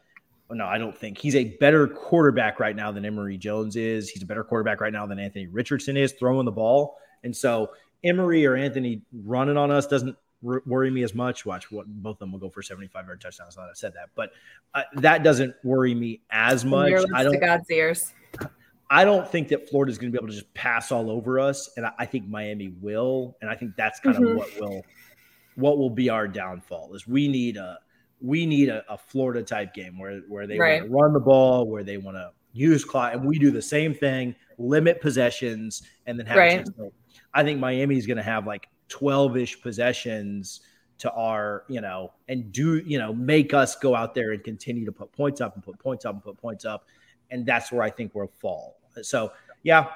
no, 0.50 0.66
I 0.66 0.78
don't 0.78 0.98
think 0.98 1.18
he's 1.18 1.36
a 1.36 1.46
better 1.60 1.88
quarterback 1.88 2.60
right 2.60 2.76
now 2.76 2.92
than 2.92 3.06
Emory 3.06 3.38
Jones 3.38 3.76
is. 3.76 4.10
He's 4.10 4.24
a 4.24 4.26
better 4.26 4.44
quarterback 4.44 4.82
right 4.82 4.92
now 4.92 5.06
than 5.06 5.20
Anthony 5.20 5.48
Richardson 5.48 5.96
is 5.96 6.14
throwing 6.14 6.46
the 6.46 6.52
ball. 6.52 6.98
And 7.24 7.36
so 7.36 7.72
Emory 8.04 8.46
or 8.46 8.56
Anthony 8.56 9.04
running 9.14 9.58
on 9.58 9.72
us 9.72 9.88
doesn't 9.88 10.18
worry 10.42 10.90
me 10.90 11.04
as 11.04 11.14
much. 11.14 11.46
Watch 11.46 11.72
what 11.72 11.88
both 11.88 12.16
of 12.16 12.20
them 12.20 12.32
will 12.32 12.40
go 12.40 12.50
for 12.50 12.62
75 12.62 13.06
yard 13.06 13.22
touchdowns. 13.22 13.58
I've 13.58 13.76
said 13.76 13.94
that, 13.94 14.10
but 14.16 14.32
uh, 14.74 14.84
that 14.96 15.24
doesn't 15.24 15.56
worry 15.64 15.94
me 15.94 16.22
as 16.32 16.66
much. 16.66 16.94
I 17.14 17.24
don't. 17.24 17.40
God's 17.40 17.70
ears. 17.70 18.14
I 18.92 19.06
don't 19.06 19.26
think 19.26 19.48
that 19.48 19.70
Florida 19.70 19.90
is 19.90 19.98
going 19.98 20.12
to 20.12 20.18
be 20.18 20.22
able 20.22 20.28
to 20.28 20.38
just 20.38 20.54
pass 20.54 20.92
all 20.92 21.10
over 21.10 21.40
us, 21.40 21.70
and 21.78 21.86
I, 21.86 21.92
I 22.00 22.06
think 22.06 22.28
Miami 22.28 22.74
will. 22.82 23.38
And 23.42 23.50
I 23.50 23.56
think 23.56 23.78
that's 23.78 24.02
kind 24.02 24.18
mm-hmm. 24.18 24.28
of 24.28 24.36
what 24.36 24.60
will 24.60 24.86
what 25.56 25.78
will 25.78 25.90
be 25.90 26.10
our 26.10 26.28
downfall 26.28 26.94
is 26.94 27.08
we 27.08 27.28
need 27.28 27.58
a 27.58 27.80
we 28.22 28.46
need 28.46 28.70
a, 28.70 28.84
a 28.90 28.98
Florida 28.98 29.44
type 29.44 29.74
game 29.74 29.98
where 29.98 30.20
where 30.28 30.46
they 30.46 30.58
right. 30.58 30.82
want 30.82 30.92
to 30.92 30.96
run 30.96 31.14
the 31.14 31.20
ball, 31.20 31.68
where 31.68 31.84
they 31.84 31.98
want 31.98 32.18
to 32.18 32.32
use 32.52 32.84
clock, 32.84 33.14
and 33.14 33.24
we 33.24 33.40
do 33.40 33.50
the 33.50 33.62
same 33.62 33.94
thing, 33.94 34.36
limit 34.58 35.02
possessions, 35.02 35.84
and 36.06 36.20
then 36.20 36.26
have. 36.26 36.38
Right. 36.38 36.68
I 37.34 37.44
think 37.44 37.60
Miami 37.60 37.98
is 37.98 38.06
going 38.06 38.18
to 38.18 38.24
have 38.24 38.46
like 38.46 38.68
twelve 38.92 39.38
ish 39.38 39.60
possessions 39.62 40.62
to 41.00 41.12
our, 41.14 41.64
you 41.68 41.82
know, 41.82 42.12
and 42.28 42.52
do 42.52 42.78
you 42.86 43.00
know 43.00 43.12
make 43.14 43.56
us 43.56 43.76
go 43.76 43.96
out 43.96 44.14
there 44.14 44.34
and 44.34 44.44
continue 44.44 44.86
to 44.86 44.92
put 44.92 45.12
points 45.12 45.42
up 45.42 45.56
and 45.56 45.64
put 45.64 45.80
points 45.80 46.06
up 46.06 46.14
and 46.14 46.24
put 46.24 46.38
points 46.38 46.66
up, 46.66 46.86
and 47.32 47.46
that's 47.46 47.72
where 47.72 47.82
I 47.82 47.90
think 47.90 48.14
we'll 48.14 48.32
fall. 48.40 48.78
So 49.02 49.32
yeah, 49.64 49.88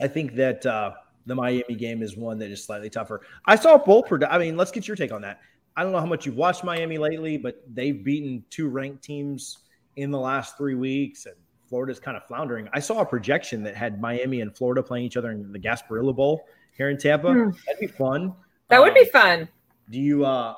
I 0.00 0.08
think 0.08 0.34
that 0.34 0.66
uh, 0.66 0.92
the 1.24 1.34
Miami 1.34 1.74
game 1.76 2.02
is 2.02 2.16
one 2.16 2.38
that 2.40 2.50
is 2.50 2.62
slightly 2.62 2.90
tougher. 2.90 3.22
I 3.46 3.56
saw 3.56 3.78
both. 3.78 4.12
I 4.28 4.38
mean, 4.38 4.56
let's 4.56 4.70
get 4.70 4.86
your 4.86 4.96
take 4.96 5.12
on 5.12 5.22
that. 5.22 5.40
I 5.76 5.82
don't 5.82 5.92
know 5.92 6.00
how 6.00 6.06
much 6.06 6.26
you've 6.26 6.36
watched 6.36 6.64
Miami 6.64 6.98
lately, 6.98 7.38
but 7.38 7.62
they've 7.72 8.02
beaten 8.02 8.44
two 8.50 8.68
ranked 8.68 9.04
teams 9.04 9.58
in 9.96 10.10
the 10.10 10.18
last 10.18 10.58
three 10.58 10.74
weeks, 10.74 11.26
and 11.26 11.36
Florida's 11.68 12.00
kind 12.00 12.16
of 12.16 12.24
floundering. 12.24 12.68
I 12.72 12.80
saw 12.80 13.00
a 13.00 13.06
projection 13.06 13.62
that 13.64 13.74
had 13.74 14.00
Miami 14.00 14.40
and 14.40 14.54
Florida 14.56 14.82
playing 14.82 15.04
each 15.04 15.16
other 15.16 15.30
in 15.30 15.52
the 15.52 15.58
Gasparilla 15.58 16.14
Bowl 16.14 16.46
here 16.76 16.90
in 16.90 16.98
Tampa. 16.98 17.32
Hmm. 17.32 17.50
That'd 17.66 17.80
be 17.80 17.86
fun. 17.86 18.34
That 18.68 18.80
would 18.80 18.90
um, 18.90 18.94
be 18.94 19.04
fun. 19.04 19.48
Do 19.90 20.00
you? 20.00 20.24
uh 20.24 20.54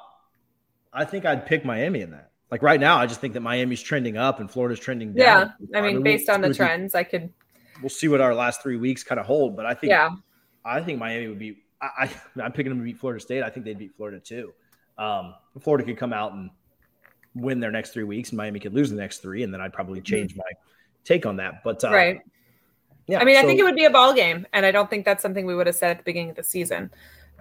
I 0.92 1.04
think 1.04 1.26
I'd 1.26 1.46
pick 1.46 1.64
Miami 1.64 2.00
in 2.00 2.10
that. 2.12 2.30
Like 2.50 2.62
right 2.62 2.80
now, 2.80 2.96
I 2.96 3.06
just 3.06 3.20
think 3.20 3.34
that 3.34 3.40
Miami's 3.40 3.82
trending 3.82 4.16
up 4.16 4.40
and 4.40 4.50
Florida's 4.50 4.80
trending 4.80 5.12
down. 5.12 5.52
Yeah, 5.70 5.78
I 5.78 5.82
mean, 5.82 6.02
based 6.02 6.28
we'll, 6.28 6.36
on 6.36 6.40
the 6.40 6.54
trends, 6.54 6.94
I 6.94 7.02
could. 7.02 7.30
We'll 7.82 7.90
see 7.90 8.08
what 8.08 8.20
our 8.20 8.34
last 8.34 8.62
three 8.62 8.76
weeks 8.76 9.04
kind 9.04 9.20
of 9.20 9.26
hold, 9.26 9.54
but 9.54 9.66
I 9.66 9.74
think. 9.74 9.90
Yeah. 9.90 10.10
I 10.64 10.80
think 10.80 10.98
Miami 10.98 11.28
would 11.28 11.38
be. 11.38 11.58
I, 11.80 11.88
I 12.04 12.10
I'm 12.42 12.52
picking 12.52 12.70
them 12.70 12.78
to 12.78 12.84
beat 12.84 12.98
Florida 12.98 13.20
State. 13.20 13.42
I 13.42 13.50
think 13.50 13.66
they'd 13.66 13.78
beat 13.78 13.94
Florida 13.96 14.18
too. 14.18 14.52
Um, 14.96 15.34
Florida 15.60 15.84
could 15.84 15.98
come 15.98 16.12
out 16.12 16.32
and 16.32 16.50
win 17.34 17.60
their 17.60 17.70
next 17.70 17.90
three 17.92 18.04
weeks, 18.04 18.30
and 18.30 18.38
Miami 18.38 18.60
could 18.60 18.74
lose 18.74 18.90
the 18.90 18.96
next 18.96 19.18
three, 19.18 19.42
and 19.42 19.52
then 19.52 19.60
I'd 19.60 19.72
probably 19.72 20.00
mm-hmm. 20.00 20.16
change 20.16 20.36
my 20.36 20.44
take 21.04 21.26
on 21.26 21.36
that. 21.36 21.62
But 21.62 21.84
uh, 21.84 21.90
right, 21.90 22.20
yeah. 23.08 23.20
I 23.20 23.24
mean, 23.24 23.36
so, 23.36 23.40
I 23.40 23.44
think 23.44 23.58
it 23.58 23.64
would 23.64 23.74
be 23.74 23.84
a 23.84 23.90
ball 23.90 24.14
game, 24.14 24.46
and 24.52 24.64
I 24.64 24.70
don't 24.70 24.88
think 24.88 25.04
that's 25.04 25.22
something 25.22 25.46
we 25.46 25.54
would 25.54 25.66
have 25.66 25.76
said 25.76 25.90
at 25.90 25.98
the 25.98 26.04
beginning 26.04 26.30
of 26.30 26.36
the 26.36 26.44
season. 26.44 26.90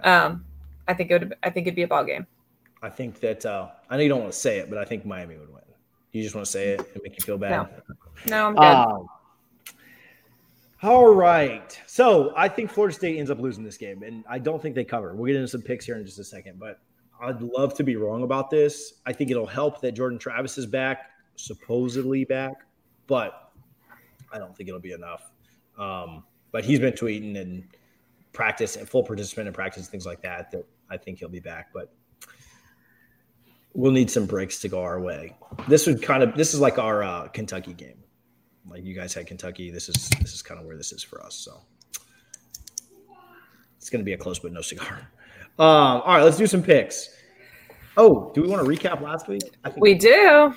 Um, 0.02 0.44
I 0.88 0.94
think 0.94 1.10
it 1.10 1.20
would. 1.20 1.36
I 1.42 1.50
think 1.50 1.66
it'd 1.66 1.76
be 1.76 1.82
a 1.82 1.88
ball 1.88 2.04
game. 2.04 2.26
I 2.82 2.88
think 2.88 3.20
that 3.20 3.44
uh, 3.44 3.68
I 3.90 3.96
know 3.96 4.02
you 4.02 4.08
don't 4.08 4.20
want 4.20 4.32
to 4.32 4.38
say 4.38 4.58
it, 4.58 4.70
but 4.70 4.78
I 4.78 4.84
think 4.84 5.04
Miami 5.04 5.36
would 5.36 5.52
win. 5.52 5.62
You 6.12 6.22
just 6.22 6.34
want 6.34 6.46
to 6.46 6.50
say 6.50 6.70
it 6.70 6.80
and 6.94 7.02
make 7.02 7.16
you 7.18 7.24
feel 7.24 7.38
bad. 7.38 7.68
No, 8.26 8.28
no 8.28 8.46
I'm 8.46 8.54
good. 8.54 8.62
Um, 8.62 9.08
all 10.82 11.12
right. 11.12 11.78
So 11.86 12.32
I 12.36 12.48
think 12.48 12.70
Florida 12.70 12.94
State 12.94 13.18
ends 13.18 13.30
up 13.30 13.40
losing 13.40 13.64
this 13.64 13.76
game, 13.76 14.02
and 14.02 14.24
I 14.28 14.38
don't 14.38 14.62
think 14.62 14.74
they 14.74 14.84
cover. 14.84 15.14
We'll 15.14 15.26
get 15.26 15.36
into 15.36 15.48
some 15.48 15.62
picks 15.62 15.84
here 15.84 15.96
in 15.96 16.04
just 16.04 16.18
a 16.18 16.24
second, 16.24 16.58
but 16.58 16.80
I'd 17.20 17.42
love 17.42 17.74
to 17.74 17.84
be 17.84 17.96
wrong 17.96 18.22
about 18.22 18.48
this. 18.48 18.94
I 19.04 19.12
think 19.12 19.30
it'll 19.30 19.46
help 19.46 19.80
that 19.80 19.92
Jordan 19.92 20.18
Travis 20.18 20.56
is 20.56 20.66
back, 20.66 21.10
supposedly 21.36 22.24
back, 22.24 22.54
but 23.08 23.52
I 24.32 24.38
don't 24.38 24.56
think 24.56 24.68
it'll 24.68 24.80
be 24.80 24.92
enough. 24.92 25.32
Um, 25.78 26.24
but 26.50 26.64
he's 26.64 26.80
been 26.80 26.94
tweeting 26.94 27.38
and 27.38 27.64
practice 28.32 28.76
and 28.76 28.88
full 28.88 29.02
participant 29.02 29.48
in 29.48 29.54
practice, 29.54 29.88
things 29.88 30.06
like 30.06 30.22
that. 30.22 30.50
That 30.50 30.64
I 30.90 30.96
think 30.96 31.18
he'll 31.18 31.28
be 31.28 31.40
back, 31.40 31.68
but 31.72 31.92
we'll 33.74 33.92
need 33.92 34.10
some 34.10 34.26
breaks 34.26 34.60
to 34.60 34.68
go 34.68 34.82
our 34.82 35.00
way. 35.00 35.36
This 35.68 35.86
would 35.86 36.02
kind 36.02 36.22
of 36.22 36.36
this 36.36 36.54
is 36.54 36.60
like 36.60 36.78
our 36.78 37.02
uh, 37.02 37.28
Kentucky 37.28 37.72
game. 37.72 38.02
Like 38.66 38.84
you 38.84 38.94
guys 38.94 39.14
had 39.14 39.26
Kentucky. 39.26 39.70
This 39.70 39.88
is 39.88 40.08
this 40.20 40.34
is 40.34 40.42
kind 40.42 40.60
of 40.60 40.66
where 40.66 40.76
this 40.76 40.92
is 40.92 41.02
for 41.02 41.24
us. 41.24 41.34
So 41.34 41.60
it's 43.76 43.90
going 43.90 44.00
to 44.00 44.04
be 44.04 44.12
a 44.12 44.18
close 44.18 44.38
but 44.38 44.52
no 44.52 44.60
cigar. 44.60 45.08
Um, 45.60 46.02
all 46.02 46.14
right, 46.14 46.22
let's 46.22 46.36
do 46.36 46.46
some 46.46 46.62
picks. 46.62 47.10
Oh, 47.96 48.30
do 48.32 48.42
we 48.42 48.46
want 48.46 48.64
to 48.64 48.70
recap 48.70 49.00
last 49.00 49.26
week? 49.26 49.42
I 49.64 49.70
think 49.70 49.82
we 49.82 49.94
do. 49.94 50.54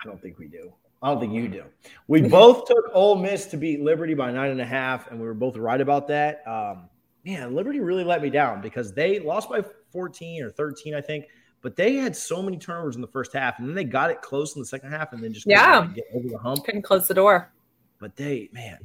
I 0.00 0.04
don't 0.04 0.18
think 0.22 0.38
we 0.38 0.48
do. 0.48 0.72
I 1.02 1.08
don't 1.08 1.20
think 1.20 1.32
you 1.32 1.48
do. 1.48 1.64
We 2.08 2.22
both 2.22 2.66
took 2.66 2.86
Ole 2.94 3.16
Miss 3.16 3.46
to 3.46 3.58
beat 3.58 3.82
Liberty 3.82 4.14
by 4.14 4.32
nine 4.32 4.50
and 4.50 4.60
a 4.62 4.66
half, 4.66 5.10
and 5.10 5.20
we 5.20 5.26
were 5.26 5.34
both 5.34 5.58
right 5.58 5.80
about 5.80 6.08
that. 6.08 6.42
Um, 6.46 6.88
man, 7.24 7.54
Liberty 7.54 7.80
really 7.80 8.02
let 8.02 8.22
me 8.22 8.30
down 8.30 8.62
because 8.62 8.94
they 8.94 9.20
lost 9.20 9.50
by 9.50 9.62
14 9.92 10.42
or 10.42 10.50
13, 10.50 10.94
I 10.94 11.02
think. 11.02 11.26
But 11.60 11.76
they 11.76 11.96
had 11.96 12.16
so 12.16 12.42
many 12.42 12.56
turnovers 12.56 12.94
in 12.94 13.02
the 13.02 13.08
first 13.08 13.32
half, 13.32 13.58
and 13.58 13.68
then 13.68 13.74
they 13.74 13.84
got 13.84 14.10
it 14.10 14.22
close 14.22 14.54
in 14.54 14.62
the 14.62 14.66
second 14.66 14.90
half, 14.90 15.12
and 15.12 15.22
then 15.22 15.32
just 15.32 15.46
yeah 15.46 15.88
get 15.94 16.04
over 16.14 16.28
the 16.28 16.38
hump. 16.38 16.64
Couldn't 16.64 16.82
close 16.82 17.08
the 17.08 17.14
door. 17.14 17.52
But 17.98 18.16
they, 18.16 18.48
man, 18.52 18.78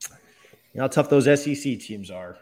you 0.00 0.08
know 0.74 0.82
how 0.82 0.88
tough 0.88 1.10
those 1.10 1.24
SEC 1.24 1.80
teams 1.80 2.10
are. 2.10 2.36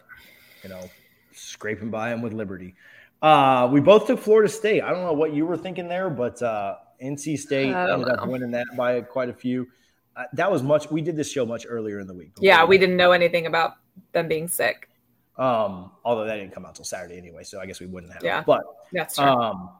You 0.62 0.68
know, 0.68 0.90
scraping 1.32 1.90
by 1.90 2.10
them 2.10 2.20
with 2.20 2.32
Liberty. 2.34 2.74
Uh, 3.22 3.68
we 3.72 3.80
both 3.80 4.06
took 4.06 4.20
Florida 4.20 4.48
State. 4.48 4.82
I 4.82 4.90
don't 4.90 5.04
know 5.04 5.14
what 5.14 5.32
you 5.32 5.46
were 5.46 5.56
thinking 5.56 5.88
there, 5.88 6.10
but 6.10 6.42
uh, 6.42 6.76
NC 7.02 7.38
State 7.38 7.74
ended 7.74 8.06
know. 8.06 8.14
up 8.14 8.28
winning 8.28 8.50
that 8.52 8.66
by 8.76 9.00
quite 9.00 9.28
a 9.28 9.34
few. 9.34 9.68
Uh, 10.16 10.24
that 10.34 10.50
was 10.50 10.62
much. 10.62 10.90
We 10.90 11.00
did 11.00 11.16
this 11.16 11.30
show 11.30 11.46
much 11.46 11.66
earlier 11.68 12.00
in 12.00 12.06
the 12.06 12.14
week. 12.14 12.32
Yeah, 12.38 12.64
we 12.64 12.78
didn't 12.78 12.96
know 12.96 13.12
anything 13.12 13.46
about 13.46 13.74
them 14.12 14.28
being 14.28 14.48
sick. 14.48 14.88
Um, 15.38 15.90
although 16.04 16.24
that 16.24 16.36
didn't 16.36 16.52
come 16.52 16.66
out 16.66 16.74
till 16.74 16.84
Saturday 16.84 17.16
anyway, 17.16 17.42
so 17.44 17.60
I 17.60 17.66
guess 17.66 17.80
we 17.80 17.86
wouldn't 17.86 18.12
have. 18.12 18.22
Yeah, 18.22 18.42
but 18.46 18.62
that's 18.92 19.16
true. 19.16 19.24
Um, 19.24 19.70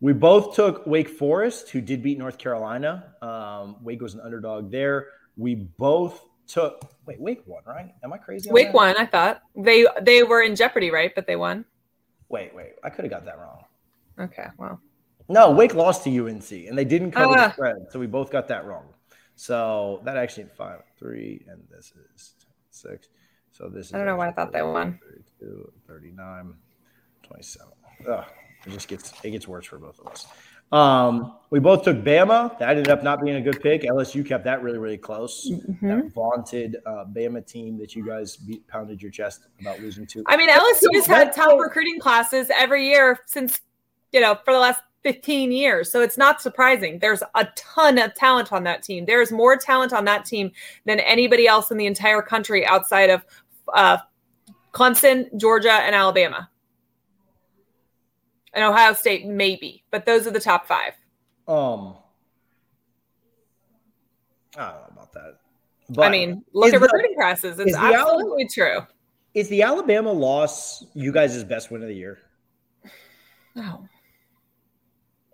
we 0.00 0.12
both 0.12 0.54
took 0.54 0.86
Wake 0.86 1.08
Forest, 1.08 1.70
who 1.70 1.80
did 1.80 2.02
beat 2.02 2.18
North 2.18 2.36
Carolina. 2.36 3.14
Um, 3.22 3.76
Wake 3.82 4.02
was 4.02 4.14
an 4.14 4.20
underdog 4.20 4.70
there. 4.70 5.08
We 5.38 5.54
both 5.54 6.22
took 6.46 6.80
wait 7.06 7.20
Wake 7.20 7.42
won 7.46 7.62
right? 7.66 7.92
Am 8.04 8.12
I 8.12 8.18
crazy? 8.18 8.50
Wake 8.50 8.72
won. 8.72 8.94
I 8.98 9.06
thought 9.06 9.40
they 9.56 9.86
they 10.02 10.22
were 10.22 10.42
in 10.42 10.54
jeopardy, 10.54 10.90
right? 10.90 11.12
But 11.14 11.26
they 11.26 11.36
won. 11.36 11.64
Wait, 12.28 12.54
wait. 12.54 12.72
I 12.84 12.90
could 12.90 13.04
have 13.04 13.10
got 13.10 13.24
that 13.24 13.38
wrong. 13.38 13.64
Okay, 14.18 14.46
well. 14.58 14.80
No, 15.28 15.50
Wake 15.50 15.74
lost 15.74 16.04
to 16.04 16.26
UNC, 16.26 16.50
and 16.50 16.78
they 16.78 16.84
didn't 16.84 17.10
cover 17.10 17.34
the 17.34 17.52
spread, 17.52 17.86
so 17.90 17.98
we 17.98 18.06
both 18.06 18.30
got 18.30 18.48
that 18.48 18.64
wrong. 18.64 18.84
So 19.34 20.00
that 20.04 20.16
actually 20.16 20.46
five, 20.56 20.82
three, 20.98 21.44
and 21.48 21.62
this 21.70 21.92
is 22.14 22.34
six. 22.70 23.08
So 23.52 23.68
this 23.68 23.92
I 23.92 23.98
don't 23.98 24.06
know 24.06 24.16
why 24.16 24.28
I 24.28 24.32
thought 24.32 24.52
they 24.52 24.62
won. 24.62 24.98
32, 25.40 25.72
39, 25.86 26.54
27. 27.22 27.72
Ugh, 28.08 28.24
it 28.66 28.70
just 28.70 28.88
gets 28.88 29.12
it 29.22 29.30
gets 29.30 29.48
worse 29.48 29.66
for 29.66 29.78
both 29.78 29.98
of 30.00 30.06
us. 30.06 30.26
Um, 30.72 31.36
we 31.50 31.60
both 31.60 31.84
took 31.84 31.98
Bama. 31.98 32.58
That 32.58 32.70
ended 32.70 32.88
up 32.88 33.02
not 33.02 33.22
being 33.22 33.36
a 33.36 33.40
good 33.40 33.60
pick. 33.62 33.82
LSU 33.82 34.26
kept 34.26 34.44
that 34.44 34.62
really, 34.62 34.78
really 34.78 34.98
close. 34.98 35.48
Mm-hmm. 35.48 35.86
That 35.86 36.12
vaunted 36.12 36.76
uh, 36.84 37.04
Bama 37.04 37.46
team 37.46 37.78
that 37.78 37.94
you 37.94 38.04
guys 38.04 38.36
beat, 38.36 38.66
pounded 38.66 39.00
your 39.00 39.10
chest 39.10 39.46
about 39.60 39.80
losing 39.80 40.06
to. 40.08 40.24
I 40.26 40.36
mean, 40.36 40.48
LSU's 40.48 41.06
had 41.06 41.32
top 41.32 41.58
recruiting 41.60 42.00
classes 42.00 42.50
every 42.54 42.88
year 42.88 43.20
since 43.26 43.60
you 44.12 44.20
know 44.20 44.38
for 44.44 44.52
the 44.52 44.58
last 44.58 44.80
15 45.06 45.52
years. 45.52 45.88
So 45.88 46.00
it's 46.00 46.18
not 46.18 46.42
surprising. 46.42 46.98
There's 46.98 47.22
a 47.36 47.46
ton 47.54 47.96
of 47.96 48.12
talent 48.14 48.52
on 48.52 48.64
that 48.64 48.82
team. 48.82 49.04
There's 49.04 49.30
more 49.30 49.56
talent 49.56 49.92
on 49.92 50.04
that 50.06 50.24
team 50.24 50.50
than 50.84 50.98
anybody 50.98 51.46
else 51.46 51.70
in 51.70 51.76
the 51.76 51.86
entire 51.86 52.20
country 52.20 52.66
outside 52.66 53.08
of 53.10 53.24
uh, 53.72 53.98
Clemson, 54.72 55.28
Georgia, 55.36 55.70
and 55.70 55.94
Alabama. 55.94 56.50
And 58.52 58.64
Ohio 58.64 58.94
State, 58.94 59.26
maybe, 59.26 59.84
but 59.92 60.06
those 60.06 60.26
are 60.26 60.32
the 60.32 60.40
top 60.40 60.66
five. 60.66 60.94
Um, 61.46 61.94
I 64.58 64.72
don't 64.72 64.74
know 64.74 64.86
about 64.90 65.12
that. 65.12 65.38
But 65.88 66.08
I 66.08 66.10
mean, 66.10 66.44
look 66.52 66.74
at 66.74 66.80
the, 66.80 66.80
recruiting 66.80 67.14
classes. 67.14 67.60
It's 67.60 67.76
absolutely 67.76 68.42
Alabama, 68.42 68.48
true. 68.52 68.86
Is 69.34 69.48
the 69.50 69.62
Alabama 69.62 70.10
loss 70.10 70.84
you 70.94 71.12
guys' 71.12 71.44
best 71.44 71.70
win 71.70 71.82
of 71.82 71.88
the 71.88 71.94
year? 71.94 72.18
No. 73.54 73.88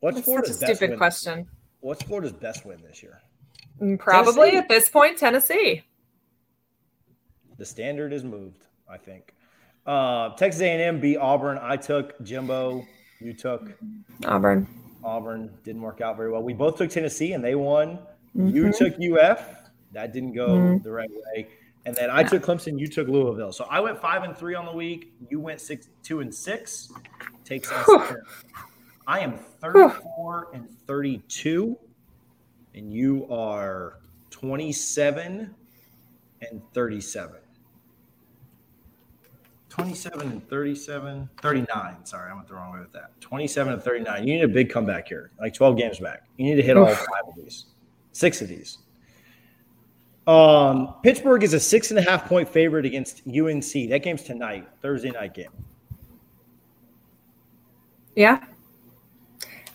What's 0.02 0.16
That's 0.16 0.24
Florida's 0.24 0.58
such 0.58 0.70
a 0.70 0.74
stupid 0.74 0.98
question. 0.98 1.46
What's 1.78 2.02
Florida's 2.02 2.32
best 2.32 2.66
win 2.66 2.82
this 2.82 3.04
year? 3.04 3.22
Mm, 3.80 4.00
probably 4.00 4.50
Tennessee. 4.50 4.56
at 4.56 4.68
this 4.68 4.88
point, 4.88 5.16
Tennessee. 5.16 5.84
The 7.56 7.64
standard 7.64 8.12
is 8.12 8.24
moved, 8.24 8.66
I 8.90 8.96
think. 8.96 9.32
Uh, 9.86 10.30
Texas 10.30 10.60
A&M 10.60 10.98
beat 10.98 11.18
Auburn. 11.18 11.56
I 11.62 11.76
took 11.76 12.20
Jimbo. 12.24 12.84
You 13.20 13.32
took 13.32 13.78
Auburn. 14.24 14.66
Auburn 15.04 15.52
didn't 15.62 15.82
work 15.82 16.00
out 16.00 16.16
very 16.16 16.32
well. 16.32 16.42
We 16.42 16.52
both 16.52 16.78
took 16.78 16.90
Tennessee 16.90 17.34
and 17.34 17.44
they 17.44 17.54
won. 17.54 18.00
Mm-hmm. 18.36 18.48
You 18.48 18.72
took 18.72 18.94
UF. 18.94 19.70
That 19.92 20.12
didn't 20.12 20.32
go 20.32 20.48
mm-hmm. 20.48 20.82
the 20.82 20.90
right 20.90 21.10
way. 21.10 21.46
And 21.86 21.94
then 21.94 22.10
I 22.10 22.24
took 22.24 22.42
Clemson. 22.42 22.76
You 22.76 22.88
took 22.88 23.06
Louisville. 23.06 23.52
So 23.52 23.66
I 23.70 23.78
went 23.78 24.00
five 24.00 24.24
and 24.24 24.36
three 24.36 24.56
on 24.56 24.66
the 24.66 24.72
week. 24.72 25.12
You 25.30 25.38
went 25.38 25.60
six, 25.60 25.90
two 26.02 26.18
and 26.18 26.34
six. 26.34 26.90
Takes 27.44 27.70
us. 27.70 28.14
I 29.06 29.20
am 29.20 29.36
34 29.60 30.48
and 30.54 30.68
32, 30.86 31.76
and 32.74 32.92
you 32.92 33.26
are 33.30 33.98
27 34.30 35.54
and 36.50 36.62
37. 36.72 37.36
27 39.68 40.20
and 40.20 40.48
37, 40.48 41.30
39. 41.40 42.04
Sorry, 42.04 42.30
I 42.30 42.34
went 42.34 42.46
the 42.46 42.54
wrong 42.54 42.74
way 42.74 42.80
with 42.80 42.92
that. 42.92 43.18
27 43.20 43.72
and 43.72 43.82
39. 43.82 44.26
You 44.26 44.34
need 44.34 44.44
a 44.44 44.48
big 44.48 44.70
comeback 44.70 45.08
here, 45.08 45.30
like 45.40 45.54
12 45.54 45.78
games 45.78 45.98
back. 45.98 46.24
You 46.36 46.44
need 46.44 46.56
to 46.56 46.62
hit 46.62 46.76
all 46.76 46.86
five 46.86 47.26
of 47.26 47.34
these, 47.34 47.66
six 48.12 48.42
of 48.42 48.48
these. 48.48 48.78
Um, 50.26 50.94
Pittsburgh 51.02 51.42
is 51.42 51.54
a 51.54 51.60
six 51.60 51.90
and 51.90 51.98
a 51.98 52.02
half 52.02 52.26
point 52.26 52.48
favorite 52.48 52.84
against 52.84 53.22
UNC. 53.26 53.88
That 53.88 54.02
game's 54.04 54.22
tonight, 54.22 54.68
Thursday 54.80 55.10
night 55.10 55.34
game. 55.34 55.50
Yeah. 58.14 58.44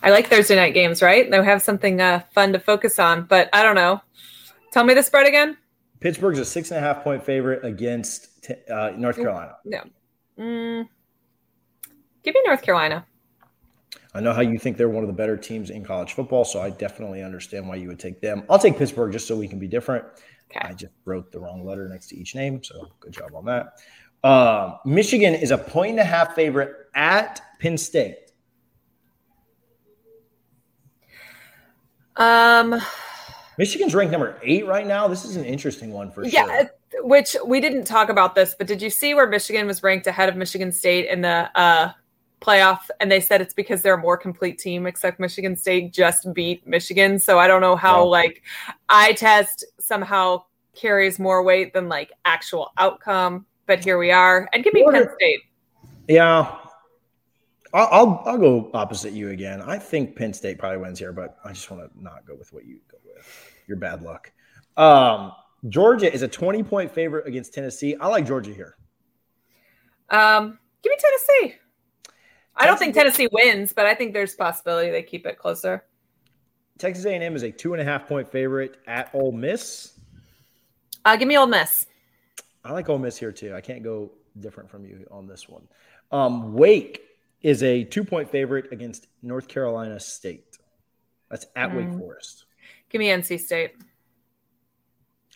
I 0.02 0.10
like 0.10 0.28
Thursday 0.28 0.56
night 0.56 0.74
games, 0.74 1.02
right? 1.02 1.30
They 1.30 1.44
have 1.44 1.62
something 1.62 2.00
uh, 2.00 2.22
fun 2.32 2.52
to 2.52 2.60
focus 2.60 2.98
on, 2.98 3.24
but 3.24 3.48
I 3.52 3.62
don't 3.62 3.74
know. 3.74 4.00
Tell 4.72 4.84
me 4.84 4.94
the 4.94 5.02
spread 5.02 5.26
again. 5.26 5.56
Pittsburgh's 6.00 6.38
a 6.38 6.44
six 6.44 6.70
and 6.70 6.78
a 6.78 6.80
half 6.80 7.02
point 7.02 7.24
favorite 7.24 7.64
against 7.64 8.50
uh, 8.70 8.92
North 8.96 9.16
Carolina. 9.16 9.56
No. 9.64 9.82
Mm, 10.38 10.88
give 12.22 12.34
me 12.34 12.42
North 12.46 12.62
Carolina. 12.62 13.04
I 14.14 14.20
know 14.20 14.32
how 14.32 14.40
you 14.40 14.58
think 14.58 14.76
they're 14.76 14.88
one 14.88 15.02
of 15.02 15.08
the 15.08 15.14
better 15.14 15.36
teams 15.36 15.70
in 15.70 15.84
college 15.84 16.12
football, 16.12 16.44
so 16.44 16.60
I 16.60 16.70
definitely 16.70 17.22
understand 17.22 17.68
why 17.68 17.76
you 17.76 17.88
would 17.88 17.98
take 17.98 18.20
them. 18.20 18.44
I'll 18.48 18.58
take 18.58 18.78
Pittsburgh 18.78 19.12
just 19.12 19.26
so 19.26 19.36
we 19.36 19.48
can 19.48 19.58
be 19.58 19.68
different. 19.68 20.04
Okay. 20.50 20.66
I 20.68 20.72
just 20.72 20.92
wrote 21.04 21.30
the 21.30 21.40
wrong 21.40 21.64
letter 21.64 21.88
next 21.88 22.08
to 22.08 22.16
each 22.16 22.34
name, 22.34 22.62
so 22.62 22.88
good 23.00 23.12
job 23.12 23.34
on 23.34 23.44
that. 23.46 23.74
Uh, 24.24 24.76
Michigan 24.84 25.34
is 25.34 25.50
a 25.50 25.58
point 25.58 25.90
and 25.90 26.00
a 26.00 26.04
half 26.04 26.34
favorite 26.34 26.74
at 26.94 27.40
Penn 27.60 27.76
State. 27.76 28.27
Um, 32.18 32.80
Michigan's 33.58 33.94
ranked 33.94 34.12
number 34.12 34.38
eight 34.42 34.66
right 34.66 34.86
now. 34.86 35.08
This 35.08 35.24
is 35.24 35.36
an 35.36 35.44
interesting 35.44 35.92
one 35.92 36.10
for 36.10 36.24
yeah, 36.24 36.44
sure. 36.44 36.54
Yeah, 36.54 36.64
which 37.00 37.36
we 37.44 37.60
didn't 37.60 37.84
talk 37.84 38.08
about 38.08 38.34
this, 38.34 38.54
but 38.56 38.66
did 38.66 38.82
you 38.82 38.90
see 38.90 39.14
where 39.14 39.26
Michigan 39.26 39.66
was 39.66 39.82
ranked 39.82 40.06
ahead 40.06 40.28
of 40.28 40.36
Michigan 40.36 40.70
State 40.70 41.08
in 41.08 41.22
the 41.22 41.50
uh, 41.58 41.92
playoff? 42.40 42.80
And 43.00 43.10
they 43.10 43.20
said 43.20 43.40
it's 43.40 43.54
because 43.54 43.82
they're 43.82 43.94
a 43.94 43.98
more 43.98 44.16
complete 44.16 44.58
team, 44.58 44.86
except 44.86 45.18
Michigan 45.18 45.56
State 45.56 45.92
just 45.92 46.32
beat 46.34 46.66
Michigan. 46.66 47.18
So 47.18 47.38
I 47.38 47.46
don't 47.48 47.60
know 47.60 47.76
how 47.76 47.98
yeah. 47.98 48.10
like 48.10 48.42
eye 48.88 49.12
test 49.12 49.64
somehow 49.80 50.44
carries 50.74 51.18
more 51.18 51.42
weight 51.42 51.72
than 51.72 51.88
like 51.88 52.12
actual 52.24 52.72
outcome. 52.78 53.44
But 53.66 53.82
here 53.82 53.98
we 53.98 54.10
are. 54.12 54.48
And 54.52 54.62
give 54.62 54.72
me 54.72 54.84
Penn 54.90 55.08
State. 55.16 55.40
Yeah, 56.08 56.56
I'll, 57.74 57.88
I'll, 57.90 58.22
I'll 58.24 58.38
go 58.38 58.70
opposite 58.74 59.12
you 59.12 59.30
again. 59.30 59.60
I 59.60 59.78
think 59.78 60.16
Penn 60.16 60.32
State 60.32 60.58
probably 60.58 60.78
wins 60.78 60.98
here, 60.98 61.12
but 61.12 61.38
I 61.44 61.52
just 61.52 61.70
want 61.70 61.82
to 61.82 62.02
not 62.02 62.26
go 62.26 62.34
with 62.34 62.52
what 62.52 62.64
you 62.64 62.78
go 62.90 62.98
with. 63.04 63.26
Your 63.66 63.76
bad 63.76 64.02
luck. 64.02 64.32
Um, 64.76 65.32
Georgia 65.68 66.12
is 66.12 66.22
a 66.22 66.28
20 66.28 66.62
point 66.62 66.90
favorite 66.90 67.26
against 67.26 67.52
Tennessee. 67.52 67.96
I 68.00 68.06
like 68.08 68.26
Georgia 68.26 68.52
here. 68.52 68.76
Um, 70.10 70.58
give 70.82 70.90
me 70.90 70.96
Tennessee. 70.98 71.56
I 72.56 72.66
don't 72.66 72.78
think 72.78 72.94
Tennessee 72.94 73.28
wins, 73.30 73.72
but 73.72 73.86
I 73.86 73.94
think 73.94 74.14
there's 74.14 74.34
possibility 74.34 74.90
they 74.90 75.02
keep 75.02 75.26
it 75.26 75.38
closer. 75.38 75.84
Texas 76.78 77.04
A&M 77.04 77.36
is 77.36 77.42
a 77.42 77.50
two 77.50 77.72
and 77.72 77.82
a 77.82 77.84
half 77.84 78.08
point 78.08 78.30
favorite 78.30 78.78
at 78.86 79.10
Ole 79.14 79.32
Miss. 79.32 79.98
Uh, 81.04 81.16
give 81.16 81.28
me 81.28 81.36
Ole 81.36 81.46
Miss. 81.46 81.86
I 82.64 82.72
like 82.72 82.88
Ole 82.88 82.98
Miss 82.98 83.16
here 83.16 83.32
too. 83.32 83.54
I 83.54 83.60
can't 83.60 83.82
go 83.82 84.10
different 84.40 84.70
from 84.70 84.84
you 84.84 85.06
on 85.10 85.26
this 85.26 85.48
one. 85.48 85.66
Um, 86.10 86.54
Wake 86.54 87.07
is 87.42 87.62
a 87.62 87.84
two 87.84 88.04
point 88.04 88.30
favorite 88.30 88.72
against 88.72 89.06
North 89.22 89.48
Carolina 89.48 90.00
State. 90.00 90.58
That's 91.30 91.46
at 91.56 91.70
mm. 91.70 91.76
Wake 91.76 91.98
Forest. 91.98 92.44
Give 92.90 92.98
me 93.00 93.08
NC 93.08 93.40
State. 93.40 93.72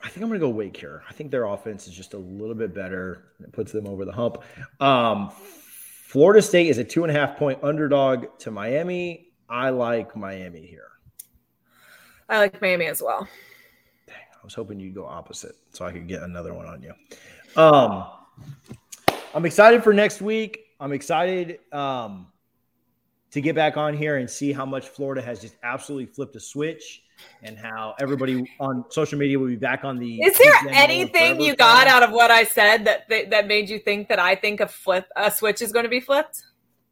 I 0.03 0.09
think 0.09 0.22
I'm 0.24 0.28
going 0.28 0.40
to 0.40 0.46
go 0.46 0.50
Wake 0.50 0.76
here. 0.76 1.03
I 1.09 1.12
think 1.12 1.30
their 1.30 1.44
offense 1.44 1.86
is 1.86 1.94
just 1.94 2.14
a 2.14 2.18
little 2.18 2.57
bit 2.57 2.74
better. 2.74 3.32
It 3.40 3.53
puts 3.53 3.70
them 3.70 3.86
over 3.86 4.05
the 4.05 4.12
hump. 4.12 4.42
Um, 4.80 5.30
Florida 5.30 6.42
State 6.42 6.68
is 6.68 6.78
a 6.78 6.84
two 6.84 7.05
and 7.05 7.11
a 7.11 7.18
half 7.18 7.36
point 7.36 7.61
underdog 7.62 8.26
to 8.40 8.50
Miami. 8.50 9.28
I 9.48 9.70
like 9.70 10.16
Miami 10.16 10.66
here. 10.66 10.88
I 12.28 12.38
like 12.38 12.61
Miami 12.61 12.86
as 12.86 13.03
well. 13.03 13.28
Dang, 14.07 14.16
I 14.16 14.44
was 14.44 14.55
hoping 14.55 14.80
you'd 14.80 14.94
go 14.94 15.07
opposite 15.07 15.55
so 15.70 15.84
I 15.84 15.92
could 15.92 16.09
get 16.09 16.22
another 16.22 16.53
one 16.53 16.66
on 16.66 16.82
you. 16.82 16.92
Um, 17.61 18.09
I'm 19.34 19.45
excited 19.45 19.84
for 19.84 19.92
next 19.92 20.20
week. 20.20 20.62
I'm 20.83 20.92
excited 20.92 21.61
um, 21.71 22.26
to 23.30 23.41
get 23.41 23.54
back 23.54 23.76
on 23.76 23.95
here 23.95 24.17
and 24.17 24.29
see 24.29 24.53
how 24.53 24.67
much 24.67 24.88
Florida 24.88 25.22
has 25.22 25.41
just 25.41 25.54
absolutely 25.63 26.07
flipped 26.07 26.34
a 26.34 26.41
switch 26.41 27.04
and 27.45 27.57
how 27.57 27.95
everybody 28.00 28.45
on 28.59 28.84
social 28.91 29.17
media 29.17 29.38
will 29.38 29.46
be 29.46 29.54
back 29.54 29.84
on 29.84 29.96
the. 29.96 30.21
Is 30.21 30.37
there 30.37 30.53
anything 30.71 31.41
you 31.41 31.54
got 31.54 31.87
out 31.87 32.03
of 32.03 32.11
what 32.11 32.33
I 32.33 32.42
said 32.42 32.84
that, 32.87 33.09
that 33.11 33.30
that 33.30 33.46
made 33.46 33.71
you 33.71 33.79
think 33.79 34.09
that 34.09 34.18
I 34.18 34.34
think 34.34 34.59
a 34.59 34.67
flip 34.67 35.07
a 35.14 35.30
switch 35.30 35.63
is 35.63 35.71
going 35.71 35.84
to 35.84 35.88
be 35.88 36.00
flipped? 36.00 36.42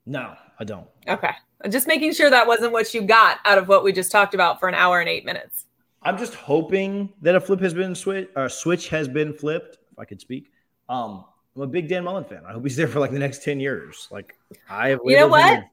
No, 0.07 0.37
I 0.61 0.62
don't. 0.62 0.87
Okay, 1.09 1.33
just 1.69 1.89
making 1.89 2.12
sure 2.12 2.31
that 2.31 2.47
wasn't 2.47 2.73
what 2.73 2.95
you 2.95 3.03
got 3.03 3.39
out 3.45 3.59
of 3.59 3.67
what 3.67 3.83
we 3.83 3.93
just 3.93 4.12
talked 4.12 4.35
about 4.35 4.61
for 4.61 4.69
an 4.69 4.75
hour 4.77 5.01
and 5.01 5.09
eight 5.09 5.25
minutes. 5.25 5.67
I'm 6.03 6.17
just 6.17 6.35
hoping 6.35 7.12
that 7.23 7.35
a 7.35 7.41
flip 7.41 7.59
has 7.59 7.75
been 7.75 7.97
switch 7.97 8.29
or 8.37 8.45
a 8.45 8.51
switch 8.51 8.89
has 8.91 9.09
been 9.09 9.35
flipped. 9.35 9.79
If 9.91 9.99
I 9.99 10.05
could 10.05 10.21
speak, 10.21 10.53
um, 10.89 11.25
I'm 11.61 11.69
a 11.69 11.70
big 11.70 11.89
Dan 11.89 12.05
Mullen 12.05 12.24
fan. 12.24 12.43
I 12.49 12.53
hope 12.53 12.62
he's 12.62 12.77
there 12.77 12.89
for 12.89 13.01
like 13.01 13.11
the 13.11 13.19
next 13.19 13.45
10 13.45 13.61
years. 13.61 14.09
Like 14.11 14.35
I 14.70 14.89
have 14.89 15.01
You 15.05 15.15
know 15.15 15.28
what? 15.28 15.65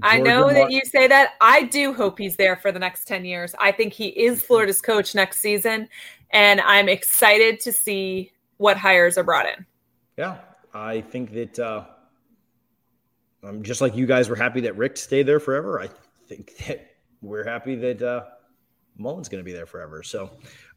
I 0.00 0.20
know 0.20 0.52
that 0.52 0.70
you 0.70 0.80
say 0.84 1.08
that. 1.08 1.30
I 1.40 1.64
do 1.64 1.92
hope 1.92 2.18
he's 2.18 2.36
there 2.36 2.54
for 2.54 2.70
the 2.70 2.78
next 2.78 3.08
10 3.08 3.24
years. 3.24 3.52
I 3.58 3.72
think 3.72 3.92
he 3.92 4.08
is 4.10 4.40
Florida's 4.42 4.80
coach 4.80 5.12
next 5.12 5.38
season. 5.38 5.88
And 6.30 6.60
I'm 6.60 6.88
excited 6.88 7.58
to 7.60 7.72
see 7.72 8.30
what 8.58 8.76
hires 8.76 9.18
are 9.18 9.24
brought 9.24 9.46
in. 9.46 9.66
Yeah. 10.16 10.36
I 10.72 11.00
think 11.00 11.32
that 11.32 11.58
uh 11.58 11.86
I'm 13.42 13.64
just 13.64 13.80
like 13.80 13.96
you 13.96 14.06
guys 14.06 14.28
were 14.28 14.36
happy 14.36 14.60
that 14.60 14.76
Richt 14.76 14.98
stayed 14.98 15.26
there 15.26 15.40
forever. 15.40 15.80
I 15.80 15.88
think 16.28 16.56
that 16.58 16.94
we're 17.22 17.44
happy 17.44 17.74
that 17.74 18.00
uh 18.00 18.22
Mullen's 18.96 19.28
gonna 19.28 19.42
be 19.42 19.52
there 19.52 19.66
forever. 19.66 20.04
So 20.04 20.30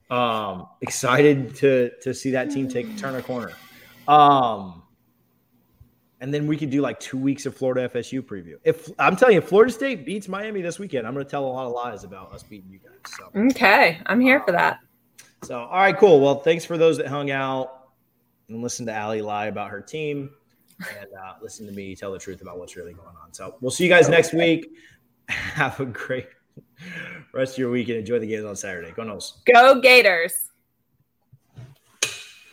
um 0.10 0.68
excited 0.82 1.56
to 1.58 1.92
to 2.02 2.12
see 2.12 2.32
that 2.32 2.50
team 2.50 2.68
take 2.68 2.98
turn 2.98 3.14
a 3.14 3.22
corner. 3.22 3.52
Um, 4.08 4.84
and 6.20 6.34
then 6.34 6.48
we 6.48 6.58
could 6.58 6.70
do 6.70 6.82
like 6.82 7.00
two 7.00 7.18
weeks 7.18 7.46
of 7.46 7.56
Florida 7.56 7.88
FSU 7.90 8.22
preview. 8.22 8.56
If 8.64 8.90
I'm 8.98 9.16
telling 9.16 9.36
you, 9.36 9.42
Florida 9.42 9.72
State 9.72 10.06
beats 10.06 10.28
Miami 10.28 10.62
this 10.62 10.80
weekend, 10.80 11.06
I'm 11.06 11.14
going 11.14 11.26
to 11.26 11.30
tell 11.30 11.46
a 11.46 11.48
lot 11.48 11.68
of 11.68 11.74
lies 11.74 12.04
about 12.04 12.34
us 12.34 12.44
beating 12.44 12.72
you 12.72 12.80
guys. 12.80 12.98
So 13.18 13.30
okay, 13.50 14.00
I'm 14.06 14.20
here 14.20 14.40
um, 14.40 14.46
for 14.46 14.52
that. 14.54 14.80
So 15.44 15.60
all 15.60 15.78
right, 15.78 15.98
cool. 15.98 16.20
Well, 16.20 16.40
thanks 16.40 16.66
for 16.66 16.78
those 16.78 16.98
that 16.98 17.08
hung 17.08 17.30
out 17.30 17.90
and 18.50 18.62
listened 18.62 18.88
to 18.88 18.94
Allie 18.94 19.22
lie 19.22 19.48
about 19.48 19.70
her 19.70 19.82
team 19.82 20.32
and 20.80 21.08
uh, 21.14 21.34
listen 21.42 21.66
to 21.66 21.72
me 21.72 21.96
tell 21.96 22.12
the 22.12 22.20
truth 22.20 22.42
about 22.42 22.60
what's 22.60 22.76
really 22.76 22.94
going 22.94 23.16
on. 23.22 23.34
So 23.34 23.56
we'll 23.62 23.72
see 23.72 23.84
you 23.84 23.90
guys 23.90 24.10
next 24.10 24.34
week. 24.34 24.72
Have 25.30 25.80
a 25.80 25.86
great 25.86 26.28
rest 27.34 27.54
of 27.54 27.58
your 27.60 27.70
week 27.70 27.90
and 27.90 27.98
enjoy 27.98 28.20
the 28.20 28.28
games 28.28 28.46
on 28.46 28.56
Saturday. 28.56 28.92
Go 28.92 29.04
Noles. 29.04 29.44
Go 29.46 29.82
Gators. 29.82 30.47